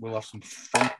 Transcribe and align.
we'll 0.00 0.14
have 0.14 0.24
some 0.24 0.40
fun. 0.40 0.90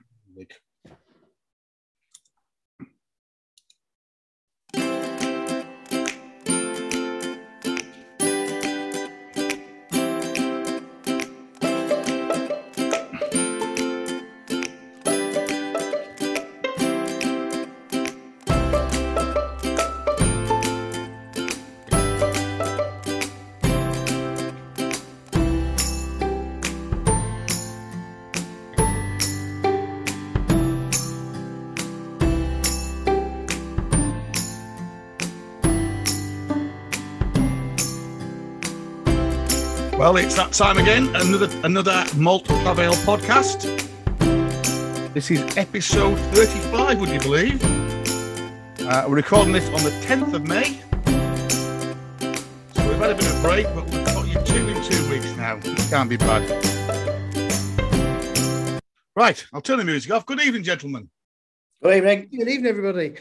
Well, 40.07 40.19
it's 40.19 40.37
that 40.37 40.53
time 40.53 40.79
again. 40.79 41.09
Another 41.17 41.51
another 41.65 42.05
Malt 42.15 42.45
Travail 42.45 42.93
podcast. 42.93 43.65
This 45.13 45.33
is 45.33 45.57
episode 45.57 46.17
35, 46.33 47.01
would 47.01 47.09
you 47.09 47.19
believe? 47.19 47.61
Uh, 48.83 49.05
we're 49.09 49.17
recording 49.17 49.53
this 49.53 49.67
on 49.71 49.83
the 49.83 49.91
10th 50.07 50.33
of 50.33 50.47
May. 50.47 50.79
So 52.75 52.89
we've 52.89 52.99
had 52.99 53.11
a 53.11 53.15
bit 53.17 53.27
of 53.27 53.37
a 53.37 53.43
break, 53.43 53.67
but 53.75 53.85
we've 53.87 54.05
got 54.05 54.29
you 54.29 54.41
two 54.45 54.69
in 54.69 54.81
two 54.85 55.11
weeks 55.11 55.37
now. 55.37 55.59
It 55.65 55.91
can't 55.91 56.09
be 56.09 56.17
bad. 56.17 56.49
Right, 59.17 59.45
I'll 59.53 59.61
turn 59.61 59.79
the 59.79 59.85
music 59.85 60.13
off. 60.13 60.25
Good 60.25 60.41
evening, 60.41 60.63
gentlemen. 60.63 61.11
Good 61.83 61.97
evening. 61.97 62.29
Good 62.31 62.49
evening, 62.49 62.67
everybody. 62.67 63.17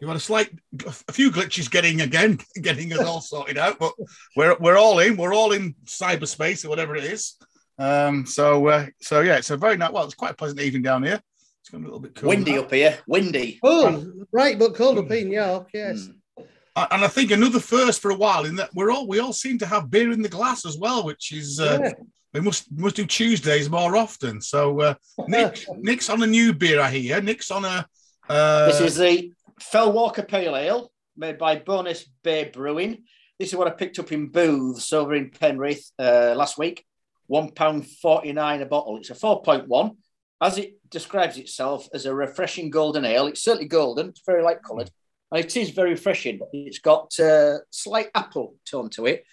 You 0.00 0.08
had 0.08 0.16
a 0.16 0.20
slight, 0.20 0.50
a 0.86 1.12
few 1.12 1.30
glitches 1.30 1.70
getting 1.70 2.02
again, 2.02 2.38
getting 2.62 2.92
us 2.92 3.00
all 3.00 3.20
sorted 3.20 3.58
out, 3.58 3.78
but 3.78 3.92
we're 4.36 4.56
we're 4.60 4.76
all 4.78 4.98
in. 4.98 5.16
We're 5.16 5.34
all 5.34 5.52
in 5.52 5.74
cyberspace 5.84 6.64
or 6.64 6.68
whatever 6.68 6.96
it 6.96 7.04
is. 7.04 7.36
Um, 7.78 8.26
so 8.26 8.66
uh, 8.68 8.86
so 9.00 9.20
yeah, 9.20 9.36
it's 9.36 9.50
a 9.50 9.56
very 9.56 9.76
nice. 9.76 9.92
Well, 9.92 10.04
it's 10.04 10.14
quite 10.14 10.32
a 10.32 10.36
pleasant 10.36 10.60
evening 10.60 10.82
down 10.82 11.02
here. 11.02 11.20
It's 11.60 11.70
going 11.70 11.82
a 11.82 11.86
little 11.86 12.00
bit 12.00 12.14
cool. 12.14 12.28
Windy 12.28 12.52
now. 12.54 12.60
up 12.60 12.72
here. 12.72 12.98
Windy. 13.06 13.58
Oh, 13.62 14.12
right, 14.32 14.58
but 14.58 14.74
cold 14.74 14.98
up 14.98 15.10
in 15.10 15.30
York, 15.32 15.68
yes. 15.74 16.08
Mm. 16.08 16.46
And 16.92 17.04
I 17.04 17.08
think 17.08 17.30
another 17.30 17.58
first 17.58 18.02
for 18.02 18.10
a 18.10 18.16
while 18.16 18.44
in 18.44 18.54
that 18.56 18.68
we're 18.74 18.90
all 18.90 19.08
we 19.08 19.18
all 19.18 19.32
seem 19.32 19.58
to 19.58 19.66
have 19.66 19.90
beer 19.90 20.12
in 20.12 20.20
the 20.22 20.28
glass 20.28 20.66
as 20.66 20.76
well, 20.78 21.04
which 21.04 21.32
is 21.32 21.58
uh, 21.58 21.78
Yeah. 21.82 21.92
we 22.34 22.40
must 22.40 22.70
must 22.70 22.96
do 22.96 23.06
Tuesdays 23.06 23.70
more 23.70 23.96
often. 23.96 24.40
So 24.42 24.80
uh, 24.80 24.94
Nick, 25.26 25.64
Nick's 25.78 26.10
on 26.10 26.22
a 26.22 26.26
new 26.26 26.52
beer, 26.52 26.80
I 26.80 26.90
hear. 26.90 27.20
Nick's 27.22 27.50
on 27.50 27.64
a. 27.64 27.86
Uh, 28.28 28.66
This 28.66 28.80
is 28.80 28.96
the 28.96 29.32
Fellwalker 29.60 30.26
Pale 30.26 30.56
Ale 30.56 30.92
made 31.16 31.38
by 31.38 31.56
Bowness 31.56 32.08
Bay 32.22 32.50
Brewing. 32.52 33.04
This 33.38 33.50
is 33.50 33.56
what 33.56 33.68
I 33.68 33.70
picked 33.70 33.98
up 33.98 34.12
in 34.12 34.28
booths 34.28 34.92
over 34.92 35.14
in 35.14 35.30
Penrith 35.30 35.90
uh, 35.98 36.34
last 36.36 36.58
week. 36.58 36.84
£1.49 37.30 38.62
a 38.62 38.66
bottle. 38.66 38.96
It's 38.98 39.10
a 39.10 39.14
4.1. 39.14 39.96
As 40.40 40.58
it 40.58 40.74
describes 40.90 41.38
itself 41.38 41.88
as 41.92 42.06
a 42.06 42.14
refreshing 42.14 42.70
golden 42.70 43.04
ale, 43.04 43.26
it's 43.26 43.42
certainly 43.42 43.68
golden. 43.68 44.10
It's 44.10 44.22
very 44.24 44.42
light 44.42 44.62
coloured. 44.62 44.90
And 45.32 45.44
it 45.44 45.56
is 45.56 45.70
very 45.70 45.90
refreshing. 45.90 46.40
It's 46.52 46.78
got 46.78 47.18
uh, 47.18 47.58
slight 47.70 48.08
apple 48.14 48.54
tone 48.70 48.90
to 48.90 49.06
it. 49.06 49.24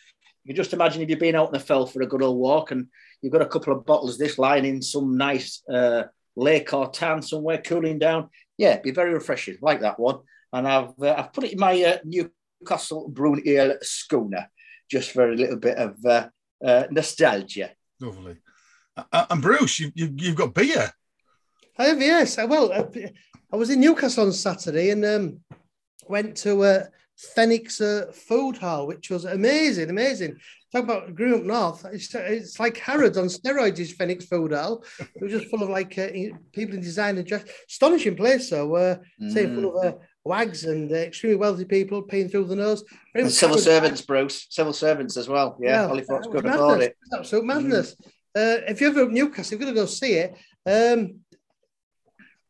You 0.44 0.54
can 0.54 0.56
just 0.56 0.74
imagine 0.74 1.02
if 1.02 1.10
you've 1.10 1.20
been 1.20 1.36
out 1.36 1.48
in 1.48 1.54
the 1.54 1.60
fell 1.60 1.86
for 1.86 2.02
a 2.02 2.08
good 2.08 2.22
old 2.22 2.38
walk 2.38 2.72
and 2.72 2.88
you've 3.22 3.34
got 3.34 3.42
a 3.42 3.48
couple 3.48 3.74
of 3.74 3.86
bottles 3.86 4.14
of 4.14 4.20
this 4.20 4.38
lying 4.38 4.66
in 4.66 4.82
some 4.82 5.18
nice 5.18 5.62
uh, 5.72 6.04
lake 6.36 6.74
or 6.74 6.90
town 6.90 7.22
somewhere 7.22 7.60
cooling 7.60 8.00
down. 8.00 8.30
Yeah, 8.58 8.80
be 8.80 8.92
very 8.92 9.14
refreshing, 9.14 9.58
like 9.62 9.82
that 9.82 10.00
one. 10.00 10.20
And 10.52 10.68
I've 10.68 10.94
uh, 11.02 11.16
I've 11.18 11.34
put 11.34 11.46
it 11.46 11.54
in 11.54 11.60
my 11.60 11.82
uh, 11.84 11.98
Newcastle 12.06 13.10
Brewing 13.10 13.42
Ale 13.48 13.78
schooner 13.82 14.50
just 14.90 15.12
for 15.12 15.32
a 15.32 15.36
little 15.36 15.58
bit 15.58 15.78
of 15.78 15.96
uh, 16.06 16.30
uh, 16.64 16.84
nostalgia. 16.92 17.72
lovely. 18.00 18.38
Uh, 18.96 19.26
and 19.32 19.42
Bruce, 19.42 19.80
you, 19.80 19.92
you, 19.96 20.14
you've 20.16 20.36
got 20.36 20.54
beer. 20.54 20.92
I 21.80 21.86
have, 21.86 22.00
yes. 22.00 22.38
I, 22.38 22.46
well, 22.46 22.72
I, 22.72 22.86
I 23.52 23.56
was 23.56 23.72
in 23.72 23.80
Newcastle 23.80 24.26
on 24.26 24.32
Saturday 24.32 24.92
and 24.92 25.04
um, 25.04 25.40
went 26.08 26.38
to 26.38 26.64
uh, 26.64 26.84
Fenwick 27.18 27.70
uh, 27.82 28.12
Food 28.12 28.58
Hall, 28.58 28.86
which 28.86 29.10
was 29.10 29.26
amazing, 29.26 29.90
amazing. 29.90 30.38
Talk 30.74 30.84
about 30.86 31.14
grew 31.14 31.36
up 31.38 31.44
north. 31.44 31.86
It's, 31.94 32.14
it's 32.16 32.60
like 32.60 32.78
Harrods 32.78 33.18
on 33.18 33.26
steroids, 33.28 33.78
is 33.78 33.94
Fenwick 33.94 34.24
Food 34.24 34.54
Hall. 34.54 34.84
It 35.00 35.22
was 35.22 35.32
just 35.32 35.46
full 35.52 35.62
of 35.62 35.70
like 35.70 35.96
uh, 36.00 36.08
people 36.52 36.76
in 36.76 36.82
design 36.82 37.18
and 37.18 37.28
dress. 37.28 37.44
Astonishing 37.70 38.16
place, 38.16 38.50
though. 38.50 38.76
Uh, 38.76 38.96
Say 39.30 39.46
Mm. 39.46 39.56
full 39.56 39.78
of 39.78 39.86
uh, 39.86 39.98
wags 40.26 40.64
and 40.64 40.92
uh, 40.92 40.96
extremely 40.96 41.38
wealthy 41.38 41.66
people 41.66 42.02
paying 42.02 42.28
through 42.28 42.46
the 42.46 42.56
nose. 42.56 42.84
Very 43.14 43.26
And 43.26 43.32
civil 43.32 43.60
servants, 43.60 44.02
Bruce. 44.02 44.48
Civil 44.50 44.74
servants 44.74 45.16
as 45.16 45.28
well. 45.30 45.58
Yeah, 45.62 45.86
that 45.86 45.92
was 46.10 46.28
could 46.28 46.44
madness. 46.44 46.56
afford 46.56 46.82
it. 46.82 46.98
It's 47.04 47.14
Absolute 47.14 47.46
madness. 47.46 47.96
Uh, 48.36 48.66
if 48.68 48.82
you're 48.82 48.90
ever 48.90 49.12
Newcastle, 49.12 49.56
you're 49.60 49.64
going 49.66 49.76
to 49.76 49.80
go 49.82 49.86
see 49.86 50.14
it. 50.14 50.36
Um, 50.66 51.20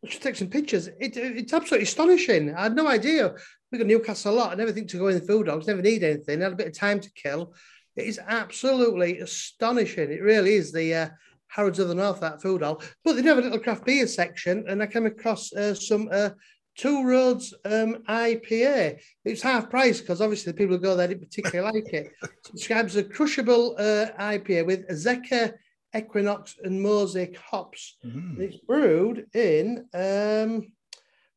we 0.01 0.09
should 0.09 0.22
take 0.22 0.38
some 0.38 0.47
pictures. 0.47 0.88
It, 0.88 1.17
it's 1.17 1.51
absolutely 1.51 1.84
astonishing. 1.84 2.55
I 2.55 2.63
had 2.63 2.75
no 2.75 2.88
idea. 2.88 3.34
We 3.69 3.79
got 3.79 3.88
Newcastle 3.88 4.34
a 4.34 4.35
lot. 4.35 4.51
I 4.53 4.55
never 4.55 4.72
think 4.72 4.88
to 4.91 4.97
go 4.97 5.07
in 5.07 5.19
the 5.19 5.25
food 5.25 5.47
dogs. 5.47 5.67
Never 5.67 5.81
need 5.81 6.03
anything. 6.03 6.40
had 6.40 6.53
a 6.53 6.55
bit 6.55 6.67
of 6.67 6.73
time 6.78 7.01
to 7.01 7.09
kill. 7.11 7.53
It 7.96 8.08
is 8.08 8.20
absolutely 8.28 9.20
astonishing. 9.20 10.12
It 10.12 10.22
really 10.22 10.56
is 10.56 10.72
the 10.72 10.94
uh, 10.96 11.09
Harrods 11.48 11.80
of 11.80 11.88
the 11.88 11.96
North 11.96 12.20
that 12.22 12.42
food 12.42 12.62
hall. 12.62 12.81
But 13.04 13.14
they 13.14 13.22
do 13.22 13.30
have 13.30 13.38
a 13.38 13.42
little 13.42 13.59
craft 13.59 13.86
beer 13.86 14.08
section, 14.08 14.66
and 14.68 14.81
I 14.81 14.88
came 14.88 15.06
across 15.06 15.54
uh, 15.54 15.76
some 15.76 16.09
uh, 16.12 16.30
Two 16.76 17.08
Roads 17.08 17.53
um, 17.66 18.03
IPA. 18.09 19.00
It's 19.26 19.44
half 19.44 19.70
price 19.70 20.02
because 20.02 20.22
obviously 20.22 20.52
the 20.52 20.58
people 20.58 20.76
who 20.76 20.82
go 20.82 20.96
there 20.96 21.08
didn't 21.08 21.30
particularly 21.30 21.72
like 21.72 21.94
it. 21.94 22.12
It 22.24 22.32
describes 22.52 22.96
a 22.96 23.03
crushable 23.03 23.76
uh, 23.78 24.08
IPA 24.20 24.66
with 24.66 24.90
Azacca, 24.90 25.53
Equinox, 25.96 26.56
and 26.64 26.82
Mosaic 26.82 27.38
hops. 27.38 27.98
Mm. 28.03 28.32
And 28.32 28.42
it's 28.42 28.58
brewed 28.58 29.28
in 29.36 29.86
um, 29.94 30.72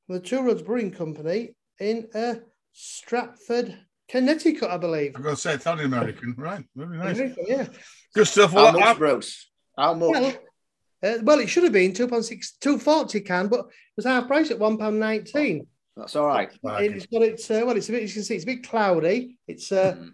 the 0.09 0.21
Two 0.21 0.41
Roads 0.41 0.63
Brewing 0.63 0.91
Company 0.91 1.55
in 1.79 2.09
uh, 2.15 2.37
Stratford, 2.73 3.77
Connecticut, 4.09 4.71
I 4.71 4.77
believe. 4.77 5.17
I'm 5.17 5.23
going 5.23 5.35
to 5.35 5.41
say 5.41 5.55
it 5.55 5.63
sounded 5.63 5.87
American, 5.87 6.35
right? 6.37 6.65
Very 6.75 6.97
nice. 6.99 7.37
Yeah. 7.47 7.67
Good 8.15 8.27
stuff. 8.29 8.53
How 8.53 8.57
Well, 8.73 8.81
much, 8.81 8.99
Bruce? 8.99 9.51
How 9.77 9.95
much? 9.95 10.11
Well, 10.11 10.35
uh, 11.03 11.19
well, 11.23 11.41
it 11.41 11.49
should 11.49 11.65
have 11.65 11.73
been 11.73 11.93
two 11.93 12.09
pound 12.09 12.25
six, 12.25 12.53
two 12.53 12.79
forty 12.79 13.21
can, 13.21 13.49
but 13.49 13.61
it 13.61 13.67
was 13.97 14.07
half 14.07 14.27
price 14.27 14.51
at 14.51 14.59
one 14.59 14.79
pound 14.79 14.99
nineteen. 14.99 15.67
That's 15.97 16.17
all 16.17 16.27
right. 16.27 16.51
It's 16.63 17.07
got 17.07 17.23
its 17.23 17.51
uh, 17.51 17.63
well, 17.67 17.77
it's 17.77 17.89
a 17.89 17.93
bit. 17.93 18.03
You 18.03 18.09
can 18.09 18.23
see 18.23 18.35
it's 18.35 18.45
a 18.45 18.47
bit 18.47 18.67
cloudy. 18.69 19.39
It's 19.47 19.71
uh, 19.73 19.97
Mm. 19.97 20.13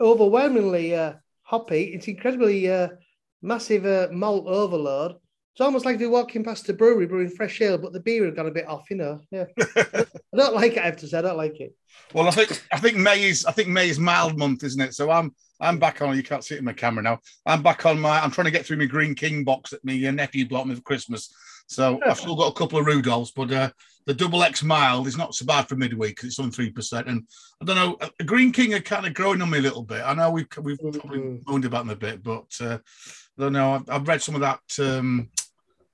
overwhelmingly 0.00 0.94
uh, 0.94 1.14
hoppy. 1.42 1.84
It's 1.94 2.08
incredibly 2.08 2.70
uh, 2.70 2.88
massive 3.42 3.84
uh, 3.86 4.08
malt 4.12 4.46
overload. 4.46 5.16
It's 5.54 5.60
almost 5.60 5.84
like 5.84 6.00
you're 6.00 6.10
walking 6.10 6.42
past 6.42 6.68
a 6.68 6.72
brewery 6.72 7.06
brewing 7.06 7.30
fresh 7.30 7.60
ale, 7.60 7.78
but 7.78 7.92
the 7.92 8.00
beer 8.00 8.24
had 8.24 8.34
gone 8.34 8.48
a 8.48 8.50
bit 8.50 8.66
off, 8.66 8.90
you 8.90 8.96
know. 8.96 9.20
Yeah, 9.30 9.44
I 9.76 10.04
don't 10.36 10.54
like 10.56 10.72
it. 10.72 10.78
I 10.78 10.86
have 10.86 10.96
to 10.96 11.06
say, 11.06 11.18
I 11.18 11.22
don't 11.22 11.36
like 11.36 11.60
it. 11.60 11.76
Well, 12.12 12.26
I 12.26 12.32
think 12.32 12.60
I 12.72 12.78
think 12.80 12.96
May 12.96 13.22
is 13.22 13.46
I 13.46 13.52
think 13.52 13.68
May 13.68 13.88
is 13.88 14.00
mild 14.00 14.36
month, 14.36 14.64
isn't 14.64 14.80
it? 14.80 14.94
So 14.94 15.12
I'm 15.12 15.32
I'm 15.60 15.78
back 15.78 16.02
on. 16.02 16.16
You 16.16 16.24
can't 16.24 16.42
see 16.44 16.56
it 16.56 16.58
in 16.58 16.64
my 16.64 16.72
camera 16.72 17.04
now. 17.04 17.20
I'm 17.46 17.62
back 17.62 17.86
on 17.86 18.00
my. 18.00 18.18
I'm 18.20 18.32
trying 18.32 18.46
to 18.46 18.50
get 18.50 18.66
through 18.66 18.78
my 18.78 18.86
Greene 18.86 19.14
King 19.14 19.44
box 19.44 19.70
that 19.70 19.84
my 19.84 19.92
uh, 20.04 20.10
nephew 20.10 20.48
bought 20.48 20.66
me 20.66 20.74
for 20.74 20.80
Christmas. 20.82 21.32
So 21.68 22.00
I've 22.06 22.18
still 22.18 22.34
got 22.34 22.48
a 22.48 22.58
couple 22.58 22.80
of 22.80 22.86
Rudolphs, 22.86 23.30
but 23.34 23.52
uh, 23.52 23.70
the 24.06 24.14
double 24.14 24.42
X 24.42 24.64
mild 24.64 25.06
is 25.06 25.16
not 25.16 25.36
so 25.36 25.46
bad 25.46 25.68
for 25.68 25.76
midweek 25.76 26.18
it's 26.24 26.40
on 26.40 26.50
three 26.50 26.70
percent. 26.70 27.06
And 27.06 27.22
I 27.62 27.64
don't 27.64 27.76
know, 27.76 27.96
a 28.18 28.24
Greene 28.24 28.50
King 28.50 28.74
are 28.74 28.80
kind 28.80 29.06
of 29.06 29.14
growing 29.14 29.40
on 29.40 29.50
me 29.50 29.58
a 29.58 29.62
little 29.62 29.84
bit. 29.84 30.02
I 30.04 30.14
know 30.14 30.32
we've 30.32 30.48
we've 30.60 30.80
probably 30.80 31.20
Mhm. 31.20 31.46
moaned 31.46 31.64
about 31.64 31.86
them 31.86 31.90
a 31.90 31.96
bit, 31.96 32.24
but 32.24 32.46
uh, 32.60 32.78
I 33.38 33.40
don't 33.42 33.52
know. 33.52 33.74
I've, 33.74 33.88
I've 33.88 34.08
read 34.08 34.20
some 34.20 34.34
of 34.34 34.40
that. 34.40 34.60
Um, 34.80 35.30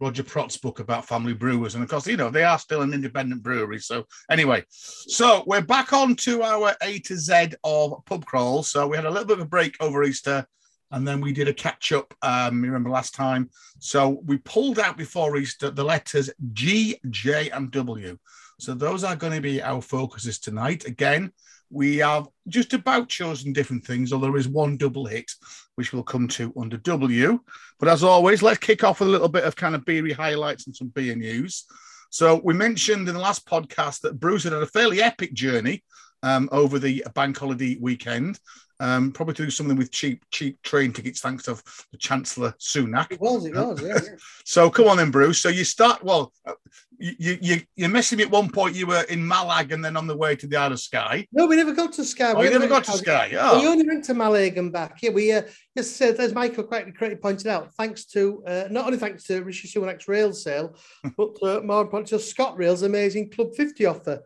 Roger 0.00 0.22
Protz's 0.22 0.56
book 0.56 0.80
about 0.80 1.06
family 1.06 1.34
brewers, 1.34 1.74
and 1.74 1.84
of 1.84 1.90
course, 1.90 2.06
you 2.06 2.16
know 2.16 2.30
they 2.30 2.44
are 2.44 2.58
still 2.58 2.82
an 2.82 2.94
independent 2.94 3.42
brewery. 3.42 3.78
So 3.78 4.06
anyway, 4.30 4.64
so 4.68 5.44
we're 5.46 5.60
back 5.60 5.92
on 5.92 6.16
to 6.16 6.42
our 6.42 6.74
A 6.82 6.98
to 7.00 7.16
Z 7.16 7.50
of 7.64 8.04
pub 8.06 8.24
crawl. 8.24 8.62
So 8.62 8.86
we 8.86 8.96
had 8.96 9.06
a 9.06 9.10
little 9.10 9.26
bit 9.26 9.38
of 9.38 9.44
a 9.44 9.48
break 9.48 9.76
over 9.80 10.02
Easter, 10.02 10.46
and 10.90 11.06
then 11.06 11.20
we 11.20 11.32
did 11.32 11.48
a 11.48 11.54
catch 11.54 11.92
up. 11.92 12.14
Um, 12.22 12.64
you 12.64 12.70
remember 12.70 12.90
last 12.90 13.14
time? 13.14 13.50
So 13.78 14.20
we 14.24 14.38
pulled 14.38 14.78
out 14.78 14.96
before 14.96 15.36
Easter 15.36 15.70
the 15.70 15.84
letters 15.84 16.30
G, 16.52 16.98
J, 17.10 17.50
and 17.50 17.70
W. 17.70 18.18
So 18.58 18.74
those 18.74 19.04
are 19.04 19.16
going 19.16 19.32
to 19.32 19.40
be 19.40 19.62
our 19.62 19.80
focuses 19.80 20.38
tonight. 20.38 20.84
Again, 20.84 21.32
we 21.70 21.98
have 21.98 22.28
just 22.48 22.74
about 22.74 23.08
chosen 23.08 23.52
different 23.52 23.84
things, 23.84 24.12
although 24.12 24.26
there 24.26 24.36
is 24.36 24.48
one 24.48 24.76
double 24.76 25.06
hit, 25.06 25.30
which 25.76 25.92
we'll 25.92 26.02
come 26.02 26.26
to 26.28 26.52
under 26.60 26.76
W. 26.78 27.38
But 27.78 27.88
as 27.88 28.02
always, 28.02 28.42
let's 28.42 28.58
kick 28.58 28.82
off 28.82 29.00
with 29.00 29.08
a 29.08 29.12
little 29.12 29.28
bit 29.28 29.44
of 29.44 29.56
kind 29.56 29.74
of 29.74 29.84
beery 29.84 30.12
highlights 30.12 30.66
and 30.66 30.74
some 30.74 30.88
beer 30.88 31.14
news. 31.14 31.64
So 32.10 32.40
we 32.42 32.54
mentioned 32.54 33.08
in 33.08 33.14
the 33.14 33.20
last 33.20 33.46
podcast 33.46 34.00
that 34.00 34.18
Bruce 34.18 34.42
had 34.42 34.52
had 34.52 34.62
a 34.62 34.66
fairly 34.66 35.00
epic 35.00 35.32
journey 35.32 35.84
um, 36.24 36.48
over 36.50 36.78
the 36.78 37.04
bank 37.14 37.38
holiday 37.38 37.78
weekend. 37.80 38.38
Um, 38.80 39.12
probably 39.12 39.34
to 39.34 39.44
do 39.44 39.50
something 39.50 39.76
with 39.76 39.90
cheap, 39.90 40.24
cheap 40.30 40.60
train 40.62 40.92
tickets, 40.92 41.20
thanks 41.20 41.44
to 41.44 41.62
the 41.92 41.98
Chancellor 41.98 42.54
Sunak. 42.58 43.12
It 43.12 43.20
was, 43.20 43.44
it 43.44 43.54
was, 43.54 43.82
yeah. 43.82 44.00
So 44.46 44.70
come 44.70 44.88
on 44.88 44.96
then, 44.96 45.10
Bruce. 45.10 45.38
So 45.38 45.50
you 45.50 45.64
start. 45.64 46.02
Well, 46.02 46.32
uh, 46.46 46.54
you 46.98 47.38
you 47.40 47.60
you're 47.76 47.88
messing 47.88 48.18
me 48.18 48.24
at 48.24 48.30
one 48.30 48.50
point. 48.50 48.74
You 48.74 48.86
were 48.86 49.02
in 49.02 49.20
Mallaig 49.20 49.72
and 49.72 49.84
then 49.84 49.96
on 49.96 50.06
the 50.06 50.16
way 50.16 50.34
to 50.36 50.46
the 50.46 50.56
Isle 50.56 50.72
of 50.72 50.80
Skye. 50.80 51.26
No, 51.32 51.46
we 51.46 51.56
never 51.56 51.72
got 51.72 51.92
to 51.94 52.04
Skye. 52.04 52.32
Oh, 52.32 52.40
We 52.40 52.50
never 52.50 52.66
got 52.66 52.84
to 52.84 52.92
Skye. 52.92 53.28
We 53.30 53.36
Oh, 53.38 53.70
only 53.70 53.86
went 53.86 54.04
to 54.04 54.14
Mallaig 54.14 54.58
and 54.58 54.72
back. 54.72 54.98
Yeah, 55.02 55.10
we 55.10 55.32
uh, 55.32 55.42
yes, 55.74 56.00
uh, 56.00 56.14
as 56.18 56.34
Michael 56.34 56.64
correctly, 56.64 56.92
correctly 56.92 57.16
pointed 57.16 57.46
out, 57.46 57.72
thanks 57.74 58.04
to 58.06 58.42
uh, 58.46 58.64
not 58.70 58.86
only 58.86 58.98
thanks 58.98 59.24
to 59.24 59.42
Rishi 59.42 59.68
Sunak's 59.68 60.08
rail 60.08 60.32
sale, 60.32 60.76
but 61.16 61.36
uh, 61.42 61.60
more 61.60 61.82
importantly 61.82 62.18
ScotRail's 62.18 62.82
amazing 62.82 63.30
Club 63.30 63.54
50 63.54 63.86
offer. 63.86 64.22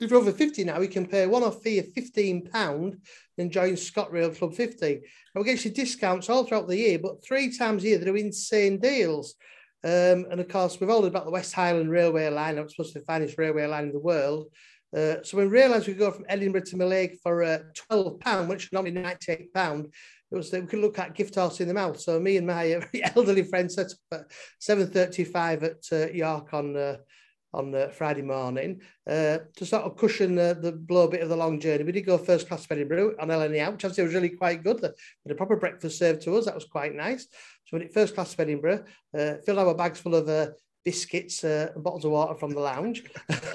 If 0.00 0.10
you're 0.10 0.20
over 0.20 0.32
50 0.32 0.64
now, 0.64 0.80
you 0.80 0.88
can 0.88 1.06
pay 1.06 1.26
one-off 1.26 1.60
fee 1.62 1.80
of 1.80 1.86
£15 1.86 2.96
and 3.36 3.50
join 3.50 3.72
ScotRail 3.72 4.36
Club 4.36 4.54
50. 4.54 4.86
And 4.94 5.02
we 5.34 5.44
get 5.44 5.64
you 5.64 5.72
discounts 5.72 6.30
all 6.30 6.44
throughout 6.44 6.68
the 6.68 6.76
year, 6.76 7.00
but 7.00 7.24
three 7.24 7.56
times 7.56 7.82
a 7.82 7.88
year 7.88 7.98
they 7.98 8.04
do 8.04 8.14
insane 8.14 8.78
deals. 8.78 9.34
Um, 9.82 10.26
and 10.30 10.40
of 10.40 10.48
course, 10.48 10.78
we've 10.78 10.90
all 10.90 11.02
heard 11.02 11.08
about 11.08 11.24
the 11.24 11.32
West 11.32 11.52
Highland 11.52 11.90
Railway 11.90 12.28
line. 12.28 12.58
It's 12.58 12.76
supposed 12.76 12.92
to 12.92 13.00
be 13.00 13.00
the 13.00 13.06
finest 13.06 13.38
railway 13.38 13.66
line 13.66 13.84
in 13.84 13.92
the 13.92 13.98
world. 13.98 14.46
Uh, 14.96 15.16
so 15.22 15.36
we 15.36 15.44
realised 15.44 15.86
we 15.86 15.94
could 15.94 16.00
go 16.00 16.12
from 16.12 16.26
Edinburgh 16.28 16.62
to 16.66 16.76
Mallaig 16.76 17.18
for 17.22 17.42
uh, 17.42 17.58
£12, 17.90 18.48
which 18.48 18.66
is 18.66 18.72
normally 18.72 18.92
£98. 18.92 19.84
It 20.30 20.36
was 20.36 20.50
that 20.50 20.62
we 20.62 20.66
could 20.66 20.80
look 20.80 20.98
at 20.98 21.14
gift 21.14 21.34
horse 21.34 21.60
in 21.60 21.68
the 21.68 21.74
mouth. 21.74 21.98
So 22.00 22.20
me 22.20 22.36
and 22.36 22.46
my 22.46 22.80
elderly 23.16 23.42
friend 23.42 23.70
set 23.70 23.86
up 24.12 24.20
at 24.20 24.30
7.35 24.60 25.62
at 25.62 25.84
uh, 25.92 26.12
York 26.12 26.54
on 26.54 26.76
uh, 26.76 26.96
on 27.54 27.74
uh, 27.74 27.88
Friday 27.88 28.22
morning 28.22 28.80
uh, 29.08 29.38
to 29.56 29.66
sort 29.66 29.84
of 29.84 29.96
cushion 29.96 30.38
uh, 30.38 30.54
the 30.54 30.72
blow 30.72 31.08
bit 31.08 31.22
of 31.22 31.28
the 31.28 31.36
long 31.36 31.58
journey. 31.60 31.84
We 31.84 31.92
did 31.92 32.02
go 32.06 32.18
first 32.18 32.48
class 32.48 32.66
to 32.66 32.74
Edinburgh 32.74 33.14
on 33.20 33.28
LNE 33.28 33.72
which 33.72 33.84
obviously 33.84 34.04
was 34.04 34.14
really 34.14 34.30
quite 34.30 34.62
good. 34.62 34.80
The, 34.80 34.94
the 35.24 35.34
proper 35.34 35.56
breakfast 35.56 35.98
served 35.98 36.22
to 36.22 36.36
us. 36.36 36.44
That 36.44 36.54
was 36.54 36.64
quite 36.64 36.94
nice. 36.94 37.26
So 37.64 37.76
we 37.76 37.80
did 37.80 37.94
first 37.94 38.14
class 38.14 38.34
to 38.34 38.42
Edinburgh, 38.42 38.84
uh, 39.18 39.34
filled 39.44 39.58
our 39.58 39.74
bags 39.74 40.00
full 40.00 40.14
of 40.14 40.28
uh, 40.28 40.48
biscuits 40.84 41.44
uh, 41.44 41.70
and 41.74 41.84
bottles 41.84 42.04
of 42.04 42.12
water 42.12 42.34
from 42.34 42.52
the 42.52 42.60
lounge. 42.60 43.04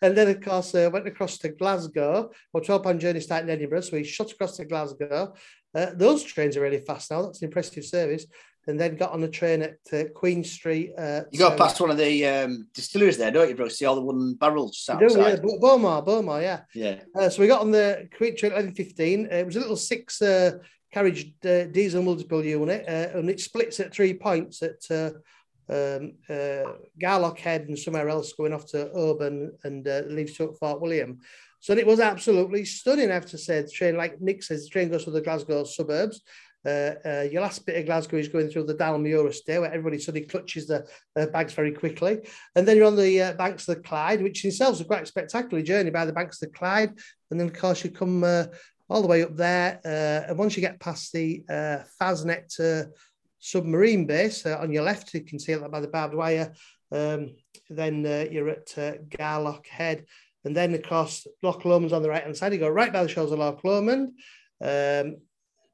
and 0.00 0.16
then, 0.16 0.28
of 0.28 0.40
course, 0.40 0.74
uh, 0.74 0.88
went 0.92 1.06
across 1.06 1.36
to 1.38 1.50
Glasgow. 1.50 2.30
Our 2.54 2.60
12 2.60 2.82
pound 2.82 3.00
journey 3.00 3.20
started 3.20 3.48
in 3.48 3.56
Edinburgh. 3.56 3.82
So 3.82 3.96
we 3.96 4.04
shot 4.04 4.32
across 4.32 4.56
to 4.56 4.64
Glasgow. 4.64 5.34
Uh, 5.74 5.86
those 5.94 6.22
trains 6.22 6.56
are 6.56 6.62
really 6.62 6.80
fast 6.80 7.10
now. 7.10 7.22
That's 7.22 7.42
an 7.42 7.48
impressive 7.48 7.84
service. 7.84 8.26
And 8.66 8.78
then 8.78 8.96
got 8.96 9.12
on 9.12 9.22
a 9.24 9.28
train 9.28 9.62
at 9.62 9.78
uh, 9.92 10.04
Queen 10.14 10.44
Street. 10.44 10.92
Uh, 10.96 11.22
You 11.32 11.38
go 11.38 11.48
so- 11.50 11.56
past 11.56 11.80
one 11.80 11.90
of 11.90 11.96
the 11.96 12.26
um, 12.26 12.68
distilleries 12.74 13.16
there, 13.16 13.30
don't 13.30 13.48
you, 13.48 13.54
bro? 13.56 13.68
See 13.68 13.86
all 13.86 13.94
the 13.94 14.02
wooden 14.02 14.34
barrels 14.34 14.88
We 14.88 15.08
do, 15.08 15.14
yeah, 15.14 15.26
outside. 15.28 15.42
Beaumont, 15.60 16.04
Beaumont, 16.04 16.42
yeah. 16.42 16.60
Yeah. 16.74 17.00
Uh, 17.18 17.30
so 17.30 17.40
we 17.40 17.48
got 17.48 17.62
on 17.62 17.70
the 17.70 18.08
Queen 18.16 18.36
Train 18.36 18.52
1115. 18.52 19.26
Uh, 19.26 19.34
it 19.36 19.46
was 19.46 19.56
a 19.56 19.60
little 19.60 19.76
six 19.76 20.20
uh, 20.20 20.58
carriage 20.92 21.32
uh, 21.44 21.64
diesel 21.64 22.02
multiple 22.02 22.44
unit, 22.44 22.84
uh, 22.86 23.18
and 23.18 23.30
it 23.30 23.40
splits 23.40 23.80
at 23.80 23.94
three 23.94 24.12
points 24.12 24.62
at 24.62 24.82
uh, 24.90 25.10
um, 25.70 26.14
uh, 26.28 26.72
Garelochhead 27.00 27.66
and 27.68 27.78
somewhere 27.78 28.08
else 28.08 28.32
going 28.34 28.52
off 28.52 28.66
to 28.66 28.90
Oban 28.92 29.52
and 29.64 29.88
uh, 29.88 30.02
leaves 30.06 30.34
to 30.36 30.52
Fort 30.60 30.80
William. 30.80 31.20
So 31.60 31.74
it 31.74 31.86
was 31.86 32.00
absolutely 32.00 32.64
stunning, 32.64 33.10
I 33.10 33.14
have 33.14 33.26
to 33.26 33.38
say. 33.38 33.62
The 33.62 33.68
train, 33.70 33.96
like 33.96 34.20
Nick 34.20 34.42
says, 34.42 34.64
the 34.64 34.70
train 34.70 34.90
goes 34.90 35.04
through 35.04 35.12
the 35.14 35.20
Glasgow 35.20 35.64
suburbs. 35.64 36.22
Uh, 36.66 36.94
uh, 37.06 37.26
your 37.30 37.40
last 37.40 37.64
bit 37.64 37.76
of 37.76 37.86
Glasgow 37.86 38.18
is 38.18 38.28
going 38.28 38.50
through 38.50 38.64
the 38.64 38.74
Dalmuir 38.74 39.28
estate, 39.28 39.60
where 39.60 39.72
everybody 39.72 39.98
suddenly 39.98 40.26
clutches 40.26 40.66
their 40.66 40.86
uh, 41.16 41.26
bags 41.26 41.54
very 41.54 41.72
quickly. 41.72 42.20
And 42.54 42.68
then 42.68 42.76
you're 42.76 42.86
on 42.86 42.96
the 42.96 43.22
uh, 43.22 43.32
banks 43.34 43.66
of 43.68 43.76
the 43.76 43.82
Clyde, 43.82 44.22
which 44.22 44.44
in 44.44 44.48
itself 44.48 44.74
is 44.74 44.80
a 44.82 44.84
quite 44.84 45.06
spectacular 45.06 45.62
journey 45.62 45.90
by 45.90 46.04
the 46.04 46.12
banks 46.12 46.42
of 46.42 46.48
the 46.50 46.58
Clyde. 46.58 46.92
And 47.30 47.40
then, 47.40 47.48
of 47.48 47.54
course, 47.54 47.82
you 47.82 47.90
come 47.90 48.24
uh, 48.24 48.46
all 48.88 49.00
the 49.00 49.08
way 49.08 49.22
up 49.22 49.36
there. 49.36 49.80
And 50.28 50.36
once 50.36 50.56
you 50.56 50.60
get 50.60 50.80
past 50.80 51.12
the 51.12 51.42
Faslane 52.00 52.90
submarine 53.38 54.06
base 54.06 54.44
on 54.44 54.70
your 54.70 54.82
left, 54.82 55.14
you 55.14 55.24
can 55.24 55.38
see 55.38 55.54
that 55.54 55.70
by 55.70 55.80
the 55.80 55.88
barbed 55.88 56.14
wire. 56.14 56.52
Um, 56.92 57.36
then 57.70 58.04
you're 58.30 58.50
at 58.50 58.66
Garelochhead. 58.66 60.04
And 60.44 60.56
then, 60.56 60.74
across 60.74 61.26
Loch 61.42 61.64
Lomond's 61.64 61.92
on 61.92 62.02
the 62.02 62.08
right 62.08 62.22
hand 62.22 62.36
side. 62.36 62.52
You 62.52 62.58
go 62.58 62.68
right 62.68 62.92
by 62.92 63.02
the 63.02 63.08
shores 63.08 63.30
of 63.30 63.38
Loch 63.38 63.62
Lomond. 63.62 64.12
Um, 64.62 65.16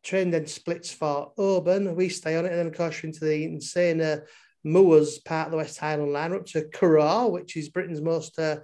train 0.06 0.30
then 0.30 0.46
splits 0.46 0.92
for 0.92 1.32
Oban. 1.36 1.94
We 1.96 2.08
stay 2.08 2.36
on 2.36 2.46
it. 2.46 2.52
And 2.52 2.58
then, 2.58 2.66
of 2.68 2.76
course, 2.76 3.02
you're 3.02 3.08
into 3.08 3.24
the 3.24 3.44
insane 3.44 4.00
uh, 4.00 4.20
Moors 4.64 5.18
part 5.20 5.46
of 5.46 5.50
the 5.52 5.58
West 5.58 5.78
Highland 5.78 6.12
line, 6.12 6.32
We're 6.32 6.38
up 6.38 6.46
to 6.46 6.68
Corrour, 6.74 7.30
which 7.30 7.56
is 7.56 7.68
Britain's 7.68 8.00
most 8.00 8.36
uh, 8.36 8.56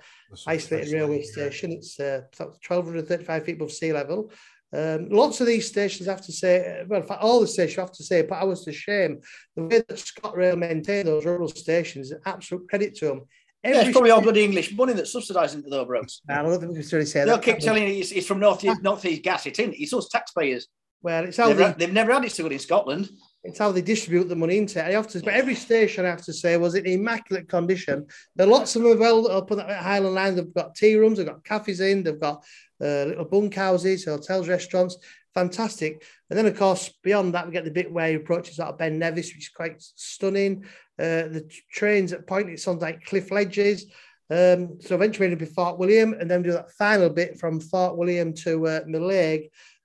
isolated 0.49 0.93
railway 0.93 1.23
station. 1.23 1.71
It's 1.71 1.99
uh, 2.01 2.23
1,235 2.37 3.45
feet 3.45 3.55
above 3.55 3.71
sea 3.71 3.93
level. 3.93 4.33
Um, 4.75 5.11
lots 5.11 5.41
of 5.41 5.47
these 5.47 5.69
stations, 5.69 6.09
I 6.09 6.13
have 6.13 6.23
to 6.23 6.33
say, 6.33 6.81
uh, 6.81 6.87
well, 6.89 7.03
in 7.03 7.07
fact, 7.07 7.23
all 7.23 7.41
the 7.41 7.47
stations, 7.47 7.79
I 7.79 7.83
have 7.83 7.93
to 7.93 8.03
say, 8.03 8.25
put 8.25 8.45
was 8.47 8.65
to 8.65 8.73
shame. 8.73 9.21
The 9.55 9.63
way 9.63 9.79
that 9.79 9.89
ScotRail 9.91 10.59
maintain 10.59 11.07
those 11.07 11.25
rural 11.25 11.49
stations 11.49 12.07
is 12.07 12.13
an 12.13 12.23
absolute 12.27 12.69
credit 12.69 12.97
to 12.97 13.07
them. 13.07 13.23
Yeah, 13.63 13.83
it's 13.83 13.93
probably 13.93 14.11
all 14.11 14.23
bloody 14.23 14.43
English 14.43 14.75
money 14.75 14.95
that's 14.95 15.15
subsidising 15.15 15.63
the 15.63 15.85
bros. 15.85 16.21
I 16.29 16.43
don't 16.43 16.59
think 16.59 16.73
we 16.73 16.83
can 16.83 16.89
really 16.91 17.07
say 17.07 17.25
They'll 17.25 17.37
that. 17.37 17.45
keep 17.45 17.61
telling 17.61 17.85
you 17.85 18.01
it's, 18.01 18.11
it's 18.11 18.27
from 18.27 18.41
North 18.41 18.65
Northeast 18.83 19.23
Gas. 19.23 19.47
It's 19.47 19.61
in. 19.61 19.73
It's 19.77 19.93
us 19.95 20.09
taxpayers. 20.09 20.67
Well, 21.03 21.25
it's 21.25 21.37
how 21.37 21.49
They've, 21.49 21.59
they, 21.59 21.87
they've 21.87 21.93
never 21.93 22.13
had 22.13 22.25
it 22.25 22.33
so 22.33 22.45
good 22.45 22.53
in 22.53 22.59
Scotland. 22.59 23.09
it's 23.45 23.59
how 23.59 23.73
they 23.73 23.83
distribute 23.83 24.29
the 24.29 24.37
money 24.37 24.59
into 24.59 24.79
it. 24.79 24.87
I 24.87 24.93
have 24.93 25.09
to, 25.09 25.21
but 25.21 25.35
every 25.35 25.57
station 25.57 26.05
I 26.05 26.11
have 26.11 26.25
to 26.25 26.33
say 26.33 26.57
was 26.57 26.75
in 26.75 26.87
immaculate 26.87 27.49
condition. 27.49 28.07
There 28.37 28.47
are 28.47 28.51
lots 28.51 28.77
of 28.77 28.83
them 28.83 28.99
well 28.99 29.29
up 29.31 29.51
on 29.51 29.59
that 29.59 29.83
Highland 29.83 30.15
line. 30.15 30.37
They've 30.37 30.55
got 30.55 30.75
tea 30.75 30.97
rooms, 30.97 31.19
they've 31.19 31.27
got 31.27 31.45
cafes 31.45 31.81
in, 31.81 32.03
they've 32.03 32.21
got 32.21 32.45
uh, 32.81 33.05
little 33.07 33.25
bunkhouses, 33.25 34.05
hotels, 34.05 34.49
restaurants. 34.49 34.97
Fantastic. 35.35 36.05
And 36.29 36.39
then, 36.39 36.47
of 36.47 36.57
course, 36.59 36.93
beyond 37.03 37.35
that, 37.35 37.47
we 37.47 37.53
get 37.53 37.65
the 37.65 37.71
bit 37.71 37.91
where 37.91 38.11
you 38.11 38.19
approaches 38.19 38.57
sort 38.57 38.69
of 38.69 38.79
Ben 38.79 38.99
Nevis, 38.99 39.33
which 39.35 39.45
is 39.45 39.49
quite 39.49 39.77
stunning. 39.79 40.65
Uh, 40.99 41.27
the 41.27 41.51
trains 41.71 42.13
at 42.13 42.27
point, 42.27 42.51
it's 42.51 42.69
on 42.69 42.79
like 42.79 43.05
cliff 43.07 43.31
ledges. 43.31 43.87
Um, 44.31 44.79
so 44.81 44.95
eventually 44.95 45.27
it'll 45.27 45.39
be 45.39 45.47
Fort 45.47 45.79
William, 45.79 46.15
and 46.15 46.31
then 46.31 46.43
do 46.43 46.53
that 46.53 46.71
final 46.73 47.11
bit 47.11 47.39
from 47.39 47.61
Fort 47.61 47.97
William 47.97 48.33
to 48.35 48.67
uh, 48.67 48.81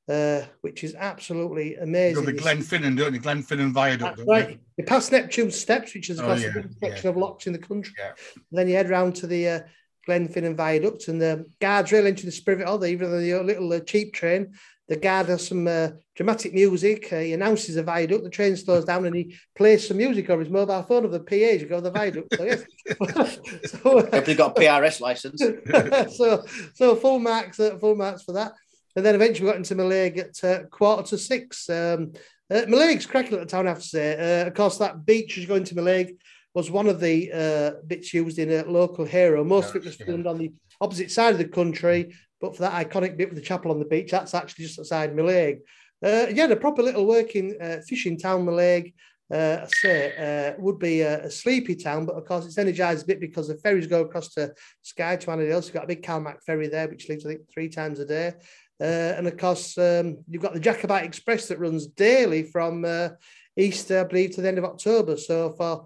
uh, 0.10 0.42
which 0.62 0.84
is 0.84 0.96
absolutely 0.96 1.72
You 1.72 1.82
amazing. 1.82 2.24
know, 2.24 2.32
the 2.32 2.36
It's- 2.38 2.46
Glenfinnan, 2.46 2.98
don't 2.98 3.14
you? 3.14 3.20
Glenfinnan 3.20 3.72
Viaduct. 3.74 4.18
that's 4.18 4.18
don't 4.18 4.28
you? 4.28 4.32
right. 4.48 4.60
You 4.78 4.84
pass 4.86 5.12
Neptune 5.12 5.52
Steps, 5.52 5.94
which 5.94 6.10
is 6.10 6.20
of 6.20 6.26
Oh, 6.26 6.34
yeah, 6.36 6.48
the 6.50 6.54
biggest 6.62 6.78
yeah. 6.82 6.90
section 6.90 7.10
of 7.10 7.18
locks 7.18 7.48
in 7.48 7.54
the 7.54 7.60
country. 7.60 7.94
Yeah. 7.98 8.12
And 8.36 8.44
then 8.60 8.68
you 8.70 8.76
head 8.76 8.90
round 8.90 9.16
to 9.18 9.28
the 9.28 9.48
uh, 9.50 9.60
Glenfinnan 10.08 10.56
Viaduct 10.56 11.08
and 11.10 11.22
the 11.22 11.46
guards 11.60 11.92
rail 11.92 12.06
into 12.06 12.26
the 12.26 12.32
Spirit 12.32 12.66
Hall, 12.66 12.84
even 12.86 13.12
though 13.12 13.20
the 13.20 13.44
little 13.44 13.72
uh, 13.74 13.80
cheap 13.82 14.14
train. 14.14 14.54
The 14.90 14.96
guard 14.96 15.28
has 15.28 15.46
some 15.46 15.68
uh, 15.68 15.90
dramatic 16.16 16.54
music. 16.54 17.12
Uh, 17.12 17.18
he 17.20 17.34
announces 17.34 17.76
the 17.76 17.84
viaduct. 17.84 18.24
The 18.24 18.30
train 18.30 18.56
slows 18.56 18.86
down 18.86 19.06
and 19.06 19.14
he 19.14 19.36
plays 19.54 19.86
some 19.86 19.98
music 19.98 20.30
on 20.30 20.40
his 20.40 20.48
mobile 20.50 20.82
phone 20.84 21.04
of 21.04 21.12
the 21.12 21.20
PA 21.20 21.36
as 21.36 21.62
you 21.62 21.68
go 21.68 21.82
the 21.82 21.92
viaduct. 21.92 22.34
So, 22.38 22.44
yes. 22.46 22.64
so, 23.66 24.00
uh, 24.00 24.10
If 24.14 24.38
got 24.38 24.58
a 24.58 24.62
PRS 24.62 25.02
license. 25.02 25.42
so, 26.16 26.46
so 26.74 26.96
full 26.96 27.20
marks, 27.20 27.60
uh, 27.60 27.78
full 27.80 27.96
marks 27.98 28.24
for 28.24 28.32
that. 28.32 28.54
And 28.98 29.06
then 29.06 29.14
eventually 29.14 29.46
we 29.46 29.52
got 29.52 29.58
into 29.58 29.76
Mallaig 29.76 30.18
at 30.18 30.44
uh, 30.44 30.64
quarter 30.70 31.04
to 31.10 31.20
six. 31.20 31.70
Um, 31.70 32.14
uh, 32.50 32.62
Mallaig's 32.62 33.06
cracking 33.06 33.36
at 33.36 33.42
the 33.42 33.46
town, 33.46 33.68
I 33.68 33.70
have 33.70 33.80
to 33.80 33.88
say. 33.88 34.42
Uh, 34.42 34.48
of 34.48 34.56
course, 34.56 34.80
that 34.80 35.06
beach 35.06 35.38
as 35.38 35.44
you 35.44 35.48
go 35.48 35.54
into 35.54 35.76
Mallaig 35.76 36.18
was 36.56 36.72
one 36.72 36.88
of 36.88 37.00
the 37.00 37.32
uh, 37.32 37.82
bits 37.86 38.12
used 38.12 38.40
in 38.40 38.52
a 38.52 38.64
local 38.64 39.06
hero. 39.06 39.44
Most 39.44 39.70
of 39.70 39.76
it 39.76 39.86
was 39.86 39.98
filmed 39.98 40.26
on 40.26 40.40
the 40.40 40.52
opposite 40.82 41.12
side 41.12 41.34
of 41.34 41.38
the 41.38 41.48
country, 41.48 42.16
but 42.42 42.56
for 42.56 42.64
that 42.64 42.90
iconic 42.90 43.18
bit 43.18 43.30
with 43.30 43.38
the 43.38 43.46
chapel 43.46 43.70
on 43.70 43.78
the 43.78 43.86
beach, 43.86 44.10
that's 44.10 44.34
actually 44.34 44.66
just 44.66 44.80
outside 44.80 45.16
Mallaig. 45.16 45.60
Uh, 46.04 46.26
yeah, 46.34 46.48
the 46.48 46.56
proper 46.56 46.82
little 46.82 47.06
working 47.06 47.56
uh, 47.62 47.78
fishing 47.88 48.18
town, 48.18 48.48
Mallaig. 48.48 48.96
Uh, 49.32 49.60
I 49.62 49.68
say 49.68 50.56
uh, 50.56 50.60
would 50.60 50.80
be 50.80 51.02
a, 51.02 51.26
a 51.26 51.30
sleepy 51.30 51.76
town, 51.76 52.08
but 52.08 52.16
of 52.16 52.26
course 52.26 52.46
it's 52.46 52.58
energised 52.58 53.04
a 53.04 53.08
bit 53.08 53.20
because 53.20 53.50
the 53.50 53.58
ferries 53.58 53.86
go 53.86 54.02
across 54.02 54.30
to 54.36 54.54
Skye 54.82 55.18
to 55.18 55.30
Armadale. 55.30 55.62
So 55.62 55.68
you've 55.68 55.74
got 55.76 55.84
a 55.84 55.88
big 55.88 56.02
Calmac 56.02 56.42
ferry 56.44 56.68
there, 56.68 56.88
which 56.88 57.10
leaves 57.10 57.26
I 57.26 57.30
think 57.30 57.42
three 57.54 57.70
times 57.70 58.00
a 58.00 58.06
day. 58.06 58.34
Uh, 58.80 59.14
and 59.18 59.28
of 59.28 59.38
course, 59.38 59.78
um, 59.78 60.18
you've 60.30 60.42
got 60.42 60.54
the 60.54 60.60
Jacobite 60.60 61.06
Express 61.06 61.48
that 61.48 61.60
runs 61.60 61.88
daily 61.88 62.44
from 62.44 62.86
uh, 62.86 63.10
Easter, 63.58 64.02
I 64.02 64.04
believe, 64.04 64.36
to 64.36 64.42
the 64.42 64.48
end 64.48 64.58
of 64.58 64.66
October. 64.66 65.18
So 65.18 65.54
for 65.54 65.86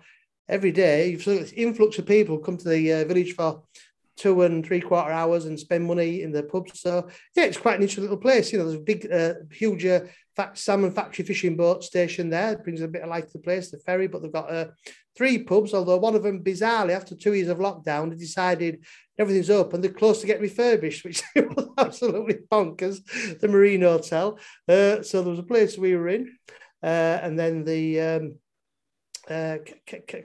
every 0.50 0.71
day, 0.71 1.10
you've 1.10 1.24
seen 1.24 1.39
this 1.41 1.53
influx 1.53 1.98
of 1.98 2.05
people 2.05 2.38
come 2.38 2.57
to 2.57 2.69
the 2.69 2.93
uh, 2.93 3.05
village 3.05 3.33
for 3.33 3.63
two 4.17 4.41
and 4.43 4.65
three 4.65 4.81
quarter 4.81 5.12
hours 5.12 5.45
and 5.45 5.60
spend 5.60 5.86
money 5.86 6.21
in 6.21 6.31
the 6.31 6.43
pubs. 6.43 6.81
So 6.81 7.10
yeah, 7.36 7.45
it's 7.45 7.57
quite 7.57 7.75
an 7.75 7.81
interesting 7.81 8.03
little 8.03 8.17
place. 8.17 8.51
You 8.51 8.60
know, 8.60 8.65
there's 8.65 8.79
a 8.79 8.83
big, 8.83 9.12
uh, 9.12 9.33
huge 9.51 9.86
uh, 9.86 10.01
fact, 10.35 10.57
salmon 10.57 10.91
factory 10.91 11.25
fishing 11.25 11.55
boat 11.55 11.83
station 11.83 12.29
there. 12.29 12.53
It 12.53 12.63
brings 12.63 12.81
a 12.81 12.88
bit 12.88 13.03
of 13.03 13.09
life 13.09 13.27
to 13.27 13.33
the 13.33 13.39
place, 13.39 13.71
the 13.71 13.77
ferry. 13.79 14.07
But 14.07 14.21
they've 14.21 14.31
got 14.31 14.51
uh, 14.51 14.67
three 15.15 15.43
pubs, 15.43 15.73
although 15.73 15.97
one 15.97 16.15
of 16.15 16.23
them, 16.23 16.43
bizarrely, 16.43 16.95
after 16.95 17.15
two 17.15 17.33
years 17.33 17.50
of 17.50 17.57
lockdown, 17.57 18.09
they 18.09 18.17
decided 18.17 18.83
everything's 19.17 19.50
open. 19.50 19.81
They're 19.81 19.91
close 19.91 20.21
to 20.21 20.27
get 20.27 20.41
refurbished, 20.41 21.03
which 21.05 21.23
was 21.35 21.69
absolutely 21.77 22.39
bonkers. 22.51 23.39
The 23.39 23.47
Marine 23.47 23.81
Hotel. 23.81 24.38
Uh, 24.67 25.01
so 25.01 25.21
there 25.21 25.31
was 25.31 25.39
a 25.39 25.43
place 25.43 25.77
we 25.77 25.95
were 25.95 26.09
in, 26.09 26.38
uh, 26.83 27.19
and 27.21 27.38
then 27.38 27.63
the 27.63 28.01
um, 28.01 28.35
uh, 29.29 29.57
K- 29.85 30.23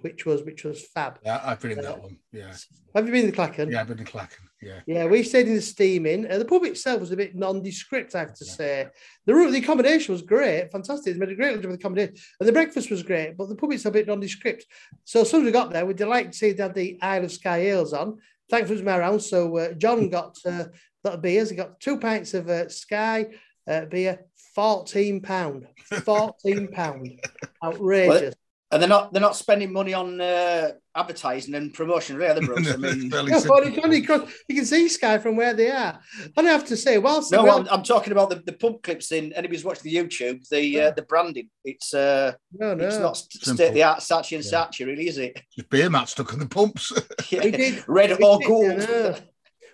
which 0.00 0.26
was 0.26 0.42
which 0.42 0.64
was 0.64 0.86
fab. 0.88 1.18
Yeah, 1.24 1.40
I've 1.44 1.60
been 1.60 1.72
in 1.72 1.82
that 1.82 2.02
one. 2.02 2.18
Yeah. 2.32 2.54
Have 2.94 3.06
you 3.06 3.12
been 3.12 3.30
to 3.30 3.32
Clachan? 3.32 3.70
Yeah, 3.70 3.80
I've 3.80 3.88
been 3.88 3.98
in 3.98 4.04
Clachan. 4.04 4.48
Yeah. 4.64 4.80
Yeah, 4.86 5.04
we 5.06 5.22
stayed 5.22 5.46
in 5.46 5.54
the 5.54 5.62
Steam 5.62 6.06
Inn. 6.06 6.26
Uh, 6.30 6.38
the 6.38 6.44
pub 6.44 6.64
itself 6.64 7.00
was 7.00 7.12
a 7.12 7.16
bit 7.16 7.34
nondescript, 7.34 8.14
I 8.14 8.20
have 8.20 8.34
to 8.34 8.44
say. 8.44 8.88
The 9.26 9.34
room, 9.34 9.52
the 9.52 9.58
accommodation 9.58 10.12
was 10.12 10.22
great, 10.22 10.70
fantastic. 10.72 11.12
They 11.12 11.18
made 11.18 11.30
a 11.30 11.34
great 11.34 11.56
job 11.56 11.66
of 11.66 11.70
the 11.70 11.76
accommodation, 11.76 12.16
and 12.40 12.48
the 12.48 12.52
breakfast 12.52 12.90
was 12.90 13.02
great. 13.02 13.36
But 13.36 13.48
the 13.48 13.56
pub 13.56 13.72
itself 13.72 13.94
a 13.94 13.98
bit 13.98 14.06
nondescript. 14.06 14.66
So 15.04 15.20
as 15.20 15.30
soon 15.30 15.40
as 15.40 15.46
we 15.46 15.52
got 15.52 15.70
there, 15.70 15.84
we're 15.84 15.92
delighted 15.92 16.32
to 16.32 16.38
see 16.38 16.52
they 16.52 16.62
had 16.62 16.74
the 16.74 16.98
Isle 17.02 17.24
of 17.24 17.32
Skye 17.32 17.58
ales 17.58 17.92
on. 17.92 18.18
Thankfully, 18.50 18.78
it 18.78 18.84
was 18.84 18.86
my 18.86 18.98
round. 18.98 19.22
So 19.22 19.56
uh, 19.56 19.72
John 19.72 20.08
got 20.10 20.36
uh, 20.46 20.64
that 21.02 21.22
beers. 21.22 21.50
He 21.50 21.56
got 21.56 21.80
two 21.80 21.98
pints 21.98 22.34
of 22.34 22.48
uh, 22.48 22.68
Skye 22.68 23.28
uh, 23.68 23.84
beer, 23.86 24.26
fourteen 24.54 25.20
pound, 25.20 25.66
fourteen 26.04 26.68
pound, 26.68 27.20
outrageous. 27.64 28.34
And 28.74 28.82
they're 28.82 28.88
not 28.88 29.12
they're 29.12 29.22
not 29.22 29.36
spending 29.36 29.72
money 29.72 29.94
on 29.94 30.20
uh, 30.20 30.72
advertising 30.96 31.54
and 31.54 31.72
promotion, 31.72 32.16
really, 32.16 32.30
are 32.32 32.34
they, 32.40 32.46
Bruce? 32.46 32.72
I 32.74 32.76
mean, 32.76 33.08
Fairly 33.08 33.30
Yeah, 33.32 33.38
simple. 33.38 33.60
but 33.62 33.72
you, 33.72 33.80
can, 33.80 33.92
you 33.92 34.28
you 34.48 34.54
can 34.56 34.64
see 34.66 34.88
Skye 34.88 35.18
from 35.18 35.36
where 35.36 35.54
they 35.54 35.70
are. 35.70 36.00
And 36.36 36.48
I 36.48 36.50
have 36.50 36.64
to 36.66 36.76
say, 36.76 36.98
whilst 36.98 37.30
no, 37.30 37.44
we 37.44 37.50
all- 37.50 37.60
I'm, 37.60 37.68
I'm 37.70 37.82
talking 37.84 38.10
about 38.12 38.30
the, 38.30 38.42
the 38.44 38.52
pub 38.52 38.82
clips 38.82 39.12
in 39.12 39.32
anybody's 39.34 39.62
watching 39.64 39.84
the 39.92 39.94
YouTube, 39.96 40.48
the 40.48 40.80
uh, 40.80 40.90
the 40.90 41.02
branding. 41.02 41.50
It's 41.64 41.94
uh, 41.94 42.32
no, 42.52 42.74
no, 42.74 42.84
it's 42.84 42.98
not 42.98 43.16
Simple. 43.16 43.54
state 43.54 43.68
of 43.68 43.74
the 43.74 43.82
art 43.84 44.00
Saatchi 44.00 44.34
and 44.36 44.44
Yeah. 44.44 44.50
Saatchi, 44.66 44.86
really, 44.86 45.06
is 45.06 45.18
it? 45.18 45.40
Just 45.54 45.70
beer 45.70 45.88
mat 45.88 46.08
stuck 46.08 46.32
on 46.32 46.40
the 46.40 46.46
pumps. 46.46 46.92
we 47.32 47.50
did. 47.52 47.84
Red 47.86 48.10
or 48.20 48.40
gold. 48.40 48.72
I 48.72 48.76
know. 48.76 49.14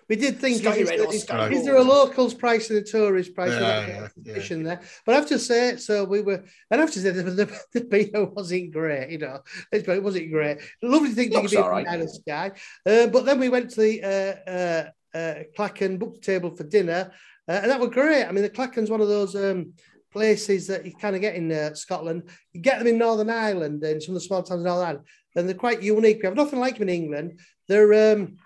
We 0.09 0.15
did 0.17 0.39
think, 0.39 0.57
Sky 0.61 0.75
is, 0.75 0.89
red 0.89 0.99
there- 0.99 1.13
is- 1.13 1.57
is 1.59 1.65
there 1.65 1.77
a 1.77 1.83
locals 1.83 2.33
price 2.33 2.69
and 2.69 2.79
a 2.79 2.83
tourist 2.83 3.33
price? 3.33 3.51
Yeah, 3.51 3.57
We 3.87 3.93
got 3.93 4.49
yeah, 4.49 4.57
there. 4.63 4.81
But 5.05 5.13
I 5.13 5.17
have 5.17 5.27
to 5.27 5.39
say, 5.39 5.77
so 5.77 6.03
we 6.03 6.21
were, 6.21 6.43
and 6.69 6.79
I 6.81 6.83
have 6.85 6.91
to 6.91 6.99
say, 6.99 7.11
the, 7.11 7.23
the, 7.23 7.59
the 7.73 7.81
beer 7.81 8.25
wasn't 8.25 8.71
great, 8.71 9.09
you 9.09 9.19
know, 9.19 9.39
it's- 9.71 9.83
but 9.85 9.95
it 9.97 10.03
wasn't 10.03 10.31
great. 10.31 10.57
Lovely 10.81 11.11
thing 11.11 11.29
to 11.31 11.37
Looks 11.37 11.51
be 11.51 11.57
all 11.57 11.63
from 11.63 11.71
right. 11.73 11.87
Isle 11.87 12.01
of 12.01 12.09
Skye. 12.09 12.51
Uh, 12.85 13.07
but 13.07 13.25
then 13.25 13.39
we 13.39 13.49
went 13.49 13.69
to 13.71 13.79
the 13.81 14.03
uh, 14.03 14.49
uh, 14.49 15.17
uh, 15.17 15.43
Clachan, 15.57 15.99
booked 15.99 16.17
a 16.17 16.21
table 16.21 16.55
for 16.55 16.63
dinner, 16.63 17.11
uh, 17.47 17.59
and 17.61 17.71
that 17.71 17.79
was 17.79 17.89
great. 17.89 18.25
I 18.25 18.31
mean, 18.31 18.43
the 18.43 18.49
Clachan's 18.49 18.89
one 18.89 19.01
of 19.01 19.07
those 19.07 19.35
um, 19.35 19.73
places 20.11 20.67
that 20.67 20.85
you 20.85 20.93
kind 20.93 21.15
of 21.15 21.21
get 21.21 21.35
in 21.35 21.51
uh, 21.51 21.73
Scotland. 21.73 22.23
You 22.53 22.61
get 22.61 22.79
them 22.79 22.87
in 22.87 22.97
Northern 22.97 23.29
Ireland 23.29 23.83
and 23.83 24.01
some 24.01 24.15
of 24.15 24.21
the 24.21 24.25
small 24.27 24.43
towns 24.43 24.59
in 24.59 24.65
Northern 24.65 24.87
Ireland, 24.87 25.05
and 25.35 25.47
they're 25.47 25.55
quite 25.55 25.81
unique. 25.81 26.19
We 26.21 26.27
have 26.27 26.35
nothing 26.35 26.59
like 26.59 26.77
them 26.77 26.89
in 26.89 26.95
England. 27.03 27.39
They're 27.67 28.13
um, 28.13 28.37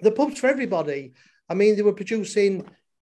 the 0.00 0.10
pubs 0.10 0.38
for 0.38 0.48
everybody. 0.48 1.14
I 1.48 1.54
mean, 1.54 1.76
they 1.76 1.82
were 1.82 1.92
producing. 1.92 2.68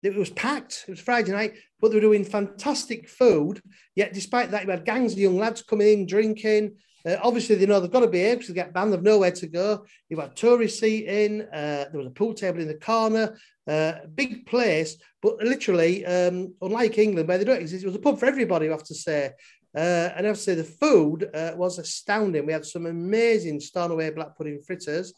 It 0.02 0.14
was 0.14 0.30
packed. 0.30 0.84
It 0.86 0.92
was 0.92 1.00
Friday 1.00 1.32
night, 1.32 1.54
but 1.80 1.88
they 1.88 1.96
were 1.96 2.00
doing 2.00 2.24
fantastic 2.24 3.08
food. 3.08 3.60
Yet, 3.94 4.12
despite 4.12 4.50
that, 4.52 4.64
you 4.64 4.70
had 4.70 4.84
gangs 4.84 5.12
of 5.12 5.18
young 5.18 5.38
lads 5.38 5.62
coming 5.62 5.88
in, 5.88 6.06
drinking. 6.06 6.76
Uh, 7.06 7.16
obviously, 7.22 7.54
they 7.56 7.66
know 7.66 7.80
they've 7.80 7.90
got 7.90 8.00
to 8.00 8.06
behave 8.06 8.38
because 8.38 8.48
they 8.48 8.54
get 8.54 8.72
banned. 8.74 8.92
They've 8.92 9.02
nowhere 9.02 9.32
to 9.32 9.46
go. 9.46 9.84
You've 10.08 10.20
had 10.20 10.36
tourist 10.36 10.78
seating. 10.78 11.42
Uh, 11.42 11.86
there 11.90 11.98
was 11.98 12.06
a 12.06 12.10
pool 12.10 12.34
table 12.34 12.60
in 12.60 12.68
the 12.68 12.74
corner. 12.74 13.38
Uh, 13.66 13.94
big 14.14 14.46
place, 14.46 14.96
but 15.20 15.36
literally, 15.38 16.04
um, 16.06 16.54
unlike 16.62 16.96
England, 16.96 17.28
where 17.28 17.36
they 17.36 17.44
don't 17.44 17.60
exist, 17.60 17.84
it 17.84 17.86
was 17.86 17.96
a 17.96 18.00
pub 18.00 18.18
for 18.18 18.26
everybody. 18.26 18.66
I 18.66 18.72
have 18.72 18.84
to 18.84 18.94
say. 18.94 19.32
Uh, 19.76 20.10
and 20.16 20.26
I 20.26 20.28
have 20.28 20.36
to 20.36 20.42
say, 20.42 20.54
the 20.54 20.64
food 20.64 21.28
uh, 21.34 21.52
was 21.54 21.78
astounding. 21.78 22.46
We 22.46 22.52
had 22.52 22.64
some 22.64 22.86
amazing 22.86 23.60
Stornoway 23.60 24.10
black 24.10 24.36
pudding 24.36 24.62
fritters. 24.66 25.12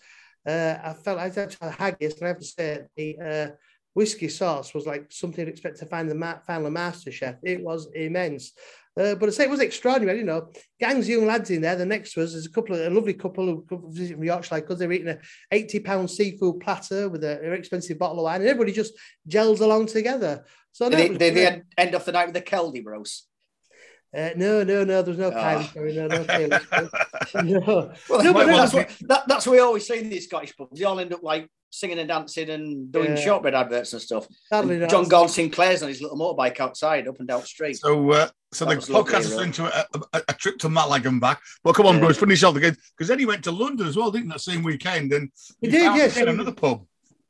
Uh, 0.47 0.77
I 0.83 0.93
felt 0.95 1.19
I 1.19 1.29
had 1.29 1.51
to 1.51 1.71
haggis, 1.71 2.15
and 2.15 2.25
I 2.25 2.29
have 2.29 2.39
to 2.39 2.45
say, 2.45 2.83
the 2.97 3.19
uh, 3.19 3.55
whiskey 3.95 4.29
sauce 4.29 4.73
was 4.75 4.87
like 4.87 5.11
something 5.11 5.45
you'd 5.45 5.53
expect 5.53 5.79
to 5.79 5.87
find 5.87 6.11
the 6.11 6.15
ma- 6.15 6.39
final 6.47 6.71
master 6.71 7.13
chef. 7.13 7.37
It 7.43 7.63
was 7.63 7.89
immense. 7.95 8.53
Uh, 8.99 9.15
but 9.15 9.29
I 9.29 9.33
say 9.33 9.45
it 9.45 9.51
was 9.51 9.61
extraordinary, 9.61 10.19
you 10.19 10.25
know. 10.25 10.51
Gangs 10.81 11.07
of 11.07 11.11
young 11.11 11.27
lads 11.27 11.51
in 11.51 11.63
there. 11.63 11.77
The 11.77 11.87
next 11.87 12.17
was 12.17 12.33
there's 12.33 12.47
a 12.47 12.51
couple 12.51 12.75
of 12.75 12.81
a 12.81 12.91
lovely 12.91 13.15
couple 13.15 13.47
who 13.47 13.65
come 13.69 13.93
from 13.93 14.25
Yorkshire 14.25 14.57
because 14.57 14.79
they're 14.79 14.93
eating 14.93 15.09
a 15.09 15.19
80 15.53 15.81
pound 15.81 16.11
seafood 16.11 16.61
platter 16.61 17.09
with 17.09 17.23
a 17.23 17.39
very 17.41 17.59
expensive 17.59 17.99
bottle 17.99 18.19
of 18.19 18.25
wine, 18.25 18.41
and 18.41 18.49
everybody 18.49 18.73
just 18.73 18.95
gels 19.27 19.61
along 19.61 19.87
together. 19.87 20.45
So 20.73 20.89
Did 20.89 20.99
they, 20.99 21.09
did 21.19 21.35
they 21.35 21.47
end, 21.47 21.63
end 21.79 21.95
off 21.95 22.05
the 22.05 22.13
night 22.13 22.27
with 22.27 22.35
the 22.35 22.43
ceilidh, 22.43 22.85
Bruce? 22.85 23.27
Uh, 24.17 24.31
no, 24.37 24.65
no, 24.65 24.85
no. 24.85 25.03
There's 25.03 25.19
no 25.19 25.29
Oh. 25.31 25.33
ceilidh. 25.35 25.95
No, 25.95 26.07
no 26.09 26.25
Taylor 26.25 26.61
story. 26.61 26.89
No. 27.51 27.93
Well, 28.09 28.25
No, 28.25 28.33
that's, 28.47 28.73
no, 28.73 28.79
what, 28.81 28.91
that, 29.03 29.29
that's 29.29 29.47
what 29.47 29.53
we 29.53 29.59
always 29.61 29.87
say 29.87 30.01
in 30.01 30.11
these 30.11 30.27
Scottish 30.27 30.57
pubs. 30.57 30.79
They 30.79 30.85
all 30.85 30.99
end 30.99 31.13
up 31.15 31.23
like 31.23 31.49
singing 31.71 32.01
and 32.01 32.09
dancing 32.09 32.51
and 32.51 32.91
doing 32.91 33.11
Yeah. 33.17 33.23
shortbread 33.25 33.55
adverts 33.55 33.93
and 33.93 34.03
stuff. 34.03 34.27
Sadly, 34.53 34.81
And. 34.81 34.91
John 34.91 35.07
Gordon 35.07 35.29
Sinclair's 35.33 35.83
on 35.85 35.89
his 35.89 36.03
little 36.03 36.19
motorbike 36.19 36.59
outside, 36.59 37.07
up 37.07 37.21
and 37.21 37.29
down 37.29 37.41
the 37.43 37.47
street. 37.47 37.75
So, 37.79 38.11
uh, 38.11 38.29
so 38.53 38.65
That 38.65 38.71
the 38.73 38.77
was 38.77 38.91
lovely, 38.91 39.13
podcast 39.15 39.21
is 39.21 39.31
really. 39.31 39.45
into 39.45 39.65
a, 39.65 39.87
a, 40.13 40.23
a 40.29 40.35
trip 40.35 40.59
to 40.59 40.69
Mallaig 40.69 41.05
and 41.07 41.21
back. 41.21 41.41
But 41.63 41.75
come 41.77 41.87
on, 41.87 41.97
Yeah. 41.99 42.07
Bruce, 42.07 42.19
finish 42.19 42.43
off 42.43 42.55
the 42.55 42.59
again 42.59 42.77
because 42.97 43.07
then 43.07 43.21
he 43.21 43.27
went 43.27 43.45
to 43.45 43.53
London 43.53 43.87
as 43.87 43.97
well, 43.97 44.11
didn't 44.11 44.27
he, 44.27 44.33
that 44.33 44.41
same 44.41 44.65
weekend? 44.65 45.13
And 45.13 45.31
He 45.61 45.69
you 45.69 45.73
did, 45.73 45.83
found 45.87 45.99
yes. 45.99 46.17
again 46.17 46.29
another 46.29 46.51
pub. 46.53 46.85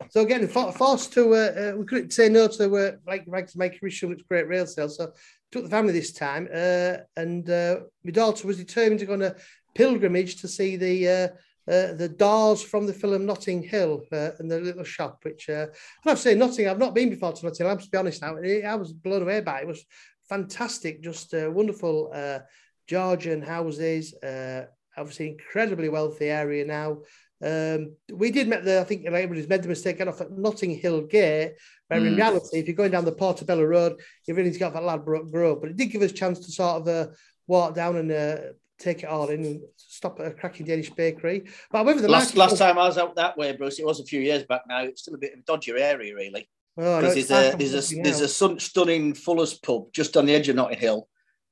So 0.08 0.22
again, 0.22 0.48
for- 0.48 0.72
forced 0.72 1.12
to, 1.12 1.34
uh, 1.34 1.36
uh, 1.74 1.76
we 1.76 1.84
couldn't 1.84 2.12
say 2.14 2.30
no 2.30 2.48
to 2.48 2.56
the 2.68 2.72
uh, 2.74 2.92
like 3.06 3.24
Rags 3.26 3.54
Mike 3.54 3.78
Richard, 3.82 4.12
it's 4.12 4.22
great 4.22 4.48
rail 4.48 4.66
sale. 4.66 4.88
So 4.88 5.12
took 5.52 5.64
the 5.64 5.70
family 5.70 5.92
this 5.92 6.12
time, 6.12 6.48
uh, 6.52 6.98
and 7.16 7.48
uh, 7.50 7.80
my 8.04 8.10
daughter 8.10 8.46
was 8.46 8.58
determined 8.58 9.00
to 9.00 9.06
go 9.06 9.14
on 9.14 9.22
a 9.22 9.34
pilgrimage 9.74 10.40
to 10.40 10.48
see 10.48 10.76
the 10.76 11.08
uh, 11.08 11.28
uh, 11.70 11.92
the 11.94 12.08
doors 12.08 12.62
from 12.62 12.86
the 12.86 12.92
film 12.92 13.26
Notting 13.26 13.62
Hill 13.62 14.02
uh, 14.12 14.30
and 14.38 14.50
the 14.50 14.60
little 14.60 14.84
shop. 14.84 15.20
Which 15.22 15.48
uh, 15.48 15.66
I 16.04 16.10
have 16.10 16.18
to 16.18 16.22
say, 16.22 16.34
Notting, 16.34 16.68
I've 16.68 16.78
not 16.78 16.94
been 16.94 17.10
before 17.10 17.32
to 17.32 17.44
Notting 17.44 17.58
Hill. 17.58 17.66
I 17.68 17.70
have 17.70 17.82
to 17.82 17.90
be 17.90 17.98
honest 17.98 18.22
now. 18.22 18.36
I 18.36 18.74
was 18.74 18.92
blown 18.92 19.22
away 19.22 19.40
by 19.40 19.60
it. 19.60 19.62
It 19.62 19.68
was 19.68 19.84
fantastic, 20.28 21.02
just 21.02 21.34
uh, 21.34 21.50
wonderful 21.50 22.10
uh, 22.14 22.40
Georgian 22.88 23.42
houses. 23.42 24.14
Uh, 24.14 24.66
obviously, 24.96 25.28
incredibly 25.28 25.88
wealthy 25.88 26.26
area 26.26 26.64
now. 26.64 26.98
Um, 27.42 27.96
we 28.12 28.30
did 28.30 28.48
make 28.48 28.64
the, 28.64 28.80
I 28.80 28.84
think 28.84 29.06
everybody's 29.06 29.48
made 29.48 29.62
the 29.62 29.68
mistake 29.68 29.98
getting 29.98 30.12
off 30.12 30.20
at 30.20 30.30
Notting 30.30 30.76
Hill 30.76 31.02
Gate, 31.02 31.54
where 31.88 32.04
in 32.04 32.12
Mm. 32.12 32.16
reality, 32.16 32.58
if 32.58 32.66
you're 32.66 32.76
going 32.76 32.90
down 32.90 33.04
the 33.04 33.12
Portobello 33.12 33.64
Road, 33.64 34.00
you 34.26 34.34
really 34.34 34.48
need 34.48 34.54
to 34.54 34.58
get 34.58 34.68
off 34.72 34.76
at 34.76 34.82
Ladbroke 34.84 35.30
Grove. 35.30 35.60
But 35.60 35.70
it 35.70 35.76
did 35.76 35.86
give 35.86 36.02
us 36.02 36.10
a 36.10 36.14
chance 36.14 36.38
to 36.40 36.52
sort 36.52 36.82
of 36.82 36.88
uh, 36.88 37.06
walk 37.46 37.74
down 37.74 37.96
and 37.96 38.12
uh, 38.12 38.36
take 38.78 39.02
it 39.02 39.08
all 39.08 39.28
in 39.28 39.44
and 39.44 39.60
stop 39.76 40.20
at 40.20 40.26
a 40.26 40.30
cracking 40.32 40.66
Danish 40.66 40.90
bakery. 40.90 41.44
But 41.70 41.78
however, 41.78 42.00
the 42.00 42.08
last 42.08 42.36
last 42.36 42.58
time 42.58 42.78
I 42.78 42.86
was 42.86 42.98
out 42.98 43.16
that 43.16 43.36
way, 43.38 43.52
Bruce, 43.56 43.78
it 43.78 43.86
was 43.86 44.00
a 44.00 44.04
few 44.04 44.20
years 44.20 44.44
back 44.44 44.62
now. 44.68 44.82
It's 44.84 45.02
still 45.02 45.14
a 45.14 45.18
bit 45.18 45.32
of 45.32 45.40
a 45.40 45.42
dodgier 45.42 45.78
area, 45.80 46.14
really. 46.14 46.48
Oh, 46.76 47.00
no, 47.00 47.12
there's 47.12 47.30
a 47.30 47.54
there's 47.56 47.92
a 47.92 48.02
there's 48.02 48.20
a 48.20 48.28
sun, 48.28 48.58
stunning 48.58 49.14
Fuller's 49.14 49.54
pub 49.54 49.92
just 49.92 50.16
on 50.16 50.26
the 50.26 50.34
edge 50.34 50.48
of 50.48 50.56
Notting 50.56 50.78
Hill 50.78 51.08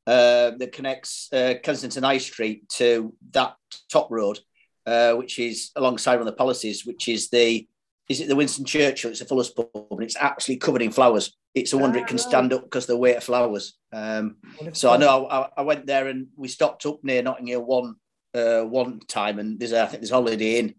uh, 0.06 0.52
that 0.52 0.72
connects 0.72 1.28
uh, 1.32 1.54
Kensington 1.62 2.02
High 2.02 2.18
Street 2.18 2.68
to 2.76 3.14
that 3.32 3.56
top 3.90 4.10
road, 4.10 4.38
uh, 4.88 5.12
which 5.14 5.38
is 5.38 5.70
alongside 5.76 6.14
one 6.14 6.26
of 6.26 6.32
the 6.32 6.32
palaces, 6.32 6.86
which 6.86 7.08
is 7.08 7.28
the 7.28 7.66
is 8.08 8.22
it 8.22 8.28
the 8.28 8.36
Winston 8.36 8.64
Churchill? 8.64 9.10
It's 9.10 9.20
a 9.20 9.26
Fuller's 9.26 9.50
pub, 9.50 9.68
and 9.74 10.02
it's 10.02 10.16
absolutely 10.16 10.60
covered 10.60 10.80
in 10.82 10.90
flowers. 10.90 11.36
It's 11.54 11.74
a 11.74 11.78
wonder 11.78 11.98
Ah, 11.98 12.02
it 12.02 12.06
can 12.06 12.16
right. 12.16 12.26
stand 12.26 12.52
up 12.54 12.62
because 12.62 12.86
the 12.86 12.96
weight 12.96 13.16
of 13.16 13.24
flowers. 13.24 13.76
Um, 13.92 14.36
so 14.72 14.90
I 14.90 14.96
know 14.96 15.26
I, 15.28 15.48
I 15.58 15.62
went 15.62 15.86
there 15.86 16.08
and 16.08 16.28
we 16.36 16.48
stopped 16.48 16.86
up 16.86 17.00
near 17.02 17.22
Notting 17.22 17.48
Hill 17.48 17.64
one 17.64 17.96
uh, 18.34 18.62
one 18.62 19.00
time, 19.00 19.38
and 19.38 19.60
there's 19.60 19.72
a, 19.72 19.82
I 19.82 19.86
think 19.86 20.00
there's 20.00 20.10
Holiday 20.10 20.58
Inn, 20.58 20.74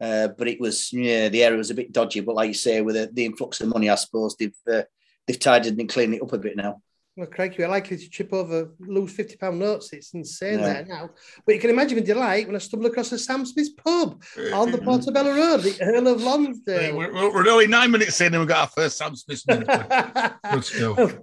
uh, 0.00 0.28
but 0.36 0.48
it 0.48 0.60
was 0.60 0.92
yeah 0.92 1.28
the 1.28 1.44
area 1.44 1.58
was 1.58 1.70
a 1.70 1.74
bit 1.74 1.92
dodgy. 1.92 2.20
But 2.20 2.34
like 2.34 2.48
you 2.48 2.54
say, 2.54 2.80
with 2.80 2.96
the, 2.96 3.10
the 3.12 3.26
influx 3.26 3.60
of 3.60 3.68
money, 3.68 3.88
I 3.88 3.94
suppose 3.94 4.36
they've 4.36 4.54
uh, 4.68 4.82
they've 5.26 5.38
tidied 5.38 5.78
and 5.78 5.88
cleaned 5.88 6.14
it 6.14 6.22
up 6.22 6.32
a 6.32 6.38
bit 6.38 6.56
now. 6.56 6.82
Well, 7.14 7.26
crikey, 7.26 7.56
we're 7.58 7.68
likely 7.68 7.98
to 7.98 8.08
chip 8.08 8.32
over, 8.32 8.70
lose 8.80 9.12
fifty 9.12 9.36
pound 9.36 9.58
notes. 9.58 9.92
It's 9.92 10.14
insane 10.14 10.60
Yeah. 10.60 10.64
there 10.72 10.86
now. 10.86 11.10
But 11.44 11.54
you 11.54 11.60
can 11.60 11.68
imagine 11.68 11.98
my 11.98 12.04
delight 12.04 12.46
when 12.46 12.56
I 12.56 12.58
stumbled 12.58 12.90
across 12.90 13.12
a 13.12 13.18
Sam 13.18 13.44
Smith's 13.44 13.68
pub 13.68 14.22
on 14.54 14.72
the 14.72 14.78
Portobello 14.78 15.34
Road, 15.34 15.60
the 15.60 15.76
Earl 15.82 16.08
of 16.08 16.22
Lonsdale. 16.22 16.96
We're, 16.96 17.12
we're 17.12 17.48
only 17.50 17.66
nine 17.66 17.90
minutes 17.90 18.18
in 18.22 18.28
and 18.32 18.38
we've 18.40 18.48
got 18.48 18.60
our 18.60 18.66
first 18.68 18.96
Sam 18.96 19.14
Smith. 19.14 19.42
minute. 19.46 19.66
Good 20.52 20.64
stuff. 20.64 21.18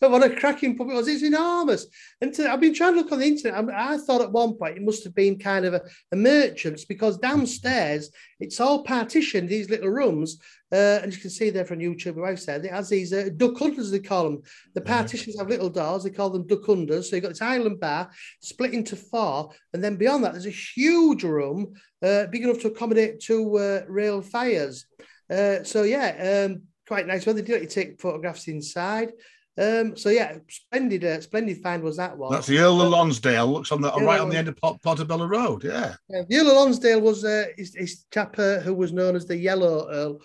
but 0.00 0.10
what 0.10 0.24
a 0.24 0.34
cracking 0.34 0.76
pub 0.76 0.90
it 0.90 0.94
was! 0.94 1.06
It's 1.06 1.22
enormous. 1.22 1.86
And 2.20 2.34
to, 2.34 2.50
I've 2.50 2.60
been 2.60 2.74
trying 2.74 2.94
to 2.94 3.00
look 3.00 3.12
on 3.12 3.20
the 3.20 3.26
internet. 3.26 3.64
I, 3.72 3.94
I 3.94 3.98
thought 3.98 4.20
at 4.22 4.32
one 4.32 4.54
point 4.54 4.76
it 4.78 4.82
must 4.82 5.04
have 5.04 5.14
been 5.14 5.38
kind 5.38 5.64
of 5.64 5.74
a, 5.74 5.82
a 6.10 6.16
merchant's 6.16 6.84
because 6.84 7.16
downstairs 7.16 8.10
it's 8.40 8.58
all 8.58 8.82
partitioned, 8.82 9.48
these 9.48 9.70
little 9.70 9.88
rooms. 9.90 10.38
Uh, 10.70 11.00
and 11.02 11.14
you 11.14 11.18
can 11.18 11.30
see 11.30 11.48
there 11.48 11.64
from 11.64 11.78
YouTube, 11.78 12.16
my 12.16 12.22
wife 12.22 12.38
said 12.38 12.64
it 12.64 12.70
has 12.70 12.90
these 12.90 13.12
uh, 13.12 13.30
duck 13.36 13.56
hunters, 13.58 13.90
they 13.90 13.98
call 13.98 14.24
them. 14.24 14.42
The 14.74 14.82
partitions 14.82 15.38
have 15.38 15.48
little 15.48 15.70
doors, 15.70 16.04
they 16.04 16.10
call 16.10 16.28
them 16.28 16.46
duck 16.46 16.66
hunters. 16.66 17.08
So 17.08 17.16
you've 17.16 17.22
got 17.22 17.30
this 17.30 17.42
island 17.42 17.80
bar 17.80 18.10
split 18.40 18.74
into 18.74 18.94
four. 18.94 19.50
And 19.72 19.82
then 19.82 19.96
beyond 19.96 20.24
that, 20.24 20.32
there's 20.32 20.46
a 20.46 20.50
huge 20.50 21.24
room 21.24 21.72
uh, 22.02 22.26
big 22.26 22.42
enough 22.42 22.60
to 22.60 22.68
accommodate 22.68 23.20
two 23.20 23.56
uh, 23.56 23.82
rail 23.88 24.20
fires. 24.20 24.86
Uh, 25.30 25.62
so, 25.62 25.84
yeah, 25.84 26.46
um, 26.46 26.62
quite 26.86 27.06
nice. 27.06 27.24
Well, 27.24 27.34
they 27.34 27.42
do 27.42 27.52
let 27.52 27.62
you 27.62 27.68
take 27.68 28.00
photographs 28.00 28.48
inside. 28.48 29.12
Um, 29.58 29.96
so 29.96 30.10
yeah, 30.10 30.36
splendid, 30.48 31.04
uh, 31.04 31.20
splendid 31.20 31.60
find 31.60 31.82
was 31.82 31.96
that 31.96 32.16
one. 32.16 32.30
That's 32.30 32.46
the 32.46 32.58
Earl 32.58 32.80
of 32.80 32.90
Lonsdale. 32.90 33.46
Looks 33.48 33.72
on 33.72 33.80
the 33.80 33.92
Earl 33.92 34.06
right 34.06 34.20
on 34.20 34.28
the 34.28 34.36
end 34.36 34.46
of 34.46 34.56
Port- 34.56 34.80
Portobello 34.82 35.26
Road. 35.26 35.64
Yeah. 35.64 35.96
Yeah, 36.08 36.22
the 36.28 36.36
Earl 36.36 36.50
of 36.50 36.56
Lonsdale 36.56 37.00
was 37.00 37.24
uh, 37.24 37.46
his, 37.56 37.74
his 37.74 38.04
chap 38.12 38.38
uh, 38.38 38.60
who 38.60 38.72
was 38.72 38.92
known 38.92 39.16
as 39.16 39.26
the 39.26 39.36
Yellow 39.36 39.88
Earl. 39.90 40.20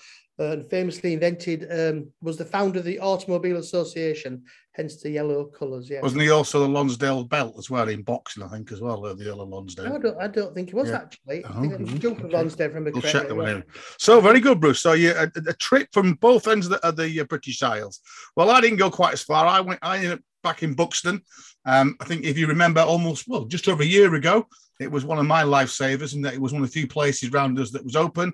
And 0.51 0.69
famously 0.69 1.13
invented, 1.13 1.67
um, 1.71 2.07
was 2.21 2.37
the 2.37 2.45
founder 2.45 2.79
of 2.79 2.85
the 2.85 2.99
Automobile 2.99 3.57
Association, 3.57 4.43
hence 4.73 5.01
the 5.01 5.09
yellow 5.09 5.45
colours. 5.45 5.89
Yeah. 5.89 6.01
Wasn't 6.01 6.21
he 6.21 6.29
also 6.29 6.59
the 6.59 6.67
Lonsdale 6.67 7.23
belt 7.23 7.55
as 7.57 7.69
well 7.69 7.87
in 7.89 8.01
boxing, 8.01 8.43
I 8.43 8.47
think, 8.49 8.71
as 8.71 8.81
well, 8.81 9.05
uh, 9.05 9.13
the 9.13 9.25
yellow 9.25 9.45
Lonsdale? 9.45 9.93
I 9.93 9.97
don't, 9.97 10.21
I 10.21 10.27
don't 10.27 10.53
think 10.53 10.69
he 10.69 10.75
was 10.75 10.89
Yeah. 10.89 10.95
actually. 10.97 11.45
I 11.45 11.49
Oh, 11.49 11.61
think 11.61 11.73
it 11.73 11.79
was 11.79 11.93
Duke 11.93 12.19
of. 12.23 12.31
Lonsdale 12.31 12.71
from 12.71 12.83
We'll 12.83 13.01
check 13.01 13.27
that 13.27 13.35
one 13.35 13.49
in. 13.49 13.63
So 13.97 14.19
very 14.19 14.39
good, 14.39 14.59
Bruce. 14.59 14.79
So 14.81 14.93
yeah, 14.93 15.25
a, 15.25 15.49
a 15.49 15.53
trip 15.53 15.87
from 15.93 16.13
both 16.15 16.47
ends 16.47 16.65
of 16.67 16.73
the, 16.73 16.87
of 16.87 16.95
the 16.97 17.19
uh, 17.21 17.23
British 17.23 17.63
Isles. 17.63 17.99
Well, 18.35 18.49
I 18.49 18.61
didn't 18.61 18.77
go 18.77 18.91
quite 18.91 19.13
as 19.13 19.23
far. 19.23 19.45
I 19.45 19.61
went. 19.61 19.79
I 19.81 19.97
ended 19.97 20.11
up 20.13 20.19
back 20.43 20.63
in 20.63 20.73
Buxton. 20.73 21.21
Um, 21.65 21.95
I 22.01 22.05
think 22.05 22.25
if 22.25 22.37
you 22.37 22.47
remember, 22.47 22.81
almost 22.81 23.27
well, 23.27 23.45
just 23.45 23.69
over 23.69 23.83
a 23.83 23.85
year 23.85 24.13
ago, 24.15 24.47
it 24.79 24.91
was 24.91 25.05
one 25.05 25.19
of 25.19 25.25
my 25.25 25.43
lifesavers, 25.43 26.13
and 26.15 26.25
that 26.25 26.33
it 26.33 26.41
was 26.41 26.51
one 26.51 26.61
of 26.61 26.67
the 26.67 26.73
few 26.73 26.87
places 26.87 27.31
round 27.31 27.57
us 27.59 27.71
that 27.71 27.83
was 27.85 27.95
open 27.95 28.33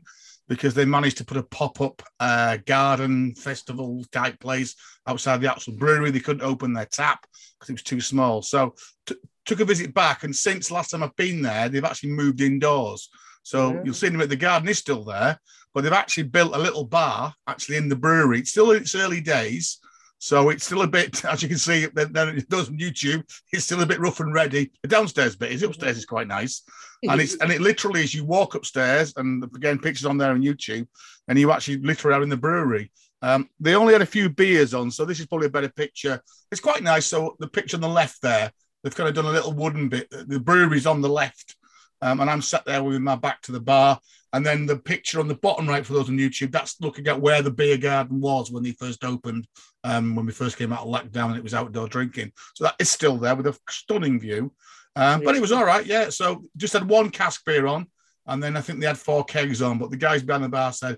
because 0.49 0.73
they 0.73 0.83
managed 0.83 1.17
to 1.19 1.23
put 1.23 1.37
a 1.37 1.43
pop-up 1.43 2.01
uh, 2.19 2.57
garden 2.65 3.33
festival 3.35 4.03
type 4.11 4.37
place 4.39 4.75
outside 5.07 5.39
the 5.39 5.49
actual 5.49 5.73
brewery. 5.73 6.11
They 6.11 6.19
couldn't 6.19 6.41
open 6.45 6.73
their 6.73 6.87
tap 6.87 7.25
because 7.57 7.69
it 7.69 7.73
was 7.73 7.83
too 7.83 8.01
small. 8.01 8.41
So 8.41 8.73
t- 9.05 9.15
took 9.45 9.59
a 9.61 9.65
visit 9.65 9.93
back, 9.93 10.23
and 10.23 10.35
since 10.35 10.71
last 10.71 10.89
time 10.89 11.03
I've 11.03 11.15
been 11.15 11.41
there, 11.41 11.69
they've 11.69 11.85
actually 11.85 12.11
moved 12.11 12.41
indoors. 12.41 13.09
So 13.43 13.73
Yeah. 13.73 13.81
you'll 13.85 13.93
see 13.93 14.09
them 14.09 14.21
at 14.21 14.29
the 14.29 14.35
garden 14.35 14.67
is 14.67 14.79
still 14.79 15.05
there, 15.05 15.39
but 15.73 15.83
they've 15.83 15.93
actually 15.93 16.23
built 16.23 16.55
a 16.55 16.59
little 16.59 16.83
bar 16.83 17.33
actually 17.47 17.77
in 17.77 17.87
the 17.87 17.95
brewery. 17.95 18.39
It's 18.39 18.51
still 18.51 18.71
in 18.71 18.81
its 18.81 18.95
early 18.95 19.21
days. 19.21 19.77
So 20.19 20.49
it's 20.49 20.65
still 20.65 20.81
a 20.81 20.87
bit, 20.87 21.23
as 21.31 21.41
you 21.41 21.49
can 21.49 21.57
see, 21.57 21.87
then 21.87 22.37
it 22.37 22.49
does 22.49 22.69
on 22.69 22.77
YouTube. 22.77 23.23
It's 23.51 23.65
still 23.65 23.81
a 23.81 23.85
bit 23.85 23.99
rough 23.99 24.19
and 24.19 24.33
ready. 24.33 24.71
The 24.83 24.89
downstairs 24.89 25.35
bit 25.35 25.51
is 25.51 25.63
upstairs 25.63 25.97
is 25.97 26.05
quite 26.05 26.27
nice, 26.27 26.61
and 27.03 27.19
it's 27.19 27.37
and 27.37 27.51
it 27.51 27.61
literally 27.61 28.03
is 28.03 28.13
you 28.13 28.25
walk 28.25 28.53
upstairs, 28.55 29.13
and 29.15 29.43
again 29.43 29.79
pictures 29.79 30.05
on 30.05 30.17
there 30.17 30.31
on 30.31 30.43
YouTube, 30.43 30.87
and 31.27 31.39
you 31.39 31.51
actually 31.51 31.77
literally 31.77 32.17
are 32.17 32.23
in 32.23 32.29
the 32.29 32.37
brewery. 32.37 32.91
Um, 33.21 33.49
they 33.59 33.75
only 33.75 33.93
had 33.93 34.01
a 34.01 34.05
few 34.05 34.29
beers 34.29 34.73
on, 34.73 34.91
so 34.91 35.05
this 35.05 35.19
is 35.19 35.25
probably 35.25 35.47
a 35.47 35.51
better 35.51 35.69
picture. 35.69 36.21
It's 36.51 36.61
quite 36.61 36.83
nice. 36.83 37.07
So 37.07 37.35
the 37.39 37.47
picture 37.47 37.77
on 37.77 37.81
the 37.81 37.87
left 37.87 38.21
there, 38.21 38.51
they've 38.83 38.95
kind 38.95 39.09
of 39.09 39.15
done 39.15 39.25
a 39.25 39.31
little 39.31 39.53
wooden 39.53 39.89
bit. 39.89 40.09
The 40.09 40.39
brewery's 40.39 40.85
on 40.85 41.01
the 41.01 41.09
left, 41.09 41.55
um, 42.01 42.19
and 42.19 42.29
I'm 42.29 42.41
sat 42.41 42.65
there 42.65 42.83
with 42.83 42.99
my 43.01 43.15
back 43.15 43.41
to 43.43 43.51
the 43.51 43.59
bar. 43.59 43.99
And 44.31 44.45
then 44.45 44.67
the 44.67 44.77
picture 44.77 45.19
on 45.19 45.27
the 45.27 45.35
bottom 45.35 45.67
right 45.67 45.85
for 45.85 45.93
those 45.93 46.07
on 46.07 46.17
YouTube, 46.17 46.51
that's 46.51 46.79
looking 46.81 47.07
at 47.07 47.19
where 47.19 47.41
the 47.41 47.49
beer 47.49 47.77
garden 47.77 48.21
was 48.21 48.51
when 48.51 48.61
they 48.61 48.73
first 48.73 49.03
opened, 49.03 49.47
um, 49.83 50.15
when 50.15 50.25
we 50.25 50.31
first 50.31 50.57
came 50.57 50.73
out 50.73 50.85
of 50.85 50.87
lockdown 50.87 51.29
and 51.29 51.37
it 51.37 51.43
was 51.43 51.53
outdoor 51.53 51.87
drinking. 51.87 52.31
So 52.55 52.65
that 52.65 52.75
is 52.79 52.89
still 52.89 53.17
there 53.17 53.35
with 53.35 53.47
a 53.47 53.57
stunning 53.69 54.19
view. 54.19 54.53
Um, 54.95 55.21
but 55.23 55.35
it 55.35 55.41
was 55.41 55.51
all 55.51 55.65
right, 55.65 55.85
yeah. 55.85 56.09
So 56.09 56.43
just 56.57 56.73
had 56.73 56.87
one 56.87 57.09
cask 57.09 57.45
beer 57.45 57.67
on, 57.67 57.87
and 58.25 58.41
then 58.41 58.57
I 58.57 58.61
think 58.61 58.79
they 58.79 58.87
had 58.87 58.97
four 58.97 59.23
kegs 59.23 59.61
on. 59.61 59.77
But 59.77 59.91
the 59.91 59.97
guys 59.97 60.23
behind 60.23 60.43
the 60.43 60.49
bar 60.49 60.73
said 60.73 60.97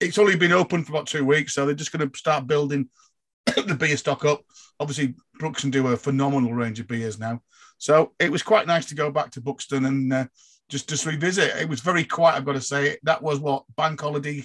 it's 0.00 0.18
only 0.18 0.36
been 0.36 0.52
open 0.52 0.84
for 0.84 0.92
about 0.92 1.06
two 1.06 1.24
weeks, 1.24 1.54
so 1.54 1.64
they're 1.64 1.74
just 1.74 1.92
going 1.92 2.08
to 2.08 2.18
start 2.18 2.46
building 2.46 2.88
the 3.66 3.76
beer 3.78 3.96
stock 3.96 4.24
up. 4.24 4.42
Obviously, 4.80 5.14
Buxton 5.38 5.70
do 5.70 5.86
a 5.88 5.96
phenomenal 5.96 6.52
range 6.54 6.80
of 6.80 6.88
beers 6.88 7.18
now. 7.18 7.40
So 7.78 8.12
it 8.18 8.32
was 8.32 8.42
quite 8.42 8.66
nice 8.66 8.86
to 8.86 8.94
go 8.94 9.10
back 9.10 9.30
to 9.32 9.40
Buxton 9.40 9.84
and 9.84 10.12
uh, 10.12 10.26
just 10.68 10.88
just 10.88 11.06
revisit. 11.06 11.56
It 11.56 11.68
was 11.68 11.80
very 11.80 12.04
quiet, 12.04 12.36
I've 12.36 12.44
got 12.44 12.54
to 12.54 12.60
say. 12.60 12.98
That 13.04 13.22
was 13.22 13.38
what 13.38 13.64
bank 13.76 14.00
holiday, 14.00 14.44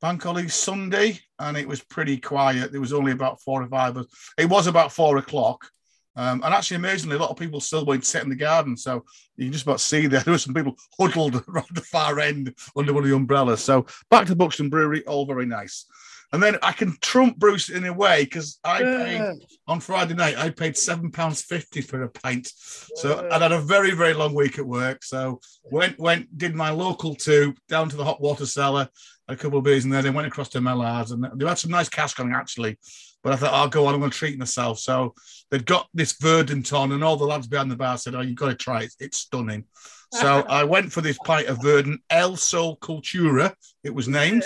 bank 0.00 0.22
holiday 0.22 0.48
Sunday, 0.48 1.20
and 1.38 1.56
it 1.56 1.66
was 1.68 1.82
pretty 1.82 2.18
quiet. 2.18 2.72
There 2.72 2.80
was 2.80 2.92
only 2.92 3.12
about 3.12 3.40
four 3.40 3.62
or 3.62 3.68
five. 3.68 3.96
It 4.38 4.46
was 4.46 4.66
about 4.66 4.92
four 4.92 5.16
o'clock. 5.16 5.68
Um, 6.16 6.42
and 6.44 6.52
actually, 6.52 6.78
amazingly, 6.78 7.14
a 7.14 7.18
lot 7.20 7.30
of 7.30 7.36
people 7.36 7.60
still 7.60 7.84
went 7.84 8.04
sit 8.04 8.24
in 8.24 8.28
the 8.28 8.34
garden. 8.34 8.76
So 8.76 9.04
you 9.36 9.46
can 9.46 9.52
just 9.52 9.64
about 9.64 9.80
see 9.80 10.06
there. 10.08 10.20
There 10.24 10.32
were 10.32 10.38
some 10.38 10.54
people 10.54 10.76
huddled 10.98 11.44
around 11.48 11.68
the 11.72 11.80
far 11.80 12.18
end 12.18 12.54
under 12.76 12.92
one 12.92 13.04
of 13.04 13.08
the 13.08 13.16
umbrellas. 13.16 13.62
So 13.62 13.86
back 14.10 14.26
to 14.26 14.36
Buxton 14.36 14.68
Brewery, 14.68 15.04
all 15.06 15.26
very 15.26 15.46
nice. 15.46 15.86
And 16.32 16.42
then 16.42 16.58
I 16.62 16.72
can 16.72 16.94
trump 17.00 17.38
Bruce 17.38 17.70
in 17.70 17.86
a 17.86 17.92
way 17.92 18.24
because 18.24 18.58
I 18.62 18.82
paid 18.82 19.40
on 19.66 19.80
Friday 19.80 20.14
night, 20.14 20.36
I 20.36 20.50
paid 20.50 20.76
seven 20.76 21.10
pounds 21.10 21.42
fifty 21.42 21.80
for 21.80 22.02
a 22.02 22.08
pint. 22.08 22.52
So 22.96 23.26
I 23.30 23.38
had 23.38 23.52
a 23.52 23.60
very, 23.60 23.92
very 23.92 24.12
long 24.12 24.34
week 24.34 24.58
at 24.58 24.66
work. 24.66 25.02
So 25.04 25.40
went, 25.70 25.98
went, 25.98 26.36
did 26.36 26.54
my 26.54 26.70
local 26.70 27.14
two 27.14 27.54
down 27.68 27.88
to 27.88 27.96
the 27.96 28.04
hot 28.04 28.20
water 28.20 28.44
cellar, 28.44 28.88
a 29.28 29.36
couple 29.36 29.58
of 29.58 29.64
beers, 29.64 29.84
and 29.84 29.92
then 29.92 30.06
I 30.06 30.10
went 30.10 30.26
across 30.26 30.50
to 30.50 30.60
Mellards, 30.60 31.12
and 31.12 31.26
they 31.40 31.46
had 31.46 31.58
some 31.58 31.70
nice 31.70 31.88
cask 31.88 32.20
on 32.20 32.34
actually. 32.34 32.78
But 33.22 33.32
I 33.32 33.36
thought, 33.36 33.54
I'll 33.54 33.68
go 33.68 33.86
on, 33.86 33.94
I'm 33.94 34.00
going 34.00 34.12
to 34.12 34.16
treat 34.16 34.38
myself. 34.38 34.78
So 34.78 35.14
they'd 35.50 35.66
got 35.66 35.88
this 35.92 36.12
Verdant 36.20 36.72
on, 36.72 36.92
and 36.92 37.02
all 37.02 37.16
the 37.16 37.24
lads 37.24 37.46
behind 37.46 37.70
the 37.70 37.76
bar 37.76 37.98
said, 37.98 38.14
"Oh, 38.14 38.20
you've 38.20 38.36
got 38.36 38.48
to 38.48 38.54
try 38.54 38.82
it. 38.82 38.92
It's 39.00 39.18
stunning." 39.18 39.64
So 40.12 40.42
I 40.48 40.64
went 40.64 40.92
for 40.92 41.00
this 41.00 41.18
pint 41.24 41.48
of 41.48 41.62
Verdant 41.62 42.00
El 42.10 42.36
Sol 42.36 42.76
Cultura. 42.76 43.54
It 43.82 43.94
was 43.94 44.08
named. 44.08 44.44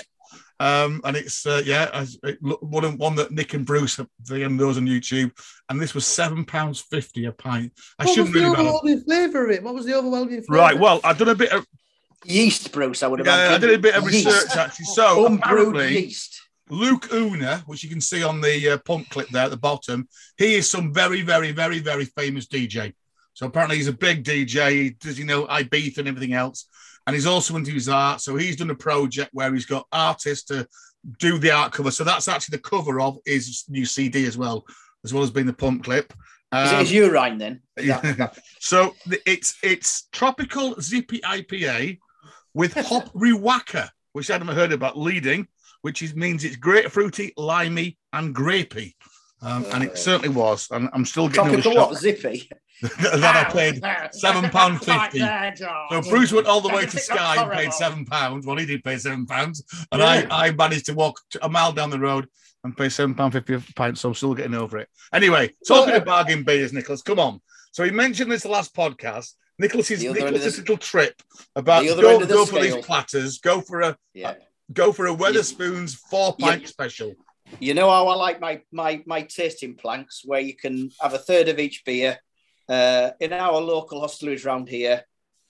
Um, 0.63 1.01
and 1.03 1.17
it's 1.17 1.45
uh, 1.45 1.61
yeah, 1.65 2.05
it, 2.23 2.39
one 2.41 2.97
one 2.97 3.17
that 3.17 3.33
Nick 3.33 3.55
and 3.55 3.67
Bruce 3.67 3.97
have 3.97 4.07
them 4.27 4.57
those 4.57 4.77
on 4.77 4.87
YouTube, 4.87 5.33
and 5.69 5.81
this 5.81 5.93
was 5.93 6.07
seven 6.07 6.45
pounds 6.45 6.81
fifty 6.81 7.25
a 7.25 7.33
pint. 7.33 7.73
I 7.99 8.05
What 8.05 8.07
was 8.07 8.15
shouldn't 8.15 8.35
the 8.35 8.41
really 8.43 8.53
overwhelming 8.53 9.01
flavour 9.01 9.45
of 9.47 9.51
it? 9.51 9.63
What 9.65 9.75
was 9.75 9.87
the 9.87 9.95
overwhelming 9.95 10.43
flavour? 10.43 10.63
Right. 10.63 10.79
Well, 10.79 11.01
I've 11.03 11.19
done 11.19 11.31
a 11.31 11.35
bit 11.35 11.51
of 11.51 11.67
Yeast, 12.25 12.71
Bruce, 12.71 13.03
I 13.03 13.09
would 13.09 13.19
have. 13.19 13.27
yeah, 13.27 13.57
I 13.57 13.59
did 13.59 13.75
a 13.75 13.79
bit 13.79 13.97
of 13.97 14.05
Yeast. 14.05 14.27
research 14.27 14.57
actually. 14.57 14.85
So 14.85 15.27
Unbrewed 15.27 15.41
apparently, 15.75 16.05
yeast. 16.05 16.41
Luke 16.71 17.13
Una, 17.13 17.65
which 17.67 17.83
you 17.83 17.91
can 17.91 18.01
see 18.01 18.23
on 18.23 18.41
the 18.41 18.71
uh, 18.71 18.79
pump 18.79 19.09
clip 19.11 19.31
there 19.31 19.47
at 19.47 19.51
the 19.51 19.57
bottom, 19.57 20.07
he 20.39 20.55
is 20.55 20.71
some 20.71 20.95
very, 20.95 21.23
very, 21.23 21.51
very, 21.51 21.81
very 21.81 22.05
famous 22.05 22.47
DJ. 22.47 22.93
So 23.35 23.47
apparently 23.47 23.79
he's 23.79 23.89
a 23.89 23.93
big 23.93 24.23
DJ. 24.23 24.71
He 24.71 24.91
does, 24.91 25.19
you 25.19 25.25
know, 25.25 25.47
Ibiza 25.47 25.99
and 25.99 26.09
everything 26.09 26.35
else. 26.35 26.69
And 27.07 27.15
he's 27.15 27.27
also 27.27 27.57
into 27.57 27.73
his 27.73 27.89
art. 27.89 28.21
So 28.21 28.37
he's 28.37 28.57
done 28.57 28.71
a 28.71 28.75
project 28.75 29.31
where 29.33 29.53
he's 29.53 29.67
got 29.67 29.87
artists 29.93 30.45
to 30.47 30.67
do 31.19 31.39
the 31.39 31.51
art 31.51 31.73
cover. 31.73 31.91
So 31.91 32.05
that's 32.05 32.29
actually 32.29 32.57
the 32.59 32.63
cover 32.63 33.01
of 33.01 33.19
his 33.27 33.65
new 33.69 33.85
CD 33.85 34.25
as 34.27 34.39
well, 34.39 34.65
as 35.05 35.13
well 35.13 35.23
as 35.25 35.31
being 35.31 35.47
the 35.47 35.53
pump 35.53 35.85
clip. 35.85 36.13
Is 36.55 36.71
it 36.71 36.75
Um, 36.75 36.81
his 36.81 36.93
urine 36.93 37.39
then? 37.39 37.63
Yeah. 37.81 38.31
So 38.61 38.95
it's 39.27 39.57
it's 39.63 40.09
tropical 40.13 40.81
zippy 40.81 41.21
IPA 41.21 41.99
with 42.55 42.75
hop 42.89 43.13
Riwaka, 43.15 43.89
which 44.13 44.31
I 44.31 44.35
haven't 44.35 44.55
heard 44.55 44.73
about 44.73 44.97
leading, 44.99 45.49
which 45.81 46.03
is, 46.03 46.15
means 46.15 46.45
it's 46.45 46.57
grapefruity, 46.57 47.33
limey, 47.37 47.99
and 48.13 48.35
grapey. 48.35 48.95
Um, 49.41 49.65
and 49.73 49.83
it 49.83 49.99
certainly 49.99 50.29
was. 50.29 50.69
And 50.71 50.89
I'm 50.93 51.05
still 51.05 51.29
getting 51.29 51.61
Tropical 51.63 51.89
what? 51.89 51.99
Zippy. 51.99 52.49
That 52.83 53.47
I 53.49 53.53
paid 53.53 54.15
seven 54.15 54.51
pound 54.57 54.83
fifty. 54.85 55.21
So 55.21 56.01
Bruce 56.11 56.33
went 56.33 56.47
all 56.47 56.61
the 56.61 56.69
way 56.69 56.85
to 56.87 56.99
Skye 56.99 57.43
and 57.43 57.53
paid 57.53 57.73
seven 57.73 58.05
pounds. 58.05 58.47
Well, 58.47 58.57
he 58.57 58.67
did 58.67 58.83
pay 58.83 58.99
seven 58.99 59.25
pounds, 59.27 59.63
and 59.93 60.01
Yeah. 60.01 60.27
I, 60.31 60.49
I 60.49 60.51
managed 60.53 60.87
to 60.87 60.95
walk 60.95 61.21
a 61.41 61.49
mile 61.49 61.73
down 61.73 61.91
the 61.91 61.99
road 62.01 62.27
and 62.65 62.77
pay 62.77 62.89
seven 62.89 63.15
pound 63.15 63.33
fifty 63.35 63.55
a 63.55 63.61
pint. 63.77 63.99
So 63.99 64.09
I'm 64.09 64.15
still 64.15 64.35
getting 64.35 64.55
over 64.55 64.79
it. 64.79 64.89
Anyway, 65.13 65.51
talking 65.67 65.95
of 65.95 66.05
bargain 66.05 66.43
beers, 66.43 66.73
Nicholas, 66.73 67.03
come 67.03 67.19
on. 67.21 67.41
So 67.73 67.85
he 67.85 67.91
mentioned 67.91 68.31
this 68.31 68.45
last 68.45 68.75
podcast. 68.75 69.33
Nicholas's 69.59 70.01
The 70.01 70.09
other 70.09 70.19
end 70.21 70.29
of 70.29 70.33
Nicholas's 70.35 70.57
the- 70.57 70.63
little 70.63 70.77
trip 70.79 71.15
about 71.55 71.83
the 71.85 71.95
go, 72.01 72.19
the 72.21 72.27
go 72.27 72.45
for 72.47 72.57
scale. 72.61 72.77
these 72.77 72.85
platters, 72.85 73.39
go 73.39 73.61
for 73.61 73.81
a 73.83 73.97
Yeah. 74.15 74.35
go 74.73 74.93
for 74.93 75.07
a 75.07 75.15
Wetherspoons 75.15 75.97
four 76.11 76.35
Yeah. 76.39 76.47
pint 76.47 76.69
special. 76.69 77.15
You 77.61 77.75
know 77.75 77.91
how 77.91 78.09
I 78.09 78.15
like 78.17 78.41
my 78.41 78.63
my 78.73 79.03
my 79.07 79.23
tasting 79.23 79.75
planks, 79.77 80.23
where 80.25 80.41
you 80.41 80.57
can 80.57 80.91
have 81.01 81.13
a 81.15 81.19
third 81.19 81.49
of 81.49 81.59
each 81.59 81.85
beer. 81.85 82.19
Uh, 82.69 83.11
in 83.21 83.33
our 83.33 83.61
local 83.61 84.01
hosteleries 84.01 84.47
around 84.47 84.69
here, 84.69 85.05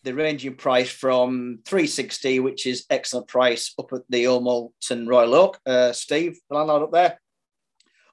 they 0.04 0.12
range 0.12 0.44
in 0.44 0.56
price 0.56 0.90
from 0.90 1.60
360, 1.64 2.40
which 2.40 2.66
is 2.66 2.84
excellent 2.90 3.28
price, 3.28 3.72
up 3.78 3.92
at 3.92 4.02
the 4.08 4.26
Old 4.26 4.42
Malton 4.42 5.06
Royal 5.06 5.34
Oak. 5.34 5.60
Uh, 5.64 5.92
Steve, 5.92 6.38
the 6.48 6.56
landlord 6.56 6.82
up 6.82 6.92
there, 6.92 7.20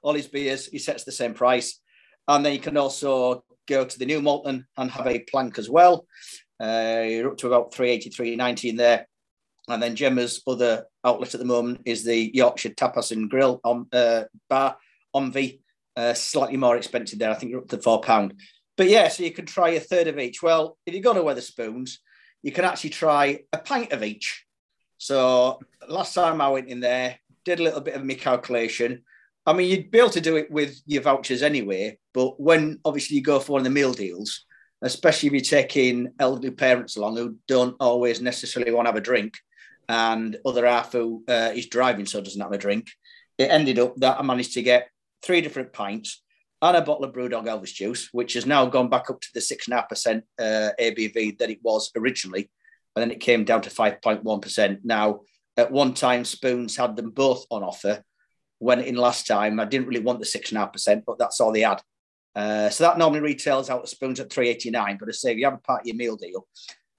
all 0.02 0.14
his 0.14 0.28
beers, 0.28 0.66
he 0.66 0.78
sets 0.78 1.04
the 1.04 1.12
same 1.12 1.34
price. 1.34 1.80
And 2.28 2.44
then 2.44 2.52
you 2.52 2.60
can 2.60 2.76
also 2.76 3.44
go 3.66 3.84
to 3.84 3.98
the 3.98 4.06
New 4.06 4.22
Malton 4.22 4.66
and 4.76 4.90
have 4.90 5.06
a 5.06 5.18
plank 5.20 5.58
as 5.58 5.68
well. 5.68 6.06
Uh, 6.60 7.02
you're 7.06 7.30
up 7.30 7.38
to 7.38 7.48
about 7.48 7.74
380, 7.74 8.10
390 8.10 8.68
in 8.68 8.76
there. 8.76 9.06
And 9.68 9.82
then 9.82 9.96
Gemma's 9.96 10.42
other 10.46 10.84
outlet 11.04 11.34
at 11.34 11.40
the 11.40 11.46
moment 11.46 11.82
is 11.84 12.04
the 12.04 12.30
Yorkshire 12.34 12.70
Tapas 12.70 13.12
and 13.12 13.30
Grill 13.30 13.60
on 13.64 13.86
uh, 13.92 14.24
bar 14.48 14.76
Envy, 15.14 15.62
uh, 15.96 16.14
slightly 16.14 16.56
more 16.56 16.76
expensive 16.76 17.18
there. 17.18 17.30
I 17.30 17.34
think 17.34 17.50
you're 17.50 17.60
up 17.60 17.68
to 17.68 17.78
four 17.78 18.00
pound. 18.00 18.34
But 18.80 18.88
yeah, 18.88 19.08
so 19.08 19.22
you 19.24 19.30
can 19.30 19.44
try 19.44 19.68
a 19.72 19.78
third 19.78 20.06
of 20.06 20.18
each. 20.18 20.42
Well, 20.42 20.78
if 20.86 20.94
you 20.94 21.02
go 21.02 21.12
to 21.12 21.20
Wetherspoons, 21.20 21.98
you 22.42 22.50
can 22.50 22.64
actually 22.64 22.88
try 22.88 23.40
a 23.52 23.58
pint 23.58 23.92
of 23.92 24.02
each. 24.02 24.46
So 24.96 25.60
last 25.86 26.14
time 26.14 26.40
I 26.40 26.48
went 26.48 26.68
in 26.68 26.80
there, 26.80 27.18
did 27.44 27.60
a 27.60 27.62
little 27.62 27.82
bit 27.82 27.92
of 27.92 28.06
my 28.06 28.14
calculation. 28.14 29.02
I 29.44 29.52
mean, 29.52 29.68
you'd 29.68 29.90
be 29.90 29.98
able 29.98 30.08
to 30.08 30.20
do 30.22 30.36
it 30.36 30.50
with 30.50 30.80
your 30.86 31.02
vouchers 31.02 31.42
anyway, 31.42 31.98
but 32.14 32.40
when 32.40 32.80
obviously 32.82 33.18
you 33.18 33.22
go 33.22 33.38
for 33.38 33.52
one 33.52 33.60
of 33.60 33.64
the 33.64 33.70
meal 33.70 33.92
deals, 33.92 34.46
especially 34.80 35.26
if 35.26 35.32
you're 35.34 35.60
taking 35.60 36.14
elderly 36.18 36.50
parents 36.50 36.96
along 36.96 37.18
who 37.18 37.36
don't 37.46 37.76
always 37.80 38.22
necessarily 38.22 38.72
want 38.72 38.86
to 38.86 38.92
have 38.92 38.96
a 38.96 39.02
drink, 39.02 39.34
and 39.90 40.38
other 40.46 40.66
half 40.66 40.92
who 40.92 41.22
uh, 41.28 41.52
is 41.54 41.66
driving 41.66 42.06
so 42.06 42.22
doesn't 42.22 42.40
have 42.40 42.52
a 42.52 42.56
drink, 42.56 42.88
it 43.36 43.50
ended 43.50 43.78
up 43.78 43.94
that 43.96 44.18
I 44.18 44.22
managed 44.22 44.54
to 44.54 44.62
get 44.62 44.88
three 45.22 45.42
different 45.42 45.74
pints 45.74 46.22
and 46.62 46.76
a 46.76 46.82
bottle 46.82 47.04
of 47.04 47.12
Brewdog 47.12 47.46
Elvis 47.46 47.74
juice, 47.74 48.08
which 48.12 48.34
has 48.34 48.46
now 48.46 48.66
gone 48.66 48.88
back 48.88 49.10
up 49.10 49.20
to 49.20 49.28
the 49.34 49.40
six 49.40 49.66
and 49.66 49.74
a 49.74 49.76
half 49.78 49.88
percent 49.88 50.24
uh, 50.38 50.70
ABV 50.80 51.38
that 51.38 51.50
it 51.50 51.60
was 51.62 51.90
originally, 51.96 52.50
and 52.94 53.02
then 53.02 53.10
it 53.10 53.20
came 53.20 53.44
down 53.44 53.62
to 53.62 53.70
five 53.70 54.02
point 54.02 54.24
one 54.24 54.40
percent. 54.40 54.80
Now, 54.84 55.20
At 55.56 55.72
one 55.72 55.94
time, 55.94 56.24
Spoons 56.24 56.76
had 56.76 56.96
them 56.96 57.10
both 57.10 57.44
on 57.50 57.62
offer. 57.62 58.02
When 58.60 58.80
in 58.80 58.94
last 58.94 59.26
time. 59.26 59.58
I 59.58 59.64
didn't 59.64 59.88
really 59.88 60.02
want 60.02 60.18
the 60.18 60.26
six 60.26 60.50
and 60.50 60.58
a 60.58 60.60
half 60.60 60.72
percent, 60.72 61.04
but 61.06 61.18
that's 61.18 61.40
all 61.40 61.52
they 61.52 61.62
had. 61.62 61.80
Uh, 62.34 62.68
so 62.68 62.84
that 62.84 62.98
normally 62.98 63.20
retails 63.20 63.70
out 63.70 63.82
of 63.82 63.88
Spoons 63.88 64.20
at 64.20 64.30
three 64.30 64.48
eighty 64.48 64.70
nine. 64.70 64.98
But 64.98 65.08
I 65.08 65.12
say 65.12 65.32
if 65.32 65.38
you 65.38 65.46
have 65.46 65.54
a 65.54 65.58
part 65.58 65.80
of 65.80 65.86
your 65.86 65.96
meal 65.96 66.16
deal, 66.16 66.46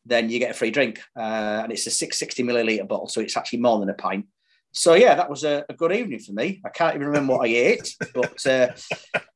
then 0.06 0.30
you 0.30 0.40
get 0.40 0.52
a 0.52 0.56
free 0.56 0.72
drink, 0.72 1.00
uh, 1.16 1.62
and 1.64 1.72
it's 1.72 1.88
a 1.88 1.92
six 1.92 2.18
sixty 2.18 2.44
milliliter 2.44 2.88
bottle, 2.88 3.08
so 3.08 3.22
it's 3.22 3.38
actually 3.38 3.60
more 3.60 3.80
than 3.80 3.90
a 3.90 3.94
pint. 3.94 4.26
So 4.74 4.94
yeah, 4.94 5.16
that 5.16 5.30
was 5.30 5.44
a, 5.44 5.66
a, 5.68 5.74
good 5.74 5.92
evening 5.92 6.20
for 6.20 6.32
me. 6.32 6.62
I 6.66 6.70
can't 6.70 6.96
even 6.96 7.08
remember 7.08 7.34
what 7.34 7.48
I 7.48 7.52
ate, 7.52 7.96
but 8.14 8.46
uh, 8.46 8.70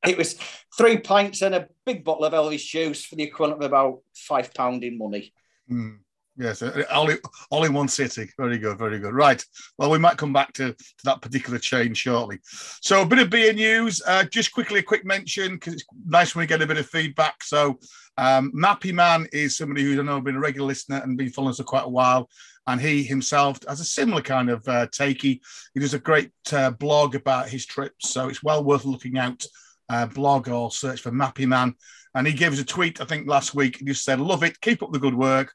it 0.08 0.18
was 0.18 0.40
three 0.78 0.98
pints 0.98 1.42
and 1.42 1.54
a 1.54 1.68
big 1.86 2.06
bottle 2.06 2.26
of 2.26 2.34
Elvis 2.34 2.66
juice 2.66 3.04
for 3.04 3.16
the 3.16 3.24
equivalent 3.24 3.62
of 3.62 3.68
about 3.68 4.00
five 4.16 4.54
pound 4.54 4.84
in 4.84 4.98
money. 4.98 5.34
Mm. 5.70 6.00
Yes, 6.38 6.62
uh, 6.62 6.84
all 6.92 7.10
in, 7.10 7.18
all 7.50 7.64
in 7.64 7.74
one 7.74 7.88
city. 7.88 8.30
Very 8.38 8.58
good, 8.58 8.78
very 8.78 9.00
good. 9.00 9.14
Right. 9.14 9.44
Well, 9.78 9.90
we 9.90 9.98
might 9.98 10.18
come 10.18 10.34
back 10.34 10.52
to, 10.54 10.74
to 10.74 11.04
that 11.06 11.22
particular 11.22 11.60
chain 11.60 11.94
shortly. 11.94 12.40
So, 12.82 13.02
a 13.02 13.06
bit 13.06 13.20
of 13.20 13.30
beer 13.30 13.54
news. 13.54 14.02
Uh, 14.06 14.26
just 14.26 14.52
quickly, 14.52 14.82
a 14.82 14.84
quick 14.84 15.06
mention 15.06 15.54
because 15.54 15.76
it's 15.76 15.86
nice 16.06 16.36
when 16.36 16.44
we 16.44 16.48
get 16.48 16.62
a 16.62 16.68
bit 16.68 16.78
of 16.78 16.88
feedback. 16.88 17.42
So, 17.42 17.80
um, 18.18 18.52
Mappy 18.54 18.94
Man 18.94 19.28
is 19.32 19.56
somebody 19.56 19.84
who's 19.84 19.98
I 19.98 20.02
know 20.02 20.20
been 20.20 20.36
a 20.36 20.40
regular 20.40 20.68
listener 20.68 20.98
and 20.98 21.18
been 21.18 21.30
following 21.30 21.52
us 21.52 21.58
for 21.58 21.64
quite 21.64 21.86
a 21.86 21.90
while 21.90 22.30
and 22.68 22.82
he 22.82 23.04
himself 23.04 23.60
has 23.68 23.80
a 23.80 23.86
similar 23.86 24.22
kind 24.22 24.50
of 24.50 24.68
uh, 24.68 24.88
takey. 24.88 25.40
He 25.74 25.80
does 25.80 25.94
a 25.94 26.00
great 26.00 26.32
uh, 26.52 26.72
blog 26.72 27.16
about 27.16 27.50
his 27.50 27.66
trips, 27.66 28.10
so 28.10 28.28
it's 28.28 28.44
well 28.44 28.64
worth 28.64 28.86
looking 28.86 29.18
out. 29.18 29.46
Uh, 29.88 30.08
blog 30.08 30.50
or 30.50 30.72
search 30.72 31.00
for 31.00 31.12
Mappy 31.12 31.48
Man, 31.48 31.76
and 32.16 32.26
he 32.26 32.34
gave 32.34 32.52
us 32.52 32.60
a 32.60 32.66
tweet 32.66 33.00
I 33.00 33.06
think 33.06 33.28
last 33.28 33.54
week. 33.54 33.78
He 33.78 33.86
just 33.86 34.04
said, 34.04 34.20
"Love 34.20 34.44
it, 34.44 34.60
keep 34.60 34.82
up 34.82 34.92
the 34.92 35.00
good 35.00 35.14
work." 35.14 35.54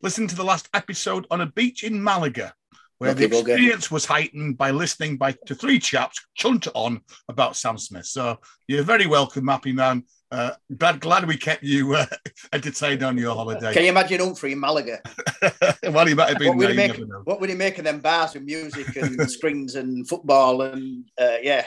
Listen 0.00 0.28
to 0.28 0.36
the 0.36 0.44
last 0.44 0.68
episode 0.74 1.26
on 1.28 1.40
a 1.40 1.46
beach 1.46 1.82
in 1.82 2.00
Malaga, 2.00 2.54
where 2.98 3.14
the 3.14 3.24
experience 3.24 3.90
was 3.90 4.04
heightened 4.04 4.56
by 4.56 4.70
listening 4.70 5.16
by 5.16 5.32
to 5.46 5.56
three 5.56 5.80
chaps 5.80 6.24
chunt 6.36 6.68
on 6.72 7.00
about 7.28 7.56
Sam 7.56 7.76
Smith. 7.76 8.06
So 8.06 8.38
you're 8.68 8.84
very 8.84 9.08
welcome, 9.08 9.44
Mappy 9.44 9.74
Man. 9.74 10.04
Uh, 10.30 10.52
glad, 10.76 11.00
glad 11.00 11.26
we 11.26 11.36
kept 11.36 11.64
you 11.64 11.96
uh, 11.96 12.06
entertained 12.52 13.02
on 13.02 13.18
your 13.18 13.34
holiday. 13.34 13.72
Can 13.72 13.82
you 13.82 13.88
imagine 13.88 14.20
Humphrey 14.20 14.52
in 14.52 14.60
Malaga? 14.60 15.00
well, 15.90 16.06
he 16.06 16.14
might 16.14 16.28
have 16.28 16.38
been. 16.38 16.48
What 16.48 16.58
would, 16.58 16.70
he 16.70 16.76
make, 16.76 17.00
what 17.24 17.40
would 17.40 17.50
he 17.50 17.56
make 17.56 17.78
of 17.78 17.84
them 17.84 17.98
bars 17.98 18.34
with 18.34 18.44
music 18.44 18.94
and 18.94 19.20
strings 19.30 19.74
and 19.74 20.08
football 20.08 20.62
and 20.62 21.10
uh, 21.20 21.38
yeah? 21.42 21.66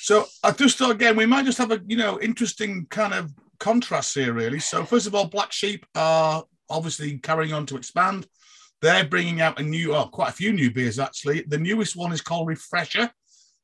so 0.00 0.24
I 0.42 0.50
just 0.50 0.76
thought 0.76 0.90
again 0.90 1.14
we 1.14 1.26
might 1.26 1.44
just 1.44 1.58
have 1.58 1.70
a 1.70 1.80
you 1.86 1.96
know 1.96 2.18
interesting 2.20 2.86
kind 2.90 3.14
of 3.14 3.30
contrast 3.60 4.14
here 4.14 4.32
really. 4.32 4.58
So 4.58 4.84
first 4.84 5.06
of 5.06 5.14
all, 5.14 5.28
Black 5.28 5.52
Sheep 5.52 5.86
are 5.94 6.42
obviously 6.70 7.18
carrying 7.18 7.52
on 7.52 7.66
to 7.66 7.76
expand. 7.76 8.26
They're 8.80 9.04
bringing 9.04 9.40
out 9.40 9.60
a 9.60 9.62
new, 9.62 9.94
oh, 9.94 10.06
quite 10.06 10.28
a 10.30 10.32
few 10.32 10.52
new 10.52 10.70
beers 10.70 10.98
actually. 10.98 11.42
The 11.42 11.58
newest 11.58 11.96
one 11.96 12.12
is 12.12 12.20
called 12.20 12.48
Refresher 12.48 13.10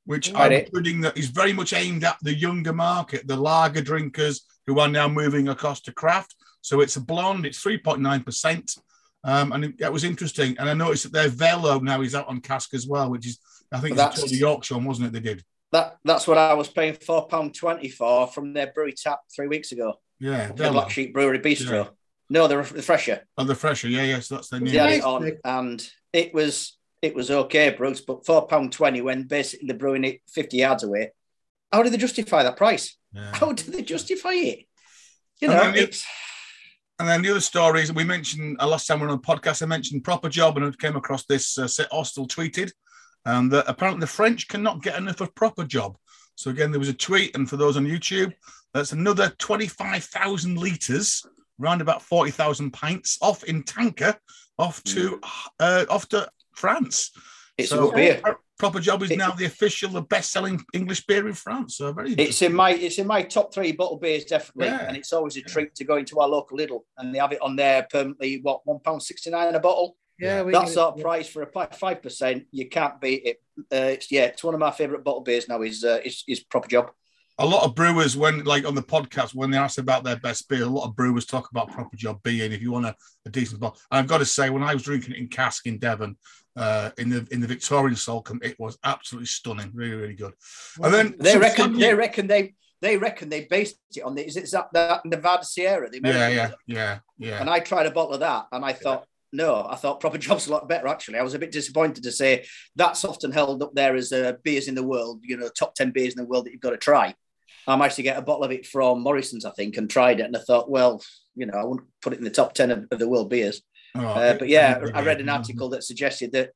which 0.07 0.35
I'm 0.35 0.53
including 0.53 1.01
that 1.03 1.17
is 1.17 1.29
very 1.29 1.53
much 1.53 1.73
aimed 1.73 2.05
at 2.05 2.19
the 2.23 2.35
younger 2.35 2.73
market, 2.73 3.27
the 3.27 3.37
lager 3.37 3.81
drinkers 3.81 4.47
who 4.67 4.79
are 4.79 4.89
now 4.89 5.09
moving 5.09 5.49
across 5.49 5.81
to 5.83 5.93
craft. 5.93 6.35
So 6.61 6.81
it's 6.81 6.97
a 6.97 7.01
blonde, 7.01 7.47
it's 7.47 7.63
3.9%. 7.63 8.79
Um, 9.25 9.53
and 9.53 9.65
it, 9.65 9.79
that 9.79 9.93
was 9.93 10.05
interesting. 10.05 10.57
And 10.59 10.69
I 10.69 10.75
noticed 10.75 11.05
that 11.05 11.13
their 11.13 11.29
Velo 11.29 11.79
now 11.81 12.03
is 12.03 12.15
out 12.15 12.29
on 12.29 12.41
cask 12.41 12.75
as 12.75 12.87
well, 12.87 13.11
which 13.11 13.27
is, 13.27 13.39
I 13.73 13.81
think, 13.81 13.97
well, 13.97 14.09
it's 14.09 14.31
the 14.31 14.37
Yorkshire 14.37 14.75
one, 14.75 14.85
wasn't 14.85 15.09
it? 15.09 15.13
They 15.13 15.21
did. 15.21 15.43
That 15.73 15.97
That's 16.05 16.29
what 16.29 16.39
I 16.39 16.55
was 16.55 16.69
paying 16.69 16.95
£4.20 16.95 17.93
for 17.93 18.27
from 18.27 18.53
their 18.53 18.69
brewery 18.69 18.93
tap 18.93 19.21
three 19.35 19.49
weeks 19.49 19.73
ago. 19.73 19.95
Yeah. 20.21 20.49
The 20.49 20.71
Black 20.71 20.91
Sheep 20.91 21.15
Brewery 21.15 21.39
Bistro. 21.39 21.85
Yeah. 21.85 21.89
No, 22.31 22.49
the 22.49 22.57
refresher. 22.59 23.23
Oh, 23.37 23.45
the 23.45 23.55
fresher. 23.55 23.89
Yeah, 23.89 24.05
yes, 24.05 24.29
that's 24.29 24.49
the 24.49 24.61
new. 24.61 24.71
They 24.71 24.79
had 24.79 24.91
it 24.91 25.05
on, 25.05 25.33
and 25.45 25.91
it 26.13 26.33
was 26.33 26.79
it 27.03 27.15
was 27.15 27.31
okay, 27.31 27.71
Bruce, 27.71 28.01
but 28.01 28.25
four 28.25 28.47
pound 28.47 28.73
twenty 28.73 29.03
when 29.03 29.25
basically 29.25 29.69
they're 29.69 29.77
brewing 29.77 30.05
it 30.05 30.23
fifty 30.29 30.59
yards 30.59 30.85
away. 30.85 31.13
How 31.73 31.83
do 31.83 31.91
they 31.91 31.99
justify 31.99 32.43
that 32.43 32.57
price? 32.57 32.97
Yeah. 33.13 33.31
How 33.35 33.53
do 33.53 33.71
they 33.71 33.83
justify 33.83 34.33
it? 34.33 34.61
You 35.41 35.49
know, 35.49 35.61
and 35.61 35.75
then, 35.77 35.85
the, 35.85 36.05
and 37.01 37.09
then 37.09 37.23
the 37.23 37.31
other 37.31 37.41
stories 37.41 37.93
we 37.93 38.05
mentioned 38.05 38.57
uh, 38.61 38.67
last 38.67 38.87
time 38.87 39.01
we 39.01 39.07
were 39.07 39.13
on 39.13 39.21
the 39.21 39.27
podcast. 39.27 39.63
I 39.63 39.67
mentioned 39.67 40.05
proper 40.05 40.29
job, 40.29 40.57
and 40.57 40.65
I 40.65 40.71
came 40.71 40.97
across 40.97 41.27
this. 41.27 41.59
Uh, 41.59 41.69
Austell 41.93 42.27
tweeted, 42.27 42.73
and 43.27 43.51
that 43.53 43.65
apparently 43.69 44.01
the 44.01 44.07
French 44.07 44.49
cannot 44.49 44.83
get 44.83 44.97
enough 44.97 45.21
of 45.21 45.35
proper 45.35 45.65
job. 45.65 45.97
So 46.37 46.51
again, 46.51 46.71
there 46.71 46.81
was 46.81 46.89
a 46.89 46.95
tweet, 46.95 47.37
and 47.37 47.49
for 47.49 47.57
those 47.57 47.77
on 47.77 47.87
YouTube, 47.87 48.33
that's 48.73 48.93
another 48.93 49.33
twenty-five 49.39 50.05
thousand 50.05 50.59
liters, 50.59 51.25
around 51.63 51.81
about 51.81 52.03
forty 52.03 52.31
thousand 52.31 52.73
pints, 52.73 53.19
off 53.21 53.45
in 53.45 53.63
tanker, 53.63 54.17
off 54.59 54.83
to 54.85 55.21
hmm. 55.23 55.49
uh, 55.61 55.85
off 55.89 56.09
to 56.11 56.29
France. 56.55 57.11
It's 57.57 57.71
so, 57.71 57.79
a 57.79 57.81
good 57.91 57.95
beer. 57.95 58.37
Proper 58.57 58.79
Job 58.79 59.03
is 59.03 59.11
it, 59.11 59.19
now 59.19 59.33
the 59.33 59.47
official, 59.47 59.91
the 59.91 60.03
best-selling 60.03 60.65
English 60.73 61.07
beer 61.07 61.27
in 61.27 61.35
France. 61.35 61.77
So 61.77 61.93
very. 61.93 62.13
It's 62.15 62.41
in 62.41 62.55
my 62.55 62.71
it's 62.71 62.99
in 62.99 63.07
my 63.07 63.23
top 63.23 63.53
three 63.53 63.73
bottle 63.73 63.99
beers 63.99 64.25
definitely, 64.25 64.67
yeah. 64.67 64.87
and 64.87 64.97
it's 64.97 65.13
always 65.13 65.37
a 65.37 65.43
treat 65.43 65.75
to 65.75 65.85
go 65.85 65.97
into 65.97 66.21
our 66.21 66.29
local 66.29 66.59
Lidl 66.59 66.83
and 66.99 67.13
they 67.13 67.19
have 67.19 67.33
it 67.33 67.43
on 67.43 67.57
there 67.57 67.87
permanently. 67.91 68.41
What 68.43 68.61
one 68.65 68.79
pound 68.79 69.03
sixty 69.03 69.31
nine 69.31 69.55
a 69.55 69.61
bottle? 69.61 69.97
Yeah, 70.19 70.45
that 70.45 70.69
sort 70.69 70.95
of 70.95 71.01
price 71.01 71.29
for 71.29 71.43
a 71.43 71.67
five 71.75 72.01
percent, 72.01 72.45
you 72.53 72.69
can't 72.69 73.01
beat 73.01 73.23
it. 73.25 73.43
Uh, 73.59 73.91
it's 73.91 74.13
yeah, 74.13 74.27
it's 74.27 74.45
one 74.45 74.55
of 74.55 74.61
my 74.61 74.71
favorite 74.71 75.03
bottle 75.03 75.23
beers 75.23 75.49
now. 75.49 75.61
Is 75.63 75.83
uh, 75.83 75.99
is, 76.05 76.23
is 76.29 76.41
Proper 76.41 76.69
Job 76.69 76.93
a 77.39 77.47
lot 77.47 77.65
of 77.65 77.75
brewers 77.75 78.17
when 78.17 78.45
like 78.45 78.65
on 78.65 78.75
the 78.75 78.83
podcast 78.83 79.35
when 79.35 79.51
they 79.51 79.59
ask 79.59 79.79
about 79.79 80.05
their 80.05 80.17
best 80.17 80.49
beer 80.49 80.63
a 80.63 80.67
lot 80.67 80.87
of 80.87 80.95
brewers 80.95 81.27
talk 81.27 81.51
about 81.51 81.71
proper 81.71 81.97
job 81.97 82.23
beer 82.23 82.45
and 82.45 82.55
if 82.55 82.63
you 82.63 82.71
want 82.71 82.87
a, 82.87 82.95
a 83.27 83.31
decent 83.31 83.61
bottle 83.61 83.77
and 83.91 83.99
i've 83.99 84.07
got 84.07 84.19
to 84.19 84.25
say 84.25 84.51
when 84.51 84.63
i 84.63 84.73
was 84.73 84.85
drinking 84.85 85.15
it 85.15 85.19
in 85.19 85.27
cask 85.27 85.67
in 85.67 85.79
devon 85.79 86.17
uh, 86.57 86.91
in 86.99 87.11
the 87.11 87.27
in 87.31 87.41
the 87.41 87.47
Victorian 87.47 87.97
Salcombe. 87.97 88.41
It 88.43 88.59
was 88.59 88.79
absolutely 88.85 89.27
stunning, 89.27 89.71
really, 89.75 89.95
really 89.95 90.15
good. 90.15 90.35
And 90.83 90.95
then 90.95 91.15
they 91.19 91.37
reckon 91.37 91.77
they 91.79 91.95
reckon 91.95 92.27
they 92.27 92.55
they 92.81 92.97
reckon 92.97 93.29
they 93.29 93.45
based 93.45 93.77
it 93.95 94.03
on 94.03 94.15
the 94.15 94.27
is 94.27 94.37
it 94.37 94.51
that, 94.53 94.69
that 94.73 95.05
Nevada 95.05 95.45
Sierra? 95.45 95.89
The 95.91 96.01
yeah, 96.05 96.29
yeah, 96.29 96.51
yeah, 96.67 96.99
yeah. 97.19 97.41
And 97.41 97.51
I 97.51 97.61
tried 97.61 97.87
a 97.87 97.91
bottle 97.91 98.15
of 98.15 98.21
that, 98.21 98.47
and 98.53 98.65
I 98.65 98.73
thought. 98.73 99.07
No, 99.37 99.67
I 99.69 99.75
thought 99.75 99.99
Proper 99.99 100.17
Job's 100.27 100.47
a 100.47 100.53
lot 100.53 100.69
better. 100.69 100.87
Actually, 100.87 101.19
I 101.19 101.25
was 101.25 101.35
a 101.35 101.41
bit 101.41 101.51
disappointed 101.51 102.05
to 102.05 102.13
say 102.13 102.47
that's 102.77 103.05
often 103.05 103.33
held 103.33 103.65
up 103.65 103.75
there 103.75 103.97
as 103.97 104.13
uh, 104.13 104.35
beers 104.45 104.69
in 104.69 104.77
the 104.77 104.83
world. 104.85 105.23
You 105.25 105.37
know, 105.37 105.49
top 105.49 105.75
ten 105.75 105.91
beers 105.91 106.15
in 106.15 106.23
the 106.23 106.29
world 106.29 106.47
that 106.47 106.53
you've 106.53 106.61
got 106.61 106.71
to 106.71 106.77
try. 106.77 107.17
I 107.67 107.77
managed 107.77 107.97
to 107.97 108.03
get 108.03 108.19
a 108.19 108.23
bottle 108.23 108.45
of 108.45 108.53
it 108.53 108.67
from 108.67 109.03
Morrison's, 109.03 109.45
I 109.45 109.51
think, 109.53 109.77
and 109.77 109.89
tried 109.89 110.21
it, 110.21 110.27
and 110.27 110.37
I 110.37 110.41
thought, 110.41 110.71
well, 110.71 111.03
you 111.35 111.47
know, 111.47 111.55
I 111.55 111.65
wouldn't 111.65 111.89
put 112.03 112.13
it 112.13 112.19
in 112.19 112.25
the 112.25 112.31
top 112.31 112.55
ten 112.55 112.71
of, 112.71 112.87
of 112.91 112.99
the 112.99 113.09
world 113.09 113.31
beers. 113.31 113.63
Oh, 113.97 114.05
uh, 114.05 114.35
but 114.39 114.49
yeah, 114.49 114.81
I 114.93 115.03
read 115.03 115.21
an 115.21 115.29
article 115.29 115.69
that 115.71 115.85
suggested 115.85 116.33
that 116.33 116.51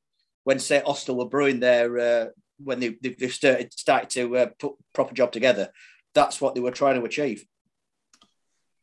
when 0.44 0.58
St 0.58 0.84
Austell 0.84 1.16
were 1.16 1.28
brewing 1.28 1.60
their 1.60 1.98
uh, 1.98 2.26
when 2.62 2.80
they 2.80 2.96
they 3.00 3.28
started 3.28 3.72
started 3.72 4.10
to 4.10 4.36
uh, 4.36 4.46
put 4.58 4.72
proper 4.94 5.14
job 5.14 5.32
together, 5.32 5.68
that's 6.14 6.40
what 6.40 6.54
they 6.54 6.60
were 6.60 6.70
trying 6.70 6.98
to 6.98 7.06
achieve. 7.06 7.44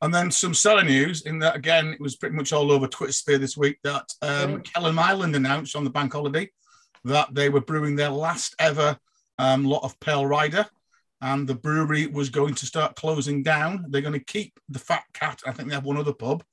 And 0.01 0.13
then 0.13 0.29
some 0.29 0.53
selling 0.53 0.87
news 0.87 1.25
in 1.25 1.39
that 1.39 1.55
again, 1.55 1.87
it 1.87 1.99
was 1.99 2.15
pretty 2.15 2.35
much 2.35 2.53
all 2.53 2.71
over 2.71 2.87
Twitter 2.87 3.13
sphere 3.13 3.37
this 3.37 3.57
week 3.57 3.79
that 3.83 4.13
um, 4.21 4.61
Kelham 4.61 4.99
Island 4.99 5.35
announced 5.35 5.75
on 5.75 5.83
the 5.83 5.89
bank 5.89 6.13
holiday 6.13 6.49
that 7.05 7.33
they 7.33 7.49
were 7.49 7.61
brewing 7.61 7.95
their 7.95 8.09
last 8.09 8.55
ever 8.59 8.97
um, 9.37 9.63
lot 9.63 9.83
of 9.83 9.99
Pale 9.99 10.25
Rider, 10.25 10.65
and 11.25 11.47
the 11.47 11.55
brewery 11.55 12.05
was 12.05 12.29
going 12.29 12.53
to 12.53 12.67
start 12.67 12.95
closing 12.95 13.41
down. 13.41 13.85
They're 13.89 14.01
going 14.01 14.13
to 14.13 14.23
keep 14.23 14.53
the 14.69 14.77
Fat 14.77 15.03
Cat. 15.11 15.41
I 15.45 15.51
think 15.51 15.67
they 15.67 15.75
have 15.75 15.83
one 15.83 15.97
other 15.97 16.13
pub, 16.13 16.43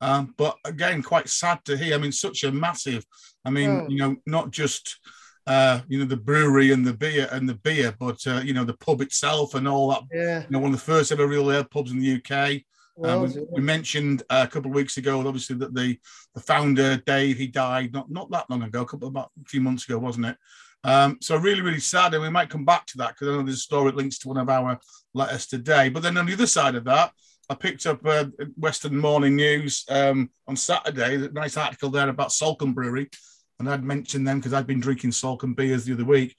um, 0.00 0.34
but 0.38 0.56
again, 0.64 1.02
quite 1.02 1.28
sad 1.28 1.64
to 1.64 1.76
hear. 1.76 1.96
I 1.96 1.98
mean, 1.98 2.12
such 2.12 2.44
a 2.44 2.52
massive. 2.52 3.04
I 3.44 3.50
mean, 3.50 3.70
oh. 3.70 3.86
you 3.88 3.98
know, 3.98 4.16
not 4.26 4.52
just 4.52 5.00
uh, 5.48 5.80
you 5.88 5.98
know 5.98 6.04
the 6.04 6.16
brewery 6.16 6.70
and 6.70 6.86
the 6.86 6.94
beer 6.94 7.28
and 7.32 7.48
the 7.48 7.56
beer, 7.56 7.92
but 7.98 8.24
uh, 8.28 8.40
you 8.44 8.54
know 8.54 8.62
the 8.62 8.76
pub 8.76 9.00
itself 9.00 9.56
and 9.56 9.66
all 9.66 9.90
that. 9.90 10.02
Yeah. 10.12 10.42
You 10.42 10.50
know, 10.50 10.60
one 10.60 10.72
of 10.72 10.78
the 10.78 10.92
first 10.92 11.10
ever 11.10 11.26
real 11.26 11.50
ale 11.50 11.64
pubs 11.64 11.90
in 11.90 11.98
the 11.98 12.22
UK. 12.22 12.62
Um, 13.02 13.22
we, 13.22 13.40
we, 13.50 13.60
mentioned 13.62 14.22
uh, 14.28 14.44
a 14.46 14.50
couple 14.50 14.70
of 14.70 14.74
weeks 14.74 14.96
ago, 14.96 15.26
obviously, 15.26 15.56
that 15.56 15.74
the 15.74 15.98
the 16.34 16.40
founder 16.40 16.98
Dave 16.98 17.36
he 17.36 17.48
died 17.48 17.92
not 17.92 18.10
not 18.10 18.30
that 18.30 18.48
long 18.48 18.62
ago, 18.62 18.82
a 18.82 18.86
couple 18.86 19.08
about 19.08 19.30
a 19.44 19.48
few 19.48 19.60
months 19.60 19.88
ago, 19.88 19.98
wasn't 19.98 20.26
it? 20.26 20.36
Um, 20.82 21.18
so 21.20 21.36
really, 21.36 21.60
really 21.60 21.80
sad, 21.80 22.14
and 22.14 22.22
we 22.22 22.30
might 22.30 22.50
come 22.50 22.64
back 22.64 22.86
to 22.86 22.98
that 22.98 23.14
because 23.14 23.28
I 23.28 23.32
know 23.32 23.42
there's 23.42 23.56
a 23.56 23.60
story 23.60 23.90
that 23.90 23.96
links 23.96 24.18
to 24.20 24.28
one 24.28 24.38
of 24.38 24.48
our 24.48 24.78
letters 25.14 25.46
today. 25.46 25.88
But 25.88 26.02
then 26.02 26.16
on 26.16 26.26
the 26.26 26.32
other 26.32 26.46
side 26.46 26.74
of 26.74 26.84
that, 26.84 27.12
I 27.48 27.54
picked 27.54 27.84
up 27.86 28.04
uh, 28.06 28.26
Western 28.56 28.96
Morning 28.96 29.36
News 29.36 29.84
um, 29.88 30.30
on 30.46 30.56
Saturday. 30.56 31.16
A 31.16 31.30
nice 31.30 31.56
article 31.56 31.90
there 31.90 32.08
about 32.08 32.32
Salcombe 32.32 32.74
Brewery, 32.74 33.10
and 33.58 33.68
I'd 33.68 33.84
mentioned 33.84 34.26
them 34.26 34.38
because 34.38 34.54
I'd 34.54 34.66
been 34.66 34.80
drinking 34.80 35.12
Salcombe 35.12 35.54
beers 35.54 35.84
the 35.84 35.94
other 35.94 36.04
week. 36.04 36.36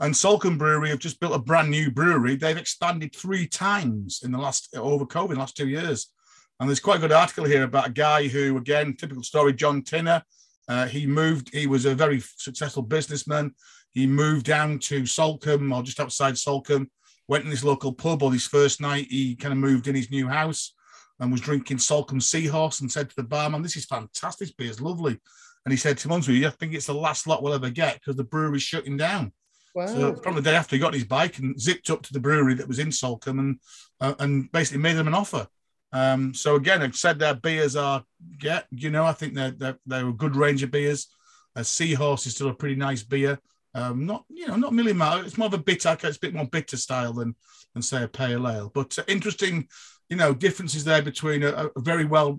And 0.00 0.14
Salcombe 0.14 0.58
Brewery 0.58 0.90
have 0.90 0.98
just 0.98 1.20
built 1.20 1.34
a 1.34 1.38
brand 1.38 1.70
new 1.70 1.90
brewery. 1.90 2.36
They've 2.36 2.56
expanded 2.56 3.14
three 3.14 3.46
times 3.46 4.20
in 4.24 4.32
the 4.32 4.38
last 4.38 4.74
over 4.76 5.06
COVID, 5.06 5.36
last 5.36 5.56
two 5.56 5.68
years. 5.68 6.10
And 6.58 6.68
there's 6.68 6.80
quite 6.80 6.96
a 6.96 7.00
good 7.00 7.12
article 7.12 7.44
here 7.44 7.62
about 7.62 7.88
a 7.88 7.92
guy 7.92 8.28
who, 8.28 8.56
again, 8.56 8.94
typical 8.96 9.22
story, 9.22 9.52
John 9.52 9.82
Tinner. 9.82 10.22
Uh, 10.68 10.86
he 10.86 11.06
moved. 11.06 11.52
He 11.52 11.66
was 11.66 11.84
a 11.84 11.94
very 11.94 12.20
successful 12.20 12.82
businessman. 12.82 13.54
He 13.92 14.06
moved 14.06 14.46
down 14.46 14.78
to 14.80 15.06
Salcombe 15.06 15.72
or 15.72 15.82
just 15.82 16.00
outside 16.00 16.36
Salcombe 16.36 16.90
went 17.28 17.44
in 17.44 17.50
this 17.50 17.64
local 17.64 17.92
pub 17.92 18.22
on 18.22 18.32
his 18.32 18.46
first 18.46 18.80
night. 18.80 19.06
He 19.10 19.34
kind 19.34 19.52
of 19.52 19.58
moved 19.58 19.88
in 19.88 19.94
his 19.94 20.10
new 20.10 20.28
house 20.28 20.74
and 21.18 21.32
was 21.32 21.40
drinking 21.40 21.78
Salcombe 21.78 22.20
Seahorse 22.20 22.80
and 22.80 22.90
said 22.90 23.08
to 23.08 23.16
the 23.16 23.22
barman, 23.22 23.62
This 23.62 23.76
is 23.76 23.86
fantastic. 23.86 24.48
This 24.48 24.54
beer's 24.54 24.80
lovely. 24.80 25.18
And 25.64 25.72
he 25.72 25.76
said, 25.76 25.98
to 25.98 26.08
months 26.08 26.28
I 26.28 26.48
think 26.50 26.74
it's 26.74 26.86
the 26.86 26.94
last 26.94 27.26
lot 27.26 27.42
we'll 27.42 27.54
ever 27.54 27.70
get 27.70 27.94
because 27.94 28.14
the 28.14 28.22
brewery's 28.22 28.62
shutting 28.62 28.96
down. 28.96 29.32
Wow. 29.74 29.86
So 29.86 30.12
probably 30.12 30.42
the 30.42 30.50
day 30.50 30.56
after 30.56 30.76
he 30.76 30.80
got 30.80 30.94
his 30.94 31.04
bike 31.04 31.38
and 31.38 31.60
zipped 31.60 31.90
up 31.90 32.02
to 32.02 32.12
the 32.12 32.20
brewery 32.20 32.54
that 32.54 32.68
was 32.68 32.78
in 32.78 32.92
Salcombe 32.92 33.40
and 33.40 33.60
uh, 34.00 34.14
and 34.20 34.50
basically 34.52 34.80
made 34.80 34.96
them 34.96 35.08
an 35.08 35.14
offer. 35.14 35.46
Um, 35.92 36.34
so 36.34 36.56
again, 36.56 36.82
I've 36.82 36.96
said 36.96 37.18
their 37.18 37.34
beers 37.34 37.76
are 37.76 38.04
yeah, 38.42 38.62
you 38.70 38.90
know, 38.90 39.04
I 39.04 39.12
think 39.12 39.34
they're 39.34 39.52
they're, 39.52 39.78
they're 39.86 40.08
a 40.08 40.12
good 40.12 40.36
range 40.36 40.62
of 40.62 40.70
beers. 40.70 41.08
A 41.54 41.64
Seahorse 41.64 42.26
is 42.26 42.34
still 42.34 42.48
a 42.48 42.54
pretty 42.54 42.76
nice 42.76 43.02
beer. 43.02 43.38
Um, 43.74 44.06
not 44.06 44.24
you 44.28 44.46
know 44.46 44.56
not 44.56 44.72
Millie 44.72 44.92
Mile. 44.92 45.20
It's 45.20 45.38
more 45.38 45.48
of 45.48 45.54
a 45.54 45.58
bitter. 45.58 45.96
It's 46.02 46.16
a 46.16 46.20
bit 46.20 46.34
more 46.34 46.46
bitter 46.46 46.76
style 46.76 47.12
than 47.12 47.34
than 47.74 47.82
say 47.82 48.02
a 48.02 48.08
pale 48.08 48.48
ale. 48.48 48.70
But 48.72 48.98
uh, 48.98 49.02
interesting, 49.06 49.68
you 50.08 50.16
know, 50.16 50.32
differences 50.32 50.84
there 50.84 51.02
between 51.02 51.42
a, 51.42 51.68
a 51.74 51.80
very 51.80 52.04
well 52.04 52.38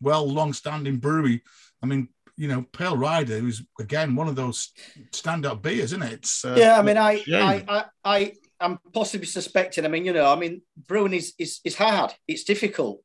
well 0.00 0.26
long 0.26 0.52
standing 0.52 0.96
brewery. 0.96 1.42
I 1.82 1.86
mean, 1.86 2.08
you 2.36 2.48
know, 2.48 2.64
Pale 2.72 2.96
Rider 2.96 3.46
is 3.46 3.62
again 3.78 4.16
one 4.16 4.26
of 4.26 4.36
those 4.36 4.72
standout 5.12 5.60
beers, 5.60 5.92
isn't 5.92 6.02
it? 6.02 6.12
It's, 6.14 6.44
uh, 6.44 6.54
yeah, 6.56 6.78
I 6.78 6.82
mean, 6.82 6.96
I. 6.96 7.22
I, 7.30 7.64
I, 7.68 7.84
I, 8.04 8.32
I'm 8.60 8.78
possibly 8.92 9.26
suspecting. 9.26 9.84
I 9.84 9.88
mean, 9.88 10.04
you 10.04 10.12
know, 10.12 10.30
I 10.30 10.36
mean, 10.36 10.62
brewing 10.86 11.14
is 11.14 11.34
is, 11.38 11.60
is 11.64 11.76
hard. 11.76 12.12
It's 12.28 12.44
difficult, 12.44 13.02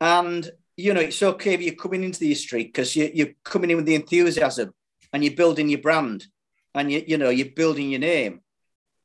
and 0.00 0.50
you 0.76 0.94
know, 0.94 1.00
it's 1.00 1.22
okay 1.22 1.54
if 1.54 1.62
you're 1.62 1.74
coming 1.74 2.04
into 2.04 2.20
the 2.20 2.34
street 2.34 2.72
because 2.72 2.96
you, 2.96 3.10
you're 3.12 3.34
coming 3.44 3.70
in 3.70 3.76
with 3.76 3.86
the 3.86 3.94
enthusiasm 3.94 4.72
and 5.12 5.22
you're 5.22 5.34
building 5.34 5.68
your 5.68 5.80
brand, 5.80 6.26
and 6.74 6.90
you, 6.90 7.04
you 7.06 7.18
know, 7.18 7.30
you're 7.30 7.54
building 7.54 7.90
your 7.90 8.00
name. 8.00 8.40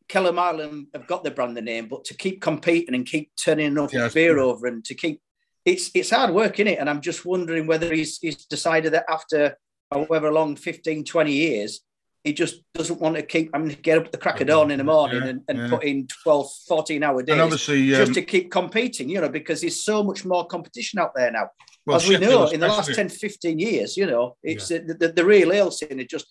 Kelham 0.08 0.38
Island 0.38 0.88
have 0.93 1.08
got 1.08 1.24
their 1.24 1.34
brand, 1.34 1.58
the 1.58 1.62
name, 1.62 1.88
but 1.88 2.06
to 2.06 2.13
keep 2.13 2.41
competing 2.41 2.93
and 2.93 3.06
keep 3.06 3.32
turning 3.36 3.65
enough 3.65 3.91
Yeah, 3.91 4.10
beer 4.13 4.38
over 4.38 4.67
and 4.67 4.86
to 4.86 4.93
keep 4.93 5.21
it's 5.65 5.89
it's 5.95 6.12
hard 6.12 6.34
work, 6.34 6.60
is 6.60 6.67
it? 6.67 6.80
And 6.80 6.89
I'm 6.89 7.02
just 7.02 7.26
wondering 7.26 7.67
whether 7.67 7.93
he's 7.93 8.19
he's 8.19 8.45
decided 8.45 8.93
that 8.93 9.06
after 9.10 9.58
however 9.91 10.32
long, 10.32 10.56
15, 10.56 11.04
20 11.04 11.32
years, 11.32 11.82
he 12.26 12.34
just 12.34 12.62
doesn't 12.74 13.00
want 13.00 13.16
to 13.16 13.22
keep 13.22 13.52
I 13.54 13.60
mean 13.60 13.78
get 13.82 14.00
up 14.00 14.06
at 14.06 14.12
the 14.12 14.18
crack 14.18 14.42
of 14.42 14.48
dawn 14.48 14.72
in 14.72 14.80
the 14.80 14.84
morning 14.84 15.22
Yeah, 15.22 15.30
and, 15.30 15.42
and 15.48 15.58
yeah. 15.60 15.70
put 15.70 15.84
in 15.86 16.08
12, 16.24 16.50
14 16.68 17.04
hour 17.04 17.22
days 17.22 17.34
and 17.34 17.42
obviously, 17.42 17.88
just 17.88 18.10
um, 18.10 18.14
to 18.16 18.22
keep 18.24 18.52
competing, 18.52 19.08
you 19.10 19.22
know, 19.22 19.30
because 19.30 19.62
there's 19.62 19.82
so 19.84 20.04
much 20.04 20.26
more 20.26 20.46
competition 20.48 21.00
out 21.00 21.12
there 21.16 21.32
now. 21.32 21.50
well, 21.86 21.98
As 21.98 22.10
we 22.10 22.18
know, 22.18 22.48
in 22.48 22.60
the 22.60 22.68
last 22.68 22.90
especially- 22.90 23.10
10, 23.10 23.20
15 23.56 23.60
years, 23.60 23.96
you 23.96 24.08
know, 24.08 24.36
it's 24.44 24.68
the, 24.68 24.80
the, 25.00 25.10
the 25.10 25.24
real 25.24 25.54
ale 25.54 25.72
scene 25.72 26.06
just 26.10 26.26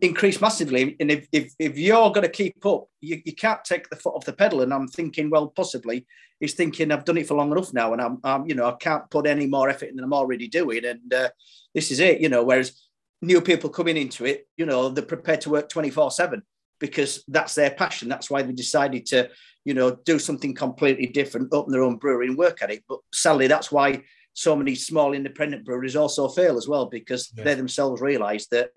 increased 0.00 0.40
massively. 0.40 0.96
And 1.00 1.10
if, 1.10 1.26
if, 1.32 1.52
if 1.58 1.78
you're 1.78 2.10
going 2.10 2.22
to 2.26 2.28
keep 2.28 2.64
up, 2.66 2.86
you, 3.00 3.20
you 3.24 3.34
can't 3.34 3.64
take 3.64 3.88
the 3.88 3.96
foot 3.96 4.14
off 4.14 4.24
the 4.26 4.32
pedal. 4.32 4.60
And 4.60 4.72
I'm 4.72 4.86
thinking, 4.86 5.30
well, 5.30 5.48
possibly 5.48 6.06
he's 6.40 6.54
thinking, 6.54 6.92
I've 6.92 7.04
done 7.04 7.16
it 7.18 7.26
for 7.26 7.34
long 7.34 7.52
enough 7.52 7.72
now. 7.72 7.92
And 7.92 8.02
I'm, 8.02 8.18
I'm 8.22 8.46
you 8.46 8.54
know, 8.54 8.66
I 8.66 8.72
can't 8.72 9.08
put 9.10 9.26
any 9.26 9.46
more 9.46 9.68
effort 9.70 9.88
in 9.88 9.96
than 9.96 10.04
I'm 10.04 10.12
already 10.12 10.46
doing. 10.48 10.84
And 10.84 11.12
uh, 11.12 11.30
this 11.74 11.90
is 11.90 12.00
it, 12.00 12.20
you 12.20 12.28
know, 12.28 12.44
whereas 12.44 12.78
new 13.22 13.40
people 13.40 13.70
coming 13.70 13.96
into 13.96 14.24
it, 14.26 14.46
you 14.56 14.66
know, 14.66 14.88
they're 14.88 15.04
prepared 15.04 15.40
to 15.42 15.50
work 15.50 15.68
24 15.68 16.10
7 16.10 16.42
because 16.80 17.24
that's 17.28 17.54
their 17.54 17.70
passion. 17.70 18.08
That's 18.08 18.28
why 18.28 18.42
they 18.42 18.52
decided 18.52 19.06
to, 19.06 19.30
you 19.64 19.72
know, 19.74 19.96
do 20.04 20.18
something 20.18 20.54
completely 20.54 21.06
different, 21.06 21.54
open 21.54 21.72
their 21.72 21.84
own 21.84 21.96
brewery 21.96 22.26
and 22.26 22.36
work 22.36 22.60
at 22.62 22.70
it. 22.72 22.82
But 22.88 22.98
sadly, 23.14 23.46
that's 23.46 23.70
why 23.70 24.02
so 24.34 24.56
many 24.56 24.74
small 24.74 25.12
independent 25.12 25.64
breweries 25.64 25.94
also 25.94 26.28
fail 26.28 26.56
as 26.56 26.66
well 26.66 26.86
because 26.86 27.30
Yeah. 27.36 27.44
they 27.44 27.54
themselves 27.54 28.00
realise 28.00 28.46
that 28.48 28.70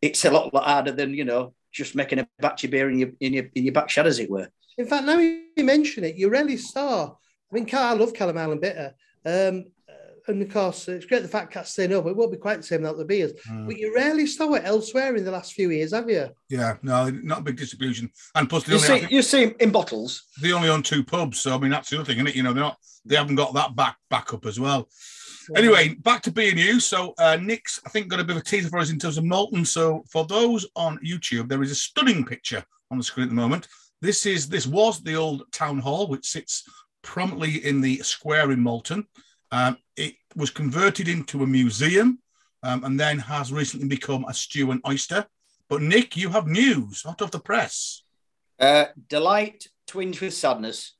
it's 0.00 0.24
a 0.24 0.30
lot, 0.30 0.54
lot 0.54 0.64
harder 0.64 0.92
than 0.92 1.12
you 1.14 1.24
know 1.24 1.54
just 1.72 1.94
making 1.94 2.18
a 2.20 2.28
batch 2.38 2.64
of 2.64 2.70
beer 2.70 2.88
in 2.90 2.98
your 2.98 3.10
in 3.20 3.32
your 3.32 3.44
in 3.54 3.64
your 3.64 3.72
back 3.72 3.90
shed, 3.90 4.06
as 4.06 4.18
it 4.18 4.30
were. 4.30 4.48
In 4.78 4.86
fact, 4.86 5.04
now 5.04 5.18
you 5.18 5.44
mention 5.64 6.04
it, 6.04 6.16
you 6.16 6.28
rarely 6.30 6.56
saw. 6.56 7.06
I 7.10 7.54
mean, 7.54 7.66
Car- 7.66 7.92
I 7.92 7.94
love 7.94 8.12
Kelham 8.12 8.38
Island 8.38 8.60
Bitter. 8.60 8.94
Um, 9.26 9.64
and 10.30 10.42
of 10.42 10.50
course, 10.50 10.88
it's 10.88 11.04
great 11.06 11.22
the 11.22 11.28
Fat 11.28 11.50
Cat's 11.50 11.74
saying 11.74 11.90
no, 11.90 12.00
but 12.02 12.10
it 12.10 12.16
won't 12.16 12.32
be 12.32 12.38
quite 12.38 12.56
the 12.58 12.62
same 12.62 12.82
without 12.82 12.96
the 12.96 13.04
beers. 13.04 13.32
Mm. 13.50 13.66
But 13.66 13.76
you 13.78 13.94
rarely 13.94 14.26
saw 14.26 14.54
it 14.54 14.62
elsewhere 14.64 15.14
in 15.16 15.24
the 15.24 15.30
last 15.30 15.52
few 15.52 15.70
years, 15.70 15.92
have 15.92 16.08
you? 16.08 16.28
yeah, 16.48 16.76
no, 16.82 17.10
not 17.10 17.38
a 17.40 17.42
big 17.42 17.56
distribution. 17.56 18.10
And 18.34 18.48
plus, 18.48 18.64
they 18.64 18.72
You 18.72 18.76
only, 18.78 18.86
see, 18.86 18.94
I 18.94 18.98
think 19.00 19.12
you 19.12 19.22
see 19.22 19.42
'em 19.44 19.54
in 19.60 19.70
bottles. 19.70 20.24
they 20.40 20.52
only 20.52 20.68
own 20.68 20.82
two 20.82 21.04
pubs. 21.04 21.40
So 21.40 21.54
I 21.54 21.58
mean, 21.58 21.70
that's 21.70 21.90
the 21.90 21.96
other 21.96 22.04
thing, 22.06 22.16
isn't 22.16 22.28
it? 22.28 22.36
You 22.36 22.42
know, 22.42 22.52
they're 22.52 22.62
not, 22.62 22.78
they 23.04 23.16
haven't 23.16 23.36
got 23.36 23.54
that 23.54 23.76
back 23.76 23.96
back 24.08 24.32
up 24.32 24.46
as 24.46 24.58
well. 24.58 24.88
Anyway, 25.56 25.94
back 25.94 26.22
to 26.22 26.30
B 26.30 26.48
and 26.50 26.58
U. 26.58 26.78
So 26.78 27.12
uh, 27.18 27.36
Nick's, 27.40 27.80
I 27.84 27.88
think, 27.88 28.06
got 28.08 28.20
a 28.20 28.24
bit 28.24 28.36
of 28.36 28.42
a 28.42 28.44
teaser 28.44 28.68
for 28.68 28.78
us 28.78 28.90
in 28.90 28.98
terms 29.00 29.18
of 29.18 29.24
Malton. 29.24 29.64
So 29.64 30.04
for 30.10 30.24
those 30.26 30.64
on 30.76 30.98
YouTube, 31.04 31.48
there 31.48 31.62
is 31.62 31.72
a 31.72 31.74
stunning 31.74 32.24
picture 32.24 32.62
on 32.90 32.98
the 32.98 33.04
screen 33.04 33.24
at 33.24 33.30
the 33.30 33.34
moment. 33.34 33.66
This 34.00 34.26
is 34.26 34.48
this 34.48 34.66
was 34.66 35.02
the 35.02 35.16
old 35.16 35.42
town 35.52 35.78
hall, 35.80 36.06
which 36.06 36.26
sits 36.26 36.62
prominently 37.02 37.64
in 37.66 37.80
the 37.80 37.96
square 37.98 38.52
in 38.52 38.60
Malton. 38.60 39.06
Um, 39.50 39.76
it 39.96 40.14
was 40.36 40.50
converted 40.50 41.08
into 41.08 41.42
a 41.42 41.46
museum, 41.46 42.18
um, 42.62 42.84
and 42.84 42.98
then 42.98 43.18
has 43.18 43.52
recently 43.52 43.88
become 43.88 44.24
a 44.28 44.34
stew 44.34 44.70
and 44.70 44.80
oyster. 44.86 45.26
But 45.68 45.82
Nick, 45.82 46.16
you 46.16 46.30
have 46.30 46.46
news 46.46 47.04
out 47.06 47.20
of 47.20 47.30
the 47.30 47.38
press. 47.38 48.02
Uh, 48.58 48.86
delight 49.08 49.68
twinged 49.86 50.20
with 50.20 50.34
sadness. 50.34 50.96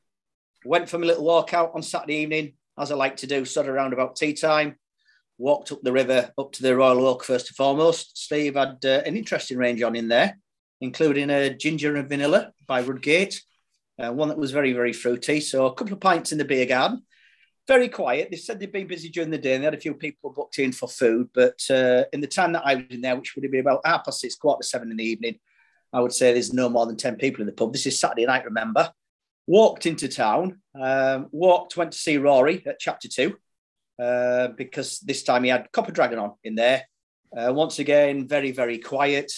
Went 0.64 0.88
for 0.88 0.96
a 0.96 1.00
little 1.00 1.24
walk 1.24 1.54
out 1.54 1.72
on 1.74 1.82
Saturday 1.82 2.16
evening, 2.16 2.54
as 2.78 2.90
I 2.90 2.94
like 2.94 3.16
to 3.18 3.26
do, 3.26 3.44
sort 3.44 3.68
of 3.68 3.74
around 3.74 3.92
about 3.92 4.16
tea 4.16 4.32
time. 4.32 4.76
Walked 5.38 5.72
up 5.72 5.82
the 5.82 5.92
river, 5.92 6.30
up 6.36 6.52
to 6.52 6.62
the 6.62 6.76
Royal 6.76 7.06
Oak 7.06 7.24
first 7.24 7.48
and 7.48 7.56
foremost. 7.56 8.18
Steve 8.18 8.56
had 8.56 8.78
uh, 8.84 9.02
an 9.06 9.16
interesting 9.16 9.56
range 9.56 9.82
on 9.82 9.96
in 9.96 10.08
there, 10.08 10.38
including 10.80 11.30
a 11.30 11.54
ginger 11.54 11.96
and 11.96 12.08
vanilla 12.08 12.52
by 12.66 12.82
Rudgate, 12.82 13.40
uh, 13.98 14.12
one 14.12 14.28
that 14.28 14.38
was 14.38 14.50
very, 14.50 14.72
very 14.72 14.92
fruity. 14.92 15.40
So 15.40 15.66
a 15.66 15.74
couple 15.74 15.94
of 15.94 16.00
pints 16.00 16.32
in 16.32 16.38
the 16.38 16.44
beer 16.44 16.66
garden. 16.66 17.02
Very 17.68 17.88
quiet. 17.88 18.30
They 18.30 18.36
said 18.36 18.58
they'd 18.58 18.72
been 18.72 18.86
busy 18.86 19.08
during 19.08 19.30
the 19.30 19.38
day 19.38 19.54
and 19.54 19.62
they 19.62 19.66
had 19.66 19.74
a 19.74 19.80
few 19.80 19.94
people 19.94 20.30
booked 20.30 20.58
in 20.58 20.72
for 20.72 20.88
food. 20.88 21.28
But 21.32 21.60
uh, 21.70 22.04
in 22.12 22.20
the 22.20 22.26
time 22.26 22.52
that 22.52 22.66
I 22.66 22.74
was 22.74 22.84
in 22.90 23.00
there, 23.00 23.16
which 23.16 23.34
would 23.34 23.44
have 23.44 23.52
been 23.52 23.60
about 23.60 23.82
half 23.84 24.04
past 24.04 24.20
six, 24.20 24.34
quarter 24.34 24.62
to 24.62 24.66
seven 24.66 24.90
in 24.90 24.96
the 24.96 25.04
evening, 25.04 25.38
I 25.92 26.00
would 26.00 26.12
say 26.12 26.32
there's 26.32 26.52
no 26.52 26.68
more 26.68 26.86
than 26.86 26.96
10 26.96 27.16
people 27.16 27.40
in 27.40 27.46
the 27.46 27.52
pub. 27.52 27.72
This 27.72 27.86
is 27.86 27.98
Saturday 27.98 28.26
night, 28.26 28.44
remember. 28.44 28.92
Walked 29.46 29.86
into 29.86 30.08
town, 30.08 30.60
um, 30.80 31.28
walked, 31.32 31.76
went 31.76 31.92
to 31.92 31.98
see 31.98 32.18
Rory 32.18 32.64
at 32.66 32.78
chapter 32.78 33.08
two, 33.08 33.36
uh, 34.00 34.48
because 34.48 35.00
this 35.00 35.24
time 35.24 35.42
he 35.42 35.50
had 35.50 35.72
Copper 35.72 35.92
Dragon 35.92 36.18
on 36.18 36.34
in 36.44 36.54
there. 36.54 36.84
Uh, 37.36 37.52
once 37.52 37.78
again, 37.78 38.28
very, 38.28 38.52
very 38.52 38.78
quiet. 38.78 39.32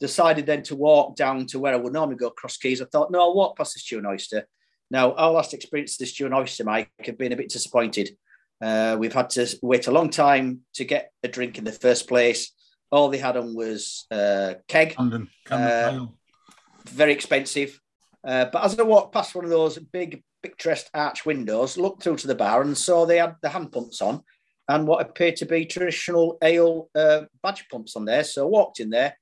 Decided 0.00 0.46
then 0.46 0.62
to 0.64 0.76
walk 0.76 1.14
down 1.14 1.46
to 1.46 1.60
where 1.60 1.72
I 1.72 1.76
would 1.76 1.92
normally 1.92 2.16
go 2.16 2.28
across 2.28 2.56
Keys. 2.56 2.82
I 2.82 2.86
thought, 2.86 3.12
no, 3.12 3.20
I'll 3.20 3.34
walk 3.34 3.56
past 3.56 3.74
the 3.74 3.80
Stew 3.80 3.98
and 3.98 4.06
Oyster. 4.06 4.46
Now, 4.90 5.14
our 5.14 5.32
last 5.32 5.54
experience 5.54 5.94
of 5.94 5.98
the 5.98 6.06
Stew 6.06 6.26
and 6.26 6.34
Oyster, 6.34 6.64
Mike, 6.64 6.90
have 7.04 7.18
been 7.18 7.32
a 7.32 7.36
bit 7.36 7.48
disappointed. 7.48 8.16
Uh, 8.62 8.96
we've 8.98 9.12
had 9.12 9.30
to 9.30 9.46
wait 9.62 9.86
a 9.86 9.92
long 9.92 10.10
time 10.10 10.60
to 10.74 10.84
get 10.84 11.10
a 11.22 11.28
drink 11.28 11.58
in 11.58 11.64
the 11.64 11.72
first 11.72 12.08
place. 12.08 12.52
All 12.90 13.08
they 13.08 13.18
had 13.18 13.36
on 13.36 13.54
was 13.54 14.06
uh, 14.10 14.54
keg, 14.68 14.94
Camden, 14.96 15.28
Camden 15.44 16.00
Uh, 16.00 16.06
very 16.90 17.12
expensive. 17.12 17.80
Uh, 18.26 18.46
but 18.52 18.64
as 18.64 18.78
I 18.78 18.82
walked 18.82 19.12
past 19.12 19.34
one 19.34 19.44
of 19.44 19.50
those 19.50 19.78
big 19.78 20.22
picturesque 20.42 20.88
arch 20.94 21.26
windows, 21.26 21.76
looked 21.76 22.02
through 22.02 22.16
to 22.16 22.26
the 22.26 22.34
bar 22.34 22.62
and 22.62 22.76
saw 22.76 23.04
they 23.04 23.18
had 23.18 23.36
the 23.42 23.48
hand 23.48 23.72
pumps 23.72 24.00
on 24.00 24.22
and 24.68 24.86
what 24.86 25.04
appeared 25.04 25.36
to 25.36 25.46
be 25.46 25.66
traditional 25.66 26.38
ale 26.42 26.88
uh, 26.94 27.22
badge 27.42 27.66
pumps 27.70 27.96
on 27.96 28.04
there. 28.04 28.24
So 28.24 28.46
I 28.46 28.48
walked 28.48 28.80
in 28.80 28.90
there. 28.90 29.16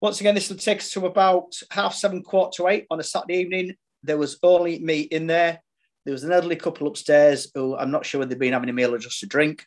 Once 0.00 0.20
again, 0.20 0.34
this 0.34 0.48
will 0.48 0.56
take 0.56 0.78
us 0.78 0.90
to 0.90 1.06
about 1.06 1.54
half 1.70 1.94
seven, 1.94 2.22
quarter 2.22 2.56
to 2.56 2.68
eight 2.68 2.86
on 2.90 2.98
a 2.98 3.04
Saturday 3.04 3.36
evening. 3.36 3.74
There 4.02 4.18
was 4.18 4.38
only 4.42 4.78
me 4.78 5.00
in 5.00 5.26
there. 5.26 5.62
There 6.04 6.12
was 6.12 6.24
an 6.24 6.32
elderly 6.32 6.56
couple 6.56 6.86
upstairs 6.88 7.50
who 7.54 7.76
I'm 7.76 7.90
not 7.90 8.04
sure 8.04 8.18
whether 8.18 8.30
they'd 8.30 8.38
been 8.38 8.52
having 8.52 8.70
a 8.70 8.72
meal 8.72 8.94
or 8.94 8.98
just 8.98 9.22
a 9.22 9.26
drink. 9.26 9.66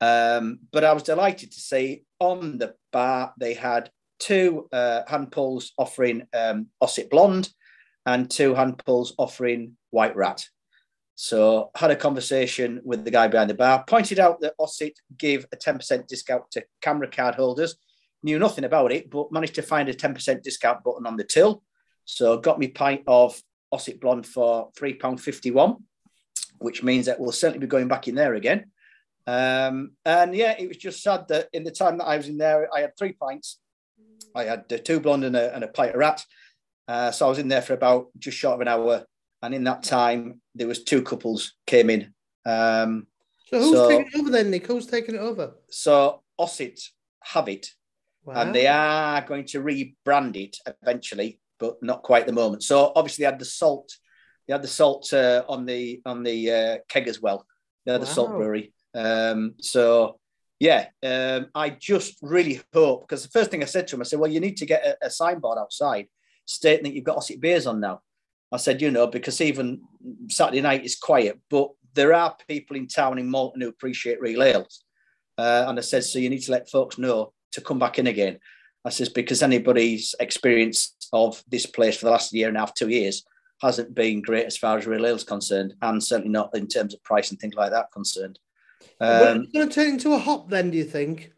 Um, 0.00 0.60
but 0.72 0.84
I 0.84 0.92
was 0.92 1.02
delighted 1.02 1.52
to 1.52 1.60
see 1.60 2.04
on 2.18 2.58
the 2.58 2.74
bar 2.92 3.32
they 3.38 3.54
had 3.54 3.90
two 4.18 4.68
uh, 4.72 5.02
hand 5.06 5.32
pulls 5.32 5.72
offering 5.78 6.26
um, 6.34 6.68
Ossett 6.80 7.10
Blonde 7.10 7.48
and 8.06 8.30
two 8.30 8.54
hand 8.54 8.82
pulls 8.84 9.14
offering 9.18 9.76
White 9.90 10.16
Rat. 10.16 10.44
So 11.16 11.70
had 11.76 11.90
a 11.90 11.96
conversation 11.96 12.80
with 12.84 13.04
the 13.04 13.10
guy 13.10 13.28
behind 13.28 13.50
the 13.50 13.54
bar, 13.54 13.84
pointed 13.86 14.18
out 14.18 14.40
that 14.40 14.54
Ossett 14.58 14.98
give 15.16 15.46
a 15.52 15.56
10% 15.56 16.06
discount 16.06 16.50
to 16.52 16.64
CAMRA 16.82 17.14
card 17.14 17.36
holders. 17.36 17.76
Knew 18.22 18.38
nothing 18.38 18.64
about 18.64 18.90
it, 18.90 19.10
but 19.10 19.30
managed 19.30 19.54
to 19.56 19.62
find 19.62 19.88
a 19.88 19.94
10% 19.94 20.42
discount 20.42 20.82
button 20.82 21.06
on 21.06 21.16
the 21.16 21.24
till. 21.24 21.62
So 22.04 22.38
got 22.38 22.58
me 22.58 22.68
pint 22.68 23.02
of 23.06 23.40
Ossett 23.74 24.00
Blonde 24.00 24.24
for 24.26 24.70
£3.51, 24.78 25.82
which 26.58 26.82
means 26.84 27.06
that 27.06 27.18
we'll 27.18 27.32
certainly 27.32 27.58
be 27.58 27.66
going 27.66 27.88
back 27.88 28.06
in 28.06 28.14
there 28.14 28.34
again. 28.34 28.70
Um, 29.26 29.92
and 30.04 30.34
yeah, 30.34 30.54
it 30.58 30.68
was 30.68 30.76
just 30.76 31.02
sad 31.02 31.26
that 31.28 31.48
in 31.52 31.64
the 31.64 31.70
time 31.72 31.98
that 31.98 32.04
I 32.04 32.16
was 32.16 32.28
in 32.28 32.38
there, 32.38 32.68
I 32.74 32.80
had 32.82 32.96
three 32.96 33.12
pints. 33.12 33.58
I 34.34 34.44
had 34.44 34.64
uh, 34.72 34.78
two 34.78 35.00
blonde 35.00 35.24
and 35.24 35.34
a, 35.36 35.54
and 35.54 35.64
a 35.64 35.68
pint 35.68 35.90
of 35.92 35.96
rat. 35.98 36.24
Uh, 36.86 37.10
so 37.10 37.26
I 37.26 37.28
was 37.30 37.38
in 37.38 37.48
there 37.48 37.62
for 37.62 37.72
about 37.74 38.08
just 38.18 38.38
short 38.38 38.54
of 38.54 38.60
an 38.60 38.68
hour. 38.68 39.04
And 39.42 39.54
in 39.54 39.64
that 39.64 39.82
time, 39.82 40.40
there 40.54 40.68
was 40.68 40.84
two 40.84 41.02
couples 41.02 41.54
came 41.66 41.90
in. 41.90 42.14
Um, 42.46 43.06
So 43.50 43.58
who's 43.58 43.72
So- 43.72 43.88
taking 43.88 44.06
it 44.06 44.18
over 44.20 44.30
then, 44.30 44.50
Nick? 44.50 44.66
Who's 44.66 44.86
taking 44.86 45.16
it 45.16 45.20
over? 45.20 45.54
so 45.68 46.22
Ossett 46.38 46.80
have 47.22 47.48
it, 47.48 47.68
Wow. 48.24 48.34
and 48.40 48.54
they 48.54 48.66
are 48.66 49.20
going 49.22 49.44
to 49.46 49.60
rebrand 49.62 50.36
it 50.36 50.56
eventually, 50.66 51.40
but 51.58 51.82
not 51.82 52.02
quite 52.02 52.22
at 52.22 52.26
the 52.26 52.32
moment. 52.32 52.62
So 52.62 52.92
obviously, 52.94 53.22
they 53.22 53.30
had 53.30 53.38
the 53.38 53.44
salt. 53.44 53.90
They 54.46 54.52
had 54.52 54.62
the 54.62 54.68
salt 54.68 55.12
uh, 55.12 55.44
on 55.48 55.66
the 55.66 56.02
on 56.04 56.22
the 56.22 56.50
uh, 56.50 56.78
keg 56.88 57.08
as 57.08 57.20
well. 57.20 57.46
They 57.84 57.92
had 57.92 58.02
the 58.02 58.06
salt 58.06 58.30
brewery. 58.30 58.72
Um, 58.94 59.54
so 59.60 60.18
yeah, 60.60 60.86
um, 61.02 61.48
I 61.54 61.70
just 61.70 62.16
really 62.22 62.60
hope 62.72 63.02
because 63.02 63.22
the 63.22 63.30
first 63.30 63.50
thing 63.50 63.62
I 63.62 63.66
said 63.66 63.86
to 63.88 63.96
him, 63.96 64.00
I 64.00 64.04
said, 64.04 64.18
"Well, 64.18 64.30
you 64.30 64.40
need 64.40 64.56
to 64.58 64.66
get 64.66 64.84
a, 64.86 65.06
a 65.06 65.10
signboard 65.10 65.58
outside 65.58 66.06
stating 66.46 66.84
that 66.84 66.94
you've 66.94 67.04
got 67.04 67.16
Ossett 67.16 67.40
beers 67.40 67.66
on 67.66 67.80
now." 67.80 68.00
I 68.52 68.56
said, 68.58 68.80
"You 68.80 68.90
know, 68.90 69.06
because 69.06 69.40
even 69.40 69.82
Saturday 70.28 70.60
night 70.60 70.84
is 70.84 70.96
quiet, 70.96 71.40
but 71.50 71.70
there 71.94 72.14
are 72.14 72.36
people 72.48 72.76
in 72.76 72.88
town 72.88 73.18
in 73.18 73.30
Malton 73.30 73.60
who 73.60 73.68
appreciate 73.68 74.20
real 74.20 74.42
ales." 74.42 74.84
Uh, 75.36 75.64
and 75.68 75.78
I 75.78 75.82
said, 75.82 76.04
"So 76.04 76.18
you 76.18 76.30
need 76.30 76.42
to 76.42 76.52
let 76.52 76.70
folks 76.70 76.98
know 76.98 77.32
to 77.52 77.60
come 77.60 77.78
back 77.78 77.98
in 77.98 78.06
again." 78.06 78.38
I 78.84 78.90
says 78.90 79.08
because 79.08 79.42
anybody's 79.42 80.14
experience 80.20 80.94
of 81.12 81.42
this 81.48 81.66
place 81.66 81.96
for 81.96 82.06
the 82.06 82.10
last 82.10 82.32
year 82.32 82.48
and 82.48 82.56
a 82.56 82.60
half, 82.60 82.74
two 82.74 82.88
years, 82.88 83.24
hasn't 83.62 83.94
been 83.94 84.20
great 84.20 84.46
as 84.46 84.58
far 84.58 84.76
as 84.76 84.86
real 84.86 85.06
ales 85.06 85.24
concerned, 85.24 85.74
and 85.80 86.02
certainly 86.02 86.30
not 86.30 86.54
in 86.54 86.66
terms 86.66 86.92
of 86.92 87.02
price 87.02 87.30
and 87.30 87.40
things 87.40 87.54
like 87.54 87.70
that 87.70 87.92
concerned. 87.92 88.38
Um, 89.00 89.42
it's 89.42 89.52
going 89.52 89.68
to 89.68 89.74
turn 89.74 89.88
into 89.94 90.12
a 90.12 90.18
hop 90.18 90.50
then, 90.50 90.70
do 90.70 90.78
you 90.78 90.84
think? 90.84 91.32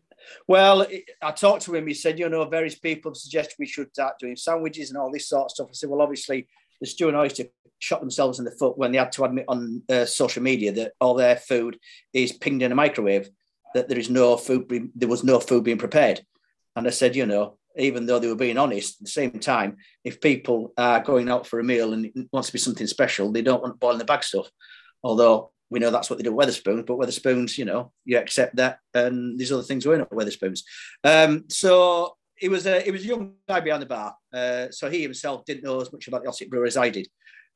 Well, 0.48 0.87
I 1.22 1.30
talked 1.30 1.62
to 1.62 1.74
him. 1.74 1.87
He 1.87 1.94
said, 1.94 2.18
you 2.18 2.28
know, 2.28 2.44
various 2.44 2.76
people 2.76 3.12
have 3.12 3.16
suggested 3.16 3.56
we 3.59 3.66
should 3.66 3.92
start 3.92 4.18
doing 4.18 4.37
sandwiches 4.37 4.90
and 4.90 4.98
all 4.98 5.12
this 5.12 5.28
sort 5.28 5.44
of 5.44 5.50
stuff. 5.52 5.68
I 5.70 5.74
said, 5.74 5.88
well, 5.88 6.02
obviously, 6.02 6.48
the 6.80 6.87
Stew 6.87 7.09
and 7.09 7.16
Oyster 7.16 7.44
shot 7.78 8.00
themselves 8.00 8.38
in 8.38 8.44
the 8.44 8.50
foot 8.50 8.76
when 8.76 8.90
they 8.90 8.98
had 8.98 9.12
to 9.12 9.24
admit 9.24 9.44
on 9.48 9.82
uh, 9.88 10.04
social 10.04 10.42
media 10.42 10.72
that 10.72 10.92
all 11.00 11.14
their 11.14 11.37
food 11.37 11.78
is 12.12 12.32
pinged 12.32 12.62
in 12.62 12.72
a 12.72 12.74
microwave, 12.74 13.30
that 13.74 13.88
there 13.88 13.98
is 13.98 14.11
no 14.11 14.37
food, 14.37 14.66
be- 14.66 14.90
there 14.94 15.09
was 15.09 15.22
no 15.22 15.38
food 15.38 15.62
being 15.62 15.78
prepared. 15.78 16.22
And 16.77 16.87
I 16.87 16.91
said, 16.91 17.17
you 17.17 17.27
know, 17.27 17.59
even 17.77 18.07
though 18.07 18.19
they 18.19 18.29
were 18.29 18.37
being 18.37 18.59
honest, 18.59 19.01
at 19.01 19.05
the 19.07 19.11
same 19.11 19.33
time, 19.33 19.77
if 20.05 20.21
people 20.21 20.73
are 20.79 21.03
going 21.03 21.29
out 21.29 21.47
for 21.47 21.59
a 21.59 21.65
meal 21.65 21.93
and 21.93 22.07
it 22.07 22.29
wants 22.33 22.49
to 22.49 22.53
be 22.53 22.59
something 22.59 22.87
special, 22.87 23.33
they 23.33 23.43
don't 23.43 23.62
want 23.62 23.81
boiling 23.81 23.99
the 23.99 24.05
bag 24.05 24.23
stuff. 24.23 24.49
Although 25.03 25.51
we 25.71 25.81
know 25.81 25.91
that's 25.91 26.09
what 26.09 26.19
they 26.19 26.23
do 26.23 26.39
at 26.39 26.49
Wetherspoons, 26.49 26.87
but 26.87 26.97
Wetherspoons, 26.97 27.59
you 27.59 27.65
know, 27.65 27.93
you 28.05 28.19
accept 28.19 28.57
that, 28.57 28.79
and 28.95 29.39
these 29.39 29.53
other 29.53 29.62
things 29.62 29.85
going 29.85 30.01
at 30.01 30.11
Wetherspoons. 30.11 30.61
Um, 31.03 31.45
so 31.49 32.17
it 32.41 32.51
was 32.51 32.67
a 32.67 32.87
it 32.87 32.93
was 32.93 33.03
a 33.03 33.09
young 33.09 33.33
guy 33.49 33.61
behind 33.61 33.83
the 33.83 33.87
bar, 33.87 34.15
uh, 34.33 34.67
so 34.71 34.89
he 34.89 35.03
himself 35.03 35.45
didn't 35.45 35.65
know 35.65 35.81
as 35.81 35.93
much 35.93 36.09
about 36.09 36.23
the 36.23 36.29
Ossett 36.29 36.51
Brewery 36.51 36.69
as 36.69 36.77
I 36.77 36.91
did, 36.91 37.09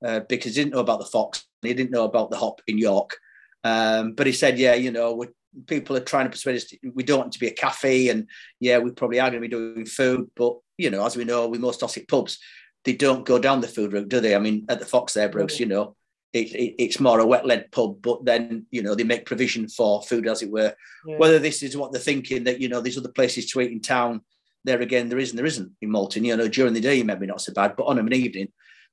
uh, 0.04 0.20
because 0.28 0.54
he 0.54 0.62
didn't 0.62 0.74
know 0.74 0.80
about 0.80 1.00
the 1.00 1.06
Fox, 1.06 1.46
he 1.62 1.74
didn't 1.74 1.92
know 1.92 2.04
about 2.04 2.30
the 2.30 2.36
hop 2.36 2.60
in 2.66 2.78
York. 2.78 3.16
Um, 3.62 4.12
but 4.12 4.26
he 4.26 4.32
said, 4.32 4.58
yeah, 4.58 4.74
you 4.74 4.90
know, 4.90 5.24
people 5.66 5.96
are 5.96 6.00
trying 6.00 6.26
to 6.26 6.30
persuade 6.30 6.56
us 6.56 6.64
to, 6.64 6.78
we 6.94 7.02
don't 7.02 7.18
want 7.18 7.32
to 7.32 7.40
be 7.40 7.48
a 7.48 7.52
cafe, 7.52 8.08
and 8.08 8.28
yeah, 8.60 8.78
we 8.78 8.90
probably 8.90 9.20
are 9.20 9.30
going 9.30 9.42
to 9.42 9.48
be 9.48 9.54
doing 9.54 9.86
food, 9.86 10.30
but 10.36 10.56
you 10.78 10.90
know, 10.90 11.04
as 11.04 11.16
we 11.16 11.24
know, 11.24 11.48
with 11.48 11.60
most 11.60 11.82
Ossett 11.82 12.08
pubs, 12.08 12.38
they 12.84 12.94
don't 12.94 13.26
go 13.26 13.38
down 13.38 13.60
the 13.60 13.68
food 13.68 13.92
route, 13.92 14.08
do 14.08 14.20
they? 14.20 14.34
I 14.34 14.38
mean, 14.38 14.64
at 14.68 14.80
the 14.80 14.86
Fox 14.86 15.12
there, 15.12 15.28
Bruce, 15.28 15.60
you 15.60 15.66
know, 15.66 15.96
it, 16.32 16.52
it, 16.54 16.82
it's 16.82 17.00
more 17.00 17.20
a 17.20 17.26
wet 17.26 17.44
led 17.44 17.70
pub, 17.72 18.00
but 18.00 18.24
then 18.24 18.66
you 18.70 18.82
know 18.82 18.94
they 18.94 19.04
make 19.04 19.26
provision 19.26 19.68
for 19.68 20.02
food, 20.02 20.26
as 20.28 20.42
it 20.42 20.50
were. 20.50 20.74
Yeah. 21.06 21.16
Whether 21.16 21.38
this 21.38 21.62
is 21.62 21.76
what 21.76 21.92
they're 21.92 22.00
thinking 22.00 22.44
that 22.44 22.60
you 22.60 22.68
know 22.68 22.80
these 22.80 22.98
other 22.98 23.10
places 23.10 23.50
to 23.50 23.60
eat 23.60 23.72
in 23.72 23.80
town, 23.80 24.22
there 24.64 24.80
again 24.80 25.08
there 25.08 25.18
is 25.18 25.30
and 25.30 25.38
there 25.38 25.46
isn't 25.46 25.72
in 25.80 25.90
Malton. 25.90 26.24
You 26.24 26.36
know 26.36 26.48
during 26.48 26.74
the 26.74 26.80
day 26.80 27.02
maybe 27.02 27.26
not 27.26 27.40
so 27.40 27.52
bad, 27.52 27.74
but 27.76 27.84
on 27.84 27.98
an 27.98 28.12
evening, 28.12 28.48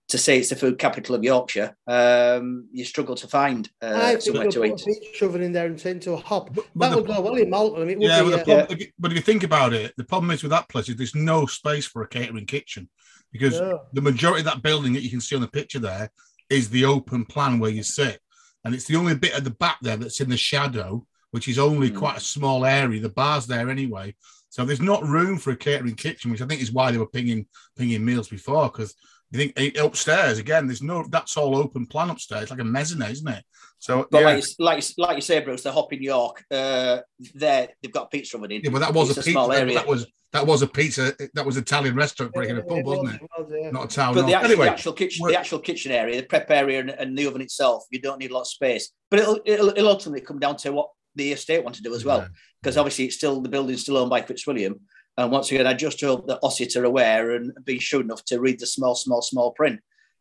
to 0.09 0.17
say 0.17 0.39
it's 0.39 0.49
the 0.49 0.55
food 0.55 0.79
capital 0.79 1.15
of 1.15 1.23
Yorkshire, 1.23 1.75
um, 1.85 2.67
you 2.71 2.85
struggle 2.85 3.15
to 3.15 3.27
find 3.27 3.69
uh, 3.81 4.17
somewhere 4.19 4.49
to 4.49 4.63
eat. 4.63 4.81
Shoving 5.13 5.43
in 5.43 5.51
there 5.51 5.65
and 5.65 5.77
turn 5.77 5.93
into 5.93 6.13
a 6.13 6.17
hop. 6.17 6.53
But, 6.53 6.65
but 6.75 6.89
that 6.89 6.95
would 6.95 7.07
go 7.07 7.19
well 7.21 7.35
in 7.35 7.49
Malton. 7.49 7.81
I 7.81 7.85
mean, 7.85 7.99
yeah, 7.99 8.23
be, 8.23 8.29
but, 8.29 8.39
uh, 8.39 8.43
problem, 8.43 8.77
yeah, 8.79 8.87
but 8.97 9.11
if 9.11 9.17
you 9.17 9.21
think 9.21 9.43
about 9.43 9.73
it, 9.73 9.93
the 9.97 10.05
problem 10.05 10.31
is 10.31 10.43
with 10.43 10.51
that 10.51 10.69
place 10.69 10.87
is 10.87 10.95
there's 10.95 11.15
no 11.15 11.45
space 11.45 11.85
for 11.85 12.03
a 12.03 12.07
catering 12.07 12.45
kitchen 12.45 12.89
because 13.33 13.59
no. 13.59 13.81
the 13.93 14.01
majority 14.01 14.39
of 14.39 14.45
that 14.45 14.61
building 14.61 14.93
that 14.93 15.03
you 15.03 15.09
can 15.09 15.21
see 15.21 15.35
on 15.35 15.41
the 15.41 15.47
picture 15.47 15.79
there 15.79 16.09
is 16.49 16.69
the 16.69 16.85
open 16.85 17.25
plan 17.25 17.59
where 17.59 17.71
you 17.71 17.83
sit. 17.83 18.21
And 18.63 18.73
it's 18.73 18.85
the 18.85 18.95
only 18.95 19.15
bit 19.15 19.33
at 19.33 19.43
the 19.43 19.51
back 19.51 19.77
there 19.81 19.97
that's 19.97 20.21
in 20.21 20.29
the 20.29 20.37
shadow, 20.37 21.05
which 21.31 21.47
is 21.47 21.59
only 21.59 21.91
mm. 21.91 21.97
quite 21.97 22.17
a 22.17 22.21
small 22.21 22.65
area. 22.65 23.01
The 23.01 23.09
bar's 23.09 23.45
there 23.45 23.69
anyway. 23.69 24.15
So 24.49 24.65
there's 24.65 24.81
not 24.81 25.03
room 25.03 25.37
for 25.37 25.51
a 25.51 25.57
catering 25.57 25.95
kitchen, 25.95 26.31
which 26.31 26.41
I 26.41 26.45
think 26.45 26.61
is 26.61 26.71
why 26.71 26.91
they 26.91 26.97
were 26.97 27.07
pinging 27.07 27.45
pinging 27.77 28.03
meals 28.03 28.29
before. 28.29 28.69
Because 28.69 28.95
you 29.31 29.49
think 29.49 29.77
upstairs 29.77 30.39
again, 30.39 30.67
there's 30.67 30.81
no 30.81 31.05
that's 31.09 31.35
all 31.37 31.55
open 31.57 31.85
plan 31.85 32.09
upstairs, 32.09 32.49
like 32.49 32.59
a 32.59 32.63
mezzanine, 32.63 33.11
isn't 33.11 33.27
it? 33.27 33.43
So, 33.79 34.07
but 34.09 34.21
yeah. 34.21 34.27
like, 34.27 34.43
like 34.59 34.83
like 34.97 35.15
you 35.17 35.21
say, 35.21 35.39
Bruce, 35.41 35.63
the 35.63 35.71
Hop 35.71 35.93
in 35.93 36.01
York, 36.01 36.43
uh, 36.49 36.99
there 37.35 37.69
they've 37.81 37.91
got 37.91 38.09
pizza 38.09 38.37
oven 38.37 38.51
in. 38.51 38.61
Yeah, 38.63 38.71
but 38.71 38.79
that 38.79 38.93
was 38.93 39.09
a, 39.09 39.11
a 39.11 39.15
pizza. 39.15 39.31
Small 39.31 39.51
area. 39.51 39.75
That 39.75 39.87
was 39.87 40.07
that 40.33 40.45
was 40.45 40.61
a 40.61 40.67
pizza. 40.67 41.13
That 41.33 41.45
was 41.45 41.57
Italian 41.57 41.95
restaurant 41.95 42.33
breaking 42.33 42.55
yeah, 42.55 42.61
a 42.61 42.65
pub, 42.65 42.85
wasn't 42.85 43.15
it? 43.15 43.21
Was, 43.37 43.51
yeah. 43.51 43.71
Not 43.71 43.85
a 43.85 43.95
town. 43.95 44.15
But 44.15 44.25
the 44.25 44.33
actual, 44.33 44.51
anyway, 44.51 44.65
the 44.65 44.71
actual 44.71 44.93
kitchen, 44.93 45.27
the 45.27 45.39
actual 45.39 45.59
kitchen 45.59 45.91
area, 45.91 46.21
the 46.21 46.27
prep 46.27 46.49
area, 46.49 46.79
and, 46.79 46.89
and, 46.89 47.17
the 47.17 47.27
oven 47.27 47.41
itself, 47.41 47.85
you 47.91 48.01
don't 48.01 48.19
need 48.19 48.31
a 48.31 48.33
lot 48.33 48.41
of 48.41 48.47
space. 48.47 48.91
But 49.09 49.19
it'll, 49.19 49.39
it'll, 49.45 49.69
it'll 49.69 49.89
ultimately 49.89 50.21
come 50.21 50.39
down 50.39 50.57
to 50.57 50.71
what 50.71 50.89
the 51.15 51.31
estate 51.31 51.63
want 51.63 51.75
to 51.77 51.81
do 51.81 51.93
as 51.95 52.03
well, 52.03 52.27
because 52.61 52.75
yeah. 52.75 52.79
obviously 52.81 53.05
it's 53.05 53.15
still 53.15 53.41
the 53.41 53.49
building's 53.49 53.81
still 53.81 53.97
owned 53.97 54.09
by 54.09 54.21
Fitzwilliam. 54.21 54.81
And 55.17 55.31
once 55.31 55.51
again, 55.51 55.65
I 55.65 55.73
just 55.73 55.99
hope 55.99 56.27
that 56.27 56.39
Ossett 56.43 56.75
are 56.75 56.85
aware 56.85 57.31
and 57.31 57.53
be 57.65 57.79
sure 57.79 58.01
enough 58.01 58.23
to 58.25 58.39
read 58.39 58.59
the 58.59 58.67
small, 58.67 58.93
small, 58.93 59.21
small 59.21 59.51
print 59.51 59.79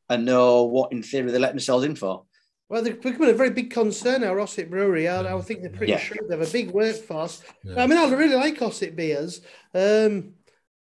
and 0.09 0.25
know 0.25 0.65
what, 0.65 0.93
in 0.93 1.03
theory, 1.03 1.31
they 1.31 1.39
let 1.39 1.53
themselves 1.53 1.85
in 1.85 1.95
for. 1.97 2.25
Well, 2.69 2.83
they're 2.83 2.95
becoming 2.95 3.31
a 3.31 3.35
very 3.35 3.51
big 3.51 3.71
concern, 3.71 4.25
our 4.25 4.41
Ossett 4.41 4.71
Brewery. 4.71 5.07
I, 5.07 5.37
I 5.37 5.41
think 5.43 5.61
they're 5.61 5.71
pretty 5.71 5.93
yeah. 5.93 5.99
sure 5.99 6.17
they 6.27 6.37
have 6.37 6.49
a 6.49 6.51
big 6.51 6.71
workforce. 6.71 7.43
Yeah. 7.63 7.83
I 7.83 7.87
mean, 7.87 7.99
I 7.99 8.11
really 8.11 8.35
like 8.35 8.61
Ossett 8.61 8.97
beers. 8.97 9.43
Um, 9.75 10.33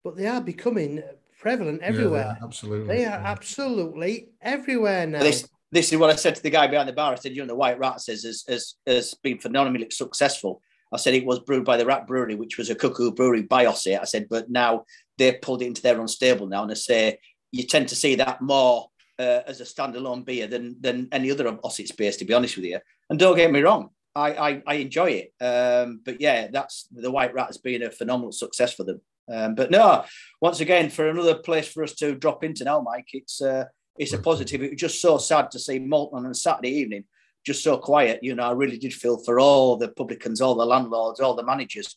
but 0.02 0.16
they 0.16 0.26
are 0.26 0.40
becoming 0.40 1.02
prevalent 1.38 1.80
everywhere. 1.80 2.36
Yeah, 2.38 2.44
absolutely. 2.44 2.96
They 2.96 3.04
are 3.04 3.18
absolutely 3.18 4.30
everywhere 4.42 5.06
now. 5.06 5.20
This, 5.20 5.48
this 5.70 5.92
is 5.92 5.98
what 5.98 6.10
I 6.10 6.16
said 6.16 6.34
to 6.34 6.42
the 6.42 6.50
guy 6.50 6.66
behind 6.66 6.88
the 6.88 6.92
bar. 6.92 7.12
I 7.12 7.16
said, 7.16 7.34
you 7.34 7.42
know, 7.42 7.48
the 7.48 7.54
White 7.54 7.78
Rat 7.78 8.00
says 8.00 8.24
has, 8.24 8.44
has, 8.48 8.74
has 8.86 9.14
been 9.14 9.38
phenomenally 9.38 9.88
successful. 9.90 10.60
I 10.92 10.96
said 10.96 11.14
it 11.14 11.24
was 11.24 11.38
brewed 11.40 11.64
by 11.64 11.76
the 11.76 11.86
Rat 11.86 12.06
Brewery, 12.06 12.34
which 12.34 12.58
was 12.58 12.70
a 12.70 12.74
cuckoo 12.74 13.12
brewery 13.12 13.42
by 13.42 13.66
Ossett. 13.66 14.00
I 14.00 14.04
said, 14.04 14.26
but 14.28 14.50
now 14.50 14.84
they've 15.18 15.40
pulled 15.40 15.62
it 15.62 15.66
into 15.66 15.82
their 15.82 16.00
own 16.00 16.08
stable 16.08 16.46
now. 16.46 16.62
And 16.62 16.70
I 16.70 16.74
say, 16.74 17.18
you 17.52 17.64
tend 17.64 17.88
to 17.88 17.96
see 17.96 18.16
that 18.16 18.40
more 18.40 18.88
uh, 19.18 19.42
as 19.46 19.60
a 19.60 19.64
standalone 19.64 20.24
beer 20.24 20.46
than 20.46 20.76
than 20.80 21.08
any 21.12 21.30
other 21.30 21.46
of 21.46 21.60
Ossett's 21.62 21.92
beers, 21.92 22.16
to 22.16 22.24
be 22.24 22.34
honest 22.34 22.56
with 22.56 22.64
you. 22.64 22.78
And 23.08 23.18
don't 23.18 23.36
get 23.36 23.52
me 23.52 23.60
wrong, 23.60 23.90
I, 24.14 24.32
I, 24.32 24.62
I 24.66 24.74
enjoy 24.74 25.10
it. 25.22 25.44
Um, 25.44 26.00
but 26.04 26.20
yeah, 26.20 26.48
that's 26.50 26.88
the 26.90 27.10
White 27.10 27.34
Rat 27.34 27.46
has 27.46 27.58
been 27.58 27.82
a 27.82 27.90
phenomenal 27.90 28.32
success 28.32 28.74
for 28.74 28.84
them. 28.84 29.00
Um, 29.32 29.54
but 29.54 29.70
no, 29.70 30.04
once 30.40 30.60
again, 30.60 30.90
for 30.90 31.08
another 31.08 31.36
place 31.36 31.68
for 31.68 31.84
us 31.84 31.92
to 31.94 32.14
drop 32.14 32.42
into 32.42 32.64
now, 32.64 32.80
Mike, 32.80 33.08
it's 33.12 33.40
uh, 33.40 33.64
it's 33.96 34.12
a 34.12 34.18
positive. 34.18 34.62
It 34.62 34.72
was 34.72 34.80
just 34.80 35.00
so 35.00 35.18
sad 35.18 35.50
to 35.52 35.58
see 35.58 35.78
Malton 35.78 36.24
on 36.24 36.30
a 36.30 36.34
Saturday 36.34 36.70
evening, 36.70 37.04
just 37.50 37.64
so 37.64 37.76
quiet. 37.76 38.20
You 38.22 38.36
know, 38.36 38.44
I 38.44 38.52
really 38.52 38.78
did 38.78 38.94
feel 38.94 39.18
for 39.18 39.40
all 39.40 39.76
the 39.76 39.88
publicans, 39.88 40.40
all 40.40 40.54
the 40.54 40.64
landlords, 40.64 41.18
all 41.18 41.34
the 41.34 41.42
managers, 41.42 41.96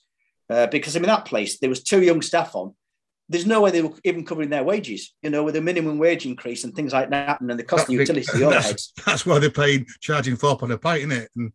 uh, 0.50 0.66
because 0.68 0.96
I 0.96 1.00
mean 1.00 1.08
that 1.08 1.26
place 1.26 1.60
there 1.60 1.70
was 1.70 1.84
two 1.84 2.02
young 2.02 2.24
staff 2.24 2.56
on. 2.56 2.74
There's 3.30 3.46
no 3.46 3.62
way 3.62 3.70
they 3.70 3.84
were 3.84 3.94
even 4.04 4.26
covering 4.26 4.50
their 4.50 4.64
wages, 4.64 5.14
you 5.22 5.30
know, 5.30 5.44
with 5.44 5.56
a 5.56 5.62
minimum 5.62 6.00
wage 6.00 6.26
increase 6.26 6.64
and 6.64 6.76
things 6.76 6.92
like 6.92 7.12
that, 7.12 7.40
and 7.40 7.50
then 7.50 7.58
the 7.58 7.64
cost 7.64 7.88
of 7.88 7.94
utilities, 7.94 8.28
the 8.28 8.40
overheads. 8.48 8.64
That's, 8.64 8.94
that's 9.06 9.26
why 9.28 9.38
they're 9.38 9.52
paying 9.52 9.86
charging 10.02 10.36
four 10.38 10.58
on 10.60 10.72
a 10.72 10.78
pint, 10.78 11.02
isn't 11.02 11.12
it? 11.12 11.30
And 11.36 11.54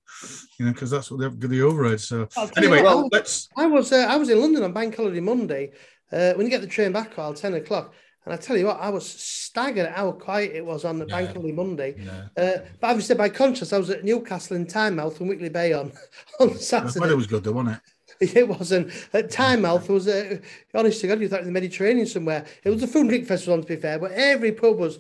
you 0.59 0.67
know, 0.67 0.73
because 0.73 0.91
that's 0.91 1.11
what 1.11 1.19
they've 1.19 1.39
got 1.39 1.51
the 1.51 1.63
overhead. 1.63 2.01
So 2.01 2.29
anyway, 2.57 2.83
well, 2.83 3.01
I 3.01 3.09
let's. 3.11 3.49
I 3.57 3.67
was 3.67 3.93
uh, 3.93 4.07
I 4.09 4.17
was 4.17 4.31
in 4.31 4.41
London 4.41 4.63
on 4.63 4.73
Bank 4.73 4.97
Holiday 4.97 5.21
Monday. 5.21 5.73
Uh, 6.11 6.33
when 6.35 6.47
you 6.47 6.51
get 6.51 6.61
the 6.61 6.69
train 6.69 6.93
back, 6.93 7.19
at 7.19 7.37
ten 7.37 7.55
o'clock, 7.55 7.93
and 8.29 8.35
I 8.35 8.43
tell 8.43 8.57
you 8.57 8.67
what, 8.67 8.79
I 8.79 8.91
was 8.91 9.09
staggered 9.09 9.87
at 9.87 9.95
how 9.95 10.13
quiet 10.13 10.55
it 10.55 10.65
was 10.65 10.85
on 10.85 10.99
the 10.99 11.07
yeah. 11.07 11.17
Bank 11.17 11.31
Holiday 11.31 11.53
Monday. 11.53 11.95
Yeah. 11.99 12.27
Uh, 12.37 12.59
but 12.81 12.91
obviously, 12.91 13.15
by 13.15 13.31
contrast, 13.31 13.73
I 13.73 13.79
was 13.79 13.89
at 13.89 14.05
Newcastle 14.05 14.57
in 14.57 14.67
Tynemouth 14.67 15.19
and 15.21 15.29
Whitley 15.29 15.49
Bay 15.49 15.73
on 15.73 15.93
on 16.41 16.55
Saturday. 16.59 17.11
It 17.11 17.17
was 17.17 17.27
good, 17.27 17.45
though, 17.45 17.53
wasn't 17.53 17.77
it? 17.77 17.83
It 18.37 18.49
wasn't 18.49 18.93
at 19.13 19.31
Tynemouth. 19.31 19.89
was 19.89 20.09
uh, 20.09 20.39
honest 20.75 21.01
to 21.01 21.07
God, 21.07 21.21
you 21.21 21.29
thought 21.29 21.41
in 21.41 21.47
the 21.47 21.53
Mediterranean 21.53 22.07
somewhere. 22.07 22.45
It 22.65 22.71
was 22.71 22.83
a 22.83 22.87
food 22.87 23.03
and 23.03 23.09
drink 23.11 23.27
festival, 23.27 23.63
to 23.63 23.67
be 23.67 23.77
fair, 23.77 23.99
but 23.99 24.11
every 24.11 24.53
pub 24.53 24.77
was 24.77 24.99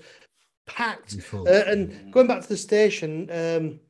packed. 0.67 1.17
Uh, 1.35 1.45
and 1.67 2.13
going 2.13 2.29
back 2.29 2.43
to 2.43 2.49
the 2.49 2.57
station, 2.57 3.29
um, 3.31 3.81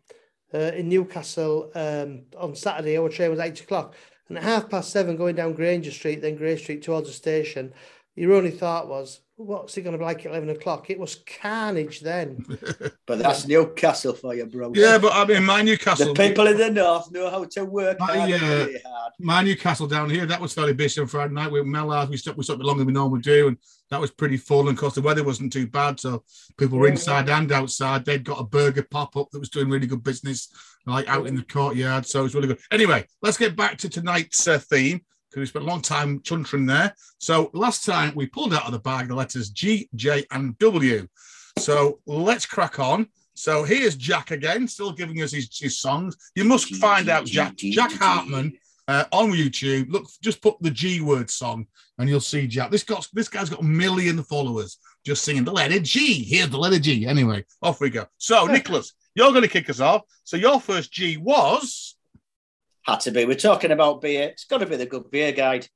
uh, 0.55 0.72
in 0.74 0.88
Newcastle 0.88 1.70
um, 1.74 2.22
on 2.37 2.55
Saturday. 2.55 2.96
Our 2.96 3.09
train 3.09 3.31
was 3.31 3.40
eight 3.40 3.61
o'clock, 3.61 3.94
and 4.29 4.38
at 4.38 4.44
half 4.44 4.68
past 4.68 4.90
seven, 4.90 5.16
going 5.16 5.37
down 5.37 5.53
Grainger 5.55 5.90
Street, 5.90 6.22
then 6.22 6.37
Grey 6.37 6.57
Street 6.57 6.83
towards 6.83 7.09
the 7.09 7.14
station, 7.14 7.72
your 8.14 8.35
only 8.35 8.51
thought 8.51 8.88
was, 8.88 9.20
what's 9.38 9.77
it 9.77 9.83
going 9.83 9.92
to 9.92 9.98
be 9.98 10.05
like 10.05 10.27
at 10.27 10.33
11 10.33 10.51
o'clock? 10.51 10.90
It 10.90 10.98
was 10.98 11.22
carnage 11.40 12.01
then. 12.01 12.44
but 13.07 13.20
that's 13.20 13.46
Newcastle 13.46 14.12
for 14.12 14.35
you, 14.35 14.46
bro. 14.46 14.72
Yeah, 14.74 14.98
but 14.98 15.12
I 15.12 15.24
mean, 15.24 15.44
my 15.44 15.62
Newcastle. 15.62 16.12
The 16.12 16.29
people 16.29 16.48
in 16.48 16.59
the 16.59 16.70
north 16.70 17.11
know 17.12 17.31
how 17.31 17.44
to 17.44 17.64
work 17.64 18.01
my, 18.01 18.18
hard, 18.18 18.33
uh, 18.33 18.66
hard. 18.85 19.12
My 19.20 19.42
Newcastle 19.42 19.87
down 19.87 20.11
here, 20.11 20.27
that 20.27 20.40
was 20.40 20.53
fairly 20.53 20.74
busy 20.74 21.01
on 21.01 21.07
Friday 21.07 21.33
night 21.33 21.53
with 21.53 21.64
Mellard. 21.64 22.09
We 22.09 22.16
stopped, 22.16 22.37
we 22.37 22.44
stopped 22.44 22.61
longer 22.61 22.81
than 22.81 22.88
we 22.88 22.92
normally 22.92 23.20
do. 23.20 23.48
And 23.48 23.57
that 23.90 24.01
was 24.01 24.11
pretty 24.11 24.37
full. 24.37 24.68
And 24.68 24.70
of 24.70 24.77
course, 24.77 24.94
the 24.94 25.03
weather 25.03 25.22
wasn't 25.22 25.53
too 25.53 25.68
bad. 25.68 26.01
So 26.01 26.24
people 26.57 26.79
were 26.79 26.88
inside 26.88 27.29
and 27.29 27.51
outside. 27.53 28.05
They'd 28.05 28.24
got 28.24 28.41
a 28.41 28.45
burger 28.45 28.86
pop 28.91 29.16
up 29.16 29.30
that 29.30 29.39
was 29.39 29.51
doing 29.51 29.70
really 29.70 29.86
good 29.86 30.03
business, 30.03 30.49
like 30.84 31.09
out 31.09 31.28
in 31.28 31.36
the 31.36 31.45
courtyard. 31.45 32.07
So 32.07 32.20
it 32.20 32.24
was 32.24 32.34
really 32.34 32.49
good. 32.49 32.61
Anyway, 32.72 33.07
let's 33.22 33.39
get 33.39 33.57
back 33.57 33.78
to 33.78 33.89
tonight's 33.89 34.49
uh, 34.49 34.59
theme 34.59 35.03
because 35.31 35.41
we 35.41 35.47
spent 35.47 35.64
a 35.64 35.68
long 35.68 35.83
time 35.83 36.20
chuntering 36.20 36.66
there. 36.66 36.95
So 37.18 37.51
last 37.53 37.85
time 37.85 38.12
we 38.14 38.26
pulled 38.26 38.55
out 38.55 38.66
of 38.66 38.72
the 38.72 38.79
bag 38.79 39.09
the 39.09 39.14
letters 39.14 39.51
G, 39.51 39.89
J, 39.95 40.24
and 40.31 40.59
W. 40.59 41.07
So 41.59 42.01
let's 42.07 42.47
crack 42.47 42.79
on. 42.79 43.09
So 43.35 43.62
here's 43.62 43.97
Jack 43.97 44.31
again, 44.31 44.66
still 44.66 44.93
giving 44.93 45.22
us 45.22 45.33
his, 45.33 45.49
his 45.57 45.79
songs. 45.79 46.16
You 46.35 46.45
must 46.45 46.74
find 46.76 47.09
out, 47.09 47.24
Jack. 47.24 47.57
Jack 47.57 47.93
Hartmann 47.93 48.53
uh, 48.89 49.05
on 49.12 49.31
YouTube. 49.31 49.91
Look, 49.91 50.09
just 50.22 50.43
put 50.43 50.57
the 50.61 50.70
G 50.70 51.01
word 51.01 51.31
song, 51.31 51.66
and 51.99 52.09
you'll 52.09 52.20
see 52.20 52.49
Jack. 52.49 52.70
This 52.70 52.83
got 52.83 53.07
this 53.12 53.29
guy's 53.29 53.51
got 53.51 53.61
a 53.61 53.64
million 53.64 54.22
followers 54.24 54.79
just 55.05 55.24
singing 55.24 55.45
the 55.45 55.53
letter 55.53 55.79
G. 55.79 56.24
Here's 56.24 56.51
the 56.51 56.59
letter 56.59 56.79
G. 56.79 57.07
Anyway, 57.07 57.45
off 57.62 57.81
we 57.81 57.91
go. 57.91 58.07
So, 58.16 58.47
Nicholas, 58.51 58.95
you're 59.14 59.31
going 59.31 59.43
to 59.43 59.49
kick 59.49 59.70
us 59.70 59.81
off. 59.81 60.03
So 60.24 60.37
your 60.37 60.61
first 60.61 60.93
G 60.93 61.16
was 61.16 61.97
had 62.89 63.01
to 63.01 63.11
be. 63.11 63.26
We're 63.26 63.34
talking 63.34 63.70
about 63.70 64.01
beer. 64.01 64.28
It's 64.28 64.45
got 64.45 64.59
to 64.59 64.66
be 64.66 64.76
the 64.76 64.86
good 64.86 65.11
beer 65.11 65.32
guide. 65.32 65.68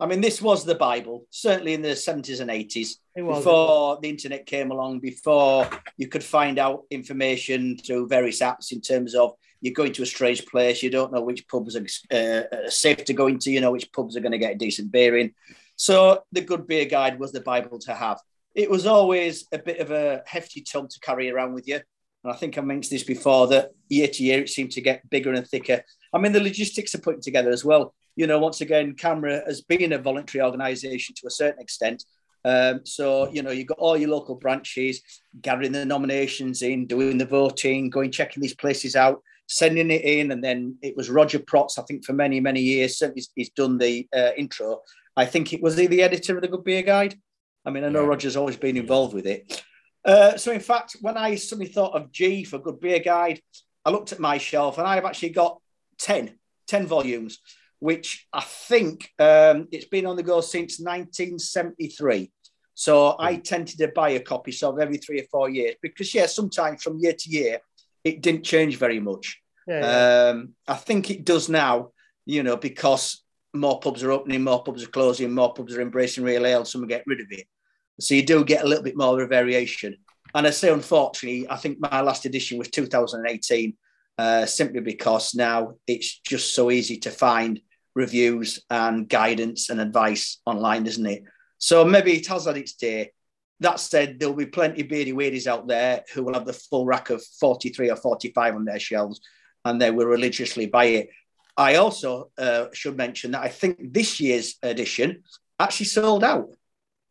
I 0.00 0.06
mean, 0.06 0.20
this 0.20 0.40
was 0.40 0.64
the 0.64 0.76
Bible, 0.76 1.26
certainly 1.30 1.74
in 1.74 1.82
the 1.82 1.88
70s 1.88 2.40
and 2.40 2.50
80s, 2.50 2.96
before 3.16 3.98
the 4.00 4.08
internet 4.08 4.46
came 4.46 4.70
along, 4.70 5.00
before 5.00 5.68
you 5.96 6.06
could 6.06 6.22
find 6.22 6.58
out 6.58 6.84
information 6.90 7.76
through 7.76 8.06
various 8.06 8.40
apps 8.40 8.70
in 8.70 8.80
terms 8.80 9.16
of 9.16 9.32
you're 9.60 9.74
going 9.74 9.92
to 9.94 10.04
a 10.04 10.06
strange 10.06 10.46
place, 10.46 10.84
you 10.84 10.90
don't 10.90 11.12
know 11.12 11.20
which 11.20 11.48
pubs 11.48 11.74
are 11.74 11.84
uh, 12.16 12.68
safe 12.68 13.04
to 13.06 13.12
go 13.12 13.26
into, 13.26 13.50
you 13.50 13.60
know 13.60 13.72
which 13.72 13.90
pubs 13.90 14.16
are 14.16 14.20
going 14.20 14.32
to 14.32 14.38
get 14.38 14.54
a 14.54 14.58
decent 14.58 14.92
beer 14.92 15.18
in. 15.18 15.34
So 15.74 16.22
the 16.30 16.42
good 16.42 16.68
beer 16.68 16.84
guide 16.84 17.18
was 17.18 17.32
the 17.32 17.40
Bible 17.40 17.80
to 17.80 17.94
have. 17.94 18.20
It 18.54 18.70
was 18.70 18.86
always 18.86 19.48
a 19.50 19.58
bit 19.58 19.80
of 19.80 19.90
a 19.90 20.22
hefty 20.26 20.60
tome 20.60 20.86
to 20.88 21.00
carry 21.00 21.28
around 21.28 21.54
with 21.54 21.66
you. 21.66 21.80
And 22.28 22.36
I 22.36 22.38
think 22.38 22.58
I 22.58 22.60
mentioned 22.60 22.92
this 22.92 23.04
before 23.04 23.46
that 23.48 23.70
year 23.88 24.08
to 24.08 24.22
year 24.22 24.42
it 24.42 24.50
seemed 24.50 24.72
to 24.72 24.80
get 24.80 25.08
bigger 25.08 25.32
and 25.32 25.46
thicker. 25.46 25.82
I 26.12 26.18
mean, 26.18 26.32
the 26.32 26.40
logistics 26.40 26.94
are 26.94 27.00
putting 27.00 27.22
together 27.22 27.50
as 27.50 27.64
well 27.64 27.94
you 28.18 28.26
know, 28.26 28.40
once 28.40 28.60
again, 28.60 28.96
CAMRA 28.96 29.46
has 29.46 29.60
been 29.60 29.92
a 29.92 29.98
voluntary 29.98 30.42
organisation 30.42 31.14
to 31.14 31.28
a 31.28 31.30
certain 31.30 31.62
extent. 31.62 32.04
Um, 32.44 32.80
so, 32.84 33.30
you 33.30 33.42
know, 33.42 33.52
you've 33.52 33.68
got 33.68 33.78
all 33.78 33.96
your 33.96 34.10
local 34.10 34.34
branches 34.34 35.00
gathering 35.40 35.70
the 35.70 35.84
nominations 35.84 36.62
in, 36.62 36.88
doing 36.88 37.16
the 37.16 37.24
voting, 37.24 37.90
going 37.90 38.10
checking 38.10 38.40
these 38.42 38.56
places 38.56 38.96
out, 38.96 39.22
sending 39.46 39.92
it 39.92 40.02
in. 40.02 40.32
And 40.32 40.42
then 40.42 40.78
it 40.82 40.96
was 40.96 41.10
Roger 41.10 41.38
Protz, 41.38 41.78
I 41.78 41.82
think, 41.82 42.04
for 42.04 42.12
many, 42.12 42.40
many 42.40 42.60
years, 42.60 42.98
certainly 42.98 43.20
he's, 43.20 43.30
he's 43.36 43.50
done 43.50 43.78
the 43.78 44.08
uh, 44.12 44.30
intro. 44.36 44.80
I 45.16 45.24
think 45.24 45.52
it 45.52 45.62
was 45.62 45.78
he 45.78 45.86
the 45.86 46.02
editor 46.02 46.34
of 46.34 46.42
the 46.42 46.48
Good 46.48 46.64
Beer 46.64 46.82
Guide. 46.82 47.16
I 47.64 47.70
mean, 47.70 47.84
I 47.84 47.88
know. 47.88 48.04
Roger's 48.04 48.36
always 48.36 48.56
been 48.56 48.76
involved 48.76 49.14
with 49.14 49.26
it. 49.26 49.62
Uh, 50.04 50.36
so, 50.36 50.52
in 50.52 50.60
fact, 50.60 50.96
when 51.00 51.16
I 51.16 51.34
suddenly 51.34 51.70
thought 51.70 51.94
of 51.94 52.12
G 52.12 52.44
for 52.44 52.58
Good 52.58 52.80
Beer 52.80 53.00
Guide, 53.00 53.40
I 53.84 53.90
looked 53.90 54.12
at 54.12 54.20
my 54.20 54.38
shelf 54.38 54.78
and 54.78 54.86
I've 54.86 55.04
actually 55.04 55.30
got 55.30 55.60
10, 55.98 56.38
10 56.66 56.86
volumes 56.86 57.38
which 57.80 58.26
I 58.32 58.40
think 58.42 59.10
um, 59.18 59.68
it's 59.70 59.86
been 59.86 60.06
on 60.06 60.16
the 60.16 60.22
go 60.22 60.40
since 60.40 60.80
1973. 60.80 62.30
So 62.74 63.16
I 63.18 63.34
hmm. 63.34 63.40
tended 63.40 63.78
to 63.78 63.88
buy 63.88 64.10
a 64.10 64.20
copy 64.20 64.52
sort 64.52 64.76
of 64.76 64.80
every 64.80 64.98
three 64.98 65.20
or 65.20 65.26
four 65.30 65.48
years 65.48 65.74
because, 65.82 66.14
yeah, 66.14 66.26
sometimes 66.26 66.82
from 66.82 66.98
year 66.98 67.14
to 67.16 67.30
year, 67.30 67.58
it 68.04 68.22
didn't 68.22 68.44
change 68.44 68.76
very 68.76 69.00
much. 69.00 69.40
Yeah, 69.66 69.80
yeah. 69.80 70.28
Um, 70.30 70.54
I 70.66 70.74
think 70.74 71.10
it 71.10 71.24
does 71.24 71.48
now, 71.48 71.90
you 72.24 72.42
know, 72.42 72.56
because 72.56 73.24
more 73.52 73.80
pubs 73.80 74.02
are 74.02 74.12
opening, 74.12 74.44
more 74.44 74.62
pubs 74.62 74.82
are 74.82 74.88
closing, 74.88 75.34
more 75.34 75.52
pubs 75.52 75.74
are 75.76 75.80
embracing 75.80 76.24
real 76.24 76.46
ale, 76.46 76.64
some 76.64 76.86
get 76.86 77.04
rid 77.06 77.20
of 77.20 77.26
it. 77.30 77.46
So 78.00 78.14
you 78.14 78.24
do 78.24 78.44
get 78.44 78.64
a 78.64 78.66
little 78.66 78.84
bit 78.84 78.96
more 78.96 79.20
of 79.20 79.24
a 79.24 79.26
variation. 79.26 79.96
And 80.34 80.46
I 80.46 80.50
say, 80.50 80.72
unfortunately, 80.72 81.48
I 81.48 81.56
think 81.56 81.78
my 81.80 82.00
last 82.00 82.26
edition 82.26 82.58
was 82.58 82.68
2018, 82.68 83.74
uh, 84.18 84.46
simply 84.46 84.80
because 84.80 85.34
now 85.34 85.74
it's 85.86 86.18
just 86.20 86.54
so 86.54 86.70
easy 86.70 86.98
to 86.98 87.10
find 87.10 87.60
reviews 87.94 88.60
and 88.70 89.08
guidance 89.08 89.70
and 89.70 89.80
advice 89.80 90.40
online, 90.46 90.86
isn't 90.86 91.06
it? 91.06 91.24
So 91.58 91.84
maybe 91.84 92.12
it 92.12 92.26
has 92.28 92.44
had 92.44 92.56
its 92.56 92.74
day. 92.74 93.12
That 93.60 93.80
said, 93.80 94.20
there'll 94.20 94.34
be 94.34 94.46
plenty 94.46 94.82
of 94.82 94.88
beardy 94.88 95.12
weirdies 95.12 95.48
out 95.48 95.66
there 95.66 96.04
who 96.14 96.22
will 96.22 96.34
have 96.34 96.46
the 96.46 96.52
full 96.52 96.86
rack 96.86 97.10
of 97.10 97.24
43 97.40 97.90
or 97.90 97.96
45 97.96 98.54
on 98.54 98.64
their 98.64 98.78
shelves 98.78 99.20
and 99.64 99.80
they 99.80 99.90
will 99.90 100.06
religiously 100.06 100.66
buy 100.66 100.84
it. 100.84 101.10
I 101.56 101.76
also 101.76 102.30
uh, 102.38 102.66
should 102.72 102.96
mention 102.96 103.32
that 103.32 103.42
I 103.42 103.48
think 103.48 103.92
this 103.92 104.20
year's 104.20 104.56
edition 104.62 105.24
actually 105.58 105.86
sold 105.86 106.22
out 106.22 106.50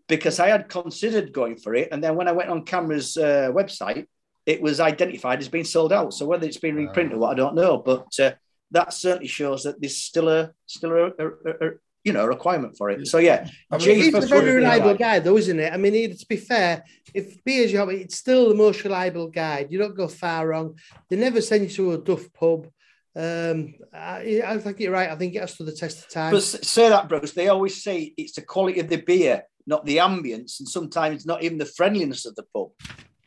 because 0.07 0.39
I 0.39 0.47
had 0.49 0.69
considered 0.69 1.33
going 1.33 1.57
for 1.57 1.75
it. 1.75 1.89
And 1.91 2.03
then 2.03 2.15
when 2.15 2.27
I 2.27 2.31
went 2.31 2.49
on 2.49 2.65
CAMRA's 2.65 3.17
uh, 3.17 3.51
website, 3.51 4.07
it 4.45 4.61
was 4.61 4.79
identified 4.79 5.39
as 5.39 5.49
being 5.49 5.65
sold 5.65 5.91
out. 5.91 6.13
So 6.13 6.25
whether 6.25 6.45
it's 6.45 6.57
been 6.57 6.75
reprinted 6.75 7.13
or 7.13 7.19
what, 7.19 7.31
I 7.31 7.35
don't 7.35 7.55
know. 7.55 7.77
But 7.77 8.07
uh, 8.19 8.31
that 8.71 8.93
certainly 8.93 9.27
shows 9.27 9.63
that 9.63 9.79
there's 9.81 9.97
still 9.97 10.29
a 10.29 10.51
still 10.65 10.91
a, 10.91 11.05
a, 11.05 11.27
a, 11.27 11.67
a 11.67 11.71
you 12.03 12.13
know 12.13 12.23
a 12.23 12.27
requirement 12.27 12.77
for 12.77 12.89
it. 12.89 13.05
So 13.07 13.17
yeah, 13.17 13.49
I 13.69 13.77
mean, 13.77 13.97
he's 13.97 14.13
a 14.13 14.21
very 14.21 14.55
reliable 14.55 14.95
guide, 14.95 15.25
though, 15.25 15.37
isn't 15.37 15.59
it? 15.59 15.73
I 15.73 15.77
mean, 15.77 16.15
to 16.15 16.25
be 16.27 16.37
fair, 16.37 16.85
if 17.13 17.43
beer's 17.43 17.71
your 17.71 17.81
hobby, 17.81 17.97
it's 17.97 18.15
still 18.15 18.47
the 18.47 18.55
most 18.55 18.83
reliable 18.85 19.27
guide. 19.27 19.67
You 19.69 19.79
don't 19.79 19.95
go 19.95 20.07
far 20.07 20.47
wrong. 20.47 20.79
They 21.09 21.17
never 21.17 21.41
send 21.41 21.63
you 21.63 21.69
to 21.75 21.93
a 21.93 21.97
duff 21.97 22.31
pub. 22.33 22.67
Um, 23.13 23.73
I, 23.93 24.41
I 24.45 24.57
think 24.59 24.79
you're 24.79 24.93
right. 24.93 25.09
I 25.09 25.15
think 25.15 25.35
it 25.35 25.41
has 25.41 25.57
to 25.57 25.63
the 25.63 25.71
test 25.71 26.05
of 26.05 26.09
time. 26.09 26.31
But 26.31 26.43
say 26.43 26.87
that, 26.87 27.09
Bruce. 27.09 27.33
They 27.33 27.49
always 27.49 27.83
say 27.83 28.13
it's 28.15 28.33
the 28.33 28.43
quality 28.43 28.79
of 28.79 28.87
the 28.87 29.01
beer, 29.01 29.43
not 29.67 29.85
the 29.85 29.97
ambience, 29.97 30.59
and 30.59 30.67
sometimes 30.67 31.25
not 31.25 31.43
even 31.43 31.57
the 31.57 31.65
friendliness 31.65 32.25
of 32.25 32.35
the 32.35 32.43
pub. 32.53 32.69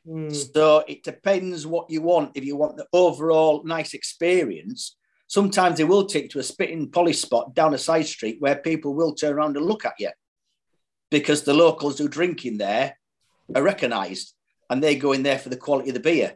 Mm. 0.07 0.35
So 0.55 0.83
it 0.89 1.05
depends 1.05 1.67
what 1.67 1.91
you 1.91 2.03
want. 2.03 2.33
If 2.35 2.45
you 2.45 2.57
want 2.57 2.77
the 2.77 2.87
overall 2.93 3.63
nice 3.65 3.95
experience, 3.95 4.97
sometimes 5.27 5.79
they 5.79 5.85
will 5.85 6.07
take 6.07 6.31
to 6.31 6.39
a 6.39 6.43
spitting 6.43 6.91
polish 6.91 7.21
spot 7.21 7.55
down 7.55 7.75
a 7.75 7.79
side 7.79 8.07
street 8.07 8.37
where 8.41 8.57
people 8.57 8.95
will 8.95 9.15
turn 9.15 9.35
around 9.35 9.57
and 9.57 9.67
look 9.67 9.85
at 9.85 9.95
you 9.99 10.11
because 11.11 11.43
the 11.43 11.55
locals 11.55 11.99
who 11.99 12.09
drink 12.09 12.47
in 12.47 12.57
there 12.59 12.97
are 13.55 13.63
recognised 13.63 14.35
and 14.71 14.83
they 14.83 14.97
go 14.97 15.13
in 15.13 15.23
there 15.23 15.39
for 15.39 15.51
the 15.51 15.57
quality 15.57 15.91
of 15.91 15.95
the 15.95 16.01
beer. 16.01 16.35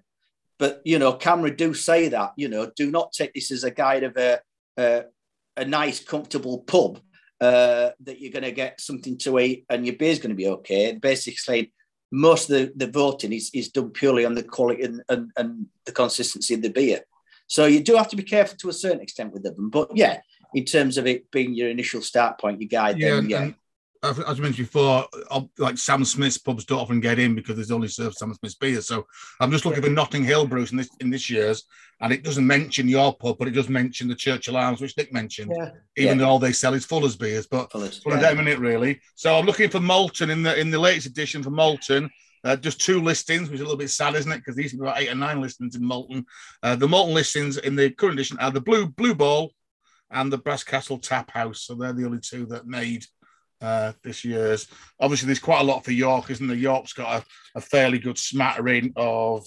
But 0.59 0.83
you 0.85 0.99
know, 0.99 1.15
CAMRA 1.15 1.57
do 1.57 1.75
say 1.75 2.09
that 2.09 2.33
you 2.37 2.49
know, 2.49 2.71
do 2.77 2.91
not 2.91 3.13
take 3.13 3.33
this 3.33 3.51
as 3.51 3.65
a 3.65 3.71
guide 3.71 4.05
of 4.05 4.17
a 4.17 4.41
a, 4.77 5.05
a 5.57 5.65
nice, 5.65 6.01
comfortable 6.01 6.59
pub 6.59 7.01
uh, 7.41 7.91
that 8.01 8.21
you're 8.21 8.33
going 8.33 8.45
to 8.45 8.53
get 8.53 8.81
something 8.81 9.19
to 9.19 9.39
eat 9.39 9.65
and 9.69 9.87
your 9.87 9.97
beer's 9.97 10.19
going 10.19 10.31
to 10.31 10.37
be 10.37 10.49
okay. 10.49 10.93
Basically, 10.93 11.73
most 12.11 12.51
of 12.51 12.57
the, 12.57 12.73
the 12.87 12.91
voting 12.91 13.33
is, 13.33 13.51
is 13.53 13.71
done 13.71 13.91
purely 13.91 14.25
on 14.25 14.35
the 14.35 14.43
quality 14.43 14.83
and, 14.83 15.03
and, 15.09 15.31
and 15.37 15.67
the 15.85 15.93
consistency 15.93 16.55
of 16.55 16.63
the 16.63 16.71
beer. 16.71 17.01
So 17.47 17.67
you 17.67 17.83
do 17.83 17.97
have 17.97 18.09
to 18.09 18.17
be 18.17 18.23
careful 18.23 18.57
to 18.59 18.69
a 18.69 18.73
certain 18.73 19.01
extent 19.01 19.33
with 19.33 19.43
them. 19.43 19.71
But 19.71 19.91
yeah, 19.95 20.21
in 20.55 20.65
terms 20.65 20.97
of 20.97 21.07
it 21.07 21.31
being 21.31 21.55
your 21.55 21.69
initial 21.69 22.01
start 22.01 22.39
point, 22.41 22.61
your 22.61 22.69
guide, 22.69 22.99
yeah, 22.99 23.17
then, 23.17 23.29
yeah. 23.29 23.51
As 24.05 24.19
I 24.39 24.43
mentioned 24.43 24.69
before, 24.69 25.07
like 25.59 25.79
Sam 25.79 26.05
Smith's 26.05 26.39
pubs 26.39 26.65
don't 26.65 26.81
often 26.81 27.01
get 27.01 27.19
in 27.19 27.35
because 27.35 27.57
there's 27.57 27.71
only 27.71 27.89
served 27.89 28.17
Sam 28.17 28.35
Smith's 28.35 28.55
beer. 28.55 28.81
So 28.81 29.07
I'm 29.41 29.51
just 29.51 29.65
looking 29.65 29.83
yeah. 29.83 29.89
for 29.89 29.95
Notting 29.95 30.25
Hill 30.25 30.47
Bruce 30.47 30.73
in 30.73 30.77
this 30.77 30.91
in 31.01 31.11
this 31.11 31.31
year's, 31.31 31.65
and 32.01 32.13
it 32.13 32.23
doesn't 32.23 32.47
mention 32.47 32.89
your 32.89 33.15
pub, 33.15 33.39
but 33.39 33.49
it 33.49 33.53
does 33.53 33.69
mention 33.69 34.09
the 34.09 34.15
Churchill 34.15 34.57
Arms, 34.57 34.81
which 34.81 34.97
Nick 34.97 35.13
mentioned. 35.13 35.53
Yeah. 35.57 35.71
Even 35.97 36.19
yeah. 36.19 36.25
though 36.25 36.31
all 36.31 36.39
they 36.39 36.53
sell 36.53 36.75
is 36.75 36.85
Fuller's 36.85 37.17
beers, 37.17 37.47
but 37.47 37.73
Fuller's, 37.73 38.03
well, 38.05 38.21
yeah. 38.21 38.31
a 38.31 38.35
minute 38.35 38.59
really. 38.59 39.01
So 39.15 39.37
I'm 39.37 39.47
looking 39.47 39.71
for 39.71 39.81
Malton 39.81 40.31
in 40.31 40.43
the 40.43 40.59
in 40.59 40.71
the 40.71 40.79
latest 40.79 41.07
edition 41.07 41.43
for 41.43 41.51
Malton. 41.51 42.11
Uh, 42.45 42.57
just 42.57 42.79
two 42.79 43.01
listings, 43.01 43.49
which 43.49 43.55
is 43.55 43.61
a 43.63 43.65
little 43.65 43.79
bit 43.79 43.89
sad, 43.89 44.15
isn't 44.15 44.31
it? 44.31 44.37
Because 44.37 44.55
these 44.55 44.75
are 44.75 44.83
about 44.83 45.01
eight 45.01 45.11
or 45.11 45.15
nine 45.15 45.41
listings 45.41 45.77
in 45.77 45.85
Malton. 45.85 46.27
Uh, 46.63 46.77
the 46.77 46.87
Malton 46.87 47.15
listings 47.15 47.57
in 47.57 47.75
the 47.75 47.89
current 47.89 48.15
edition 48.15 48.39
are 48.39 48.51
the 48.51 48.61
Blue 48.61 48.87
Blue 48.87 49.15
Ball 49.15 49.51
and 50.11 50.33
the 50.33 50.39
Brass 50.39 50.63
Castle 50.63 50.99
Tap 50.99 51.31
House. 51.31 51.63
So 51.63 51.75
they're 51.75 51.93
the 51.93 52.05
only 52.05 52.21
two 52.21 52.47
that 52.47 52.67
made 52.67 53.05
uh, 53.65 53.93
this 54.03 54.25
year's. 54.25 54.69
Obviously, 55.01 55.27
there's 55.27 55.39
quite 55.39 55.61
a 55.61 55.65
lot 55.65 55.85
for 55.85 55.93
York, 55.93 56.31
isn't 56.31 56.47
there? 56.47 56.57
York's 56.57 56.93
got 56.93 57.23
a, 57.23 57.59
a 57.59 57.61
fairly 57.61 57.99
good 57.99 58.19
smattering 58.19 58.93
of. 58.97 59.47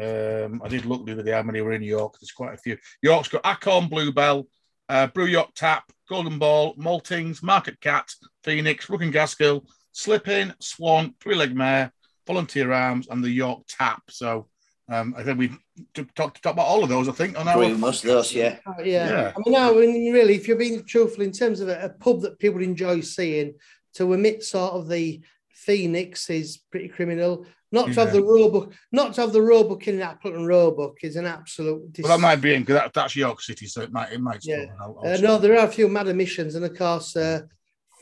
Um, 0.00 0.60
I 0.64 0.68
did 0.68 0.84
look 0.84 1.06
the 1.06 1.12
other 1.12 1.22
day 1.22 1.32
how 1.32 1.42
many 1.42 1.60
were 1.60 1.72
in 1.72 1.82
York. 1.82 2.14
There's 2.20 2.32
quite 2.32 2.54
a 2.54 2.58
few. 2.58 2.76
York's 3.02 3.28
got 3.28 3.46
Acorn 3.46 3.88
Bluebell, 3.88 4.48
uh, 4.88 5.06
Brew 5.08 5.26
York 5.26 5.50
Tap, 5.54 5.84
Golden 6.08 6.38
Ball, 6.38 6.74
Maltings, 6.76 7.42
Market 7.42 7.80
Cat, 7.80 8.10
Phoenix, 8.42 8.90
Rook 8.90 9.02
and 9.02 9.12
Gaskill, 9.12 9.64
Slip 9.92 10.26
Inn, 10.28 10.54
Swan, 10.60 11.14
Three 11.20 11.36
Leg 11.36 11.54
Mare, 11.54 11.92
Volunteer 12.26 12.72
Arms, 12.72 13.06
and 13.08 13.22
the 13.22 13.30
York 13.30 13.62
Tap. 13.68 14.02
So 14.08 14.48
um, 14.88 15.14
I 15.16 15.22
think 15.22 15.38
we 15.38 15.50
talked 15.94 16.42
talk 16.42 16.52
about 16.52 16.66
all 16.66 16.82
of 16.82 16.88
those. 16.88 17.08
I 17.08 17.12
think 17.12 17.38
on 17.38 17.48
our 17.48 17.68
most 17.76 18.04
of 18.04 18.10
those, 18.10 18.34
yeah. 18.34 18.58
Uh, 18.66 18.82
yeah. 18.82 19.08
yeah. 19.08 19.32
I 19.34 19.38
mean, 19.44 19.52
no, 19.54 19.70
I 19.70 19.86
mean, 19.86 20.12
really, 20.12 20.34
if 20.34 20.48
you're 20.48 20.56
being 20.56 20.84
truthful 20.84 21.22
in 21.22 21.32
terms 21.32 21.60
of 21.60 21.68
a, 21.68 21.84
a, 21.84 21.88
pub 21.88 22.20
that 22.22 22.38
people 22.38 22.62
enjoy 22.62 23.00
seeing, 23.00 23.54
to 23.94 24.12
omit 24.12 24.42
sort 24.42 24.72
of 24.72 24.88
the 24.88 25.22
Phoenix 25.50 26.28
is 26.30 26.58
pretty 26.70 26.88
criminal. 26.88 27.46
Not 27.70 27.86
to 27.86 27.92
yeah. 27.92 28.04
have 28.04 28.12
the 28.12 28.22
Roebuck, 28.22 28.72
not 28.90 29.14
to 29.14 29.22
have 29.22 29.32
the 29.32 29.40
Roebuck 29.40 29.88
in 29.88 29.98
that 29.98 30.16
Appleton 30.16 30.44
Roebuck 30.44 31.02
is 31.02 31.16
an 31.16 31.24
absolute. 31.24 31.90
Dis- 31.92 32.04
well, 32.04 32.18
that 32.18 32.22
might 32.22 32.36
be 32.36 32.54
in 32.54 32.62
because 32.62 32.82
that, 32.82 32.92
that's 32.92 33.16
York 33.16 33.40
City, 33.40 33.66
so 33.66 33.80
it 33.80 33.92
might 33.92 34.12
it 34.12 34.20
might. 34.20 34.40
Yeah. 34.42 34.66
uh, 34.78 35.16
no, 35.22 35.38
there 35.38 35.58
are 35.58 35.66
a 35.66 35.72
few 35.72 35.88
mad 35.88 36.08
emissions, 36.08 36.54
and 36.54 36.66
of 36.66 36.76
course, 36.76 37.16
uh, 37.16 37.42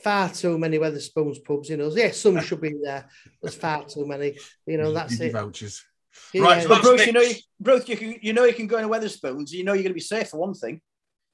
far 0.03 0.29
too 0.29 0.59
many 0.59 0.79
Wetherspoons 0.79 1.45
pubs. 1.45 1.69
You 1.69 1.77
know, 1.77 1.93
yes, 1.95 2.19
some 2.19 2.41
should 2.43 2.61
be 2.61 2.75
there. 2.83 3.09
There's 3.41 3.55
far 3.55 3.85
too 3.85 4.07
many. 4.07 4.37
You 4.67 4.79
know, 4.79 4.93
that's 4.93 5.21
it. 5.21 5.33
Vouchers. 5.33 5.85
Right, 6.35 6.67
but 6.67 6.83
Bruce, 6.83 7.07
you 7.07 7.13
know, 7.13 7.21
you, 7.21 7.35
Bruce, 7.59 7.89
you 7.89 7.97
can, 7.97 8.17
you 8.21 8.33
know, 8.33 8.45
you 8.45 8.55
can 8.55 8.67
go 8.67 8.79
into 8.79 8.89
Wetherspoons. 8.89 9.51
You 9.53 9.65
know, 9.65 9.73
you're 9.73 9.83
going 9.83 9.91
to 9.93 9.95
be 9.95 10.01
safe 10.01 10.29
for 10.29 10.39
one 10.39 10.55
thing. 10.55 10.81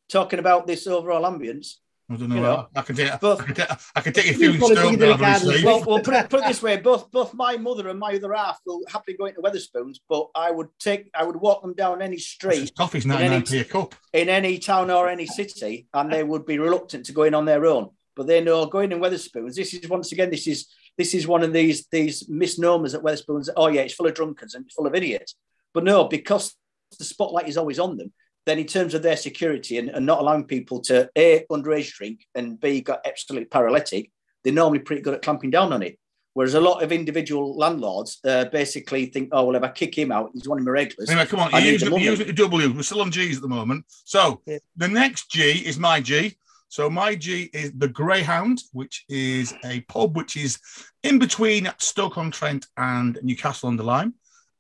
Talking 0.09 0.39
about 0.39 0.67
this 0.67 0.87
overall 0.87 1.23
ambience, 1.25 1.75
I 2.09 2.15
don't 2.15 2.29
know. 2.29 2.37
You 2.37 2.41
know, 2.43 2.69
I, 2.77 2.79
I 2.79 2.83
can 2.83 2.95
take. 2.95 3.19
both- 3.21 3.41
I 3.41 3.45
can 3.45 3.55
take. 3.57 3.71
I 3.97 4.01
can 4.01 4.13
take 4.13 4.27
a 4.31 4.35
few 4.35 4.57
probably 4.57 4.77
stone 4.77 4.87
think 4.87 4.99
they're 5.01 5.17
down 5.17 5.25
on 5.25 5.33
his 5.33 5.43
regardless. 5.43 5.61
sleeve. 5.61 5.65
Well, 5.65 5.85
well 5.85 6.01
put, 6.05 6.15
it, 6.15 6.31
put 6.31 6.41
it 6.43 6.47
this 6.47 6.63
way: 6.63 6.77
both 6.77 7.11
both 7.11 7.35
my 7.35 7.57
mother 7.57 7.89
and 7.89 7.99
my 7.99 8.15
other 8.15 8.33
half 8.33 8.61
will 8.65 8.83
happily 8.87 9.17
go 9.17 9.25
into 9.27 9.41
Wetherspoons, 9.41 9.97
but 10.09 10.29
I 10.37 10.53
would 10.53 10.69
take 10.79 11.11
I 11.13 11.25
would 11.25 11.35
walk 11.37 11.63
them 11.63 11.75
down 11.75 12.01
any 12.03 12.19
street 12.19 12.71
Coffee's 12.79 13.05
in 13.05 13.11
any- 13.11 13.29
99 13.31 13.65
cup. 13.65 13.95
in 14.13 14.29
any 14.29 14.59
town 14.59 14.93
or 14.93 15.09
any 15.09 15.27
city, 15.27 15.89
and 15.93 16.13
they 16.13 16.23
would 16.23 16.47
be 16.47 16.59
reluctant 16.61 17.07
to 17.07 17.13
go 17.13 17.25
in 17.25 17.35
on 17.35 17.45
their 17.47 17.67
own. 17.67 17.91
But 18.15 18.29
they 18.29 18.41
know 18.41 18.65
going 18.67 18.93
in 18.93 19.01
Wetherspoons. 19.01 19.55
This 19.57 19.75
is 19.75 19.89
once 19.89 20.13
again, 20.13 20.31
this 20.31 20.47
is 20.47 20.69
this 20.99 21.15
is 21.15 21.27
one 21.27 21.43
of 21.43 21.53
these 21.53 21.87
these 21.91 22.29
misnomers 22.29 22.95
at 22.95 23.03
Wetherspoons. 23.03 23.49
Oh 23.57 23.69
yeah, 23.69 23.83
it's 23.83 23.95
full 23.95 24.07
of 24.07 24.15
drunkards 24.15 24.55
and 24.55 24.71
full 24.73 24.87
of 24.87 24.95
idiots. 24.95 25.35
But 25.75 25.85
no, 25.85 26.05
because 26.05 26.55
the 26.99 27.05
spotlight 27.05 27.49
is 27.49 27.57
always 27.57 27.79
on 27.79 27.97
them. 27.97 28.13
Then 28.47 28.59
in 28.59 28.67
terms 28.67 28.95
of 28.95 29.03
their 29.03 29.17
security 29.17 29.77
and, 29.79 29.89
and 29.91 30.07
not 30.07 30.21
allowing 30.21 30.45
people 30.45 30.81
to 30.83 31.11
a 31.19 31.45
underage 31.51 31.93
drink 31.95 32.25
and 32.35 32.61
b 32.61 32.81
got 32.81 33.01
absolutely 33.05 33.47
paralytic, 33.47 34.11
they're 34.45 34.53
normally 34.53 34.79
pretty 34.79 35.03
good 35.03 35.15
at 35.15 35.23
clamping 35.23 35.51
down 35.51 35.73
on 35.73 35.83
it. 35.83 35.99
Whereas 36.35 36.55
a 36.55 36.61
lot 36.61 36.83
of 36.83 36.93
individual 36.93 37.57
landlords 37.57 38.19
uh, 38.25 38.45
basically 38.47 39.07
think, 39.07 39.31
oh 39.33 39.45
well, 39.47 39.57
if 39.57 39.63
I 39.63 39.69
kick 39.69 39.97
him 39.97 40.13
out, 40.13 40.31
he's 40.35 40.47
one 40.49 40.59
of 40.59 40.65
my 40.65 40.71
regulars. 40.71 41.09
Anyway, 41.11 41.27
come 41.27 41.41
on, 41.41 41.53
I 41.55 41.59
you 41.59 41.65
need 41.65 41.73
use, 41.73 41.81
the 41.81 41.87
it, 41.87 41.91
money. 41.91 42.05
you 42.05 42.11
use 42.11 42.21
it 42.21 42.27
to 42.27 42.33
W. 42.35 42.73
We're 42.73 42.83
still 42.83 43.01
on 43.01 43.11
G's 43.11 43.37
at 43.37 43.43
the 43.43 43.49
moment. 43.49 43.85
So 44.05 44.41
Yeah. 44.47 44.59
the 44.77 44.89
next 44.89 45.31
G 45.31 45.53
is 45.67 45.79
my 45.79 46.01
G. 46.01 46.37
So 46.77 46.91
my 46.91 47.15
G 47.15 47.49
is 47.55 47.73
the 47.73 47.89
Greyhound, 47.89 48.61
which 48.75 49.07
is 49.09 49.55
a 49.65 49.81
pub 49.89 50.15
which 50.15 50.37
is 50.37 50.59
in 51.05 51.19
between 51.19 51.73
Stoke 51.79 52.19
on 52.19 52.31
Trent 52.31 52.67
and 52.77 53.19
Newcastle 53.23 53.71
under 53.71 53.83
Lyme. 53.83 54.13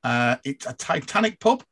Uh, 0.02 0.36
it's 0.42 0.64
a 0.64 0.72
Titanic 0.72 1.38
pub. 1.40 1.62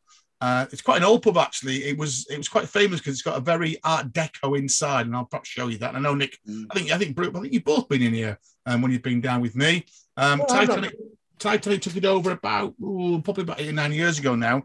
Uh, 0.43 0.67
it's 0.71 0.83
quite 0.83 0.99
an 0.99 1.05
old 1.05 1.23
pub 1.23 1.39
actually. 1.39 1.85
It 1.85 1.97
was 1.97 2.27
it 2.29 2.37
was 2.37 2.51
quite 2.51 2.69
famous 2.69 3.01
because 3.01 3.15
it's 3.15 3.23
got 3.23 3.39
a 3.39 3.41
very 3.41 3.79
Art 3.85 4.13
Deco 4.13 4.59
inside, 4.59 5.07
and 5.07 5.17
I'll 5.17 5.25
perhaps 5.25 5.49
show 5.49 5.69
you 5.69 5.79
that. 5.79 5.95
I 5.95 5.99
know 5.99 6.15
Nick. 6.15 6.37
Mm. 6.47 6.67
I 6.71 6.75
think 6.75 6.93
I 6.93 6.99
think 6.99 7.17
Brooke, 7.17 7.35
I 7.35 7.41
think 7.41 7.55
you've 7.55 7.65
both 7.65 7.89
been 7.89 8.03
in 8.03 8.13
here 8.13 8.39
um, 8.67 8.83
when 8.83 8.93
you've 8.93 9.01
been 9.01 9.23
down 9.23 9.41
with 9.41 9.57
me. 9.57 9.87
Um, 10.19 10.43
Oh, 10.43 10.47
Titanic 10.47 10.95
Titanic 11.39 11.81
took 11.81 11.97
it 11.97 12.05
over 12.05 12.33
about 12.33 12.75
ooh, 12.83 13.23
probably 13.23 13.45
about 13.45 13.63
eight 13.63 13.71
or 13.71 13.73
nine 13.73 13.95
years 13.95 14.19
ago 14.19 14.35
now, 14.35 14.65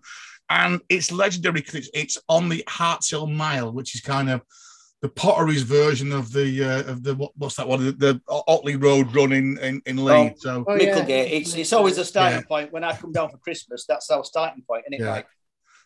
and 0.49 0.81
it's 0.89 1.09
legendary 1.09 1.61
because 1.61 1.75
it's, 1.75 1.89
it's 1.93 2.17
on 2.27 2.49
the 2.49 2.65
Hartshill 2.67 3.33
Mile, 3.33 3.71
which 3.71 3.95
is 3.95 4.01
kind 4.01 4.29
of 4.29 4.41
the 5.01 5.09
Potteries 5.09 5.63
version 5.63 6.11
of 6.11 6.33
the 6.33 6.63
uh, 6.63 6.91
of 6.91 7.03
the 7.03 7.15
what, 7.15 7.31
what's 7.37 7.55
that 7.55 7.67
one 7.67 7.85
the, 7.85 7.91
the 7.93 8.21
Otley 8.27 8.75
Road 8.75 9.15
run 9.15 9.31
in 9.31 9.57
in, 9.59 9.81
in 9.85 10.03
Leeds. 10.03 10.41
So 10.41 10.65
Oh, 10.67 10.75
yeah. 10.75 10.95
Micklegate. 10.95 11.31
It's 11.31 11.55
it's 11.55 11.73
always 11.73 11.97
a 11.97 12.05
starting 12.05 12.39
Yeah. 12.39 12.45
point 12.47 12.73
when 12.73 12.83
I 12.83 12.95
come 12.95 13.11
down 13.13 13.29
for 13.29 13.37
Christmas. 13.37 13.85
That's 13.87 14.09
our 14.09 14.23
starting 14.25 14.63
point, 14.67 14.83
isn't 14.91 15.01
it? 15.01 15.05
Yeah. 15.05 15.11
Mike? 15.15 15.27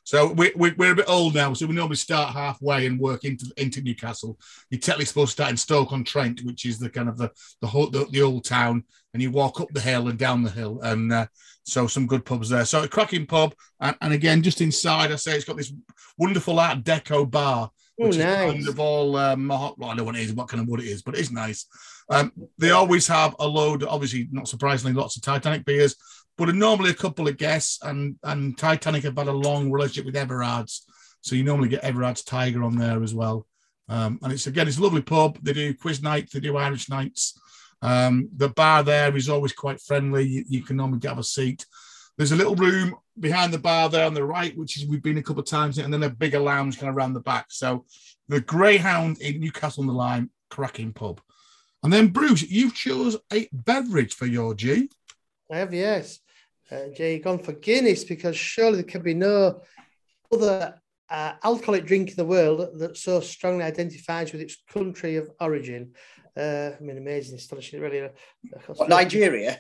So 0.06 0.34
we, 0.34 0.52
we, 0.58 0.72
we're 0.74 0.92
a 0.92 0.96
bit 0.96 1.08
old 1.08 1.34
now, 1.34 1.54
so 1.54 1.66
we 1.66 1.76
normally 1.76 1.96
start 1.96 2.34
halfway 2.34 2.88
and 2.88 3.00
work 3.00 3.24
into 3.24 3.46
into 3.56 3.82
Newcastle. 3.82 4.38
You're 4.70 4.82
technically 4.82 5.06
supposed 5.06 5.30
to 5.30 5.34
start 5.34 5.52
in 5.52 5.56
Stoke 5.58 5.94
on 5.94 6.04
Trent, 6.04 6.42
which 6.44 6.66
is 6.66 6.78
the 6.78 6.90
kind 6.90 7.08
of 7.08 7.18
the 7.18 7.32
the 7.62 7.68
whole 7.68 7.90
the, 7.90 8.06
the 8.12 8.22
old 8.22 8.44
town, 8.44 8.84
and 9.14 9.22
you 9.24 9.32
walk 9.32 9.62
up 9.62 9.70
the 9.72 9.80
hill 9.80 10.10
and 10.10 10.20
down 10.20 10.44
the 10.44 10.50
hill, 10.50 10.82
and 10.82 11.14
uh, 11.14 11.28
so 11.64 11.88
some 11.88 12.06
good 12.06 12.26
pubs 12.26 12.50
there. 12.50 12.66
So 12.66 12.84
a 12.84 12.88
cracking 12.88 13.26
pub, 13.28 13.56
and, 13.80 13.96
and 14.02 14.12
again, 14.12 14.42
just 14.44 14.60
inside, 14.60 15.12
I 15.14 15.16
say 15.16 15.36
it's 15.36 15.46
got 15.46 15.56
this 15.56 15.72
wonderful 16.18 16.60
Art 16.60 16.84
Deco 16.84 17.30
bar, 17.30 17.70
Oh, 17.72 17.72
which 17.98 18.12
is 18.12 18.18
nice. 18.18 18.52
kind 18.52 18.68
of 18.68 18.80
all 18.80 19.16
um, 19.16 19.48
well, 19.48 19.76
I 19.82 19.88
don't 19.88 19.98
know 19.98 20.04
what 20.04 20.16
it 20.16 20.22
is, 20.22 20.34
what 20.34 20.50
kind 20.50 20.62
of 20.62 20.68
wood 20.68 20.82
it 20.82 20.88
is, 20.88 21.02
but 21.02 21.18
it's 21.18 21.32
nice. 21.32 21.66
Um, 22.10 22.32
they 22.58 22.72
always 22.72 23.08
have 23.08 23.36
a 23.40 23.48
load, 23.48 23.84
obviously, 23.84 24.28
not 24.32 24.48
surprisingly, 24.48 24.94
lots 24.94 25.16
of 25.16 25.22
Titanic 25.22 25.66
beers, 25.66 25.96
but 26.38 26.54
normally 26.54 26.90
a 26.90 26.96
couple 26.96 27.28
of 27.28 27.38
guests. 27.38 27.80
And 27.84 28.16
and 28.24 28.58
Titanic 28.58 29.04
have 29.04 29.18
had 29.18 29.28
a 29.28 29.32
long 29.32 29.72
relationship 29.72 30.06
with 30.06 30.16
Everard's, 30.16 30.86
so 31.22 31.36
you 31.36 31.44
normally 31.44 31.70
get 31.70 31.84
Everard's 31.84 32.24
Tiger 32.24 32.64
on 32.64 32.78
there 32.78 33.04
as 33.04 33.14
well. 33.14 33.46
Um, 33.90 34.20
and 34.22 34.34
it's 34.34 34.48
again, 34.48 34.68
it's 34.68 34.78
a 34.78 34.84
lovely 34.84 35.02
pub. 35.02 35.40
They 35.42 35.54
do 35.54 35.74
quiz 35.74 36.02
nights, 36.02 36.34
they 36.34 36.40
do 36.40 36.58
Irish 36.58 36.90
nights. 36.90 37.40
Um, 37.82 38.30
the 38.36 38.50
bar 38.50 38.82
there 38.82 39.16
is 39.16 39.28
always 39.28 39.52
quite 39.52 39.82
friendly. 39.82 40.24
You, 40.24 40.46
you 40.48 40.64
can 40.64 40.78
normally 40.78 41.00
get 41.00 41.20
a 41.20 41.24
seat. 41.24 41.66
There's 42.18 42.32
a 42.32 42.36
little 42.36 42.56
room 42.56 42.96
behind 43.20 43.54
the 43.54 43.60
bar 43.60 43.90
there 43.90 44.06
on 44.06 44.14
the 44.14 44.24
right, 44.24 44.56
which 44.58 44.78
is 44.78 44.86
we've 44.86 45.02
been 45.02 45.18
a 45.18 45.24
couple 45.24 45.42
of 45.42 45.48
times, 45.48 45.78
and 45.78 45.94
then 45.94 46.04
a 46.04 46.10
bigger 46.10 46.40
lounge 46.40 46.80
kind 46.80 46.90
of 46.90 46.96
around 46.96 47.14
the 47.14 47.20
back. 47.20 47.48
So 47.50 47.86
the 48.28 48.42
Greyhound 48.42 49.20
in 49.20 49.40
Newcastle 49.40 49.82
on 49.82 49.88
the 49.88 49.94
Line, 49.94 50.30
cracking 50.50 50.94
pub. 50.94 51.22
And 51.82 51.92
then 51.92 52.08
Bruce, 52.08 52.44
you've 52.44 52.76
chose 52.76 53.18
a 53.32 53.50
beverage 53.52 54.14
for 54.14 54.26
your 54.26 54.54
G. 54.54 54.90
I 55.52 55.58
have, 55.58 55.74
yes. 55.74 56.20
Uh, 56.72 56.88
Jay, 56.96 57.20
gone 57.20 57.40
for 57.40 57.54
Guinness 57.54 58.04
because 58.04 58.38
surely 58.38 58.78
there 58.78 58.86
can 58.86 59.02
be 59.02 59.14
no 59.14 59.62
other 60.32 60.80
uh, 61.10 61.34
alcoholic 61.44 61.86
drink 61.86 62.10
in 62.10 62.16
the 62.16 62.26
world 62.26 62.80
that 62.80 62.98
so 62.98 63.20
strongly 63.20 63.64
identifies 63.64 64.32
with 64.32 64.42
its 64.42 64.58
country 64.72 65.18
of 65.18 65.30
origin. 65.42 65.92
Uh, 66.36 66.72
I 66.80 66.82
mean, 66.82 66.98
amazing, 66.98 67.36
astonishing, 67.36 67.82
really. 67.82 68.02
uh, 68.02 68.10
What, 68.68 68.90
Nigeria? 68.90 69.60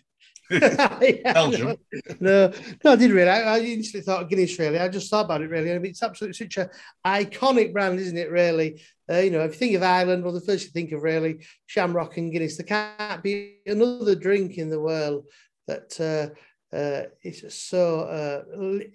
Belgium. 1.23 1.77
No, 2.19 2.51
no, 2.83 2.91
I 2.91 2.95
did 2.95 3.11
really. 3.11 3.29
I, 3.29 3.55
I 3.55 3.59
instantly 3.59 4.01
thought 4.01 4.23
of 4.23 4.29
Guinness. 4.29 4.59
Really, 4.59 4.79
I 4.79 4.87
just 4.89 5.09
thought 5.09 5.25
about 5.25 5.41
it. 5.41 5.49
Really, 5.49 5.71
I 5.71 5.79
mean, 5.79 5.91
it's 5.91 6.03
absolutely 6.03 6.33
such 6.33 6.57
an 6.57 6.69
iconic 7.05 7.73
brand, 7.73 7.99
isn't 7.99 8.17
it? 8.17 8.29
Really, 8.29 8.81
uh, 9.09 9.19
you 9.19 9.31
know, 9.31 9.41
if 9.41 9.53
you 9.53 9.59
think 9.59 9.75
of 9.75 9.83
Ireland, 9.83 10.23
well, 10.23 10.33
the 10.33 10.41
first 10.41 10.65
you 10.65 10.71
think 10.71 10.91
of 10.91 11.03
really 11.03 11.45
Shamrock 11.65 12.17
and 12.17 12.31
Guinness. 12.31 12.57
There 12.57 12.65
can't 12.65 13.23
be 13.23 13.59
another 13.65 14.15
drink 14.15 14.57
in 14.57 14.69
the 14.69 14.79
world 14.79 15.25
that 15.67 15.99
uh, 15.99 16.75
uh, 16.75 17.03
is 17.21 17.45
so 17.53 18.01
uh, 18.01 18.43
li- 18.57 18.91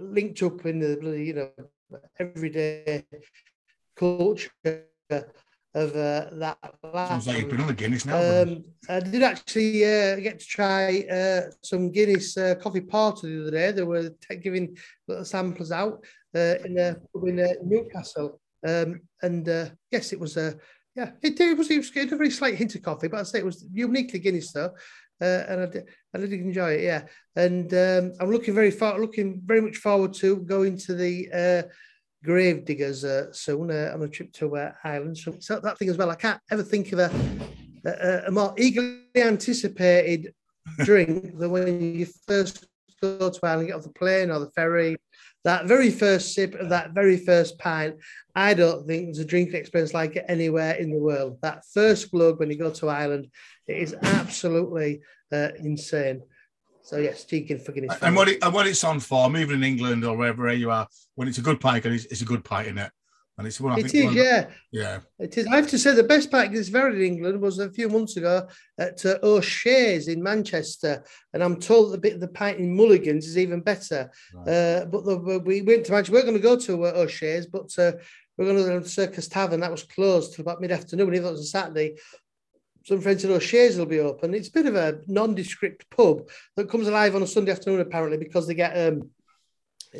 linked 0.00 0.42
up 0.42 0.64
in 0.64 0.80
the 0.80 0.98
you 1.18 1.34
know 1.34 1.50
everyday 2.18 3.04
culture 3.96 4.50
of 5.76 5.90
uh, 5.94 6.30
that. 6.32 6.58
Sounds 6.94 7.26
like 7.26 7.38
you've 7.38 7.50
been 7.50 7.60
on 7.60 7.66
the 7.66 7.74
Guinness 7.74 8.06
now. 8.06 8.16
Um, 8.16 8.64
I 8.88 9.00
did 9.00 9.22
actually 9.22 9.84
uh, 9.84 10.16
get 10.16 10.40
to 10.40 10.46
try 10.46 11.00
uh, 11.12 11.50
some 11.62 11.92
Guinness 11.92 12.36
uh, 12.36 12.54
coffee 12.54 12.80
porter 12.80 13.26
the 13.26 13.42
other 13.42 13.50
day. 13.50 13.72
They 13.72 13.82
were 13.82 14.08
t- 14.08 14.36
giving 14.36 14.76
little 15.06 15.24
samplers 15.24 15.70
out 15.70 16.02
uh, 16.34 16.54
in 16.64 16.78
a 16.78 16.96
pub 17.12 17.28
in 17.28 17.40
uh, 17.40 17.48
Newcastle, 17.62 18.40
um, 18.66 19.02
and 19.22 19.48
uh, 19.48 19.66
yes, 19.90 20.12
it 20.12 20.20
was. 20.20 20.36
Uh, 20.36 20.54
yeah, 20.94 21.10
it, 21.22 21.38
it 21.38 21.58
was. 21.58 21.70
It 21.70 21.78
was 21.78 21.90
a 21.94 22.16
very 22.16 22.30
slight 22.30 22.54
hint 22.54 22.74
of 22.74 22.82
coffee, 22.82 23.08
but 23.08 23.20
I'd 23.20 23.26
say 23.26 23.40
it 23.40 23.44
was 23.44 23.66
uniquely 23.70 24.18
Guinness 24.18 24.52
though, 24.52 24.72
uh, 25.20 25.42
and 25.48 25.60
I 25.60 25.66
did, 25.66 25.88
I 26.14 26.18
did 26.18 26.32
enjoy 26.32 26.70
it. 26.72 26.84
Yeah, 26.84 27.02
and 27.36 27.72
um, 27.74 28.12
I'm 28.18 28.30
looking 28.30 28.54
very 28.54 28.70
far, 28.70 28.98
looking 28.98 29.42
very 29.44 29.60
much 29.60 29.76
forward 29.76 30.14
to 30.14 30.36
going 30.36 30.78
to 30.78 30.94
the. 30.94 31.68
Grave 32.26 32.64
diggers 32.64 33.04
uh, 33.04 33.32
soon 33.32 33.70
uh, 33.70 33.92
on 33.94 34.02
a 34.02 34.08
trip 34.08 34.32
to 34.34 34.56
uh, 34.56 34.72
Ireland. 34.84 35.16
So, 35.16 35.36
so 35.38 35.60
that 35.60 35.78
thing 35.78 35.88
as 35.88 35.96
well. 35.96 36.10
I 36.10 36.16
can't 36.16 36.40
ever 36.50 36.62
think 36.62 36.92
of 36.92 36.98
a, 36.98 37.10
a, 37.86 38.22
a 38.26 38.30
more 38.30 38.52
eagerly 38.58 39.00
anticipated 39.16 40.34
drink 40.78 41.38
than 41.38 41.50
when 41.50 41.94
you 41.94 42.06
first 42.26 42.66
go 43.00 43.30
to 43.30 43.40
Ireland, 43.42 43.68
get 43.68 43.76
off 43.76 43.84
the 43.84 43.90
plane 43.90 44.30
or 44.30 44.40
the 44.40 44.50
ferry. 44.50 44.96
That 45.44 45.66
very 45.66 45.90
first 45.90 46.34
sip 46.34 46.54
of 46.56 46.70
that 46.70 46.90
very 46.90 47.16
first 47.16 47.56
pint, 47.58 47.94
I 48.34 48.52
don't 48.54 48.84
think 48.84 49.06
there's 49.06 49.20
a 49.20 49.24
drinking 49.24 49.54
experience 49.54 49.94
like 49.94 50.16
it 50.16 50.24
anywhere 50.28 50.74
in 50.74 50.90
the 50.90 50.98
world. 50.98 51.38
That 51.42 51.62
first 51.72 52.10
glug 52.10 52.40
when 52.40 52.50
you 52.50 52.58
go 52.58 52.72
to 52.72 52.88
Ireland, 52.88 53.28
it 53.68 53.78
is 53.78 53.94
absolutely 54.02 55.02
uh, 55.32 55.50
insane. 55.58 56.22
So 56.86 56.98
yes, 56.98 57.24
cheeking 57.24 57.58
for 57.58 57.72
Guinness. 57.72 57.98
and 58.00 58.14
what 58.14 58.28
it, 58.28 58.38
and 58.44 58.54
what 58.54 58.68
it's 58.68 58.84
on 58.84 59.00
for, 59.00 59.26
even 59.36 59.56
in 59.56 59.64
England 59.64 60.04
or 60.04 60.16
wherever 60.16 60.52
you 60.52 60.70
are, 60.70 60.86
when 61.16 61.26
it's 61.26 61.38
a 61.38 61.42
good 61.42 61.58
pint, 61.58 61.84
it's, 61.84 62.04
it's 62.04 62.22
a 62.22 62.24
good 62.24 62.44
pint 62.44 62.68
in 62.68 62.78
it. 62.78 62.92
And 63.36 63.44
it's 63.44 63.60
one 63.60 63.72
I 63.72 63.78
It 63.80 63.90
think 63.90 64.10
is, 64.10 64.14
yeah. 64.14 64.46
yeah. 64.70 65.00
It 65.18 65.36
is. 65.36 65.48
I 65.48 65.56
have 65.56 65.66
to 65.70 65.78
say 65.80 65.94
the 65.94 66.04
best 66.04 66.30
part 66.30 66.52
this 66.52 66.68
very 66.68 66.94
in 67.04 67.14
England 67.14 67.40
was 67.40 67.58
a 67.58 67.72
few 67.72 67.88
months 67.88 68.16
ago 68.16 68.46
at 68.78 69.04
uh, 69.04 69.18
O'Shea's 69.24 70.06
in 70.06 70.22
Manchester, 70.22 71.04
and 71.34 71.42
I'm 71.42 71.58
told 71.58 71.92
the 71.92 71.98
bit 71.98 72.14
of 72.14 72.20
the 72.20 72.28
pint 72.28 72.60
in 72.60 72.76
Mulligan's 72.76 73.26
is 73.26 73.36
even 73.36 73.62
better. 73.62 74.08
Right. 74.32 74.48
Uh, 74.48 74.84
but 74.84 75.04
the, 75.04 75.42
we 75.44 75.62
went 75.62 75.86
to 75.86 75.92
Manchester. 75.92 76.12
We're 76.12 76.22
going 76.22 76.34
to 76.34 76.40
go 76.40 76.56
to 76.56 76.86
uh, 76.86 76.92
O'Shea's, 76.92 77.46
but 77.46 77.76
uh, 77.78 77.92
we're 78.38 78.46
going 78.46 78.58
to 78.58 78.72
to 78.74 78.80
the 78.80 78.88
Circus 78.88 79.26
Tavern. 79.26 79.58
That 79.58 79.72
was 79.72 79.82
closed 79.82 80.34
till 80.34 80.44
about 80.44 80.60
mid 80.60 80.70
afternoon. 80.70 81.08
Even 81.08 81.24
though 81.24 81.30
it 81.30 81.32
was 81.32 81.40
a 81.40 81.44
Saturday. 81.46 81.96
Some 82.86 83.00
friends 83.00 83.22
said 83.22 83.32
O'Shea's 83.32 83.76
will 83.76 83.86
be 83.86 83.98
open. 83.98 84.32
It's 84.32 84.46
a 84.46 84.52
bit 84.52 84.66
of 84.66 84.76
a 84.76 85.00
nondescript 85.08 85.90
pub 85.90 86.28
that 86.54 86.70
comes 86.70 86.86
alive 86.86 87.16
on 87.16 87.22
a 87.22 87.26
Sunday 87.26 87.50
afternoon, 87.50 87.80
apparently, 87.80 88.16
because 88.16 88.46
they 88.46 88.54
get 88.54 88.74
um, 88.74 89.10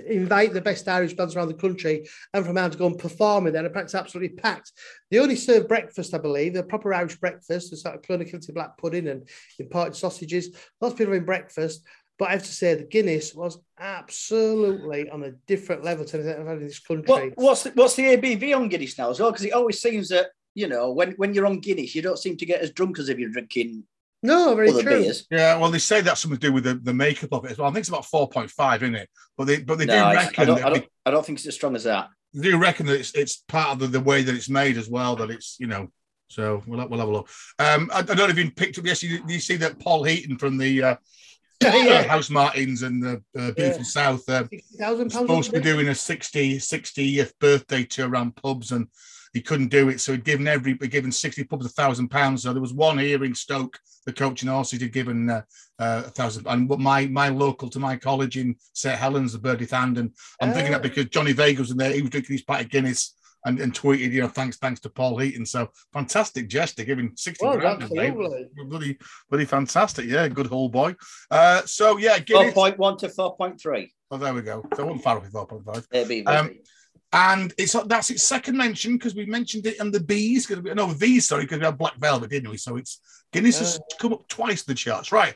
invite 0.06 0.52
the 0.52 0.60
best 0.60 0.86
Irish 0.86 1.14
bands 1.14 1.34
around 1.34 1.48
the 1.48 1.54
country 1.54 2.06
and 2.32 2.46
from 2.46 2.56
out 2.56 2.70
to 2.70 2.78
go 2.78 2.86
and 2.86 2.96
perform 2.96 3.48
in 3.48 3.54
there. 3.54 3.66
And 3.66 3.76
it's 3.76 3.96
absolutely 3.96 4.36
packed. 4.36 4.70
They 5.10 5.18
only 5.18 5.34
serve 5.34 5.66
breakfast, 5.66 6.14
I 6.14 6.18
believe, 6.18 6.54
a 6.54 6.62
proper 6.62 6.94
Irish 6.94 7.16
breakfast, 7.16 7.72
a 7.72 7.76
sort 7.76 7.96
of 7.96 8.02
clonakilty 8.02 8.54
black 8.54 8.78
pudding 8.78 9.08
and 9.08 9.28
imported 9.58 9.96
sausages. 9.96 10.50
Lots 10.80 10.92
of 10.92 10.98
people 10.98 11.12
having 11.12 11.26
breakfast. 11.26 11.84
But 12.20 12.28
I 12.28 12.32
have 12.32 12.44
to 12.44 12.52
say, 12.52 12.74
the 12.74 12.84
Guinness 12.84 13.34
was 13.34 13.58
absolutely 13.80 15.10
on 15.10 15.24
a 15.24 15.32
different 15.48 15.82
level 15.82 16.04
to 16.04 16.16
anything 16.18 16.40
I've 16.40 16.46
had 16.46 16.58
in 16.58 16.68
this 16.68 16.78
country. 16.78 17.04
What, 17.04 17.32
what's 17.34 17.64
the, 17.64 17.70
what's 17.70 17.96
the 17.96 18.16
ABV 18.16 18.56
on 18.56 18.68
Guinness 18.68 18.96
now 18.96 19.10
as 19.10 19.18
well? 19.18 19.32
Because 19.32 19.44
it 19.44 19.52
always 19.52 19.82
seems 19.82 20.10
that 20.10 20.28
you 20.56 20.66
know 20.68 20.90
when, 20.90 21.12
when 21.12 21.34
you're 21.34 21.46
on 21.46 21.60
Guinness, 21.60 21.94
you 21.94 22.02
don't 22.02 22.18
seem 22.18 22.36
to 22.38 22.46
get 22.46 22.60
as 22.62 22.70
drunk 22.72 22.98
as 22.98 23.08
if 23.08 23.18
you're 23.18 23.30
drinking 23.30 23.84
No, 24.22 24.54
very 24.56 24.70
other 24.70 24.82
true. 24.82 25.02
beers. 25.02 25.26
Yeah, 25.30 25.56
well, 25.58 25.70
they 25.70 25.78
say 25.78 26.00
that's 26.00 26.20
something 26.22 26.40
to 26.40 26.46
do 26.48 26.52
with 26.52 26.64
the, 26.64 26.74
the 26.74 26.94
makeup 26.94 27.32
of 27.32 27.44
it 27.44 27.52
as 27.52 27.58
well. 27.58 27.68
I 27.68 27.72
think 27.72 27.82
it's 27.84 27.88
about 27.94 28.06
four 28.06 28.28
point 28.28 28.50
five, 28.50 28.82
isn't 28.82 28.94
it? 28.96 29.08
But 29.36 29.44
they 29.46 29.60
but 29.62 29.78
they 29.78 29.86
No, 29.86 29.94
do 29.94 29.98
I 30.00 30.14
reckon 30.14 30.46
don't, 30.46 30.56
that 30.56 30.66
I 30.66 30.70
don't, 30.70 30.86
I 31.06 31.10
don't 31.12 31.24
think 31.26 31.38
it's 31.38 31.46
as 31.46 31.54
strong 31.54 31.76
as 31.76 31.84
that. 31.84 32.08
they 32.34 32.50
do 32.50 32.58
reckon 32.58 32.86
that 32.86 32.98
it's 32.98 33.12
it's 33.14 33.36
part 33.48 33.70
of 33.72 33.78
the, 33.78 33.86
the 33.86 34.00
way 34.00 34.22
that 34.22 34.34
it's 34.34 34.48
made 34.48 34.76
as 34.76 34.88
well. 34.88 35.14
That 35.16 35.30
it's 35.30 35.56
you 35.60 35.68
know 35.68 35.88
So 36.28 36.62
we'll, 36.66 36.88
we'll 36.88 36.98
have 37.00 37.08
a 37.08 37.12
look. 37.12 37.28
Um, 37.58 37.90
I, 37.92 37.98
I 37.98 38.02
don't 38.02 38.16
know 38.18 38.34
if 38.36 38.38
you 38.38 38.50
picked 38.50 38.78
up 38.78 38.86
yesterday. 38.86 39.14
You, 39.14 39.22
you 39.34 39.40
see 39.40 39.56
that 39.58 39.78
Paul 39.78 40.02
Heaton 40.04 40.38
from 40.38 40.58
the 40.58 40.72
uh, 40.82 40.96
yeah. 41.62 42.04
Housemartins 42.08 42.82
and 42.82 43.02
the 43.02 43.14
uh, 43.38 43.52
beautiful 43.52 43.78
yeah. 43.86 43.96
South 43.98 44.28
uh, 44.28 44.44
supposed 45.08 45.50
to 45.50 45.56
be 45.60 45.64
doing 45.70 45.88
a 45.88 45.94
60 45.94 46.58
60th 46.58 47.32
birthday 47.40 47.84
tour 47.84 48.08
around 48.08 48.36
pubs 48.36 48.72
and 48.72 48.88
he 49.36 49.42
couldn't 49.42 49.68
do 49.68 49.90
it. 49.90 50.00
So 50.00 50.12
he'd 50.12 50.24
given 50.24 50.48
every 50.48 50.72
given 50.72 51.12
60 51.12 51.44
pubs 51.44 51.66
a 51.66 51.68
thousand 51.68 52.08
pounds. 52.08 52.42
So 52.42 52.54
there 52.54 52.62
was 52.62 52.72
one 52.72 52.96
here 52.96 53.22
in 53.22 53.34
Stoke, 53.34 53.78
the 54.06 54.12
coaching 54.12 54.48
horses 54.48 54.80
had 54.80 54.92
given 54.92 55.28
uh, 55.28 55.42
uh, 55.78 56.04
a 56.06 56.10
thousand. 56.10 56.46
And 56.46 56.66
my 56.66 57.06
my 57.06 57.28
local 57.28 57.68
to 57.68 57.78
my 57.78 57.96
college 57.96 58.38
in 58.38 58.56
St 58.72 58.98
Helens, 58.98 59.34
the 59.34 59.38
Bird 59.38 59.60
I'th 59.60 59.72
Hand. 59.72 59.98
And 59.98 60.14
I'm 60.40 60.54
thinking 60.54 60.72
that 60.72 60.80
oh. 60.80 60.84
because 60.84 61.04
Johnny 61.10 61.32
Vegas 61.32 61.60
was 61.60 61.70
in 61.72 61.76
there, 61.76 61.92
he 61.92 62.00
was 62.00 62.10
drinking 62.10 62.32
his 62.32 62.44
pint 62.44 62.64
of 62.64 62.70
Guinness 62.70 63.14
and, 63.44 63.60
and 63.60 63.74
tweeted, 63.74 64.10
you 64.10 64.22
know, 64.22 64.28
thanks, 64.28 64.56
thanks 64.56 64.80
to 64.80 64.88
Paul 64.88 65.18
Heaton. 65.18 65.44
So 65.44 65.68
fantastic 65.92 66.48
gesture, 66.48 66.84
giving 66.84 67.12
60 67.14 67.44
well, 67.44 67.58
grand. 67.58 67.86
Bloody, 67.90 68.98
bloody 69.28 69.44
fantastic. 69.44 70.06
Yeah, 70.06 70.28
good 70.28 70.46
whole 70.46 70.70
boy. 70.70 70.96
Uh, 71.30 71.60
so 71.66 71.98
yeah, 71.98 72.18
Guinness. 72.20 72.54
4.1 72.54 72.98
to 73.00 73.08
4.3. 73.08 73.90
Oh, 74.10 74.16
there 74.16 74.32
we 74.32 74.40
go. 74.40 74.64
So 74.74 74.82
I 74.82 74.86
wasn't 74.86 75.04
far 75.04 75.18
off 75.18 75.24
4.5. 75.30 76.26
Um, 76.26 76.52
and 77.12 77.54
it's 77.56 77.72
that's 77.86 78.10
its 78.10 78.22
second 78.22 78.56
mention 78.56 78.94
because 78.94 79.14
we 79.14 79.26
mentioned 79.26 79.66
it 79.66 79.80
in 79.80 79.90
the 79.90 80.00
B's. 80.00 80.46
Because 80.46 80.64
no 80.74 80.88
V's, 80.88 81.28
sorry, 81.28 81.44
because 81.44 81.60
we 81.60 81.64
had 81.64 81.78
Black 81.78 81.96
Velvet, 81.96 82.30
didn't 82.30 82.50
we? 82.50 82.56
So 82.56 82.76
it's 82.76 83.00
Guinness 83.32 83.56
uh, 83.56 83.64
has 83.64 83.80
come 83.98 84.12
up 84.12 84.26
twice 84.28 84.62
the 84.62 84.74
charts. 84.74 85.12
Right. 85.12 85.34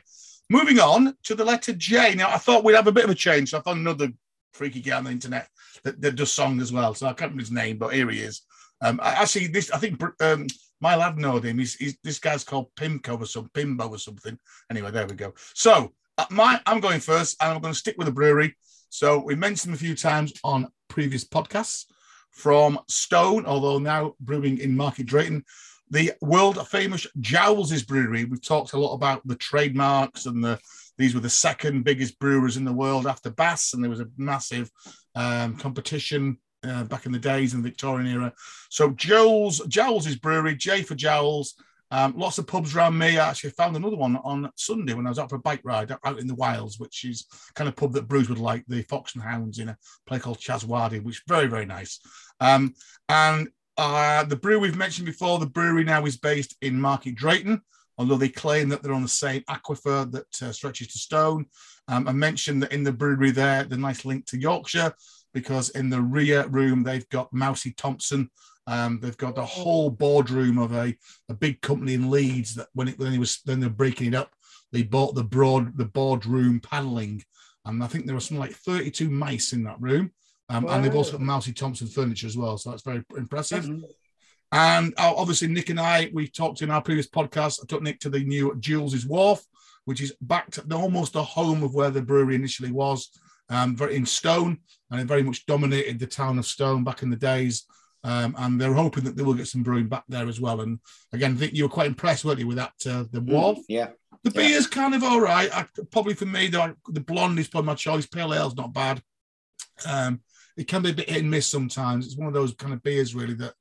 Moving 0.49 0.79
on 0.79 1.15
to 1.23 1.35
the 1.35 1.45
letter 1.45 1.73
J. 1.73 2.15
Now 2.15 2.29
I 2.29 2.37
thought 2.37 2.63
we'd 2.63 2.75
have 2.75 2.87
a 2.87 2.91
bit 2.91 3.05
of 3.05 3.09
a 3.09 3.15
change. 3.15 3.51
So 3.51 3.57
I 3.57 3.61
found 3.61 3.79
another 3.79 4.09
freaky 4.53 4.81
guy 4.81 4.97
on 4.97 5.05
the 5.05 5.11
internet 5.11 5.47
that, 5.83 6.01
that 6.01 6.15
does 6.15 6.31
song 6.31 6.59
as 6.59 6.73
well. 6.73 6.93
So 6.93 7.05
I 7.05 7.09
can't 7.09 7.31
remember 7.31 7.41
his 7.41 7.51
name, 7.51 7.77
but 7.77 7.93
here 7.93 8.09
he 8.09 8.19
is. 8.19 8.41
Um, 8.81 8.99
actually, 9.01 9.47
this 9.47 9.71
I 9.71 9.77
think 9.77 10.01
um, 10.21 10.47
my 10.81 10.95
lad 10.95 11.17
knowed 11.17 11.45
him. 11.45 11.59
He's, 11.59 11.75
he's, 11.75 11.97
this 12.03 12.19
guy's 12.19 12.43
called 12.43 12.73
Pimco 12.75 13.21
or 13.21 13.25
some 13.25 13.49
Pimbo 13.53 13.89
or 13.89 13.97
something. 13.97 14.37
Anyway, 14.69 14.91
there 14.91 15.07
we 15.07 15.15
go. 15.15 15.33
So 15.53 15.93
uh, 16.17 16.25
my 16.29 16.59
I'm 16.65 16.79
going 16.79 16.99
first, 16.99 17.41
and 17.41 17.53
I'm 17.53 17.61
going 17.61 17.73
to 17.73 17.79
stick 17.79 17.95
with 17.97 18.07
the 18.07 18.13
brewery. 18.13 18.55
So 18.89 19.19
we 19.19 19.35
mentioned 19.35 19.71
them 19.71 19.75
a 19.75 19.79
few 19.79 19.95
times 19.95 20.33
on 20.43 20.67
previous 20.91 21.23
podcasts 21.23 21.85
from 22.31 22.77
Stone, 22.87 23.45
although 23.45 23.79
now 23.79 24.13
brewing 24.19 24.59
in 24.59 24.75
Market 24.75 25.05
Drayton. 25.05 25.43
The 25.89 26.11
world 26.21 26.65
famous 26.67 27.07
Joule's 27.19 27.83
brewery. 27.83 28.25
We've 28.25 28.45
talked 28.45 28.73
a 28.73 28.79
lot 28.79 28.93
about 28.93 29.25
the 29.25 29.35
trademarks 29.35 30.25
and 30.25 30.43
the 30.43 30.59
these 30.97 31.15
were 31.15 31.21
the 31.21 31.29
second 31.29 31.83
biggest 31.83 32.19
brewers 32.19 32.57
in 32.57 32.65
the 32.65 32.73
world 32.73 33.07
after 33.07 33.31
Bass, 33.31 33.73
and 33.73 33.81
there 33.81 33.89
was 33.89 34.01
a 34.01 34.09
massive 34.17 34.69
um, 35.15 35.57
competition 35.57 36.37
uh, 36.63 36.83
back 36.83 37.05
in 37.05 37.11
the 37.11 37.17
days 37.17 37.53
in 37.53 37.61
the 37.61 37.69
Victorian 37.69 38.11
era. 38.11 38.33
So 38.69 38.91
Joule's, 38.91 39.59
Joule's 39.67 40.15
brewery, 40.17 40.55
J 40.55 40.83
for 40.83 40.95
Joule's. 40.95 41.55
Um, 41.91 42.13
lots 42.17 42.37
of 42.37 42.47
pubs 42.47 42.75
around 42.75 42.97
me. 42.97 43.17
I 43.17 43.29
actually 43.29 43.49
found 43.51 43.75
another 43.75 43.97
one 43.97 44.15
on 44.17 44.49
Sunday 44.55 44.93
when 44.93 45.05
I 45.05 45.09
was 45.09 45.19
out 45.19 45.29
for 45.29 45.35
a 45.35 45.39
bike 45.39 45.61
ride 45.63 45.91
out 45.91 46.19
in 46.19 46.27
the 46.27 46.35
wilds, 46.35 46.79
which 46.79 47.03
is 47.03 47.25
kind 47.53 47.67
of 47.67 47.75
pub 47.75 47.93
that 47.93 48.07
Bruce 48.07 48.29
would 48.29 48.39
like, 48.39 48.63
the 48.67 48.81
Fox 48.83 49.13
and 49.13 49.23
Hounds 49.23 49.59
in 49.59 49.69
a 49.69 49.77
place 50.07 50.21
called 50.21 50.39
Cheswardine, 50.39 51.03
which 51.03 51.17
is 51.17 51.23
very, 51.27 51.47
very 51.47 51.65
nice. 51.65 51.99
Um, 52.39 52.73
and 53.09 53.49
uh, 53.77 54.23
the 54.23 54.35
brew 54.35 54.59
we've 54.59 54.77
mentioned 54.77 55.05
before, 55.05 55.37
the 55.37 55.45
brewery 55.45 55.83
now 55.83 56.05
is 56.05 56.17
based 56.17 56.55
in 56.61 56.79
Market 56.79 57.15
Drayton, 57.15 57.61
although 57.97 58.17
they 58.17 58.29
claim 58.29 58.69
that 58.69 58.83
they're 58.83 58.93
on 58.93 59.01
the 59.01 59.07
same 59.07 59.41
aquifer 59.49 60.09
that 60.11 60.41
uh, 60.41 60.51
stretches 60.51 60.87
to 60.87 60.99
Stone. 60.99 61.45
Um, 61.87 62.07
I 62.07 62.13
mentioned 62.13 62.63
that 62.63 62.71
in 62.71 62.83
the 62.83 62.91
brewery 62.91 63.31
there, 63.31 63.63
the 63.63 63.77
nice 63.77 64.05
link 64.05 64.25
to 64.27 64.39
Yorkshire, 64.39 64.93
because 65.33 65.69
in 65.69 65.89
the 65.89 66.01
rear 66.01 66.47
room, 66.47 66.83
they've 66.83 67.07
got 67.09 67.33
Mousy 67.33 67.71
Thompson, 67.71 68.29
um, 68.67 68.99
they've 69.01 69.17
got 69.17 69.35
the 69.35 69.45
whole 69.45 69.89
boardroom 69.89 70.57
of 70.57 70.73
a, 70.73 70.95
a 71.29 71.33
big 71.33 71.61
company 71.61 71.93
in 71.93 72.11
Leeds 72.11 72.55
that 72.55 72.67
when 72.73 72.87
it 72.87 72.99
when 72.99 73.13
it 73.13 73.19
was 73.19 73.41
then 73.45 73.59
they're 73.59 73.69
breaking 73.69 74.07
it 74.07 74.15
up, 74.15 74.31
they 74.71 74.83
bought 74.83 75.15
the 75.15 75.23
broad 75.23 75.77
the 75.77 75.85
boardroom 75.85 76.59
paneling, 76.59 77.23
and 77.65 77.83
I 77.83 77.87
think 77.87 78.05
there 78.05 78.15
were 78.15 78.21
something 78.21 78.39
like 78.39 78.53
32 78.53 79.09
mice 79.09 79.53
in 79.53 79.63
that 79.63 79.81
room. 79.81 80.11
Um, 80.49 80.63
wow. 80.63 80.73
And 80.73 80.83
they've 80.83 80.95
also 80.95 81.13
got 81.13 81.21
Mousy 81.21 81.53
Thompson 81.53 81.87
furniture 81.87 82.27
as 82.27 82.37
well, 82.37 82.57
so 82.57 82.69
that's 82.69 82.83
very 82.83 83.03
impressive. 83.15 83.65
Mm-hmm. 83.65 83.85
And 84.51 84.93
uh, 84.97 85.13
obviously, 85.15 85.47
Nick 85.47 85.69
and 85.69 85.79
I, 85.79 86.11
we 86.13 86.27
talked 86.27 86.61
in 86.61 86.69
our 86.71 86.81
previous 86.81 87.07
podcast. 87.07 87.61
I 87.63 87.65
took 87.67 87.81
Nick 87.81 88.01
to 88.01 88.09
the 88.09 88.19
new 88.19 88.53
Joule's 88.59 89.05
Wharf, 89.05 89.41
which 89.85 90.01
is 90.01 90.13
back 90.21 90.51
to 90.51 90.75
almost 90.75 91.13
the 91.13 91.23
home 91.23 91.63
of 91.63 91.73
where 91.73 91.89
the 91.89 92.01
brewery 92.01 92.35
initially 92.35 92.71
was, 92.71 93.09
um, 93.51 93.75
very 93.75 93.95
in 93.95 94.05
Stone, 94.05 94.57
and 94.89 95.01
it 95.01 95.05
very 95.05 95.21
much 95.21 95.45
dominated 95.45 95.99
the 95.99 96.07
town 96.07 96.39
of 96.39 96.45
Stone 96.45 96.83
back 96.83 97.03
in 97.03 97.09
the 97.09 97.15
days. 97.15 97.65
Um, 98.03 98.33
and 98.39 98.59
they're 98.59 98.73
hoping 98.73 99.03
that 99.03 99.15
they 99.15 99.21
will 99.21 99.35
get 99.35 99.47
some 99.47 99.61
brewing 99.61 99.87
back 99.87 100.05
there 100.09 100.27
as 100.27 100.41
well. 100.41 100.61
And 100.61 100.79
again, 101.13 101.33
I 101.33 101.35
think 101.35 101.53
you 101.53 101.65
were 101.65 101.69
quite 101.69 101.85
impressed, 101.85 102.25
weren't 102.25 102.39
you, 102.39 102.47
with 102.47 102.57
that 102.57 102.73
uh, 102.87 103.03
the 103.11 103.21
mm, 103.21 103.31
wharf? 103.31 103.59
yeah. 103.69 103.89
The 104.23 104.31
yeah. 104.31 104.41
beer's 104.41 104.67
kind 104.67 104.95
of 104.95 105.03
all 105.03 105.21
right. 105.21 105.49
I, 105.55 105.65
probably 105.91 106.13
for 106.13 106.25
me, 106.25 106.47
the, 106.47 106.75
the 106.89 106.99
blonde 106.99 107.39
is 107.39 107.47
probably 107.47 107.67
my 107.67 107.75
choice. 107.75 108.05
Pale 108.05 108.33
ale's 108.33 108.55
not 108.55 108.73
bad. 108.73 109.01
Um, 109.87 110.21
it 110.57 110.67
can 110.67 110.81
be 110.81 110.91
a 110.91 110.93
bit 110.93 111.09
hit 111.09 111.21
and 111.21 111.31
miss 111.31 111.47
sometimes. 111.47 112.05
It's 112.05 112.17
one 112.17 112.27
of 112.27 112.33
those 112.33 112.53
kind 112.53 112.73
of 112.73 112.83
beers 112.83 113.15
really 113.15 113.33
that 113.35 113.53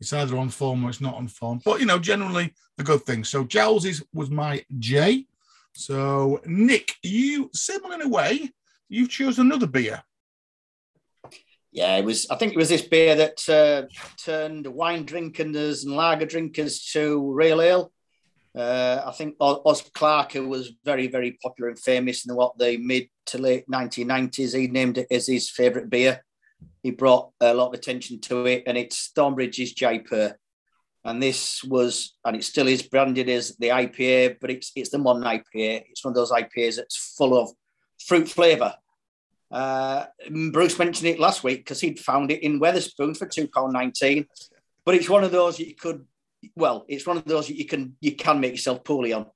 it's 0.00 0.12
either 0.12 0.36
on 0.36 0.48
form 0.48 0.84
or 0.84 0.90
it's 0.90 1.00
not 1.00 1.14
on 1.14 1.28
form. 1.28 1.60
But 1.64 1.80
you 1.80 1.86
know, 1.86 1.98
generally 1.98 2.54
the 2.76 2.84
good 2.84 3.02
thing. 3.02 3.24
So 3.24 3.46
is 3.50 4.04
was 4.12 4.30
my 4.30 4.64
J. 4.78 5.26
So 5.74 6.40
Nick, 6.46 6.94
you 7.02 7.50
similar 7.52 7.94
in 7.94 8.02
a 8.02 8.08
way, 8.08 8.52
you've 8.88 9.10
chosen 9.10 9.46
another 9.46 9.66
beer. 9.66 10.02
Yeah, 11.72 11.96
it 11.96 12.04
was. 12.04 12.26
I 12.30 12.36
think 12.36 12.52
it 12.52 12.58
was 12.58 12.70
this 12.70 12.82
beer 12.82 13.14
that 13.14 13.48
uh, 13.48 13.86
turned 14.24 14.66
wine 14.66 15.04
drinkers 15.04 15.84
and 15.84 15.94
lager 15.94 16.24
drinkers 16.24 16.82
to 16.92 17.32
real 17.34 17.60
ale. 17.60 17.92
Uh, 18.56 19.02
I 19.04 19.12
think 19.12 19.36
Oz 19.38 19.82
Clarke 19.92 20.36
was 20.36 20.72
very, 20.82 21.08
very 21.08 21.38
popular 21.42 21.68
and 21.68 21.78
famous 21.78 22.26
in 22.26 22.34
what 22.34 22.56
the 22.56 22.78
mid 22.78 23.08
to 23.26 23.38
late 23.38 23.68
1990s. 23.70 24.58
He 24.58 24.68
named 24.68 24.96
it 24.96 25.08
as 25.10 25.26
his 25.26 25.50
favourite 25.50 25.90
beer. 25.90 26.24
He 26.82 26.92
brought 26.92 27.32
a 27.40 27.52
lot 27.52 27.68
of 27.68 27.74
attention 27.74 28.22
to 28.22 28.46
it, 28.46 28.62
and 28.66 28.78
it's 28.78 29.12
Thornbridge's 29.14 29.74
Jaipur. 29.74 30.38
And 31.04 31.22
this 31.22 31.62
was, 31.62 32.16
and 32.24 32.34
it 32.34 32.44
still 32.44 32.68
is 32.68 32.82
branded 32.82 33.28
as 33.28 33.54
the 33.58 33.68
IPA, 33.68 34.36
but 34.40 34.50
it's 34.50 34.72
it's 34.74 34.90
the 34.90 34.98
modern 34.98 35.24
IPA. 35.24 35.84
It's 35.90 36.02
one 36.02 36.12
of 36.12 36.16
those 36.16 36.32
IPAs 36.32 36.76
that's 36.76 37.14
full 37.18 37.38
of 37.38 37.50
fruit 37.98 38.28
flavour 38.28 38.74
uh, 39.50 40.06
Bruce 40.52 40.78
mentioned 40.78 41.08
it 41.08 41.20
last 41.20 41.44
week 41.44 41.58
because 41.58 41.80
he'd 41.80 42.00
found 42.00 42.30
it 42.30 42.42
in 42.42 42.60
Wetherspoon 42.60 43.16
for 43.16 43.26
two 43.26 43.48
pound 43.48 43.72
nineteen. 43.72 44.26
But 44.84 44.94
it's 44.94 45.08
one 45.08 45.24
of 45.24 45.32
those 45.32 45.58
you 45.58 45.74
could, 45.74 46.04
well, 46.54 46.84
it's 46.88 47.06
one 47.06 47.16
of 47.16 47.24
those 47.24 47.48
you 47.48 47.64
can 47.64 47.96
you 48.00 48.12
can 48.16 48.40
make 48.40 48.52
yourself 48.52 48.84
poorly 48.84 49.12
on. 49.12 49.26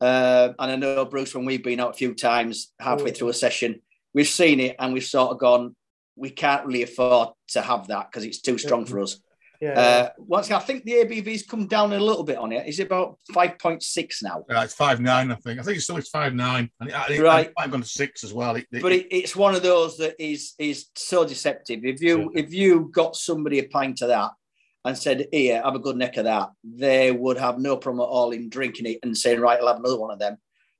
Uh, 0.00 0.52
and 0.58 0.72
I 0.72 0.76
know 0.76 1.04
Bruce, 1.04 1.34
when 1.34 1.44
we've 1.44 1.62
been 1.62 1.80
out 1.80 1.90
a 1.90 1.94
few 1.94 2.14
times 2.14 2.72
halfway 2.78 3.12
through 3.12 3.28
a 3.28 3.34
session, 3.34 3.80
we've 4.12 4.26
seen 4.26 4.60
it 4.60 4.76
and 4.78 4.92
we've 4.92 5.04
sort 5.04 5.30
of 5.30 5.38
gone, 5.38 5.76
we 6.16 6.30
can't 6.30 6.66
really 6.66 6.82
afford 6.82 7.30
to 7.48 7.62
have 7.62 7.86
that 7.88 8.10
because 8.10 8.24
it's 8.24 8.40
too 8.40 8.58
strong 8.58 8.84
for 8.84 9.00
us. 9.00 9.20
Yeah. 9.64 9.80
Uh, 9.80 10.10
once 10.18 10.50
I 10.50 10.58
think 10.58 10.84
the 10.84 10.92
ABV's 10.92 11.44
come 11.44 11.66
down 11.66 11.94
a 11.94 11.98
little 11.98 12.22
bit 12.22 12.36
on 12.36 12.52
it. 12.52 12.68
Is 12.68 12.80
it 12.80 12.86
about 12.86 13.18
five 13.32 13.58
point 13.58 13.82
six 13.82 14.22
now? 14.22 14.44
Yeah, 14.50 14.62
it's 14.62 14.74
five 14.74 15.00
nine. 15.00 15.32
I 15.32 15.36
think. 15.36 15.58
I 15.58 15.62
think 15.62 15.76
it's 15.76 15.84
still 15.84 15.96
it's 15.96 16.10
five 16.10 16.34
nine, 16.34 16.70
and 16.80 16.90
it, 16.90 16.94
it, 17.10 17.22
right. 17.22 17.50
I've 17.56 17.70
gone 17.70 17.80
to 17.80 17.88
six 17.88 18.24
as 18.24 18.34
well. 18.34 18.56
It, 18.56 18.66
but 18.70 18.92
it's 18.92 19.34
one 19.34 19.54
of 19.54 19.62
those 19.62 19.96
that 19.96 20.22
is 20.22 20.52
is 20.58 20.86
so 20.96 21.26
deceptive. 21.26 21.80
If 21.82 22.02
you 22.02 22.30
yeah. 22.34 22.42
if 22.42 22.52
you 22.52 22.90
got 22.92 23.16
somebody 23.16 23.58
a 23.60 23.66
pint 23.68 24.02
of 24.02 24.08
that 24.08 24.32
and 24.84 24.98
said, 24.98 25.28
"Here, 25.32 25.62
have 25.62 25.74
a 25.74 25.78
good 25.78 25.96
neck 25.96 26.18
of 26.18 26.24
that," 26.24 26.50
they 26.62 27.10
would 27.10 27.38
have 27.38 27.58
no 27.58 27.78
problem 27.78 28.02
at 28.02 28.10
all 28.10 28.32
in 28.32 28.50
drinking 28.50 28.84
it 28.84 28.98
and 29.02 29.16
saying, 29.16 29.40
"Right, 29.40 29.58
I'll 29.58 29.68
have 29.68 29.78
another 29.78 29.98
one 29.98 30.12
of 30.12 30.18
them," 30.18 30.36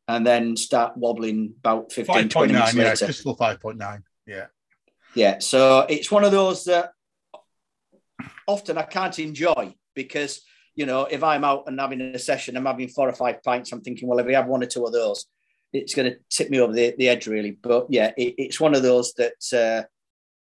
and 0.08 0.26
then 0.26 0.58
start 0.58 0.94
wobbling 0.98 1.54
about 1.58 1.90
15, 1.90 2.28
20 2.28 2.52
minutes 2.52 2.74
yeah, 2.74 2.84
later. 2.84 3.06
Just 3.06 3.20
still 3.20 3.34
five 3.34 3.60
point 3.60 3.78
nine. 3.78 4.04
Yeah. 4.26 4.48
Yeah. 5.14 5.38
So 5.38 5.86
it's 5.88 6.10
one 6.10 6.24
of 6.24 6.32
those 6.32 6.64
that 6.64 6.90
often 8.46 8.78
I 8.78 8.82
can't 8.82 9.18
enjoy 9.18 9.74
because, 9.94 10.42
you 10.74 10.86
know, 10.86 11.04
if 11.04 11.22
I'm 11.22 11.44
out 11.44 11.64
and 11.66 11.78
having 11.78 12.00
a 12.00 12.18
session, 12.18 12.56
I'm 12.56 12.66
having 12.66 12.88
four 12.88 13.08
or 13.08 13.12
five 13.12 13.42
pints, 13.42 13.72
I'm 13.72 13.80
thinking, 13.80 14.08
well, 14.08 14.18
if 14.18 14.26
we 14.26 14.34
have 14.34 14.46
one 14.46 14.62
or 14.62 14.66
two 14.66 14.84
of 14.84 14.92
those, 14.92 15.26
it's 15.72 15.94
going 15.94 16.10
to 16.10 16.18
tip 16.30 16.50
me 16.50 16.60
over 16.60 16.72
the, 16.72 16.94
the 16.98 17.08
edge, 17.08 17.26
really. 17.26 17.52
But 17.52 17.86
yeah, 17.90 18.12
it, 18.16 18.34
it's 18.38 18.60
one 18.60 18.74
of 18.74 18.82
those 18.82 19.12
that 19.14 19.32
uh, 19.52 19.86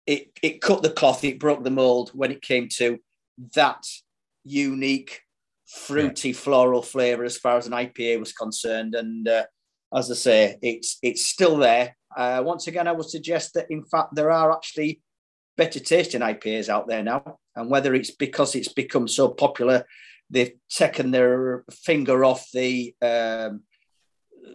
it, 0.06 0.28
it 0.42 0.62
cut 0.62 0.84
the 0.84 0.90
cloth, 0.90 1.24
it 1.24 1.40
broke 1.40 1.64
the 1.64 1.72
mold 1.72 2.12
when 2.14 2.32
it 2.32 2.42
came 2.42 2.68
to 2.78 3.00
that 3.56 3.84
unique, 4.44 5.22
fruity, 5.68 6.30
yeah. 6.30 6.36
floral 6.36 6.82
flavour 6.82 7.24
as 7.24 7.38
far 7.38 7.58
as 7.58 7.68
an 7.68 7.74
IPA 7.74 8.20
was 8.20 8.34
concerned. 8.34 8.96
And 8.96 9.28
uh, 9.28 9.46
as 9.94 10.12
I 10.12 10.16
say, 10.16 10.58
it's 10.62 10.98
it's 11.02 11.26
still 11.26 11.58
there. 11.58 11.96
Uh, 12.16 12.42
once 12.46 12.68
again, 12.68 12.88
I 12.88 12.92
would 12.92 13.10
suggest 13.10 13.54
that 13.56 13.72
in 13.72 13.84
fact 13.84 14.16
there 14.16 14.32
are 14.32 14.52
actually 14.52 15.02
better 15.58 15.80
tasting 15.80 16.22
IPAs 16.22 16.70
out 16.70 16.88
there 16.88 17.04
now. 17.04 17.40
And 17.56 17.70
whether 17.70 17.94
it's 17.94 18.12
because 18.12 18.56
it's 18.56 18.72
become 18.72 19.08
so 19.08 19.30
popular, 19.30 19.86
they've 20.30 20.54
taken 20.70 21.12
their 21.12 21.64
finger 21.72 22.26
off 22.26 22.50
the 22.54 22.96
um, 23.02 23.62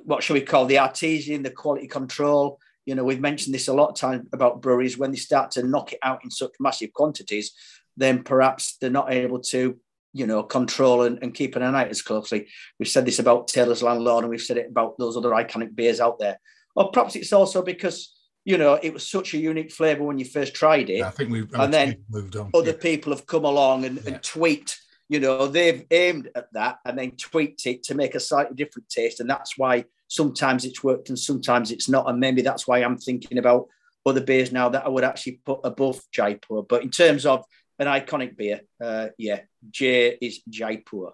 what 0.05 0.23
shall 0.23 0.35
we 0.35 0.41
call 0.41 0.67
the 0.67 0.79
artesian, 0.79 1.43
the 1.43 1.51
quality 1.51 1.87
control. 1.87 2.59
You 2.87 2.95
know, 2.95 3.05
we've 3.05 3.21
mentioned 3.21 3.55
this 3.55 3.69
a 3.69 3.75
lot 3.75 3.91
of 3.91 3.97
times 3.97 4.27
about 4.33 4.63
breweries 4.63 4.99
when 4.99 5.11
they 5.11 5.17
start 5.19 5.51
to 5.53 5.63
knock 5.63 5.93
it 5.93 5.99
out 6.03 6.25
in 6.25 6.31
such 6.31 6.53
massive 6.59 6.93
quantities, 6.93 7.53
then 7.97 8.23
perhaps 8.23 8.77
they're 8.81 8.91
not 8.91 9.13
able 9.13 9.41
to 9.41 9.79
you 10.13 10.27
know, 10.27 10.43
control 10.43 11.03
and, 11.03 11.19
and 11.23 11.35
keeping 11.35 11.63
an 11.63 11.75
eye 11.75 11.87
as 11.87 12.03
closely. 12.03 12.49
We've 12.79 12.89
said 12.89 13.07
this 13.07 13.19
about 13.19 13.49
Taylor's 13.49 13.83
Landlord, 13.83 14.25
and 14.25 14.31
we've 14.31 14.41
said 14.41 14.57
it 14.57 14.71
about 14.71 14.99
those 14.99 15.17
other 15.17 15.31
iconic 15.31 15.75
beers 15.75 16.01
out 16.01 16.19
there. 16.19 16.41
Or 16.75 16.91
perhaps 16.91 17.17
it's 17.17 17.33
also 17.33 17.63
because 17.63 18.15
you 18.49 18.57
know 18.57 18.73
it 18.83 18.93
was 18.95 19.07
such 19.17 19.35
a 19.35 19.39
unique 19.39 19.71
flavour 19.79 20.03
when 20.05 20.19
you 20.19 20.25
first 20.25 20.55
tried 20.55 20.89
it. 20.89 20.99
Yeah, 20.99 21.09
I 21.09 21.11
think 21.17 21.31
we've 21.31 21.53
and 21.53 21.73
then 21.73 21.89
moved 22.09 22.35
on. 22.35 22.51
Other 22.55 22.77
Yeah. 22.77 22.89
people 22.91 23.13
have 23.15 23.27
come 23.27 23.45
along 23.45 23.85
and, 23.85 23.97
Yeah. 23.99 24.07
and 24.09 24.23
tweaked. 24.23 24.73
You 25.11 25.21
know, 25.21 25.47
they've 25.47 25.85
aimed 25.91 26.27
at 26.35 26.49
that 26.55 26.75
and 26.85 26.99
then 26.99 27.11
tweaked 27.13 27.67
it 27.67 27.83
to 27.85 27.95
make 27.95 28.15
a 28.15 28.21
slightly 28.21 28.57
different 28.57 28.89
taste, 28.89 29.21
and 29.21 29.29
that's 29.29 29.53
why 29.59 29.85
sometimes 30.09 30.65
it's 30.65 30.83
worked 30.83 31.11
and 31.11 31.19
sometimes 31.19 31.71
it's 31.71 31.89
not. 31.91 32.09
And 32.09 32.19
maybe 32.21 32.41
that's 32.43 32.67
why 32.67 32.79
I'm 32.79 32.97
thinking 32.99 33.37
about 33.39 33.69
other 34.07 34.23
beers 34.23 34.51
now 34.51 34.69
that 34.71 34.87
I 34.87 34.89
would 34.89 35.05
actually 35.05 35.41
put 35.45 35.61
above 35.65 36.01
Jaipur. 36.11 36.63
But 36.63 36.83
in 36.83 36.91
terms 36.91 37.27
of 37.27 37.45
an 37.79 37.87
iconic 37.87 38.37
beer, 38.41 38.61
uh, 38.83 39.09
yeah, 39.19 39.41
J 39.71 40.17
is 40.23 40.41
Jaipur. 40.49 41.11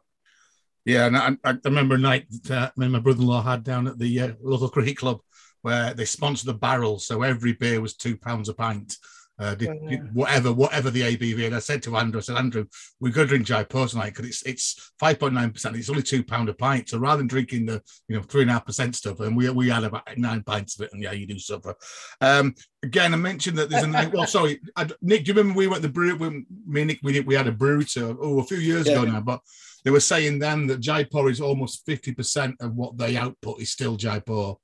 Yeah, 0.84 1.06
and 1.06 1.16
I, 1.16 1.36
I 1.50 1.58
remember 1.64 1.94
a 1.96 1.98
night 1.98 2.26
that 2.44 2.62
uh, 2.68 2.70
me 2.76 2.86
and 2.86 2.92
my 2.92 3.00
brother-in-law 3.00 3.42
had 3.42 3.64
down 3.64 3.88
at 3.88 3.98
the 3.98 4.20
uh, 4.20 4.32
local 4.40 4.68
cricket 4.68 4.98
club 4.98 5.18
where 5.64 5.94
they 5.94 6.04
sponsored 6.04 6.46
the 6.46 6.52
barrel, 6.52 6.98
so 6.98 7.22
every 7.22 7.54
beer 7.54 7.80
was 7.80 7.96
two 7.96 8.18
pounds 8.18 8.50
a 8.50 8.54
pint. 8.54 8.98
Uh, 9.36 9.54
did, 9.54 9.70
did 9.88 10.14
whatever, 10.14 10.52
whatever 10.52 10.90
the 10.90 11.00
ABV. 11.00 11.46
And 11.46 11.56
I 11.56 11.58
said 11.58 11.82
to 11.84 11.96
Andrew, 11.96 12.20
I 12.20 12.22
said, 12.22 12.36
Andrew, 12.36 12.66
we're 13.00 13.10
going 13.12 13.26
to 13.26 13.30
drink 13.30 13.46
Jaipur 13.46 13.86
tonight 13.88 14.10
because 14.10 14.26
it's 14.26 14.42
it's 14.42 14.92
five 15.00 15.18
point 15.18 15.32
nine 15.32 15.50
percent. 15.50 15.74
It's 15.74 15.88
only 15.88 16.02
two 16.02 16.22
pound 16.22 16.50
a 16.50 16.54
pint. 16.54 16.90
So 16.90 16.98
rather 16.98 17.16
than 17.16 17.28
drinking 17.28 17.64
the 17.64 17.82
you 18.08 18.14
know 18.14 18.22
three 18.22 18.42
and 18.42 18.50
a 18.50 18.52
half 18.52 18.66
percent 18.66 18.94
stuff, 18.94 19.20
and 19.20 19.34
we 19.34 19.48
we 19.48 19.70
had 19.70 19.84
about 19.84 20.06
nine 20.18 20.42
pints 20.42 20.78
of 20.78 20.84
it, 20.84 20.92
and 20.92 21.02
yeah, 21.02 21.12
you 21.12 21.26
do 21.26 21.38
suffer. 21.38 21.74
Um, 22.20 22.54
again, 22.82 23.14
I 23.14 23.16
mentioned 23.16 23.56
that 23.56 23.70
there's 23.70 23.84
a 23.84 23.88
night. 23.88 24.12
Well, 24.12 24.26
sorry, 24.26 24.60
I, 24.76 24.86
Nick, 25.00 25.24
do 25.24 25.32
you 25.32 25.34
remember 25.38 25.56
we 25.56 25.66
went 25.66 25.82
to 25.82 25.88
the 25.88 25.92
brewery? 25.94 26.18
We, 26.18 26.44
me 26.66 26.82
and 26.82 26.88
Nick, 26.88 27.00
we, 27.02 27.14
did- 27.14 27.26
we 27.26 27.34
had 27.34 27.48
a 27.48 27.52
brewery 27.52 27.86
tour 27.86 28.16
oh 28.20 28.38
a 28.40 28.44
few 28.44 28.58
years 28.58 28.86
ago 28.86 29.02
now, 29.04 29.20
but 29.22 29.40
they 29.84 29.90
were 29.90 30.00
saying 30.00 30.38
then 30.38 30.66
that 30.68 30.80
Jaipur 30.80 31.28
is 31.28 31.40
almost 31.40 31.86
50% 31.86 32.54
of 32.60 32.74
what 32.74 32.96
they 32.96 33.16
output 33.16 33.60
is 33.60 33.70
still 33.70 33.96
Jaipur. 33.96 34.54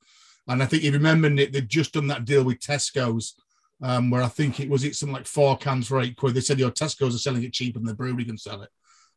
And 0.50 0.62
I 0.62 0.66
think 0.66 0.82
you 0.82 0.90
remember, 0.92 1.30
Nick, 1.30 1.52
they'd 1.52 1.68
just 1.68 1.92
done 1.92 2.08
that 2.08 2.24
deal 2.24 2.42
with 2.42 2.58
Tesco's, 2.58 3.36
um, 3.82 4.10
where 4.10 4.22
I 4.22 4.26
think 4.28 4.58
it 4.58 4.68
was 4.68 4.82
it 4.84 4.96
something 4.96 5.14
like 5.14 5.26
four 5.26 5.56
cans 5.56 5.86
for 5.86 6.00
eight 6.00 6.16
quid. 6.16 6.34
They 6.34 6.40
said, 6.40 6.58
your 6.58 6.72
Tesco's 6.72 7.14
are 7.14 7.18
selling 7.18 7.44
it 7.44 7.52
cheaper 7.52 7.78
than 7.78 7.86
the 7.86 7.94
brewery 7.94 8.24
can 8.24 8.36
sell 8.36 8.62
it. 8.62 8.70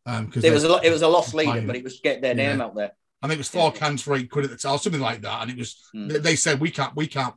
Um, 0.06 0.28
because 0.28 0.44
It 0.44 0.54
was 0.54 0.64
a 0.64 0.80
it 0.84 0.92
was 0.92 1.02
a 1.02 1.08
lost 1.08 1.32
Fine. 1.32 1.48
leader, 1.48 1.68
but 1.68 1.76
it 1.76 1.84
was 1.84 2.00
get 2.02 2.22
their 2.22 2.36
Yeah. 2.38 2.52
name 2.52 2.62
out 2.62 2.76
there. 2.76 2.92
I 3.22 3.28
think 3.28 3.38
it 3.38 3.40
was 3.40 3.50
four 3.50 3.72
cans 3.72 4.02
for 4.04 4.16
eight 4.16 4.30
quid 4.30 4.46
at 4.46 4.52
the 4.52 4.58
time, 4.58 4.74
or 4.74 4.78
something 4.80 5.02
like 5.02 5.22
that. 5.22 5.42
And 5.42 5.52
it 5.52 5.58
was 5.58 5.82
Hmm. 5.92 6.08
they, 6.08 6.20
they 6.20 6.36
said 6.36 6.60
we 6.60 6.70
can't, 6.72 6.96
we 6.96 7.08
can't, 7.08 7.34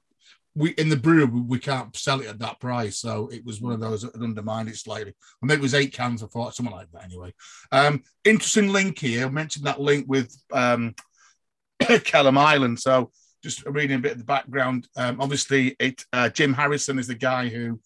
we 0.55 0.71
in 0.71 0.89
the 0.91 0.97
brewery 0.97 1.25
we 1.27 1.59
can't 1.59 1.95
sell 1.97 2.21
it 2.21 2.27
at 2.27 2.39
that 2.41 2.61
price. 2.61 2.99
So 2.99 3.29
it 3.33 3.47
was 3.47 3.61
one 3.63 3.73
of 3.73 3.81
those 3.81 4.03
that 4.03 4.15
undermined 4.21 4.69
it 4.69 4.77
slightly. 4.77 5.15
I 5.43 5.47
think 5.47 5.59
it 5.59 5.63
was 5.63 5.75
eight 5.75 5.93
cans 5.95 6.23
or 6.23 6.29
four, 6.29 6.53
something 6.53 6.75
like 6.75 6.91
that. 6.93 7.05
Anyway, 7.05 7.33
um, 7.73 8.03
interesting 8.25 8.73
link 8.73 8.99
here. 8.99 9.27
I 9.27 9.31
mentioned 9.31 9.65
that 9.67 9.81
link 9.81 10.05
with 10.09 10.37
um, 10.53 10.95
Kelham 11.83 12.37
Island. 12.39 12.81
So 12.81 13.11
just 13.47 13.65
reading 13.65 13.97
a 13.97 14.01
bit 14.01 14.13
of 14.13 14.19
the 14.19 14.25
background. 14.25 14.89
Um, 14.97 15.21
obviously, 15.21 15.77
it 15.79 16.05
uh, 16.13 16.29
Jim 16.29 16.53
Harrison 16.53 16.99
is 16.99 17.07
the 17.07 17.15
guy 17.15 17.49
who 17.49 17.79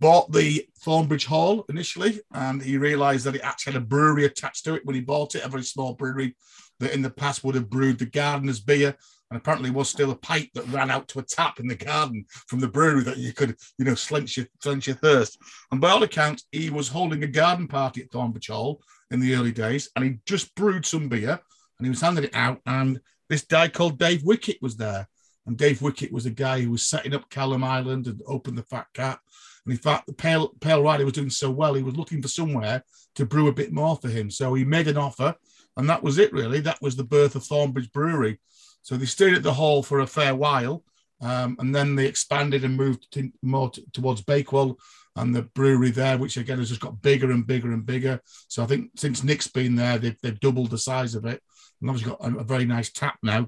bought 0.00 0.32
the 0.32 0.66
Thornbridge 0.82 1.26
Hall 1.26 1.66
initially, 1.68 2.20
and 2.32 2.62
he 2.62 2.78
realised 2.78 3.26
that 3.26 3.34
it 3.34 3.42
actually 3.42 3.74
had 3.74 3.82
a 3.82 3.84
brewery 3.84 4.24
attached 4.24 4.64
to 4.64 4.74
it 4.74 4.86
when 4.86 4.94
he 4.94 5.02
bought 5.02 5.34
it, 5.34 5.44
a 5.44 5.48
very 5.48 5.62
small 5.62 5.92
brewery 5.92 6.34
that 6.80 6.94
in 6.94 7.02
the 7.02 7.10
past 7.10 7.44
would 7.44 7.54
have 7.54 7.68
brewed 7.68 7.98
the 7.98 8.06
gardener's 8.06 8.60
beer. 8.60 8.96
And 9.30 9.40
apparently 9.40 9.70
was 9.70 9.88
still 9.88 10.10
a 10.10 10.16
pipe 10.16 10.50
that 10.54 10.68
ran 10.68 10.90
out 10.90 11.08
to 11.08 11.18
a 11.18 11.22
tap 11.22 11.58
in 11.58 11.66
the 11.66 11.74
garden 11.74 12.24
from 12.46 12.60
the 12.60 12.68
brewery 12.68 13.02
that 13.02 13.16
you 13.16 13.32
could, 13.32 13.56
you 13.78 13.84
know, 13.84 13.92
slunch 13.92 14.36
your, 14.36 14.46
slunch 14.62 14.86
your 14.86 14.96
thirst. 14.96 15.38
And 15.72 15.80
by 15.80 15.90
all 15.90 16.02
accounts, 16.02 16.44
he 16.52 16.70
was 16.70 16.88
holding 16.88 17.22
a 17.24 17.26
garden 17.26 17.66
party 17.66 18.02
at 18.02 18.10
Thornbridge 18.10 18.48
Hall 18.48 18.80
in 19.10 19.20
the 19.20 19.34
early 19.34 19.50
days, 19.52 19.90
and 19.96 20.04
he 20.04 20.18
just 20.24 20.54
brewed 20.54 20.86
some 20.86 21.08
beer, 21.08 21.40
and 21.78 21.86
he 21.86 21.90
was 21.90 22.00
handing 22.00 22.24
it 22.24 22.34
out, 22.34 22.60
and 22.66 23.00
this 23.28 23.42
guy 23.42 23.68
called 23.68 23.98
Dave 23.98 24.22
Wickett 24.22 24.60
was 24.60 24.76
there. 24.76 25.08
And 25.46 25.58
Dave 25.58 25.80
Wickett 25.80 26.10
was 26.10 26.26
a 26.26 26.30
guy 26.30 26.62
who 26.62 26.70
was 26.70 26.86
setting 26.86 27.14
up 27.14 27.28
Kelham 27.28 27.62
Island 27.62 28.06
and 28.06 28.22
opened 28.26 28.56
the 28.56 28.62
Fat 28.62 28.86
Cat. 28.94 29.18
And 29.64 29.72
in 29.72 29.78
fact, 29.78 30.06
the 30.06 30.12
Pale, 30.12 30.54
Pale 30.60 30.82
Rider 30.82 31.04
was 31.04 31.12
doing 31.12 31.30
so 31.30 31.50
well, 31.50 31.74
he 31.74 31.82
was 31.82 31.96
looking 31.96 32.22
for 32.22 32.28
somewhere 32.28 32.82
to 33.14 33.26
brew 33.26 33.48
a 33.48 33.52
bit 33.52 33.72
more 33.72 33.96
for 33.96 34.08
him. 34.08 34.30
So 34.30 34.54
he 34.54 34.64
made 34.64 34.88
an 34.88 34.96
offer, 34.96 35.34
and 35.76 35.88
that 35.88 36.02
was 36.02 36.18
it, 36.18 36.32
really. 36.32 36.60
That 36.60 36.80
was 36.80 36.96
the 36.96 37.04
birth 37.04 37.34
of 37.34 37.42
Thornbridge 37.42 37.92
Brewery. 37.92 38.40
So 38.82 38.96
they 38.96 39.06
stayed 39.06 39.34
at 39.34 39.42
the 39.42 39.54
hall 39.54 39.82
for 39.82 40.00
a 40.00 40.06
fair 40.06 40.34
while, 40.34 40.82
um, 41.20 41.56
and 41.58 41.74
then 41.74 41.94
they 41.94 42.06
expanded 42.06 42.64
and 42.64 42.76
moved 42.76 43.10
to, 43.12 43.30
more 43.42 43.70
t- 43.70 43.84
towards 43.92 44.22
Bakewell 44.22 44.78
and 45.16 45.34
the 45.34 45.42
brewery 45.42 45.90
there, 45.90 46.18
which 46.18 46.36
again 46.36 46.58
has 46.58 46.68
just 46.68 46.80
got 46.80 47.00
bigger 47.00 47.30
and 47.30 47.46
bigger 47.46 47.72
and 47.72 47.86
bigger. 47.86 48.20
So 48.48 48.62
I 48.62 48.66
think 48.66 48.90
since 48.96 49.22
Nick's 49.22 49.46
been 49.46 49.76
there, 49.76 49.96
they've, 49.98 50.20
they've 50.22 50.40
doubled 50.40 50.70
the 50.70 50.78
size 50.78 51.14
of 51.14 51.24
it, 51.24 51.42
and 51.84 51.90
obviously 51.90 52.16
got 52.16 52.32
a, 52.32 52.38
a 52.38 52.44
very 52.44 52.64
nice 52.64 52.90
tap 52.90 53.18
now. 53.22 53.46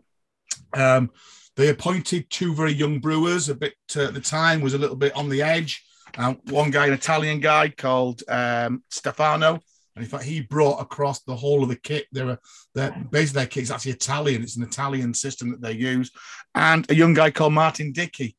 Um, 0.74 1.10
they 1.56 1.70
appointed 1.70 2.28
two 2.28 2.54
very 2.54 2.72
young 2.72 2.98
brewers. 2.98 3.48
A 3.48 3.54
bit 3.54 3.74
uh, 3.96 4.04
at 4.04 4.14
the 4.14 4.20
time 4.20 4.60
was 4.60 4.74
a 4.74 4.78
little 4.78 4.96
bit 4.96 5.16
on 5.16 5.30
the 5.30 5.42
edge. 5.42 5.82
Um, 6.18 6.38
one 6.50 6.70
guy, 6.70 6.86
an 6.86 6.92
Italian 6.92 7.40
guy 7.40 7.70
called 7.70 8.22
um, 8.28 8.82
Stefano, 8.90 9.58
and 9.94 10.04
in 10.04 10.10
fact 10.10 10.24
he 10.24 10.40
brought 10.40 10.82
across 10.82 11.22
the 11.22 11.34
whole 11.34 11.62
of 11.62 11.70
the 11.70 11.76
kit. 11.76 12.06
They're, 12.12 12.38
they're 12.74 12.90
basically 13.10 13.40
their 13.40 13.46
kit 13.46 13.62
is 13.62 13.70
actually 13.70 13.92
Italian. 13.92 14.42
It's 14.42 14.56
an 14.56 14.64
Italian 14.64 15.14
system 15.14 15.50
that 15.52 15.62
they 15.62 15.72
use, 15.72 16.10
and 16.54 16.88
a 16.90 16.94
young 16.94 17.14
guy 17.14 17.30
called 17.30 17.54
Martin 17.54 17.92
Dickie. 17.92 18.36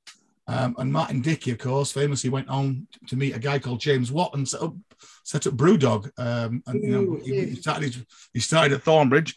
Um, 0.50 0.76
and 0.78 0.94
Martin 0.94 1.22
Dickie, 1.22 1.52
of 1.52 1.58
course, 1.58 1.92
famously 1.92 2.30
went 2.30 2.48
on 2.50 2.88
to 3.08 3.18
meet 3.18 3.36
a 3.36 3.40
guy 3.40 3.60
called 3.60 3.82
James 3.82 4.14
Watt 4.14 4.34
and 4.34 4.48
set 4.48 4.62
up, 4.62 4.76
set 5.24 5.46
up 5.46 5.56
Brewdog. 5.56 6.10
Um, 6.18 6.64
and 6.68 6.84
you 6.84 6.90
know, 6.90 7.20
he, 7.22 7.48
he 7.48 7.56
started 7.56 8.06
he 8.32 8.40
started 8.40 8.74
at 8.74 8.84
Thornbridge, 8.84 9.36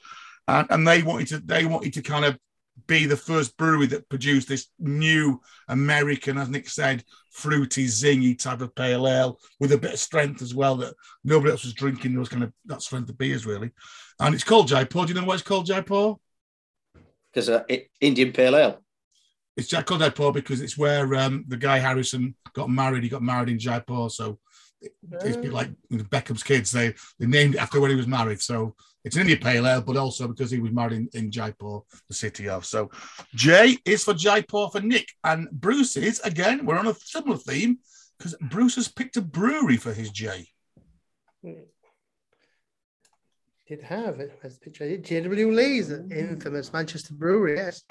and, 0.51 0.67
and 0.71 0.89
they 0.89 1.03
wanted 1.03 1.29
to 1.29 1.39
they 1.39 1.65
wanted 1.65 1.93
to 1.95 2.03
kind 2.03 2.25
of 2.25 2.39
be 2.87 3.07
the 3.07 3.17
first 3.17 3.57
brewery 3.57 3.87
that 3.87 4.09
produced 4.09 4.49
this 4.49 4.69
new 4.79 5.41
American, 5.69 6.39
as 6.39 6.49
Nick 6.49 6.69
said, 6.69 7.05
fruity, 7.31 7.87
zingy 7.87 8.39
type 8.39 8.61
of 8.63 8.75
pale 8.75 9.07
ale 9.07 9.39
with 9.61 9.73
a 9.73 9.79
bit 9.79 9.93
of 9.93 9.99
strength 9.99 10.41
as 10.43 10.55
well 10.55 10.77
that 10.77 10.95
nobody 11.23 11.51
else 11.53 11.65
was 11.65 11.75
drinking 11.75 12.15
those 12.15 12.29
kind 12.29 12.43
of 12.43 12.53
that 12.67 12.83
strength 12.83 13.09
of 13.11 13.19
beers 13.19 13.47
really. 13.47 13.71
And 14.19 14.35
it's 14.35 14.45
called 14.45 14.69
Jaipur. 14.69 15.05
Do 15.07 15.13
you 15.13 15.21
know 15.21 15.27
why 15.27 15.35
it's 15.35 15.43
called 15.43 15.67
Jaipur? 15.67 16.15
Because 17.33 17.49
uh, 17.49 17.63
it, 17.69 17.89
Indian 18.01 18.33
Pale 18.33 18.57
Ale. 18.57 18.83
It's 19.57 19.69
Jack 19.69 19.87
called 19.87 20.01
Jaipur 20.01 20.33
because 20.33 20.61
it's 20.61 20.79
where 20.79 21.15
um, 21.17 21.45
the 21.49 21.57
guy 21.57 21.79
Harrison 21.79 22.35
got 22.55 22.71
married. 22.71 23.03
He 23.03 23.09
got 23.09 23.23
married 23.23 23.51
in 23.51 23.59
Jaipur, 23.59 24.09
so 24.09 24.39
it- 24.81 24.93
it's 25.11 25.37
a 25.37 25.41
bit 25.41 25.53
like 25.53 25.71
you 25.91 25.99
know, 25.99 26.05
Beckham's 26.05 26.43
kids. 26.43 26.71
They 26.71 26.95
they 27.19 27.27
named 27.27 27.55
it 27.55 27.59
after 27.59 27.81
when 27.81 27.91
he 27.91 27.97
was 27.97 28.07
married. 28.07 28.41
So 28.41 28.75
it's 29.05 29.17
an 29.17 29.23
Indian 29.23 29.41
pale 29.41 29.67
ale, 29.67 29.81
but 29.81 29.97
also 29.97 30.29
because 30.29 30.51
he 30.51 30.61
was 30.61 30.73
married 30.73 30.93
in, 30.93 31.09
in 31.15 31.31
Jaipur, 31.31 31.81
the 32.09 32.15
city 32.15 32.49
of. 32.49 32.67
So 32.67 32.91
J 33.35 33.79
is 33.85 34.05
for 34.05 34.15
Jaipur 34.15 34.69
for 34.71 34.81
Nick, 34.81 35.09
and 35.25 35.51
Bruce 35.51 35.97
is 35.97 36.21
again. 36.21 36.67
We're 36.67 36.79
on 36.79 36.89
a 36.89 36.95
similar 36.95 37.37
theme 37.37 37.79
because 38.19 38.37
Bruce 38.41 38.75
has 38.77 38.89
picked 38.89 39.17
a 39.17 39.23
brewery 39.23 39.79
for 39.79 39.93
his 39.93 40.11
J. 40.11 40.49
Did 43.67 43.83
have 43.83 44.19
it. 44.19 44.37
There's 44.43 44.57
a 44.57 44.61
picture. 44.61 44.85
JW 44.85 45.55
Lee's, 45.55 45.91
infamous 45.91 46.73
Manchester 46.73 47.15
brewery. 47.15 47.57
Yes, 47.57 47.85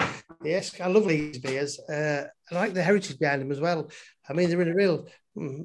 yes, 0.44 0.82
I 0.82 0.88
love 0.88 1.06
Lee's 1.06 1.40
beers. 1.40 1.80
Uh, 1.80 2.26
I 2.52 2.56
like 2.56 2.74
the 2.74 2.84
heritage 2.84 3.18
behind 3.18 3.42
them 3.42 3.52
as 3.52 3.62
well. 3.62 3.90
I 4.30 4.34
mean, 4.34 4.50
they're 4.50 4.62
in 4.62 4.68
a 4.68 4.76
real 4.76 5.08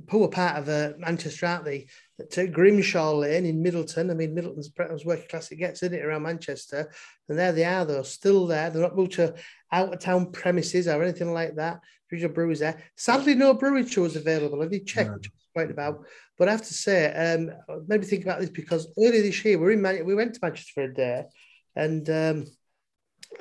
poor 0.07 0.29
part 0.29 0.57
of 0.57 0.69
uh, 0.69 0.93
Manchester, 0.99 1.47
aren't 1.47 1.65
they? 1.65 1.87
To 2.33 2.47
Grimshaw 2.47 3.13
Lane 3.13 3.47
in 3.47 3.63
Middleton. 3.63 4.11
I 4.11 4.15
mean, 4.15 4.35
Middleton's 4.35 4.71
as 4.79 5.05
working 5.05 5.29
class 5.29 5.51
it 5.51 5.57
gets, 5.57 5.83
isn't 5.83 5.99
it, 5.99 6.05
around 6.05 6.23
Manchester? 6.23 6.93
And 7.29 7.39
there 7.39 7.53
they 7.53 7.65
are, 7.65 7.85
though, 7.85 8.03
still 8.03 8.47
there. 8.47 8.71
They're 8.71 8.83
not 8.83 8.97
moved 8.97 9.13
to 9.13 9.35
out 9.73 9.93
of 9.93 10.01
town 10.01 10.31
premises 10.33 10.87
or 10.87 11.03
anything 11.03 11.33
like 11.33 11.57
that. 11.57 11.81
Regional 12.11 12.35
breweries 12.35 12.61
there. 12.61 12.83
Sadly, 12.97 13.35
no 13.35 13.55
brewery 13.55 13.85
tours 13.85 14.17
available. 14.17 14.63
I 14.63 14.69
did 14.69 14.87
check, 14.87 15.09
No. 15.09 15.15
I 15.15 15.19
quite 15.55 15.71
about. 15.71 16.05
But 16.39 16.49
I 16.49 16.53
have 16.53 16.63
to 16.67 16.75
say, 16.75 17.13
um, 17.13 17.51
me 17.89 17.99
think 17.99 18.25
about 18.25 18.41
this 18.41 18.51
because 18.51 18.93
earlier 18.99 19.23
this 19.23 19.45
year 19.45 19.59
we 19.59 19.65
were 19.65 19.71
in 19.73 19.83
Man- 19.83 20.05
we 20.05 20.15
went 20.15 20.35
to 20.35 20.41
Manchester 20.43 20.73
for 20.75 20.83
a 20.85 20.95
day, 20.95 21.25
and 21.77 22.09
um, 22.11 22.45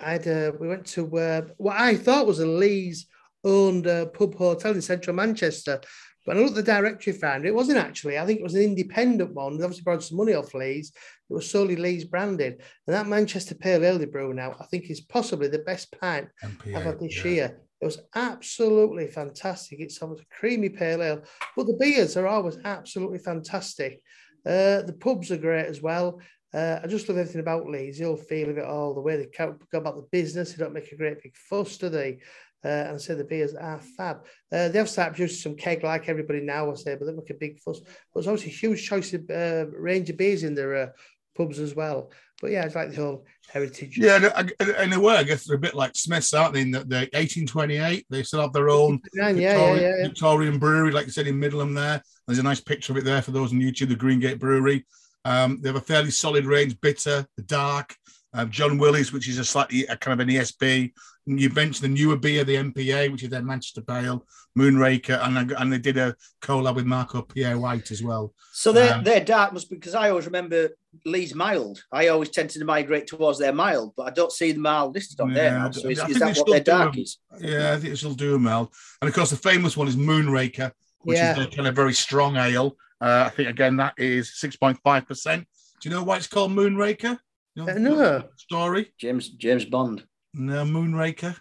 I'd 0.02 0.28
uh, 0.28 0.52
we 0.60 0.68
went 0.68 0.86
to 0.88 1.18
uh, 1.18 1.42
what 1.58 1.80
I 1.80 1.96
thought 1.96 2.28
was 2.28 2.40
a 2.40 2.46
Lee's 2.46 3.08
owned 3.44 3.88
uh, 3.88 4.06
pub 4.08 4.36
hotel 4.36 4.74
in 4.74 4.82
central 4.82 5.16
Manchester. 5.16 5.82
But 6.26 6.38
I 6.38 6.40
looked 6.40 6.58
at 6.58 6.66
the 6.66 6.72
directory, 6.72 7.14
found 7.14 7.46
it. 7.46 7.50
it 7.50 7.56
wasn't 7.56 7.80
actually. 7.80 8.18
I 8.18 8.26
think 8.26 8.40
it 8.40 8.44
was 8.44 8.56
an 8.56 8.64
independent 8.64 9.34
one. 9.34 9.58
They 9.58 9.64
obviously 9.64 9.84
borrowed 9.84 10.04
some 10.04 10.18
money 10.18 10.34
off 10.34 10.54
Lee's. 10.54 10.92
It 11.30 11.34
was 11.34 11.50
solely 11.50 11.76
Lee's 11.76 12.06
branded, 12.06 12.62
and 12.88 12.96
that 12.96 13.08
Manchester 13.08 13.56
Pale 13.56 13.84
Ale 13.84 14.00
they 14.00 14.06
brew 14.06 14.34
now, 14.34 14.56
I 14.60 14.66
think, 14.66 14.90
is 14.90 15.02
possibly 15.02 15.48
the 15.48 15.60
best 15.60 15.94
pint 16.00 16.30
MPA, 16.44 16.76
I've 16.76 16.84
had 16.84 17.00
this 17.00 17.24
yeah. 17.26 17.32
year. 17.32 17.60
It 17.82 17.86
was 17.86 18.00
absolutely 18.16 19.08
fantastic. 19.08 19.82
It's 19.82 20.02
almost 20.02 20.22
a 20.22 20.36
creamy 20.40 20.70
pale 20.70 21.04
ale, 21.04 21.24
but 21.58 21.68
the 21.68 21.78
beers 21.78 22.16
are 22.16 22.28
always 22.28 22.58
absolutely 22.64 23.20
fantastic. 23.20 24.02
Uh, 24.46 24.84
the 24.84 24.96
pubs 24.98 25.32
are 25.32 25.38
great 25.38 25.66
as 25.66 25.82
well. 25.82 26.22
Uh, 26.54 26.80
I 26.84 26.88
just 26.88 27.10
love 27.10 27.18
everything 27.18 27.42
about 27.42 27.68
Leeds, 27.68 27.98
the 27.98 28.06
old 28.06 28.26
feel 28.28 28.50
of 28.50 28.58
it 28.58 28.64
all, 28.64 28.94
the 28.94 29.02
way 29.02 29.18
they 29.18 29.28
go 29.38 29.58
about 29.74 29.96
the 29.96 30.08
business. 30.12 30.54
They 30.54 30.64
don't 30.64 30.74
make 30.74 30.92
a 30.92 30.96
great 30.96 31.22
big 31.22 31.36
fuss, 31.36 31.78
do 31.78 31.90
they? 31.90 32.20
Uh, 32.66 32.88
and 32.90 33.02
say 33.02 33.14
the 33.14 33.24
beers 33.24 33.54
are 33.56 33.80
fab. 33.98 34.26
Uh, 34.52 34.70
they 34.70 34.78
have 34.78 34.90
started 34.90 35.16
producing 35.16 35.40
some 35.40 35.56
keg 35.56 35.84
like 35.84 36.08
everybody 36.08 36.40
now, 36.40 36.72
I 36.72 36.76
say, 36.76 36.96
but 36.96 37.06
they 37.06 37.12
make 37.12 37.30
a 37.30 37.34
big 37.34 37.60
fuss. 37.60 37.82
But 37.82 37.92
there's 38.16 38.28
obviously 38.28 38.52
a 38.52 38.56
huge 38.56 38.88
choice 38.88 39.14
of 39.14 39.30
uh, 39.30 39.66
range 39.78 40.10
of 40.10 40.18
beers 40.18 40.44
in 40.44 40.56
their 40.56 40.76
uh, 40.76 40.88
pubs 41.36 41.60
as 41.60 41.76
well. 41.76 42.12
But 42.42 42.52
yeah, 42.52 42.66
it's 42.66 42.76
like 42.76 42.92
the 42.92 43.02
whole 43.02 43.26
heritage. 43.52 43.98
Yeah, 43.98 44.44
in 44.60 44.94
a 44.94 45.00
way, 45.00 45.16
I 45.16 45.24
guess 45.24 45.46
they're 45.46 45.56
a 45.56 45.60
bit 45.60 45.76
like 45.76 45.96
Smiths, 45.96 46.34
aren't 46.34 46.54
they? 46.54 46.62
In 46.62 46.72
that 46.72 46.90
they're 46.90 47.10
1828, 47.14 48.06
they 48.10 48.24
still 48.24 48.42
have 48.42 48.54
their 48.54 48.70
own 48.70 49.00
yeah, 49.14 49.32
Victorian, 49.32 49.82
yeah, 49.82 49.96
yeah. 49.98 50.08
Victorian 50.08 50.60
brewery, 50.60 50.92
like 50.92 51.06
you 51.06 51.12
said 51.12 51.28
in 51.28 51.40
Middleton. 51.40 51.74
There, 51.74 52.02
there's 52.28 52.40
a 52.40 52.44
nice 52.44 52.60
picture 52.60 52.94
of 52.94 52.98
it 52.98 53.06
there 53.06 53.22
for 53.22 53.32
those 53.32 53.54
on 53.54 53.60
YouTube. 53.60 53.90
The 53.90 53.96
Greengate 53.96 54.40
Brewery. 54.40 54.86
Um, 55.26 55.60
they 55.62 55.70
have 55.70 55.78
a 55.78 55.82
fairly 55.82 56.12
solid 56.12 56.46
range, 56.46 56.80
bitter, 56.82 57.26
dark. 57.46 57.96
Um, 58.34 58.50
John 58.50 58.78
Willie's, 58.78 59.14
which 59.14 59.30
is 59.30 59.38
a 59.38 59.46
slightly 59.46 59.86
a 59.86 59.96
kind 59.96 60.20
of 60.20 60.28
an 60.28 60.34
ESB. 60.34 60.92
You 61.26 61.50
mentioned 61.50 61.84
the 61.90 61.96
newer 61.96 62.18
beer, 62.18 62.44
the 62.44 62.56
MPA, 62.56 63.12
which 63.12 63.24
is 63.24 63.30
their 63.30 63.42
Manchester 63.42 63.82
Pale, 63.82 64.26
Moonraker, 64.58 65.26
and 65.26 65.52
and 65.54 65.72
they 65.72 65.78
did 65.78 65.98
a 65.98 66.16
collab 66.42 66.76
with 66.76 66.86
Marco 66.86 67.22
Pierre 67.22 67.58
White 67.58 67.92
as 67.92 68.04
well. 68.04 68.34
So 68.52 68.74
their 68.74 68.96
um, 68.96 69.04
their 69.06 69.24
dark 69.24 69.54
must 69.54 69.70
be 69.70 69.78
because 69.78 69.96
I 69.96 70.10
always 70.10 70.26
remember 70.26 70.70
Lee's 71.06 71.34
mild. 71.34 71.82
I 71.92 72.10
always 72.10 72.30
tended 72.30 72.60
to 72.60 72.66
migrate 72.66 73.08
towards 73.08 73.40
their 73.40 73.54
mild, 73.54 73.94
but 73.96 74.08
I 74.08 74.10
don't 74.10 74.32
see 74.34 74.52
the 74.52 74.60
mild 74.60 74.96
listed 74.96 75.22
on 75.22 75.30
yeah, 75.30 75.36
there. 75.36 75.74
So 75.74 75.88
is, 75.88 76.00
is 76.10 76.20
that 76.20 76.38
what 76.38 76.48
their 76.48 76.60
dark 76.60 76.98
is? 76.98 77.20
Yeah, 77.40 77.74
I 77.74 77.80
think 77.80 77.94
it'll 77.94 78.14
do 78.14 78.36
a 78.36 78.40
mild. 78.40 78.74
And 79.02 79.08
of 79.08 79.16
course, 79.16 79.30
the 79.30 79.38
famous 79.38 79.78
one 79.78 79.88
is 79.88 79.96
Moonraker, 79.96 80.72
which 81.00 81.18
yeah. 81.18 81.40
is 81.40 81.46
a 81.46 81.50
kind 81.50 81.68
of 81.68 81.76
very 81.76 81.94
strong 81.94 82.36
ale. 82.36 82.76
Uh, 83.00 83.24
I 83.28 83.30
think 83.30 83.50
again 83.50 83.78
that 83.78 83.94
is 83.98 84.38
six 84.38 84.58
point 84.58 84.78
five 84.84 85.08
percent. 85.08 85.48
Do 85.80 85.90
you 85.90 85.96
know 85.96 86.04
why 86.04 86.18
it's 86.18 86.28
called 86.28 86.52
Moonraker? 86.52 87.18
You 87.56 87.66
know, 87.66 87.72
uh, 87.72 87.78
no 87.78 88.24
story. 88.36 88.94
James 88.98 89.30
James 89.30 89.66
Bond. 89.66 90.04
No 90.34 90.64
Moonraker. 90.66 91.36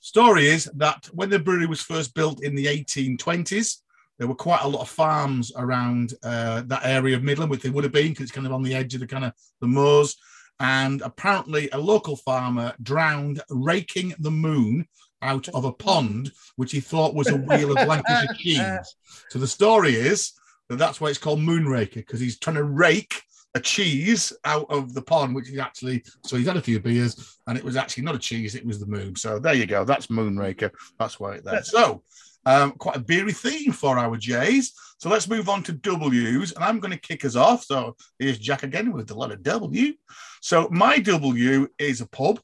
Story 0.00 0.46
is 0.46 0.64
that 0.76 1.08
when 1.12 1.28
the 1.28 1.38
brewery 1.38 1.66
was 1.66 1.82
first 1.82 2.14
built 2.14 2.42
in 2.42 2.54
the 2.54 2.66
1820s, 2.66 3.76
there 4.18 4.28
were 4.28 4.34
quite 4.34 4.62
a 4.62 4.68
lot 4.68 4.82
of 4.82 4.88
farms 4.88 5.52
around 5.56 6.14
uh, 6.22 6.62
that 6.66 6.84
area 6.84 7.16
of 7.16 7.22
Middleton, 7.22 7.50
which 7.50 7.62
they 7.62 7.70
would 7.70 7.84
have 7.84 7.92
been 7.92 8.08
because 8.08 8.24
it's 8.24 8.32
kind 8.32 8.46
of 8.46 8.52
on 8.52 8.62
the 8.62 8.74
edge 8.74 8.94
of 8.94 9.00
the 9.00 9.06
kind 9.06 9.24
of 9.24 9.32
the 9.60 9.66
moors. 9.66 10.16
And 10.58 11.00
apparently, 11.02 11.70
a 11.70 11.78
local 11.78 12.16
farmer 12.16 12.74
drowned 12.82 13.42
raking 13.48 14.14
the 14.18 14.30
moon 14.30 14.86
out 15.22 15.48
of 15.48 15.64
a 15.64 15.72
pond, 15.72 16.32
which 16.56 16.72
he 16.72 16.80
thought 16.80 17.14
was 17.14 17.28
a 17.28 17.36
wheel 17.36 17.76
of 17.76 17.88
Lancashire 17.88 18.34
cheese. 18.38 18.96
So 19.28 19.38
the 19.38 19.46
story 19.46 19.94
is 19.94 20.32
that 20.68 20.76
that's 20.76 21.00
why 21.00 21.08
it's 21.08 21.18
called 21.18 21.40
Moonraker 21.40 21.94
because 21.94 22.20
he's 22.20 22.38
trying 22.38 22.56
to 22.56 22.64
rake 22.64 23.22
a 23.54 23.60
cheese 23.60 24.32
out 24.44 24.66
of 24.70 24.94
the 24.94 25.02
pond, 25.02 25.34
which 25.34 25.50
is 25.50 25.58
actually 25.58 26.04
so 26.24 26.36
he's 26.36 26.46
had 26.46 26.56
a 26.56 26.62
few 26.62 26.80
beers, 26.80 27.38
and 27.46 27.58
it 27.58 27.64
was 27.64 27.76
actually 27.76 28.04
not 28.04 28.14
a 28.14 28.18
cheese, 28.18 28.54
it 28.54 28.64
was 28.64 28.78
the 28.78 28.86
moon. 28.86 29.16
So 29.16 29.38
there 29.38 29.54
you 29.54 29.66
go. 29.66 29.84
That's 29.84 30.06
Moonraker. 30.06 30.70
That's 30.98 31.18
why 31.18 31.34
it's 31.34 31.44
there. 31.44 31.62
So 31.62 32.02
um, 32.46 32.72
quite 32.72 32.96
a 32.96 33.00
beery 33.00 33.32
theme 33.32 33.72
for 33.72 33.98
our 33.98 34.16
J's. 34.16 34.72
So 34.98 35.08
let's 35.08 35.28
move 35.28 35.48
on 35.48 35.62
to 35.64 35.72
W's, 35.72 36.52
and 36.52 36.64
I'm 36.64 36.78
going 36.78 36.92
to 36.92 36.98
kick 36.98 37.24
us 37.24 37.36
off. 37.36 37.64
So 37.64 37.96
here's 38.18 38.38
Jack 38.38 38.62
again 38.62 38.92
with 38.92 39.10
a 39.10 39.14
lot 39.14 39.32
of 39.32 39.42
W. 39.42 39.94
So 40.40 40.68
my 40.70 40.98
W 40.98 41.68
is 41.78 42.00
a 42.00 42.06
pub. 42.06 42.40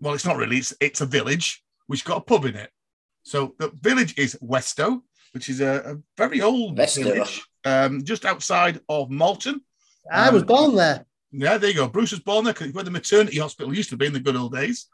Well, 0.00 0.14
it's 0.14 0.26
not 0.26 0.36
really. 0.36 0.58
It's 0.58 0.74
it's 0.80 1.00
a 1.00 1.06
village 1.06 1.64
which 1.86 2.04
got 2.04 2.18
a 2.18 2.22
pub 2.22 2.44
in 2.44 2.56
it. 2.56 2.70
So 3.22 3.54
the 3.58 3.70
village 3.80 4.16
is 4.16 4.38
Westow, 4.42 5.02
which 5.32 5.48
is 5.48 5.60
a, 5.60 5.82
a 5.84 5.96
very 6.16 6.40
old 6.40 6.78
Westow. 6.78 7.04
village, 7.04 7.42
um, 7.64 8.04
just 8.04 8.24
outside 8.24 8.80
of 8.88 9.10
Malton. 9.10 9.62
I 10.12 10.30
was 10.30 10.42
um, 10.42 10.46
born 10.46 10.76
there. 10.76 11.06
Yeah, 11.30 11.58
there 11.58 11.70
you 11.70 11.76
go. 11.76 11.88
Bruce 11.88 12.12
was 12.12 12.20
born 12.20 12.44
there 12.44 12.54
because 12.54 12.72
where 12.72 12.84
the 12.84 12.90
maternity 12.90 13.38
hospital 13.38 13.74
used 13.74 13.90
to 13.90 13.96
be 13.96 14.06
in 14.06 14.12
the 14.12 14.20
good 14.20 14.36
old 14.36 14.54
days. 14.54 14.86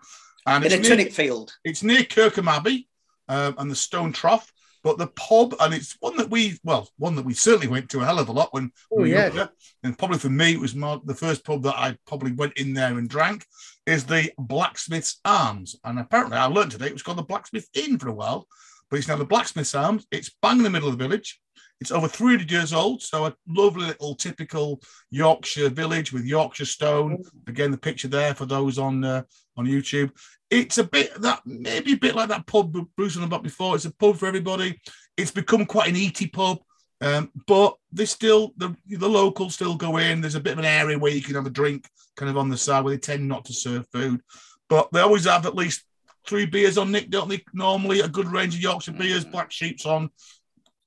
And 0.46 0.64
in 0.64 0.72
it's 0.72 0.88
a 0.88 0.96
near, 0.96 1.06
field. 1.06 1.54
It's 1.64 1.82
near 1.82 2.04
Kirkham 2.04 2.48
Abbey 2.48 2.88
um, 3.28 3.54
and 3.58 3.70
the 3.70 3.76
Stone 3.76 4.12
Trough. 4.12 4.50
But 4.82 4.98
the 4.98 5.06
pub, 5.06 5.54
and 5.60 5.72
it's 5.72 5.96
one 6.00 6.14
that 6.18 6.28
we, 6.28 6.58
well, 6.62 6.90
one 6.98 7.14
that 7.16 7.24
we 7.24 7.32
certainly 7.32 7.68
went 7.68 7.88
to 7.88 8.00
a 8.00 8.04
hell 8.04 8.18
of 8.18 8.28
a 8.28 8.32
lot 8.32 8.52
when 8.52 8.70
oh, 8.92 8.96
we 8.96 9.02
were 9.02 9.06
yeah. 9.16 9.26
younger. 9.28 9.48
And 9.82 9.96
probably 9.96 10.18
for 10.18 10.28
me, 10.28 10.52
it 10.52 10.60
was 10.60 10.74
more, 10.74 11.00
the 11.02 11.14
first 11.14 11.42
pub 11.42 11.62
that 11.62 11.78
I 11.78 11.96
probably 12.06 12.32
went 12.32 12.58
in 12.58 12.74
there 12.74 12.98
and 12.98 13.08
drank 13.08 13.46
is 13.86 14.04
the 14.04 14.30
Blacksmith's 14.36 15.20
Arms. 15.24 15.76
And 15.84 15.98
apparently, 15.98 16.36
I 16.36 16.44
learned 16.46 16.72
today 16.72 16.88
it 16.88 16.92
was 16.92 17.02
called 17.02 17.16
the 17.16 17.22
Blacksmith 17.22 17.66
Inn 17.72 17.98
for 17.98 18.08
a 18.08 18.14
while, 18.14 18.46
but 18.90 18.98
it's 18.98 19.08
now 19.08 19.16
the 19.16 19.24
Blacksmith's 19.24 19.74
Arms. 19.74 20.06
It's 20.10 20.36
bang 20.42 20.58
in 20.58 20.64
the 20.64 20.70
middle 20.70 20.90
of 20.90 20.98
the 20.98 21.02
village. 21.02 21.40
It's 21.80 21.90
over 21.90 22.08
300 22.08 22.50
years 22.50 22.72
old, 22.72 23.02
so 23.02 23.26
a 23.26 23.34
lovely 23.48 23.86
little 23.86 24.14
typical 24.14 24.80
Yorkshire 25.10 25.68
village 25.68 26.12
with 26.12 26.24
Yorkshire 26.24 26.64
stone. 26.64 27.22
Again, 27.46 27.70
the 27.70 27.78
picture 27.78 28.08
there 28.08 28.34
for 28.34 28.46
those 28.46 28.78
on 28.78 29.04
uh, 29.04 29.22
on 29.56 29.66
YouTube. 29.66 30.10
It's 30.50 30.78
a 30.78 30.84
bit 30.84 31.20
that 31.20 31.40
maybe 31.44 31.94
a 31.94 31.98
bit 31.98 32.14
like 32.14 32.28
that 32.28 32.46
pub 32.46 32.72
Bruce 32.96 33.16
was 33.16 33.24
about 33.24 33.42
before. 33.42 33.74
It's 33.74 33.84
a 33.86 33.94
pub 33.94 34.16
for 34.16 34.26
everybody. 34.26 34.80
It's 35.16 35.30
become 35.30 35.66
quite 35.66 35.88
an 35.88 35.96
eaty 35.96 36.28
pub, 36.28 36.58
um, 37.00 37.30
but 37.46 37.74
they 37.92 38.06
still 38.06 38.52
the 38.56 38.74
the 38.86 39.08
locals 39.08 39.54
still 39.54 39.74
go 39.74 39.96
in. 39.96 40.20
There's 40.20 40.36
a 40.36 40.40
bit 40.40 40.52
of 40.52 40.60
an 40.60 40.64
area 40.64 40.98
where 40.98 41.12
you 41.12 41.22
can 41.22 41.34
have 41.34 41.46
a 41.46 41.50
drink, 41.50 41.88
kind 42.16 42.30
of 42.30 42.38
on 42.38 42.48
the 42.48 42.56
side, 42.56 42.84
where 42.84 42.94
they 42.94 43.00
tend 43.00 43.26
not 43.26 43.44
to 43.46 43.52
serve 43.52 43.86
food, 43.92 44.20
but 44.68 44.88
they 44.92 45.00
always 45.00 45.24
have 45.24 45.44
at 45.44 45.56
least 45.56 45.84
three 46.26 46.46
beers 46.46 46.78
on 46.78 46.90
Nick, 46.90 47.10
don't 47.10 47.28
they? 47.28 47.44
Normally, 47.52 48.00
a 48.00 48.08
good 48.08 48.28
range 48.28 48.54
of 48.54 48.60
Yorkshire 48.60 48.92
beers, 48.92 49.24
Black 49.24 49.50
Sheep's 49.50 49.86
on, 49.86 50.10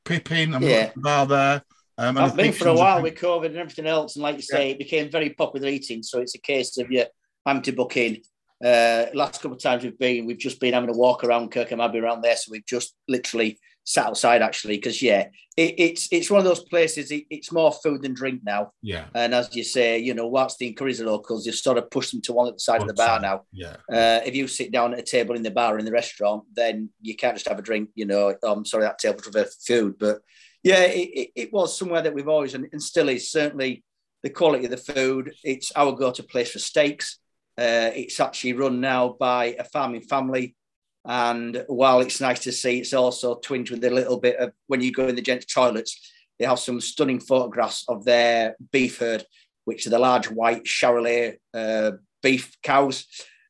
Pippin 0.07 0.53
and 0.53 0.63
yeah. 0.63 0.91
bar 0.95 1.25
there. 1.25 1.61
Um, 1.97 2.17
I've 2.17 2.35
been 2.35 2.53
for 2.53 2.67
a 2.67 2.73
while 2.73 3.01
with 3.01 3.15
COVID 3.15 3.47
and 3.47 3.57
everything 3.57 3.87
else, 3.87 4.15
and 4.15 4.23
like 4.23 4.35
you 4.35 4.41
say, 4.43 4.67
yeah. 4.67 4.71
it 4.73 4.77
became 4.77 5.09
very 5.09 5.31
popular 5.31 5.67
eating. 5.67 6.03
So 6.03 6.19
it's 6.19 6.35
a 6.35 6.39
case 6.39 6.77
of 6.77 6.91
you 6.91 7.05
having 7.45 7.63
to 7.63 7.71
book 7.71 7.97
in. 7.97 8.21
Uh, 8.63 9.05
last 9.13 9.41
couple 9.41 9.55
of 9.55 9.61
times 9.61 9.83
we've 9.83 9.97
been, 9.97 10.25
we've 10.25 10.37
just 10.37 10.59
been 10.59 10.73
having 10.73 10.89
a 10.89 10.97
walk 10.97 11.23
around 11.23 11.51
Kirkham 11.51 11.81
Abbey 11.81 11.99
around 11.99 12.21
there. 12.21 12.35
So 12.35 12.51
we've 12.51 12.65
just 12.65 12.95
literally 13.07 13.59
sat 13.87 14.05
outside 14.05 14.41
actually 14.41 14.75
because 14.75 15.01
yeah, 15.01 15.29
it, 15.55 15.75
it's 15.77 16.09
it's 16.11 16.29
one 16.29 16.39
of 16.39 16.45
those 16.45 16.63
places. 16.65 17.09
It, 17.09 17.23
it's 17.29 17.53
more 17.53 17.71
food 17.71 18.01
than 18.01 18.13
drink 18.13 18.41
now. 18.43 18.73
Yeah. 18.81 19.05
And 19.15 19.33
as 19.33 19.55
you 19.55 19.63
say, 19.63 19.97
you 19.97 20.13
know, 20.13 20.27
whilst 20.27 20.59
the 20.59 20.67
encourage 20.67 20.97
the 20.97 21.05
locals, 21.05 21.45
you 21.45 21.53
sort 21.53 21.77
of 21.77 21.89
push 21.89 22.11
them 22.11 22.21
to 22.23 22.33
one 22.33 22.49
at 22.49 22.55
the 22.55 22.59
side 22.59 22.81
one 22.81 22.89
of 22.89 22.95
the 22.95 23.01
bar 23.01 23.15
side. 23.15 23.21
now. 23.21 23.43
Yeah. 23.53 23.77
Uh, 23.89 24.19
if 24.25 24.35
you 24.35 24.47
sit 24.49 24.73
down 24.73 24.93
at 24.93 24.99
a 24.99 25.03
table 25.03 25.35
in 25.37 25.41
the 25.41 25.51
bar 25.51 25.75
or 25.75 25.79
in 25.79 25.85
the 25.85 25.91
restaurant, 25.91 26.43
then 26.53 26.89
you 27.01 27.15
can't 27.15 27.35
just 27.35 27.47
have 27.47 27.59
a 27.59 27.61
drink. 27.61 27.89
You 27.95 28.05
know, 28.05 28.35
I'm 28.43 28.65
sorry, 28.65 28.83
that 28.83 28.99
table 28.99 29.19
for 29.19 29.45
food, 29.65 29.95
but 29.97 30.19
yeah, 30.63 30.81
it, 30.81 31.09
it, 31.13 31.29
it, 31.35 31.53
was 31.53 31.77
somewhere 31.77 32.01
that 32.01 32.13
we've 32.13 32.27
always 32.27 32.53
and, 32.55 32.67
and, 32.73 32.83
still 32.83 33.07
is 33.07 33.31
certainly 33.31 33.85
the 34.21 34.29
quality 34.29 34.65
of 34.65 34.71
the 34.71 34.77
food. 34.77 35.31
It's 35.45 35.71
our 35.77 35.93
go-to 35.93 36.23
place 36.23 36.51
for 36.51 36.59
steaks. 36.59 37.19
Uh, 37.57 37.91
it's 37.95 38.19
actually 38.19 38.53
run 38.53 38.81
now 38.81 39.15
by 39.17 39.55
a 39.57 39.63
farming 39.63 40.01
family 40.01 40.55
and 41.07 41.63
while 41.67 42.01
it's 42.01 42.19
nice 42.19 42.39
to 42.41 42.51
see, 42.51 42.79
it's 42.79 42.93
also 42.93 43.35
twinned 43.35 43.69
with 43.69 43.83
a 43.85 43.89
little 43.89 44.19
bit 44.19 44.35
of 44.37 44.51
when 44.67 44.81
you 44.81 44.91
go 44.91 45.07
in 45.07 45.15
the 45.15 45.21
gents' 45.21 45.45
toilets, 45.45 46.11
they 46.37 46.45
have 46.45 46.59
some 46.59 46.81
stunning 46.81 47.21
photographs 47.21 47.85
of 47.87 48.03
their 48.03 48.57
beef 48.73 48.99
herd, 48.99 49.25
which 49.63 49.87
are 49.87 49.89
the 49.89 49.99
large 49.99 50.29
white 50.29 50.65
Charolais 50.65 51.37
uh, 51.53 51.91
beef 52.21 52.57
cows. 52.61 53.05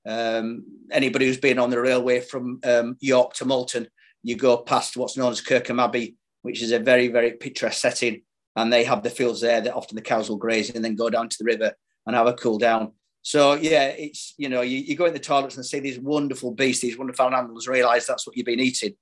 Um, 0.08 0.66
anybody 0.92 1.26
who's 1.26 1.40
been 1.40 1.58
on 1.58 1.72
the 1.72 1.82
railway 1.82 2.22
from 2.22 2.60
um, 2.64 2.96
York 3.00 3.34
to 3.36 3.46
Malton, 3.46 3.88
you 4.22 4.36
go 4.36 4.58
past 4.58 4.96
what's 4.96 5.18
known 5.18 5.32
as 5.32 5.42
Kirkham 5.42 5.80
Abbey, 5.80 6.16
which 6.44 6.62
is 6.62 6.72
a 6.72 6.80
very, 6.80 7.08
very 7.08 7.32
picturesque 7.32 7.82
setting. 7.82 8.22
And 8.56 8.72
they 8.72 8.84
have 8.84 9.02
the 9.02 9.10
fields 9.10 9.42
there 9.42 9.62
that 9.62 9.74
often 9.74 9.96
the 9.96 10.02
cows 10.02 10.30
will 10.30 10.38
graze 10.38 10.70
and 10.70 10.86
then 10.86 10.96
go 10.96 11.10
down 11.10 11.28
to 11.30 11.38
the 11.40 11.46
river 11.46 11.74
and 12.06 12.16
have 12.16 12.28
a 12.28 12.34
cool 12.34 12.58
down. 12.60 12.94
So 13.28 13.56
yeah, 13.56 13.88
it's 13.88 14.34
you 14.38 14.48
know 14.48 14.62
you, 14.62 14.78
you 14.78 14.96
go 14.96 15.04
in 15.04 15.12
the 15.12 15.20
toilets 15.20 15.58
and 15.58 15.66
see 15.66 15.82
these 15.82 16.00
wonderful 16.00 16.52
beasts, 16.52 16.82
these 16.82 16.98
wonderful 16.98 17.26
animals. 17.26 17.68
Realize 17.68 18.08
that's 18.08 18.26
what 18.26 18.38
you've 18.38 18.46
been 18.46 18.62
eating. 18.62 18.94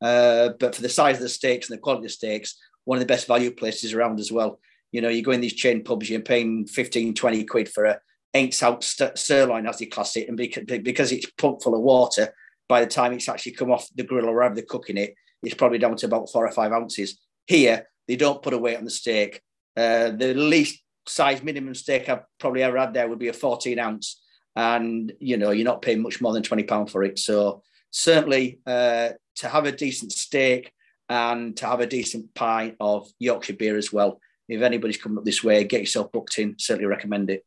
Uh, 0.00 0.50
but 0.58 0.74
for 0.74 0.80
the 0.80 0.88
size 0.88 1.16
of 1.16 1.22
the 1.22 1.28
steaks 1.28 1.68
and 1.68 1.76
the 1.76 1.82
quality 1.82 1.98
of 1.98 2.04
the 2.04 2.08
steaks, 2.08 2.58
one 2.86 2.96
of 2.96 3.00
the 3.00 3.06
best 3.06 3.26
value 3.26 3.50
places 3.50 3.92
around 3.92 4.20
as 4.20 4.32
well. 4.32 4.58
You 4.90 5.02
know, 5.02 5.10
you 5.10 5.22
go 5.22 5.32
in 5.32 5.42
these 5.42 5.52
chain 5.52 5.84
pubs, 5.84 6.08
you're 6.08 6.20
paying 6.20 6.66
15, 6.66 7.12
20 7.12 7.44
quid 7.44 7.68
for 7.68 7.84
a 7.84 8.00
eight 8.32 8.62
ounce 8.62 8.98
sirloin, 9.16 9.66
as 9.66 9.76
they 9.76 9.84
class 9.84 10.16
it, 10.16 10.28
and 10.28 10.36
because, 10.38 10.64
because 10.64 11.12
it's 11.12 11.30
pumped 11.32 11.62
full 11.62 11.74
of 11.74 11.82
water, 11.82 12.34
by 12.70 12.80
the 12.80 12.86
time 12.86 13.12
it's 13.12 13.28
actually 13.28 13.52
come 13.52 13.70
off 13.70 13.86
the 13.94 14.02
grill 14.02 14.30
or 14.30 14.34
wherever 14.34 14.54
they're 14.54 14.64
cooking 14.66 14.96
it, 14.96 15.14
it's 15.42 15.56
probably 15.56 15.76
down 15.76 15.96
to 15.96 16.06
about 16.06 16.30
four 16.30 16.46
or 16.46 16.52
five 16.52 16.72
ounces. 16.72 17.20
Here, 17.46 17.86
they 18.08 18.16
don't 18.16 18.42
put 18.42 18.54
a 18.54 18.58
weight 18.58 18.78
on 18.78 18.84
the 18.84 18.90
steak. 18.90 19.42
Uh, 19.76 20.08
the 20.08 20.32
least 20.32 20.83
size 21.06 21.42
minimum 21.42 21.74
steak 21.74 22.08
I've 22.08 22.24
probably 22.38 22.62
ever 22.62 22.78
had 22.78 22.94
there 22.94 23.08
would 23.08 23.18
be 23.18 23.28
a 23.28 23.32
14 23.32 23.78
ounce. 23.78 24.20
And, 24.56 25.12
you 25.18 25.36
know, 25.36 25.50
you're 25.50 25.64
not 25.64 25.82
paying 25.82 26.02
much 26.02 26.20
more 26.20 26.32
than 26.32 26.42
£20 26.42 26.90
for 26.90 27.02
it. 27.02 27.18
So 27.18 27.62
certainly 27.90 28.60
uh, 28.66 29.10
to 29.36 29.48
have 29.48 29.66
a 29.66 29.72
decent 29.72 30.12
steak 30.12 30.72
and 31.08 31.56
to 31.56 31.66
have 31.66 31.80
a 31.80 31.86
decent 31.86 32.34
pint 32.34 32.76
of 32.80 33.08
Yorkshire 33.18 33.54
beer 33.54 33.76
as 33.76 33.92
well. 33.92 34.20
If 34.48 34.62
anybody's 34.62 34.96
coming 34.96 35.18
up 35.18 35.24
this 35.24 35.42
way, 35.42 35.64
get 35.64 35.80
yourself 35.80 36.12
booked 36.12 36.38
in. 36.38 36.56
Certainly 36.58 36.86
recommend 36.86 37.30
it. 37.30 37.44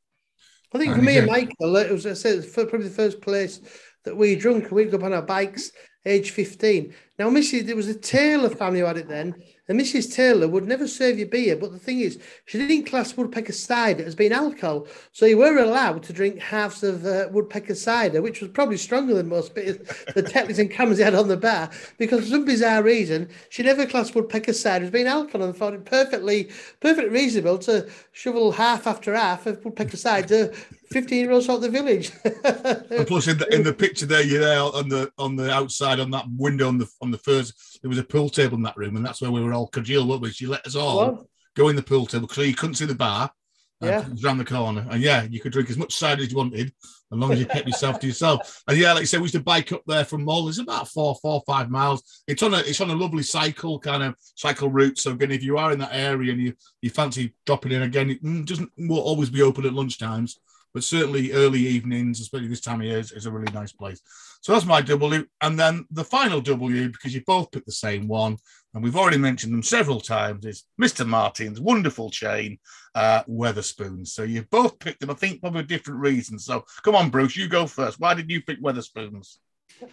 I 0.74 0.80
think 0.80 0.96
for 0.96 1.02
me 1.02 1.18
and 1.18 1.28
Michael, 1.28 1.76
it 1.78 1.92
was 1.92 2.06
I 2.06 2.14
said 2.14 2.46
probably 2.54 2.88
the 2.88 2.94
first 2.94 3.22
place 3.22 3.62
that 4.04 4.16
we 4.16 4.36
drunk. 4.36 4.72
We'd 4.72 4.92
go 4.92 4.98
up 4.98 5.04
on 5.04 5.14
our 5.14 5.22
bikes, 5.22 5.72
age 6.06 6.32
15. 6.32 6.94
Now, 7.18 7.30
Mrs. 7.30 7.66
There 7.66 7.76
was 7.76 7.88
a 7.88 7.98
Taylor 7.98 8.50
family 8.50 8.82
who 8.82 8.86
had 8.86 8.98
it 8.98 9.08
then, 9.08 9.36
and 9.68 9.80
Mrs. 9.80 10.14
Taylor 10.14 10.48
would 10.48 10.68
never 10.68 10.88
serve 10.88 11.20
you 11.20 11.26
beer. 11.26 11.56
But 11.56 11.72
the 11.72 11.80
thing 11.80 12.00
is, 12.00 12.20
she 12.46 12.58
didn't 12.58 12.86
class 12.86 13.16
woodpecker 13.16 13.54
cider 13.54 14.04
as 14.04 14.16
being 14.16 14.32
alcohol, 14.32 14.88
so 15.12 15.26
you 15.26 15.38
were 15.38 15.58
allowed 15.58 16.04
to 16.04 16.14
drink 16.14 16.40
halves 16.40 16.84
of 16.84 17.06
uh, 17.06 17.28
woodpecker 17.32 17.76
cider, 17.76 18.22
which 18.22 18.42
was 18.42 18.52
probably 18.52 18.78
stronger 18.78 19.14
than 19.14 19.30
most 19.30 19.54
beers, 19.54 19.78
the 20.16 20.24
Tetleys 20.24 20.60
and 20.60 20.72
Cammers 20.72 20.98
they 20.98 21.04
had 21.04 21.16
on 21.16 21.28
the 21.28 21.38
bar, 21.38 21.70
because 21.98 22.22
for 22.22 22.32
some 22.32 22.46
bizarre 22.46 22.84
reason, 22.84 23.30
she 23.50 23.64
never 23.64 23.86
classed 23.86 24.16
woodpecker 24.16 24.54
cider 24.54 24.86
as 24.86 24.92
being 24.92 25.08
alcohol 25.08 25.46
and 25.46 25.58
found 25.58 25.76
it 25.76 25.86
perfectly, 25.86 26.50
perfectly 26.80 27.10
reasonable 27.10 27.58
to 27.60 27.90
shovel 28.12 28.52
half 28.52 28.88
after 28.88 29.16
half 29.16 29.46
of 29.46 29.64
woodpecker 29.64 29.98
cider 29.98 30.54
15 30.90 31.18
year 31.18 31.32
olds 31.32 31.50
out 31.50 31.62
the 31.62 31.70
village. 31.70 32.12
and 32.26 33.08
plus, 33.08 33.28
in 33.28 33.38
the, 33.38 33.54
in 33.54 33.64
the 33.64 33.74
picture 33.74 34.06
there, 34.06 34.24
you're 34.24 34.42
there 34.42 34.60
on 34.60 34.90
the 34.90 35.12
on 35.18 35.36
the 35.36 35.52
outside 35.52 36.00
on 36.00 36.12
that 36.12 36.26
window 36.38 36.68
on 36.68 36.78
the 36.78 36.88
on 37.02 37.12
the 37.12 37.18
first. 37.18 37.80
There 37.82 37.90
was 37.90 37.98
a 37.98 38.04
pool 38.04 38.30
table 38.30 38.56
in 38.56 38.64
that 38.64 38.78
room, 38.78 38.96
and 38.96 39.06
that's 39.06 39.22
where 39.22 39.32
we 39.32 39.44
were 39.44 39.54
all 39.54 39.68
cajole, 39.68 40.08
weren't 40.08 40.22
we? 40.22 40.32
She 40.32 40.48
let 40.48 40.66
us 40.66 40.76
all 40.76 41.28
go 41.56 41.70
in 41.70 41.76
the 41.76 41.84
pool 41.84 42.06
table 42.06 42.28
because 42.28 42.48
you 42.48 42.56
couldn't 42.56 42.76
see 42.76 42.86
the 42.86 42.96
bar. 42.96 43.32
Yeah, 43.80 44.02
it 44.02 44.10
was 44.10 44.26
around 44.26 44.40
the 44.40 44.46
corner, 44.46 44.88
and 44.90 45.04
yeah, 45.04 45.24
you 45.30 45.40
could 45.40 45.52
drink 45.52 45.70
as 45.70 45.78
much 45.78 45.94
cider 45.94 46.24
as 46.24 46.32
you 46.32 46.38
wanted, 46.38 46.74
as 47.12 47.18
long 47.20 47.32
as 47.32 47.40
you 47.40 47.46
kept 47.46 47.68
yourself 47.68 48.00
to 48.00 48.08
yourself. 48.08 48.64
And 48.68 48.76
yeah, 48.76 48.94
like 48.94 49.04
I 49.04 49.06
said, 49.06 49.20
we 49.20 49.26
used 49.26 49.36
to 49.36 49.40
bike 49.40 49.72
up 49.72 49.84
there 49.86 50.04
from 50.04 50.24
Mull. 50.24 50.50
It's 50.50 50.58
about 50.58 50.88
four, 50.88 51.14
four, 51.22 51.44
five 51.46 51.70
miles. 51.70 52.24
It's 52.28 52.42
on 52.42 52.56
a, 52.56 52.58
it's 52.60 52.82
on 52.82 52.90
a 52.90 52.96
lovely 52.96 53.22
cycle 53.22 53.78
kind 53.78 54.02
of 54.02 54.16
cycle 54.34 54.72
route. 54.72 54.98
So 54.98 55.12
again, 55.12 55.32
if 55.32 55.44
you 55.44 55.60
are 55.60 55.72
in 55.72 55.80
that 55.80 55.94
area 55.94 56.32
and 56.32 56.42
you 56.42 56.54
you 56.82 56.90
fancy 56.90 57.36
dropping 57.46 57.72
in 57.72 57.84
again, 57.84 58.10
it 58.10 58.24
mm, 58.24 58.48
doesn't 58.48 58.72
will 58.80 58.98
always 58.98 59.30
be 59.30 59.44
open 59.44 59.66
at 59.68 59.74
lunchtimes 59.74 60.38
but 60.78 60.84
certainly 60.84 61.32
early 61.32 61.58
evenings, 61.58 62.20
especially 62.20 62.50
this 62.50 62.62
time 62.62 62.82
of 62.82 62.86
year, 62.86 63.00
is, 63.00 63.12
is, 63.12 63.26
a 63.26 63.32
really 63.32 63.52
nice 63.52 63.72
place. 63.72 64.00
So 64.42 64.54
that's 64.54 64.64
my 64.64 64.80
W. 64.82 65.26
And 65.42 65.60
then 65.60 65.88
the 65.90 66.04
final 66.04 66.40
W, 66.40 66.90
because 66.90 67.16
you 67.16 67.24
both 67.26 67.50
picked 67.50 67.66
the 67.66 67.72
same 67.72 68.08
one, 68.08 68.38
and 68.76 68.84
we've 68.84 68.96
already 68.96 69.18
mentioned 69.18 69.56
them 69.56 69.64
several 69.64 70.00
times, 70.00 70.46
is 70.46 70.66
Mr. 70.80 71.04
Martin's 71.04 71.60
wonderful 71.60 72.12
chain, 72.12 72.60
uh, 72.94 73.24
Wetherspoons. 73.24 74.10
So 74.10 74.22
you 74.22 74.46
both 74.52 74.78
picked 74.78 75.00
them, 75.00 75.10
I 75.10 75.16
think, 75.16 75.42
probably 75.42 75.64
different 75.64 76.00
reasons. 76.00 76.46
So 76.46 76.64
come 76.84 76.94
on, 76.94 77.10
Bruce, 77.10 77.36
you 77.36 77.48
go 77.48 77.66
first. 77.66 78.00
Why 78.00 78.14
did 78.14 78.30
you 78.30 78.44
pick 78.44 78.62
Wetherspoons? 78.62 79.38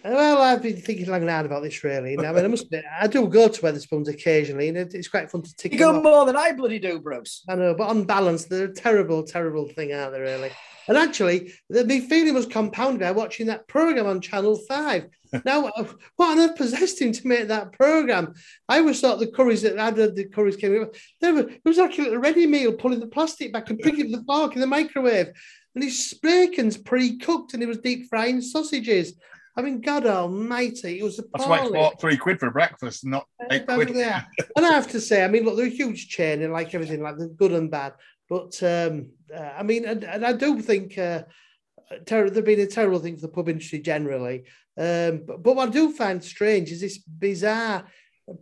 Well, 0.05 0.43
I've 0.43 0.63
been 0.63 0.77
thinking 0.77 1.07
long 1.07 1.23
and 1.23 1.31
hard 1.31 1.47
about 1.47 1.63
this 1.63 1.83
really. 1.83 2.15
Now, 2.17 2.29
I 2.29 2.33
mean, 2.33 2.45
I 2.45 2.49
must 2.49 2.67
admit, 2.67 2.85
I 3.01 3.07
do 3.07 3.27
go 3.27 3.49
to 3.49 3.63
Wetherspoons 3.63 4.09
occasionally, 4.09 4.69
and 4.69 4.77
it's 4.77 5.09
quite 5.09 5.31
fun 5.31 5.41
to 5.41 5.57
tick. 5.57 5.73
You 5.73 5.79
go 5.79 6.03
more 6.03 6.27
than 6.27 6.37
I 6.37 6.53
bloody 6.53 6.79
do, 6.79 7.01
Bruce. 7.01 7.43
I 7.49 7.55
know, 7.55 7.75
but 7.75 7.89
on 7.89 8.05
balance, 8.05 8.45
they're 8.45 8.67
a 8.67 8.75
terrible, 8.75 9.23
terrible 9.23 9.67
thing, 9.67 9.95
aren't 9.95 10.13
they? 10.13 10.21
Really. 10.21 10.51
And 10.89 10.97
actually, 10.97 11.53
the, 11.69 11.85
my 11.87 12.01
feeling 12.01 12.35
was 12.35 12.47
compounded 12.47 13.01
by 13.01 13.13
watching 13.13 13.47
that 13.47 13.67
program 13.69 14.07
on 14.07 14.21
Channel 14.21 14.57
Five. 14.69 15.07
now, 15.45 15.67
uh, 15.67 15.85
what 16.17 16.33
on 16.33 16.39
earth 16.39 16.57
possessed 16.57 17.01
him 17.01 17.13
to 17.13 17.27
make 17.27 17.49
that 17.49 17.73
program? 17.73 18.35
I 18.69 18.79
always 18.79 19.01
thought 19.01 19.19
the 19.19 19.27
curries 19.27 19.63
that 19.63 19.79
I 19.79 19.91
did, 19.91 20.11
uh, 20.11 20.15
the 20.15 20.25
curries 20.27 20.57
came. 20.57 20.73
Were, 20.73 20.91
it 21.21 21.61
was 21.65 21.79
actually 21.79 22.15
a 22.15 22.19
ready 22.19 22.47
meal, 22.47 22.73
pulling 22.73 23.01
the 23.01 23.07
plastic 23.07 23.53
back 23.53 23.71
and 23.71 23.79
putting 23.79 24.13
the 24.13 24.23
fork 24.25 24.55
in 24.55 24.61
the 24.61 24.67
microwave. 24.67 25.29
And 25.75 25.83
his 25.83 26.15
bacon's 26.23 26.77
pre-cooked, 26.77 27.53
and 27.53 27.63
he 27.63 27.67
was 27.67 27.79
deep 27.79 28.09
frying 28.09 28.41
sausages. 28.41 29.15
I 29.57 29.63
mean, 29.63 29.81
God 29.81 30.07
Almighty, 30.07 30.99
it 30.99 31.05
was 31.05 31.19
appalling. 31.19 31.61
That's 31.61 31.71
why 31.71 31.89
it's 31.93 32.01
three 32.01 32.17
quid 32.17 32.41
for 32.41 32.51
breakfast, 32.51 33.05
not 33.05 33.27
uh, 33.41 33.47
eight 33.53 33.67
quid. 33.67 33.91
And 34.57 34.67
I 34.67 34.73
have 34.73 34.89
to 34.89 35.01
say, 35.01 35.25
I 35.25 35.29
mean, 35.29 35.45
look, 35.45 35.57
they're 35.57 35.67
a 35.67 35.71
huge 35.71 36.09
chain, 36.09 36.43
and 36.43 36.53
like 36.53 36.75
everything, 36.75 37.03
like 37.03 37.19
the 37.19 37.29
good 37.29 37.53
and 37.53 37.71
bad. 37.71 37.95
But 38.29 38.63
um, 38.63 39.11
uh, 39.35 39.53
I 39.57 39.63
mean, 39.63 39.85
and, 39.85 40.05
and, 40.05 40.25
I 40.25 40.33
do 40.33 40.61
think 40.61 40.97
uh, 40.97 41.23
ter- 42.07 42.31
there's 42.31 42.45
been 42.45 42.61
a 42.61 42.67
terrible 42.67 42.99
thing 42.99 43.17
for 43.17 43.23
the 43.23 43.29
pub 43.29 43.49
industry 43.49 43.81
generally. 43.81 44.45
Um, 44.77 45.25
but, 45.27 45.43
but 45.43 45.57
what 45.57 45.69
I 45.69 45.73
do 45.73 45.93
find 45.93 46.23
strange 46.23 46.73
is 46.73 46.81
this 46.81 46.99
bizarre 46.99 47.87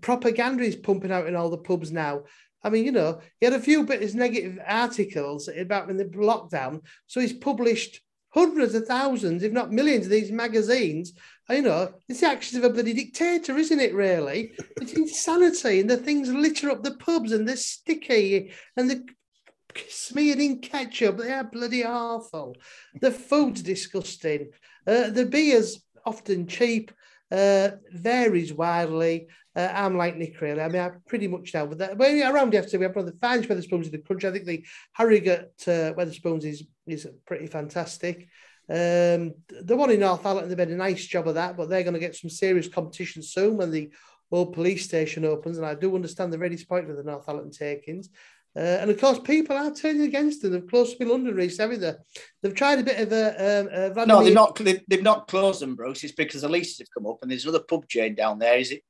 propaganda 0.01 0.62
is 0.62 0.76
pumping 0.76 1.12
out 1.12 1.26
in 1.26 1.37
all 1.37 1.51
the 1.51 1.59
pubs 1.59 1.91
now. 1.91 2.22
I 2.64 2.70
mean, 2.70 2.85
you 2.85 2.93
know, 2.93 3.20
he 3.41 3.47
had 3.47 3.55
a 3.55 3.61
few 3.61 3.85
bit 3.85 4.03
his 4.03 4.14
negative 4.14 4.59
articles 4.66 5.49
about 5.49 5.91
in 5.91 5.97
the 5.97 6.05
lockdown, 6.05 6.83
so 7.07 7.20
he's 7.20 7.33
published 7.33 8.01
hundreds 8.30 8.74
of 8.74 8.87
thousands, 8.87 9.43
if 9.43 9.53
not 9.53 9.72
millions, 9.72 10.07
of 10.07 10.12
these 10.12 10.30
magazines. 10.30 11.12
You 11.51 11.62
know, 11.62 11.93
it's 12.09 12.20
the 12.20 12.28
actions 12.28 12.62
of 12.62 12.70
a 12.70 12.72
bloody 12.72 12.95
dictator, 12.95 13.59
isn't 13.59 13.80
it? 13.80 13.95
Really, 13.95 14.53
it's 14.80 14.93
insanity, 14.93 15.80
and 15.80 15.91
the 15.91 15.97
things 15.97 16.33
litter 16.33 16.70
up 16.70 16.83
the 16.83 16.95
pubs, 16.95 17.33
and 17.33 17.49
they're 17.49 17.57
sticky, 17.57 18.53
and 18.76 18.89
they're 18.89 19.03
smeared 19.89 20.39
in 20.39 20.61
ketchup. 20.61 21.18
They 21.18 21.33
are 21.33 21.45
bloody 21.45 21.85
awful. 21.85 22.57
The 23.01 23.11
food's 23.11 23.62
disgusting. 23.62 24.51
Uh, 24.87 25.11
the 25.11 25.27
beer's 25.27 25.81
often 26.05 26.47
cheap. 26.47 26.93
Uh, 27.31 27.70
varies 27.91 28.53
widely. 28.53 29.27
Uh, 29.57 29.70
I'm 29.73 29.97
like 29.97 30.16
Nick, 30.16 30.41
really. 30.41 30.61
I 30.61 30.68
mean, 30.68 30.83
I 30.83 30.91
pretty 31.07 31.29
much 31.29 31.55
know 31.55 31.64
with 31.64 31.79
that. 31.79 31.97
But 31.97 32.11
around 32.11 32.55
after 32.55 32.79
we 32.79 32.85
have 32.85 32.95
one 32.95 33.07
of 33.07 33.12
the 33.12 33.18
finest 33.18 33.49
Wetherspoons 33.49 33.87
in 33.87 33.93
the 33.93 33.99
country. 33.99 34.29
I 34.29 34.33
think 34.33 34.45
the 34.45 34.64
Harrogate 34.93 35.53
uh, 35.66 35.95
Wetherspoons 35.95 36.45
is 36.45 36.64
is 36.87 37.07
pretty 37.27 37.47
fantastic. 37.47 38.29
Um, 38.68 39.35
the 39.49 39.77
one 39.77 39.91
in 39.91 40.01
North 40.01 40.23
Northallerton, 40.23 40.49
they've 40.49 40.57
done 40.57 40.73
a 40.73 40.77
nice 40.77 41.07
job 41.07 41.27
of 41.29 41.35
that, 41.35 41.57
but 41.57 41.68
they're 41.68 41.83
going 41.83 41.95
to 41.95 42.01
get 42.01 42.16
some 42.16 42.31
serious 42.31 42.68
competition 42.68 43.23
soon 43.23 43.57
when 43.57 43.70
the 43.70 43.91
old 44.31 44.53
police 44.55 44.85
station 44.85 45.25
opens. 45.25 45.59
And 45.59 45.66
I 45.66 45.75
do 45.75 45.95
understand 45.95 46.33
they're 46.33 46.39
very 46.39 46.51
disappointed 46.51 46.89
with 46.89 47.05
the 47.05 47.11
Northallerton 47.11 47.57
takings. 47.57 48.09
Uh, 48.55 48.61
and 48.61 48.91
of 48.91 49.01
course, 49.01 49.19
people 49.19 49.57
are 49.57 49.73
turning 49.73 50.03
against 50.03 50.43
them. 50.43 50.53
They've 50.53 50.67
closed 50.67 50.99
to 50.99 51.09
London 51.09 51.35
Race, 51.35 51.57
haven't 51.57 51.81
they? 51.81 51.95
They've 52.43 52.55
tried 52.55 52.81
a 52.81 52.83
bit 52.83 53.01
of 53.01 53.13
a. 53.13 53.61
Um, 53.61 54.03
a 54.03 54.07
No, 54.07 54.23
they've 54.23 54.35
not. 54.35 54.57
They've 54.57 55.03
not 55.03 55.27
closed 55.27 55.63
them, 55.63 55.75
Bruce. 55.75 56.05
It's 56.05 56.13
because 56.13 56.43
the 56.43 56.49
leases 56.49 56.79
have 56.79 56.89
come 56.93 57.07
up, 57.07 57.19
and 57.23 57.31
there's 57.31 57.45
another 57.45 57.65
pub 57.65 57.89
chain 57.89 58.15
down 58.15 58.39
there. 58.39 58.59
Is 58.59 58.73
it 58.73 58.83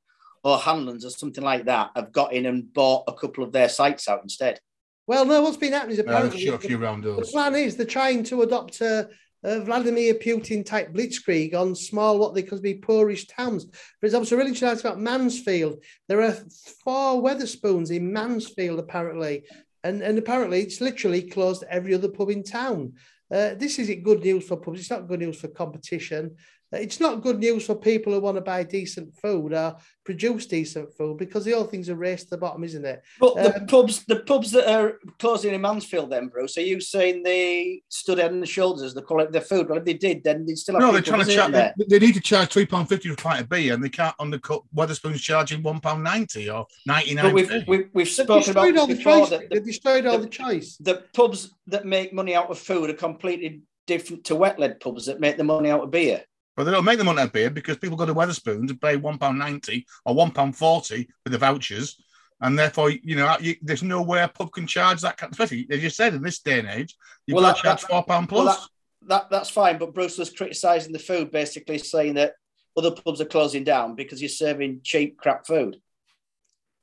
or 0.42 0.58
Hanlon's 0.58 1.04
or 1.04 1.10
something 1.10 1.44
like 1.44 1.66
that? 1.66 1.90
Have 1.94 2.10
got 2.10 2.32
in 2.32 2.46
and 2.46 2.72
bought 2.72 3.04
a 3.06 3.12
couple 3.12 3.44
of 3.44 3.52
their 3.52 3.68
sites 3.68 4.08
out 4.08 4.22
instead. 4.22 4.58
Well, 5.06 5.24
no. 5.24 5.42
What's 5.42 5.56
been 5.56 5.72
happening 5.72 5.94
is 5.94 6.00
apparently 6.00 6.48
uh, 6.48 6.56
the, 6.56 7.16
the 7.20 7.28
plan 7.30 7.54
is 7.54 7.76
they're 7.76 7.86
trying 7.86 8.24
to 8.24 8.42
adopt 8.42 8.80
a, 8.80 9.08
uh, 9.44 9.60
Vladimir 9.60 10.14
Putin 10.14 10.64
type 10.64 10.92
blitzkrieg 10.92 11.54
on 11.54 11.74
small, 11.74 12.18
what 12.18 12.34
they 12.34 12.42
could 12.42 12.62
be 12.62 12.74
poorish 12.74 13.26
towns. 13.26 13.64
For 14.00 14.06
example, 14.06 14.26
so 14.26 14.36
really 14.36 14.50
interesting 14.50 14.90
about 14.90 15.00
Mansfield. 15.00 15.82
There 16.08 16.22
are 16.22 16.36
four 16.84 17.22
Wetherspoons 17.22 17.90
in 17.90 18.12
Mansfield, 18.12 18.78
apparently, 18.78 19.44
and, 19.84 20.02
and 20.02 20.18
apparently 20.18 20.60
it's 20.60 20.80
literally 20.80 21.22
closed 21.22 21.64
every 21.68 21.94
other 21.94 22.08
pub 22.08 22.30
in 22.30 22.42
town. 22.42 22.94
Uh, 23.32 23.54
this 23.54 23.78
isn't 23.78 24.04
good 24.04 24.20
news 24.20 24.46
for 24.46 24.58
pubs. 24.58 24.80
It's 24.80 24.90
not 24.90 25.08
good 25.08 25.20
news 25.20 25.40
for 25.40 25.48
competition. 25.48 26.36
It's 26.72 27.00
not 27.00 27.22
good 27.22 27.38
news 27.38 27.66
for 27.66 27.74
people 27.74 28.12
who 28.12 28.20
want 28.20 28.36
to 28.36 28.40
buy 28.40 28.62
decent 28.62 29.14
food 29.16 29.52
or 29.52 29.76
produce 30.04 30.46
decent 30.46 30.92
food 30.96 31.18
because 31.18 31.44
the 31.44 31.52
whole 31.52 31.64
thing's 31.64 31.90
a 31.90 31.94
race 31.94 32.24
to 32.24 32.30
the 32.30 32.38
bottom, 32.38 32.64
isn't 32.64 32.84
it? 32.84 33.02
But 33.20 33.36
um, 33.36 33.52
the 33.52 33.66
pubs, 33.68 34.04
the 34.04 34.20
pubs 34.20 34.50
that 34.52 34.72
are 34.72 34.98
closing 35.18 35.54
in 35.54 35.60
Mansfield, 35.60 36.10
then, 36.10 36.28
Bruce, 36.28 36.56
are 36.56 36.62
you 36.62 36.80
saying 36.80 37.22
they 37.22 37.82
stood 37.88 38.18
head 38.18 38.32
on 38.32 38.40
the 38.40 38.46
shoulders 38.46 38.82
as 38.82 39.04
call 39.04 39.20
it 39.20 39.26
of 39.26 39.32
their 39.32 39.42
food? 39.42 39.68
Well, 39.68 39.78
if 39.78 39.84
they 39.84 39.94
did, 39.94 40.24
then 40.24 40.46
they 40.46 40.54
still 40.54 40.74
have 40.74 40.82
no. 40.82 40.92
They're 40.92 41.02
trying 41.02 41.24
to 41.24 41.34
charge. 41.34 41.52
They, 41.52 41.72
they, 41.88 41.98
need 41.98 42.14
to 42.14 42.20
charge 42.20 42.48
three 42.48 42.66
pound 42.66 42.88
fifty 42.88 43.08
for 43.08 43.14
a 43.14 43.16
pint 43.16 43.42
of 43.42 43.48
beer, 43.48 43.74
and 43.74 43.84
they 43.84 43.90
can't 43.90 44.14
undercut 44.18 44.62
Wetherspoons 44.74 45.20
charging 45.20 45.62
one 45.62 45.80
pound 45.80 46.02
ninety 46.02 46.48
or 46.48 46.66
ninety 46.86 47.14
nine. 47.14 47.34
We've, 47.34 47.52
we've, 47.66 47.90
we've 47.92 48.08
spoken 48.08 48.50
about 48.50 48.76
all 48.76 48.86
the 48.86 48.96
choice. 48.96 49.28
That 49.28 49.50
the, 49.50 49.60
they 49.60 49.64
destroyed 49.66 50.06
all 50.06 50.18
the, 50.18 50.24
the 50.24 50.30
choice. 50.30 50.76
The 50.80 51.04
pubs 51.14 51.54
that 51.66 51.84
make 51.84 52.12
money 52.12 52.34
out 52.34 52.50
of 52.50 52.58
food 52.58 52.90
are 52.90 52.94
completely 52.94 53.62
different 53.86 54.24
to 54.24 54.36
wet 54.36 54.58
led 54.58 54.80
pubs 54.80 55.06
that 55.06 55.20
make 55.20 55.36
the 55.36 55.44
money 55.44 55.70
out 55.70 55.82
of 55.82 55.90
beer. 55.90 56.24
But 56.56 56.64
they 56.64 56.70
don't 56.70 56.84
make 56.84 56.98
them 56.98 57.08
on 57.08 57.16
that 57.16 57.32
beer 57.32 57.50
because 57.50 57.78
people 57.78 57.96
go 57.96 58.06
to 58.06 58.14
Wetherspoons 58.14 58.68
and 58.70 58.80
pay 58.80 58.96
one 58.96 59.18
pound 59.18 59.38
ninety 59.38 59.86
or 60.04 60.14
one 60.14 60.30
pound 60.30 60.56
forty 60.56 61.08
with 61.24 61.32
the 61.32 61.38
vouchers, 61.38 62.02
and 62.40 62.58
therefore 62.58 62.90
you 62.90 63.16
know 63.16 63.36
you, 63.40 63.56
there's 63.62 63.82
no 63.82 64.02
way 64.02 64.22
a 64.22 64.28
pub 64.28 64.52
can 64.52 64.66
charge 64.66 65.00
that. 65.00 65.22
Especially 65.22 65.66
as 65.70 65.82
you 65.82 65.90
said 65.90 66.14
in 66.14 66.22
this 66.22 66.40
day 66.40 66.58
and 66.58 66.68
age, 66.68 66.94
you 67.26 67.34
well, 67.34 67.44
got 67.44 67.56
to 67.56 67.62
charge 67.62 67.82
four 67.82 68.04
pound 68.04 68.28
plus. 68.28 68.44
Well, 68.44 68.68
that, 69.02 69.08
that, 69.08 69.30
that's 69.30 69.50
fine, 69.50 69.78
but 69.78 69.94
Bruce 69.94 70.18
was 70.18 70.30
criticising 70.30 70.92
the 70.92 70.98
food, 70.98 71.30
basically 71.30 71.78
saying 71.78 72.14
that 72.14 72.34
other 72.76 72.90
pubs 72.90 73.20
are 73.20 73.26
closing 73.26 73.64
down 73.64 73.94
because 73.94 74.20
you're 74.20 74.28
serving 74.28 74.80
cheap 74.82 75.18
crap 75.18 75.46
food. 75.46 75.76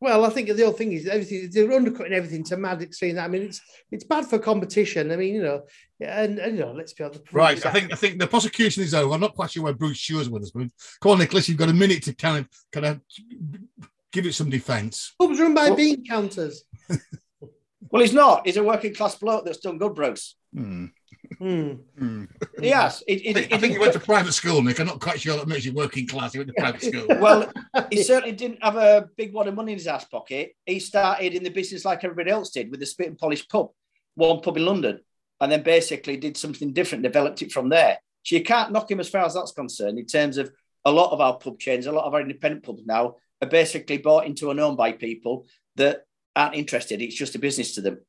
Well, 0.01 0.25
I 0.25 0.29
think 0.29 0.47
the 0.47 0.65
other 0.65 0.77
thing 0.77 0.93
is 0.93 1.07
everything 1.07 1.49
they're 1.51 1.71
undercutting 1.71 2.13
everything 2.13 2.43
to 2.45 2.57
mad 2.57 2.81
extreme. 2.81 3.19
I 3.19 3.27
mean, 3.27 3.43
it's 3.43 3.61
it's 3.91 4.05
bad 4.05 4.25
for 4.25 4.39
competition. 4.39 5.11
I 5.11 5.17
mean, 5.17 5.35
you 5.35 5.43
know, 5.43 5.63
and, 5.99 6.39
and 6.39 6.57
you 6.57 6.63
know, 6.63 6.71
let's 6.71 6.93
be 6.93 7.03
honest. 7.03 7.21
Right. 7.33 7.65
I 7.65 7.71
think 7.71 7.91
I 7.91 7.95
think 7.95 8.17
the 8.17 8.27
prosecution 8.27 8.83
is 8.83 8.93
over. 8.93 9.13
I'm 9.13 9.19
not 9.19 9.35
quite 9.35 9.51
sure 9.51 9.63
where 9.63 9.73
Bruce 9.73 9.97
Shear's 9.97 10.29
with 10.29 10.43
us, 10.43 10.51
but 10.51 10.67
come 11.01 11.13
on, 11.13 11.19
Nicholas, 11.19 11.49
you've 11.49 11.57
got 11.57 11.69
a 11.69 11.73
minute 11.73 12.03
to 12.03 12.13
kind 12.13 12.37
of 12.37 12.47
kind 12.71 12.85
of 12.85 13.01
give 14.13 14.25
it 14.25 14.33
some 14.33 14.49
defence. 14.49 15.13
Pubs 15.19 15.39
run 15.39 15.53
by 15.53 15.67
well, 15.67 15.75
bean 15.75 16.05
counters. 16.05 16.63
well, 17.91 18.01
he's 18.01 18.13
not. 18.13 18.45
He's 18.45 18.57
a 18.57 18.63
working 18.63 18.93
class 18.93 19.15
bloke 19.15 19.43
that's 19.45 19.59
done 19.59 19.77
good, 19.77 19.95
Bruce. 19.95 20.35
Hmm. 20.53 20.85
Mm. 21.35 22.27
Yes, 22.59 23.03
it, 23.07 23.25
it, 23.25 23.29
I 23.29 23.33
think, 23.33 23.51
it, 23.51 23.53
I 23.53 23.57
think 23.57 23.73
he 23.73 23.79
went 23.79 23.93
to 23.93 23.99
private 23.99 24.33
school, 24.33 24.61
Nick. 24.61 24.79
I'm 24.79 24.87
not 24.87 24.99
quite 24.99 25.21
sure 25.21 25.37
that 25.37 25.47
makes 25.47 25.65
you 25.65 25.73
working 25.73 26.07
class. 26.07 26.33
He 26.33 26.39
went 26.39 26.49
to 26.49 26.53
private 26.57 26.83
school. 26.83 27.05
well, 27.19 27.51
he 27.91 28.03
certainly 28.03 28.35
didn't 28.35 28.63
have 28.63 28.75
a 28.75 29.09
big 29.15 29.33
wad 29.33 29.47
of 29.47 29.55
money 29.55 29.73
in 29.73 29.77
his 29.77 29.87
ass 29.87 30.05
pocket. 30.05 30.53
He 30.65 30.79
started 30.79 31.33
in 31.33 31.43
the 31.43 31.49
business 31.49 31.85
like 31.85 32.03
everybody 32.03 32.31
else 32.31 32.49
did 32.49 32.71
with 32.71 32.79
the 32.79 32.85
spit 32.85 33.07
and 33.07 33.17
polish 33.17 33.47
pub, 33.47 33.69
one 34.15 34.41
pub 34.41 34.57
in 34.57 34.65
London, 34.65 34.99
and 35.39 35.51
then 35.51 35.63
basically 35.63 36.17
did 36.17 36.37
something 36.37 36.73
different, 36.73 37.03
developed 37.03 37.41
it 37.41 37.51
from 37.51 37.69
there. 37.69 37.99
So 38.23 38.35
you 38.35 38.43
can't 38.43 38.71
knock 38.71 38.91
him 38.91 38.99
as 38.99 39.09
far 39.09 39.25
as 39.25 39.33
that's 39.33 39.51
concerned 39.51 39.97
in 39.97 40.05
terms 40.05 40.37
of 40.37 40.51
a 40.85 40.91
lot 40.91 41.11
of 41.11 41.21
our 41.21 41.37
pub 41.37 41.59
chains, 41.59 41.85
a 41.85 41.91
lot 41.91 42.05
of 42.05 42.13
our 42.13 42.21
independent 42.21 42.63
pubs 42.63 42.85
now 42.85 43.15
are 43.41 43.47
basically 43.47 43.97
bought 43.97 44.25
into 44.25 44.51
and 44.51 44.59
owned 44.59 44.77
by 44.77 44.91
people 44.91 45.45
that 45.75 46.03
aren't 46.35 46.55
interested. 46.55 47.01
It's 47.01 47.15
just 47.15 47.35
a 47.35 47.39
business 47.39 47.75
to 47.75 47.81
them. 47.81 47.99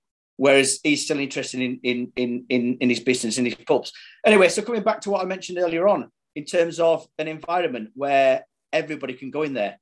Whereas 0.41 0.81
he's 0.83 1.05
still 1.05 1.19
interested 1.19 1.61
in 1.61 1.81
in 1.83 2.13
in 2.17 2.47
in, 2.49 2.79
in 2.81 2.89
his 2.89 3.01
business 3.01 3.37
in 3.37 3.45
his 3.45 3.57
pubs. 3.57 3.93
Anyway, 4.25 4.49
so 4.49 4.63
coming 4.63 4.83
back 4.83 5.03
to 5.03 5.11
what 5.11 5.21
I 5.21 5.27
mentioned 5.27 5.59
earlier 5.59 5.87
on, 5.87 6.11
in 6.35 6.47
terms 6.47 6.81
of 6.81 7.07
an 7.19 7.29
environment 7.29 7.91
where 7.95 8.47
everybody 8.73 9.13
can 9.13 9.31
go 9.31 9.43
in 9.43 9.53
there, 9.53 9.79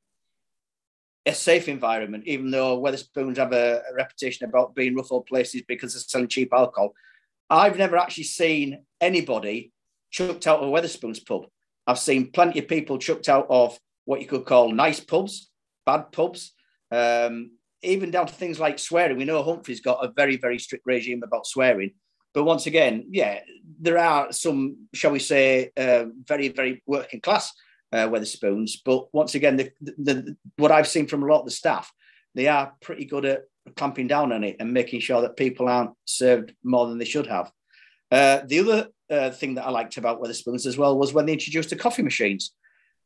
a 1.24 1.32
safe 1.32 1.68
environment, 1.68 2.24
even 2.26 2.50
though 2.50 2.82
Wetherspoons 2.82 3.36
have 3.36 3.52
a, 3.52 3.82
a 3.88 3.94
reputation 3.94 4.48
about 4.48 4.74
being 4.74 4.96
rough 4.96 5.12
old 5.12 5.26
places 5.26 5.62
because 5.68 5.94
they're 5.94 6.00
selling 6.00 6.26
cheap 6.26 6.52
alcohol. 6.52 6.92
I've 7.48 7.78
never 7.78 7.96
actually 7.96 8.24
seen 8.24 8.82
anybody 9.00 9.70
chucked 10.11 10.48
out 10.48 10.59
of 10.59 10.68
a 10.68 10.72
Wetherspoons 10.72 11.24
pub. 11.24 11.42
I've 11.86 12.00
seen 12.00 12.32
plenty 12.32 12.59
of 12.59 12.66
people 12.66 12.98
chucked 12.98 13.28
out 13.28 13.46
of 13.48 13.78
what 14.06 14.20
you 14.20 14.26
could 14.26 14.44
call 14.44 14.72
nice 14.72 14.98
pubs, 14.98 15.52
bad 15.86 16.11
pubs, 16.11 16.52
um, 16.90 17.52
even 17.82 18.10
down 18.10 18.26
to 18.26 18.32
things 18.32 18.58
like 18.58 18.78
swearing. 18.78 19.16
We 19.16 19.24
know 19.24 19.42
Humphrey's 19.42 19.80
got 19.80 20.04
a 20.04 20.12
very, 20.12 20.36
very 20.36 20.58
strict 20.58 20.86
regime 20.86 21.22
about 21.22 21.46
swearing. 21.46 21.92
But 22.34 22.44
once 22.44 22.66
again, 22.66 23.06
yeah, 23.10 23.40
there 23.80 23.98
are 23.98 24.32
some, 24.32 24.88
shall 24.94 25.12
we 25.12 25.18
say, 25.18 25.70
uh, 25.76 26.06
very, 26.26 26.48
very 26.48 26.82
working 26.86 27.20
class 27.20 27.52
uh, 27.92 28.08
Wetherspoons. 28.08 28.72
But 28.84 29.12
once 29.14 29.34
again, 29.34 29.56
the, 29.56 29.70
the, 29.80 29.94
the, 29.96 30.36
what 30.56 30.72
I've 30.72 30.88
seen 30.88 31.06
from 31.06 31.22
a 31.22 31.26
lot 31.26 31.40
of 31.40 31.46
the 31.46 31.50
staff, 31.50 31.90
they 32.34 32.48
are 32.48 32.72
pretty 32.80 33.06
good 33.06 33.24
at 33.24 33.42
clamping 33.76 34.06
down 34.06 34.32
on 34.32 34.44
it 34.44 34.56
and 34.60 34.72
making 34.72 35.00
sure 35.00 35.22
that 35.22 35.36
people 35.36 35.68
aren't 35.68 35.92
served 36.04 36.54
more 36.62 36.86
than 36.86 36.98
they 36.98 37.04
should 37.04 37.26
have. 37.26 37.50
Uh, 38.10 38.40
the 38.46 38.60
other 38.60 38.88
uh, 39.10 39.30
thing 39.30 39.54
that 39.54 39.66
I 39.66 39.70
liked 39.70 39.96
about 39.96 40.20
Wetherspoons 40.20 40.66
as 40.66 40.78
well 40.78 40.98
was 40.98 41.12
when 41.12 41.26
they 41.26 41.32
introduced 41.32 41.70
the 41.70 41.76
coffee 41.76 42.02
machines, 42.02 42.54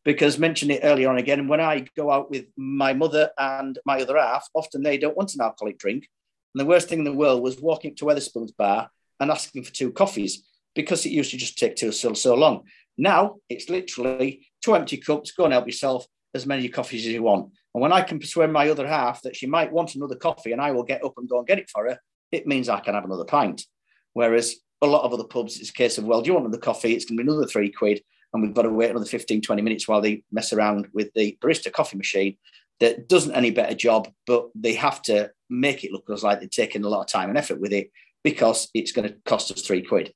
because 0.04 0.38
mentioned 0.38 0.72
it 0.72 0.80
earlier 0.82 1.08
on 1.08 1.18
again. 1.18 1.48
When 1.48 1.60
I 1.60 1.86
go 1.96 2.10
out 2.10 2.30
with 2.30 2.46
my 2.56 2.92
mother 2.92 3.30
and 3.38 3.78
my 3.84 4.00
other 4.00 4.18
half, 4.18 4.48
often 4.54 4.82
they 4.82 4.98
don't 4.98 5.16
want 5.16 5.34
an 5.34 5.40
alcoholic 5.40 5.78
drink. 5.78 6.08
And 6.54 6.60
the 6.60 6.66
worst 6.66 6.88
thing 6.88 7.00
in 7.00 7.04
the 7.04 7.12
world 7.12 7.42
was 7.42 7.60
walking 7.60 7.94
to 7.96 8.04
Wetherspoons 8.04 8.56
bar 8.56 8.90
and 9.20 9.30
asking 9.30 9.64
for 9.64 9.72
two 9.72 9.92
coffees 9.92 10.44
because 10.74 11.06
it 11.06 11.10
used 11.10 11.30
to 11.30 11.36
just 11.36 11.58
take 11.58 11.76
two 11.76 11.92
so, 11.92 12.12
so 12.14 12.34
long. 12.34 12.64
Now 12.98 13.36
it's 13.48 13.70
literally 13.70 14.46
two 14.62 14.74
empty 14.74 14.96
cups, 14.96 15.32
go 15.32 15.44
and 15.44 15.52
help 15.52 15.66
yourself 15.66 16.06
as 16.34 16.46
many 16.46 16.68
coffees 16.68 17.06
as 17.06 17.12
you 17.12 17.22
want. 17.22 17.52
And 17.74 17.80
when 17.80 17.92
I 17.92 18.02
can 18.02 18.18
persuade 18.18 18.50
my 18.50 18.68
other 18.68 18.86
half 18.86 19.22
that 19.22 19.36
she 19.36 19.46
might 19.46 19.72
want 19.72 19.94
another 19.94 20.16
coffee 20.16 20.52
and 20.52 20.60
I 20.60 20.72
will 20.72 20.82
get 20.82 21.04
up 21.04 21.14
and 21.16 21.28
go 21.28 21.38
and 21.38 21.46
get 21.46 21.58
it 21.58 21.70
for 21.70 21.88
her, 21.88 21.98
it 22.30 22.46
means 22.46 22.68
I 22.68 22.80
can 22.80 22.94
have 22.94 23.04
another 23.04 23.24
pint. 23.24 23.64
Whereas 24.12 24.56
a 24.82 24.86
lot 24.86 25.04
of 25.04 25.12
other 25.12 25.24
pubs, 25.24 25.60
it's 25.60 25.70
a 25.70 25.74
case 25.74 25.98
of, 25.98 26.04
well, 26.04 26.20
do 26.20 26.28
you 26.28 26.34
want 26.34 26.46
another 26.46 26.60
coffee? 26.60 26.92
It's 26.92 27.04
going 27.04 27.16
to 27.16 27.24
be 27.24 27.30
another 27.30 27.46
three 27.46 27.70
quid. 27.70 28.02
And 28.32 28.42
we've 28.42 28.54
got 28.54 28.62
to 28.62 28.70
wait 28.70 28.90
another 28.90 29.04
15, 29.04 29.42
20 29.42 29.62
minutes 29.62 29.86
while 29.86 30.00
they 30.00 30.22
mess 30.32 30.52
around 30.52 30.88
with 30.92 31.12
the 31.14 31.36
barista 31.42 31.70
coffee 31.70 31.96
machine 31.96 32.36
that 32.80 33.08
doesn't 33.08 33.34
any 33.34 33.50
better 33.50 33.74
job, 33.74 34.08
but 34.26 34.48
they 34.54 34.74
have 34.74 35.02
to 35.02 35.30
make 35.48 35.84
it 35.84 35.92
look 35.92 36.08
as 36.10 36.24
like 36.24 36.40
they're 36.40 36.48
taking 36.48 36.84
a 36.84 36.88
lot 36.88 37.02
of 37.02 37.06
time 37.06 37.28
and 37.28 37.38
effort 37.38 37.60
with 37.60 37.72
it 37.72 37.90
because 38.24 38.68
it's 38.74 38.92
going 38.92 39.08
to 39.08 39.14
cost 39.24 39.52
us 39.52 39.62
three 39.62 39.82
quid. 39.82 40.12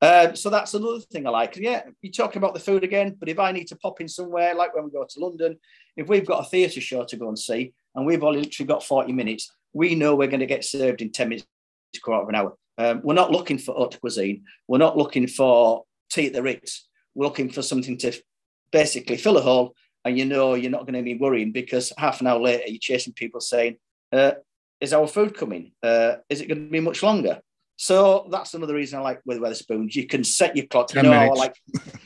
Um, 0.00 0.36
so 0.36 0.50
that's 0.50 0.74
another 0.74 1.00
thing 1.00 1.26
I 1.26 1.30
like. 1.30 1.56
Yeah, 1.56 1.82
you're 2.02 2.12
talking 2.12 2.38
about 2.38 2.54
the 2.54 2.60
food 2.60 2.84
again, 2.84 3.16
but 3.18 3.28
if 3.28 3.38
I 3.38 3.52
need 3.52 3.68
to 3.68 3.76
pop 3.76 4.00
in 4.00 4.08
somewhere, 4.08 4.54
like 4.54 4.74
when 4.74 4.84
we 4.84 4.90
go 4.90 5.06
to 5.08 5.20
London, 5.20 5.58
if 5.96 6.08
we've 6.08 6.26
got 6.26 6.44
a 6.44 6.48
theatre 6.48 6.80
show 6.80 7.04
to 7.04 7.16
go 7.16 7.28
and 7.28 7.38
see, 7.38 7.72
and 7.94 8.04
we've 8.04 8.22
only 8.22 8.40
literally 8.40 8.68
got 8.68 8.84
40 8.84 9.12
minutes, 9.12 9.50
we 9.72 9.94
know 9.94 10.14
we're 10.14 10.28
going 10.28 10.40
to 10.40 10.46
get 10.46 10.64
served 10.64 11.00
in 11.00 11.10
10 11.10 11.28
minutes, 11.28 11.46
to 11.94 12.00
quarter 12.00 12.22
of 12.22 12.28
an 12.28 12.34
hour. 12.34 12.56
Um, 12.76 13.00
we're 13.04 13.14
not 13.14 13.30
looking 13.30 13.58
for 13.58 13.74
haute 13.74 13.98
cuisine. 14.00 14.44
We're 14.68 14.78
not 14.78 14.96
looking 14.96 15.26
for 15.26 15.84
tea 16.10 16.26
at 16.26 16.32
the 16.32 16.42
Ritz. 16.42 16.88
Looking 17.16 17.50
for 17.50 17.62
something 17.62 17.96
to 17.98 18.12
basically 18.70 19.16
fill 19.16 19.38
a 19.38 19.40
hole, 19.40 19.74
and 20.04 20.18
you 20.18 20.24
know 20.24 20.54
you're 20.54 20.70
not 20.70 20.86
going 20.86 20.94
to 20.94 21.02
be 21.02 21.14
worrying 21.14 21.52
because 21.52 21.92
half 21.96 22.20
an 22.20 22.26
hour 22.26 22.40
later 22.40 22.64
you're 22.66 22.78
chasing 22.80 23.12
people 23.12 23.40
saying, 23.40 23.76
uh, 24.12 24.32
"Is 24.80 24.92
our 24.92 25.06
food 25.06 25.36
coming? 25.36 25.72
Uh, 25.82 26.16
is 26.28 26.40
it 26.40 26.48
going 26.48 26.64
to 26.64 26.70
be 26.70 26.80
much 26.80 27.02
longer?" 27.02 27.40
So 27.76 28.28
that's 28.30 28.54
another 28.54 28.74
reason 28.74 29.00
I 29.00 29.02
like 29.02 29.20
with 29.24 29.38
Wetherspoons. 29.38 29.96
You 29.96 30.06
can 30.06 30.22
set 30.22 30.56
your 30.56 30.66
clock. 30.66 30.94
You 30.94 31.02
know 31.02 31.12
I 31.12 31.28
like, 31.28 31.56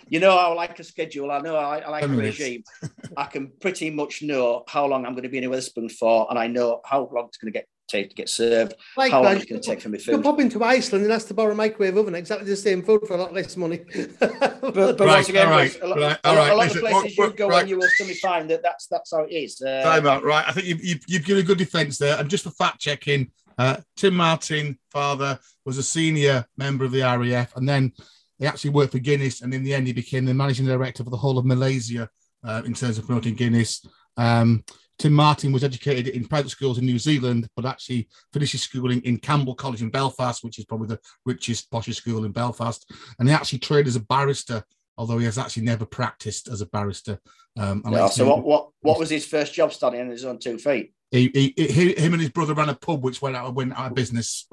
you 0.09 0.19
know 0.19 0.37
I 0.37 0.53
like 0.55 0.79
a 0.79 0.85
schedule. 0.85 1.31
I 1.31 1.41
know 1.41 1.57
I, 1.57 1.81
I 1.81 1.89
like 1.91 2.05
a 2.05 2.09
regime. 2.09 2.65
I 3.17 3.25
can 3.25 3.53
pretty 3.61 3.91
much 3.91 4.23
know 4.23 4.65
how 4.67 4.87
long 4.87 5.05
I'm 5.05 5.13
going 5.13 5.25
to 5.25 5.29
be 5.29 5.39
in 5.39 5.45
a 5.45 5.51
Wetherspoon 5.51 5.93
for, 5.93 6.27
and 6.31 6.39
I 6.39 6.47
know 6.47 6.81
how 6.85 7.09
long 7.13 7.27
it's 7.29 7.37
going 7.37 7.53
to 7.53 7.59
get 7.59 7.67
take 7.89 8.11
to 8.11 8.14
get 8.14 8.28
served. 8.28 8.74
Like 8.97 9.11
how 9.11 9.22
long 9.22 9.36
it's 9.36 9.47
going 9.47 9.61
to 9.61 9.66
take 9.66 9.80
for 9.80 9.89
me 9.89 9.99
food. 9.99 10.12
You 10.12 10.22
pop 10.22 10.41
into 10.41 10.62
Iceland 10.62 11.05
and 11.05 11.12
ask 11.12 11.28
to 11.28 11.34
borrow 11.34 11.53
a 11.53 11.55
microwave 11.55 11.97
oven, 11.97 12.14
exactly 12.14 12.49
the 12.49 12.57
same 12.57 12.82
food 12.82 13.03
for 13.07 13.14
a 13.14 13.16
lot 13.16 13.32
less 13.32 13.57
money. 13.57 13.78
but, 14.20 14.61
but 14.61 15.01
right, 15.01 15.01
once 15.01 15.28
again, 15.28 15.47
all 15.47 15.53
right, 15.53 15.80
a 15.80 15.86
lot, 15.86 15.99
right, 15.99 16.18
all 16.24 16.36
right. 16.36 16.53
a 16.53 16.55
lot 16.55 16.66
Listen, 16.66 16.86
of 16.86 16.91
places 16.93 17.18
you 17.18 17.30
go 17.32 17.49
right. 17.49 17.61
and 17.61 17.70
you 17.70 17.78
will 17.78 17.89
suddenly 17.97 18.18
find 18.18 18.51
that 18.51 18.62
that's 18.62 18.86
that's 18.86 19.12
how 19.12 19.24
it 19.24 19.32
is. 19.32 19.61
Uh, 19.61 19.82
Time 19.82 20.07
out, 20.07 20.22
right? 20.24 20.45
I 20.47 20.53
think 20.53 20.66
you've, 20.66 20.84
you've, 20.84 21.05
you've 21.09 21.24
given 21.24 21.43
a 21.43 21.47
good 21.47 21.59
defence 21.59 21.99
there, 21.99 22.18
and 22.18 22.30
just 22.30 22.45
for 22.45 22.51
fact 22.51 22.80
checking. 22.80 23.30
Uh, 23.57 23.78
Tim 23.97 24.14
Martin, 24.14 24.78
father, 24.93 25.36
was 25.64 25.78
a 25.78 25.82
senior 25.82 26.47
member 26.57 26.84
of 26.84 26.93
the 26.93 27.01
RAF, 27.01 27.57
and 27.57 27.68
then 27.68 27.93
he 28.39 28.47
actually 28.47 28.70
worked 28.70 28.93
for 28.93 29.01
Guinness, 29.01 29.43
and 29.43 29.53
in 29.53 29.64
the 29.64 29.74
end, 29.74 29.89
he 29.89 29.93
became 29.93 30.24
the 30.24 30.32
managing 30.32 30.66
director 30.66 31.03
for 31.03 31.11
the 31.11 31.16
whole 31.16 31.39
of 31.39 31.45
Malaysia 31.45 32.09
uh, 32.45 32.62
in 32.64 32.72
terms 32.72 32.99
of 32.99 33.07
promoting 33.07 33.34
Guinness. 33.34 33.84
Um, 34.16 34.64
Tim 34.99 35.12
Martin 35.12 35.53
was 35.53 35.64
educated 35.64 36.09
in 36.09 36.26
private 36.26 36.51
schools 36.51 36.78
in 36.78 36.84
New 36.84 36.99
Zealand, 36.99 37.49
but 37.55 37.64
actually 37.64 38.09
finished 38.32 38.53
his 38.53 38.62
schooling 38.62 39.01
in 39.03 39.18
Campbell 39.18 39.55
College 39.55 39.82
in 39.82 39.90
Belfast, 39.90 40.42
which 40.42 40.59
is 40.59 40.64
probably 40.64 40.88
the 40.88 41.01
richest, 41.24 41.70
poshest 41.70 41.96
school 41.96 42.24
in 42.24 42.32
Belfast. 42.32 42.90
And 43.18 43.28
he 43.28 43.34
actually 43.34 43.61
trained 43.61 43.86
as 43.86 43.96
a 43.96 44.01
barrister, 44.01 44.64
although 44.96 45.18
he 45.18 45.24
has 45.24 45.38
actually 45.38 45.64
never 45.64 45.84
practiced 45.84 46.49
as 46.49 46.61
a 46.61 46.66
barrister. 46.66 47.20
Um, 47.57 47.82
so 48.11 48.28
what, 48.28 48.44
what, 48.44 48.68
what 48.80 48.99
was 48.99 49.11
his 49.11 49.26
first 49.26 49.55
job 49.55 49.72
studying 49.72 50.05
on 50.05 50.11
his 50.11 50.24
own 50.24 50.38
two 50.38 50.59
feet? 50.59 50.92
He, 51.11 51.30
he, 51.32 51.55
he, 51.57 51.94
him 51.94 52.12
and 52.12 52.20
his 52.20 52.30
brother 52.30 52.55
ran 52.55 52.68
a 52.68 52.74
pub 52.74 53.03
which 53.03 53.22
went 53.22 53.34
out 53.34 53.55
went 53.55 53.72
out 53.78 53.86
of 53.86 53.94
business 53.94 54.46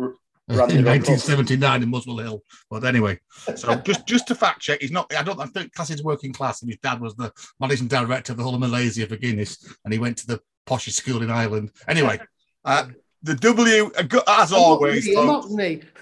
in 0.49 0.57
1979 0.57 1.83
in 1.83 1.89
Muswell 1.89 2.19
Hill. 2.19 2.43
But 2.69 2.83
anyway, 2.83 3.19
so 3.55 3.75
just 3.85 4.05
just 4.05 4.27
to 4.27 4.35
fact 4.35 4.61
check, 4.61 4.81
he's 4.81 4.91
not. 4.91 5.11
I 5.15 5.23
don't. 5.23 5.39
I 5.39 5.47
think 5.47 5.73
class 5.73 5.89
is 5.89 6.03
working 6.03 6.33
class, 6.33 6.61
and 6.61 6.69
his 6.69 6.79
dad 6.79 7.01
was 7.01 7.15
the 7.15 7.31
managing 7.59 7.87
director 7.87 8.33
of 8.33 8.37
the 8.37 8.43
whole 8.43 8.53
of 8.53 8.59
Malaysia 8.59 9.07
for 9.07 9.15
Guinness, 9.15 9.75
and 9.83 9.93
he 9.93 9.99
went 9.99 10.17
to 10.17 10.27
the 10.27 10.39
poshest 10.67 10.93
school 10.93 11.23
in 11.23 11.31
Ireland. 11.31 11.71
Anyway, 11.87 12.19
uh, 12.65 12.87
the 13.23 13.35
W, 13.35 13.91
as 14.27 14.53
always, 14.53 15.11
folks, 15.11 15.47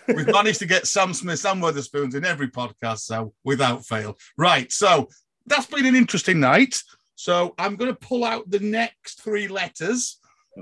we've 0.08 0.28
managed 0.28 0.60
to 0.60 0.66
get 0.66 0.88
Sam 0.88 1.14
Smith, 1.14 1.40
Sam 1.40 1.62
Wetherspoons 1.62 2.16
in 2.16 2.26
every 2.26 2.50
podcast, 2.50 3.00
so 3.00 3.34
without 3.46 3.86
fail. 3.86 4.18
Right, 4.38 4.70
so 4.74 5.08
that's 5.46 5.68
been 5.68 5.86
an 5.86 5.96
interesting 5.96 6.42
night. 6.42 6.82
So 7.16 7.54
I'm 7.58 7.78
going 7.78 7.92
to 7.92 8.00
pull 8.00 8.26
out 8.26 8.50
the 8.50 8.60
next 8.60 9.22
three 9.22 9.48
letters 9.48 10.20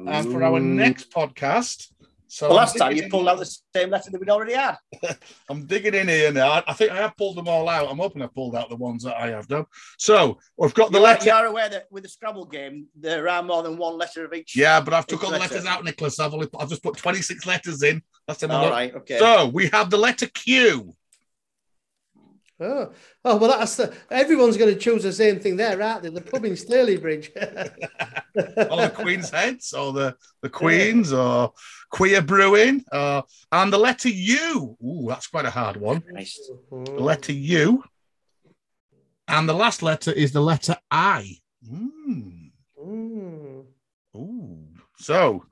uh, 0.08 0.22
for 0.24 0.44
our 0.44 0.60
next 0.60 1.12
podcast. 1.12 1.88
So 2.34 2.48
well, 2.48 2.60
last 2.60 2.78
time 2.78 2.96
you 2.96 3.10
pulled 3.10 3.28
out 3.28 3.40
the 3.40 3.58
same 3.76 3.90
letter 3.90 4.10
that 4.10 4.18
we'd 4.18 4.30
already 4.30 4.54
had. 4.54 4.78
I'm 5.50 5.66
digging 5.66 5.94
in 5.94 6.08
here 6.08 6.32
now. 6.32 6.64
I 6.66 6.72
think 6.72 6.90
I 6.90 6.96
have 6.96 7.18
pulled 7.18 7.36
them 7.36 7.50
all 7.50 7.68
out. 7.68 7.92
I'm 7.92 7.98
hoping 7.98 8.22
I 8.22 8.28
pulled 8.28 8.56
out 8.56 8.70
the 8.70 8.78
ones 8.78 9.04
that 9.04 9.18
I 9.18 9.32
have 9.32 9.50
done. 9.50 9.66
So 9.98 10.40
we've 10.56 10.74
got 10.74 10.94
the 10.94 11.00
you 11.00 11.04
letter. 11.04 11.26
You 11.26 11.34
are 11.34 11.48
aware 11.48 11.68
that 11.68 11.88
with 11.92 12.04
the 12.04 12.10
Scrabble 12.10 12.46
game, 12.46 12.88
there 12.98 13.28
are 13.28 13.44
more 13.44 13.64
than 13.64 13.76
one 13.76 13.98
letter 13.98 14.24
of 14.24 14.34
each. 14.34 14.56
Yeah, 14.56 14.80
but 14.80 14.94
I've 14.94 15.08
took 15.08 15.26
all 15.26 15.32
the 15.32 15.40
letters 15.40 15.66
out, 15.66 15.84
Nicholas. 15.84 16.22
I've 16.22 16.34
only 16.34 16.48
I've 16.58 16.70
just 16.70 16.82
put 16.82 16.96
26 16.96 17.46
letters 17.46 17.84
in. 17.84 18.02
That's 18.30 18.44
enough. 18.44 18.64
all 18.64 18.72
right. 18.72 18.96
Okay. 18.96 19.20
So 19.20 19.48
we 19.48 19.68
have 19.68 19.90
the 19.90 19.98
letter 19.98 20.28
Q. 20.28 20.96
Oh, 22.62 22.92
oh 23.26 23.38
well, 23.38 23.58
that's 23.58 23.76
the, 23.76 23.94
everyone's 24.12 24.58
going 24.58 24.74
to 24.74 24.80
choose 24.80 25.04
the 25.04 25.12
same 25.12 25.40
thing 25.40 25.58
there, 25.58 25.82
aren't 25.82 26.04
they? 26.04 26.10
The 26.10 26.22
pub 26.22 26.46
in 26.46 26.54
Stalybridge. 26.54 27.30
or 28.36 28.82
the 28.82 28.94
Queen's 28.96 29.32
Heads, 29.32 29.74
or 29.74 29.94
the, 29.94 30.16
the 30.42 30.50
Queens, 30.50 31.12
or 31.12 31.54
Queer 31.90 32.22
Brewing, 32.22 32.84
uh, 32.92 33.24
and 33.52 33.74
the 33.74 33.78
letter 33.80 34.10
U. 34.10 34.78
Ooh, 34.84 35.06
that's 35.08 35.28
quite 35.28 35.46
a 35.46 35.50
hard 35.50 35.78
one. 35.78 36.04
Nice. 36.12 36.40
The 36.70 36.92
letter 36.92 37.34
U. 37.34 37.84
And 39.28 39.48
the 39.48 39.54
last 39.54 39.82
letter 39.82 40.12
is 40.12 40.32
the 40.32 40.42
letter 40.42 40.78
I. 40.92 41.38
Mm. 41.68 42.52
Mm. 42.84 43.66
Ooh. 44.16 44.68
So 44.98 45.46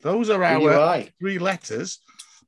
those 0.00 0.30
are 0.30 0.42
our 0.44 1.04
three 1.18 1.38
letters. 1.38 1.98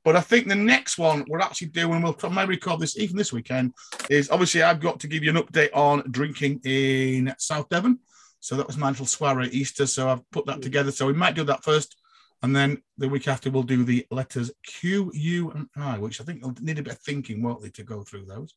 But 0.07 0.15
I 0.15 0.21
think 0.21 0.47
the 0.47 0.55
next 0.55 0.97
one 0.97 1.25
we're 1.27 1.41
actually 1.41 1.67
doing, 1.67 2.01
we'll 2.01 2.15
I 2.23 2.29
might 2.29 2.47
record 2.47 2.79
this 2.79 2.97
even 2.97 3.17
this 3.17 3.33
weekend, 3.33 3.73
is 4.09 4.29
obviously 4.29 4.63
I've 4.63 4.79
got 4.79 5.01
to 5.01 5.07
give 5.09 5.21
you 5.21 5.31
an 5.31 5.35
update 5.35 5.75
on 5.75 6.01
drinking 6.09 6.61
in 6.63 7.35
South 7.37 7.67
Devon. 7.67 7.99
So 8.39 8.55
that 8.55 8.67
was 8.67 8.77
Mindful 8.77 9.05
Soiree 9.05 9.49
Easter. 9.49 9.85
So 9.85 10.07
I've 10.07 10.31
put 10.31 10.45
that 10.45 10.61
together. 10.61 10.91
So 10.91 11.07
we 11.07 11.11
might 11.11 11.35
do 11.35 11.43
that 11.43 11.61
first. 11.61 11.97
And 12.41 12.55
then 12.55 12.81
the 12.97 13.09
week 13.09 13.27
after, 13.27 13.51
we'll 13.51 13.63
do 13.63 13.83
the 13.83 14.07
letters 14.09 14.49
Q, 14.65 15.11
U, 15.13 15.51
and 15.51 15.67
I, 15.75 15.97
which 15.97 16.21
I 16.21 16.23
think 16.23 16.41
will 16.41 16.55
need 16.61 16.79
a 16.79 16.83
bit 16.83 16.93
of 16.93 16.99
thinking, 16.99 17.43
won't 17.43 17.61
they, 17.61 17.69
to 17.71 17.83
go 17.83 18.03
through 18.03 18.27
those. 18.27 18.53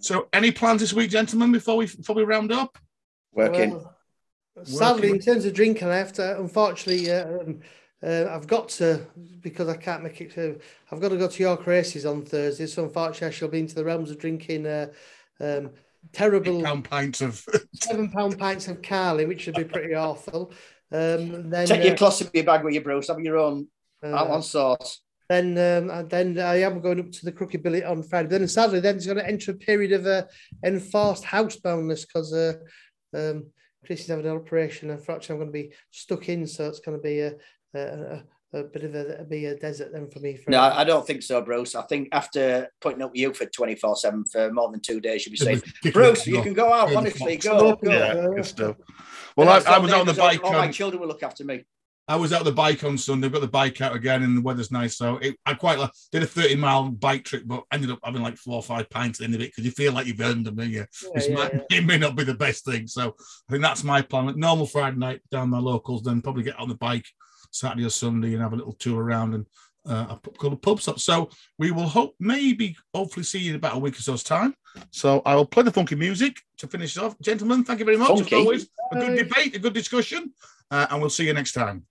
So, 0.00 0.26
any 0.32 0.50
plans 0.50 0.80
this 0.80 0.92
week, 0.92 1.10
gentlemen, 1.10 1.52
before 1.52 1.76
we 1.76 1.86
before 1.86 2.16
we 2.16 2.24
round 2.24 2.50
up? 2.50 2.76
Working. 3.32 3.74
Well, 3.74 4.64
sadly, 4.64 5.10
in 5.10 5.20
terms 5.20 5.44
of 5.44 5.54
drinking, 5.54 5.86
I 5.86 5.98
have 5.98 6.14
to, 6.14 6.40
unfortunately, 6.40 7.08
uh, 7.12 7.42
um, 7.42 7.60
uh, 8.02 8.26
I've 8.30 8.46
got 8.46 8.68
to 8.70 9.06
because 9.40 9.68
I 9.68 9.76
can't 9.76 10.02
make 10.02 10.20
it. 10.20 10.32
To, 10.34 10.58
I've 10.90 11.00
got 11.00 11.08
to 11.08 11.16
go 11.16 11.28
to 11.28 11.42
York 11.42 11.66
races 11.66 12.04
on 12.04 12.22
Thursday, 12.22 12.66
so 12.66 12.84
unfortunately 12.84 13.28
I 13.28 13.30
shall 13.30 13.48
be 13.48 13.60
into 13.60 13.74
the 13.74 13.84
realms 13.84 14.10
of 14.10 14.18
drinking 14.18 14.66
uh, 14.66 14.88
um, 15.40 15.70
terrible 16.12 16.62
Pound 16.62 16.84
pints 16.84 17.20
of. 17.22 17.44
seven 17.74 18.10
pound 18.10 18.38
pints 18.38 18.68
of 18.68 18.82
Carling, 18.82 19.28
which 19.28 19.46
would 19.46 19.56
be 19.56 19.64
pretty 19.64 19.94
awful. 19.94 20.52
Um, 20.92 21.50
then 21.50 21.66
Take 21.66 21.84
your 21.84 21.94
uh, 21.94 21.96
colostomy 21.96 22.44
bag 22.44 22.64
with 22.64 22.74
you, 22.74 22.80
Bruce. 22.80 23.08
Have 23.08 23.18
your 23.20 23.38
own 23.38 23.66
uh, 24.02 24.12
Almond 24.12 24.44
sauce. 24.44 25.00
then 25.28 25.52
um, 25.58 25.90
and 25.90 26.10
then 26.10 26.38
I 26.38 26.60
am 26.60 26.80
going 26.80 27.00
up 27.00 27.10
to 27.10 27.24
the 27.24 27.32
Crooked 27.32 27.62
Billet 27.62 27.84
on 27.84 28.02
Friday. 28.02 28.28
Then 28.28 28.46
sadly, 28.46 28.80
then 28.80 28.96
he's 28.96 29.06
going 29.06 29.18
to 29.18 29.26
enter 29.26 29.52
a 29.52 29.54
period 29.54 29.92
of 29.92 30.06
uh, 30.06 30.24
enforced 30.64 31.24
houseboundness 31.24 32.06
because 32.06 32.32
uh, 32.32 32.54
um, 33.14 33.46
Chris 33.84 34.02
is 34.02 34.08
having 34.08 34.26
an 34.26 34.36
operation. 34.36 34.90
Unfortunately, 34.90 35.34
I'm 35.34 35.50
going 35.50 35.62
to 35.64 35.68
be 35.68 35.74
stuck 35.90 36.28
in, 36.28 36.46
so 36.46 36.68
it's 36.68 36.80
going 36.80 36.98
to 36.98 37.02
be 37.02 37.20
a, 37.20 37.34
a, 37.76 38.22
a, 38.54 38.58
a 38.60 38.64
bit 38.64 38.84
of 38.84 38.94
a, 38.94 39.24
be 39.24 39.44
a 39.46 39.56
desert 39.56 39.92
then 39.92 40.08
for 40.08 40.20
me. 40.20 40.36
For 40.36 40.50
No, 40.50 40.60
I 40.60 40.84
don't 40.84 41.06
think 41.06 41.22
so, 41.22 41.40
Bruce. 41.42 41.74
I 41.74 41.82
think 41.82 42.08
after 42.12 42.68
putting 42.80 43.02
up 43.02 43.10
with 43.10 43.20
you 43.20 43.32
for 43.34 43.46
24 43.46 43.96
7 43.96 44.24
for 44.24 44.52
more 44.52 44.70
than 44.70 44.80
two 44.80 45.00
days, 45.00 45.26
you'll 45.26 45.32
be 45.32 45.36
safe. 45.36 45.62
Bruce, 45.92 46.26
you 46.26 46.42
can 46.42 46.54
go 46.54 46.72
out, 46.72 46.94
honestly. 46.94 47.36
Go, 47.36 47.74
go. 47.76 47.78
Yeah, 47.90 48.14
Yeah. 48.14 48.26
good 48.34 48.46
stuff. 48.46 48.76
Well, 49.36 49.48
I, 49.48 49.74
I 49.74 49.78
was 49.78 49.92
on 49.92 50.06
the 50.06 50.12
neighbours, 50.12 50.18
all- 50.18 50.26
bike. 50.28 50.44
All 50.44 50.52
my 50.52 50.68
children 50.70 51.00
will 51.00 51.08
look 51.08 51.22
after 51.22 51.44
me. 51.44 51.64
I 52.08 52.14
was 52.14 52.32
out 52.32 52.44
the 52.44 52.52
bike 52.52 52.84
on 52.84 52.96
Sunday. 52.96 53.28
Got 53.28 53.40
the 53.40 53.48
bike 53.48 53.80
out 53.80 53.96
again, 53.96 54.22
and 54.22 54.36
the 54.36 54.40
weather's 54.40 54.70
nice. 54.70 54.96
So 54.96 55.16
it, 55.16 55.34
I 55.44 55.54
quite 55.54 55.76
like, 55.80 55.90
did 56.12 56.22
a 56.22 56.26
thirty 56.26 56.54
mile 56.54 56.88
bike 56.88 57.24
trip, 57.24 57.42
but 57.44 57.64
ended 57.72 57.90
up 57.90 57.98
having 58.04 58.22
like 58.22 58.36
four 58.36 58.54
or 58.54 58.62
five 58.62 58.88
pints 58.90 59.18
at 59.18 59.22
the 59.22 59.24
end 59.24 59.34
of 59.34 59.40
it 59.40 59.50
because 59.50 59.64
you 59.64 59.72
feel 59.72 59.92
like 59.92 60.06
you've 60.06 60.20
earned 60.20 60.46
them. 60.46 60.54
don't 60.54 60.70
you? 60.70 60.86
Yeah, 61.16 61.22
yeah, 61.28 61.34
might- 61.34 61.52
yeah. 61.54 61.78
It 61.78 61.84
may 61.84 61.98
not 61.98 62.14
be 62.14 62.22
the 62.22 62.34
best 62.34 62.64
thing. 62.64 62.86
So 62.86 63.16
I 63.48 63.52
think 63.52 63.62
that's 63.64 63.82
my 63.82 64.02
plan. 64.02 64.32
Normal 64.38 64.66
Friday 64.66 64.96
night 64.98 65.20
down 65.32 65.50
my 65.50 65.58
locals, 65.58 66.04
then 66.04 66.22
probably 66.22 66.44
get 66.44 66.60
on 66.60 66.68
the 66.68 66.76
bike 66.76 67.06
Saturday 67.58 67.84
or 67.84 67.90
Sunday 67.90 68.32
and 68.32 68.42
have 68.42 68.52
a 68.52 68.56
little 68.56 68.74
tour 68.74 69.02
around 69.02 69.34
and 69.34 69.46
uh, 69.88 70.06
a 70.10 70.30
couple 70.30 70.52
of 70.52 70.62
pubs 70.62 70.88
up. 70.88 70.98
So 70.98 71.30
we 71.58 71.70
will 71.70 71.86
hope, 71.86 72.14
maybe, 72.18 72.76
hopefully, 72.94 73.24
see 73.24 73.38
you 73.38 73.50
in 73.50 73.56
about 73.56 73.76
a 73.76 73.78
week 73.78 73.98
or 73.98 74.02
so's 74.02 74.22
time. 74.22 74.54
So 74.90 75.22
I 75.24 75.34
will 75.34 75.46
play 75.46 75.62
the 75.62 75.72
funky 75.72 75.94
music 75.94 76.36
to 76.58 76.66
finish 76.66 76.96
off. 76.98 77.18
Gentlemen, 77.20 77.64
thank 77.64 77.78
you 77.78 77.84
very 77.84 77.96
much. 77.96 78.08
Funky? 78.08 78.36
As 78.36 78.40
always, 78.40 78.68
a 78.92 78.96
good 78.96 79.16
debate, 79.16 79.56
a 79.56 79.58
good 79.58 79.72
discussion, 79.72 80.32
uh, 80.70 80.86
and 80.90 81.00
we'll 81.00 81.10
see 81.10 81.26
you 81.26 81.32
next 81.32 81.52
time. 81.52 81.86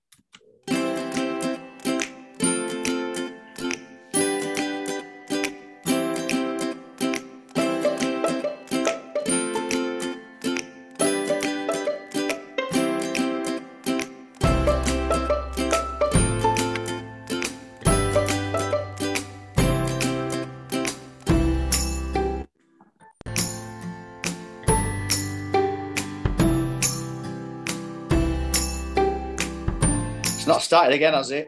Started 30.75 30.95
again, 30.95 31.13
has 31.13 31.31
it? 31.31 31.43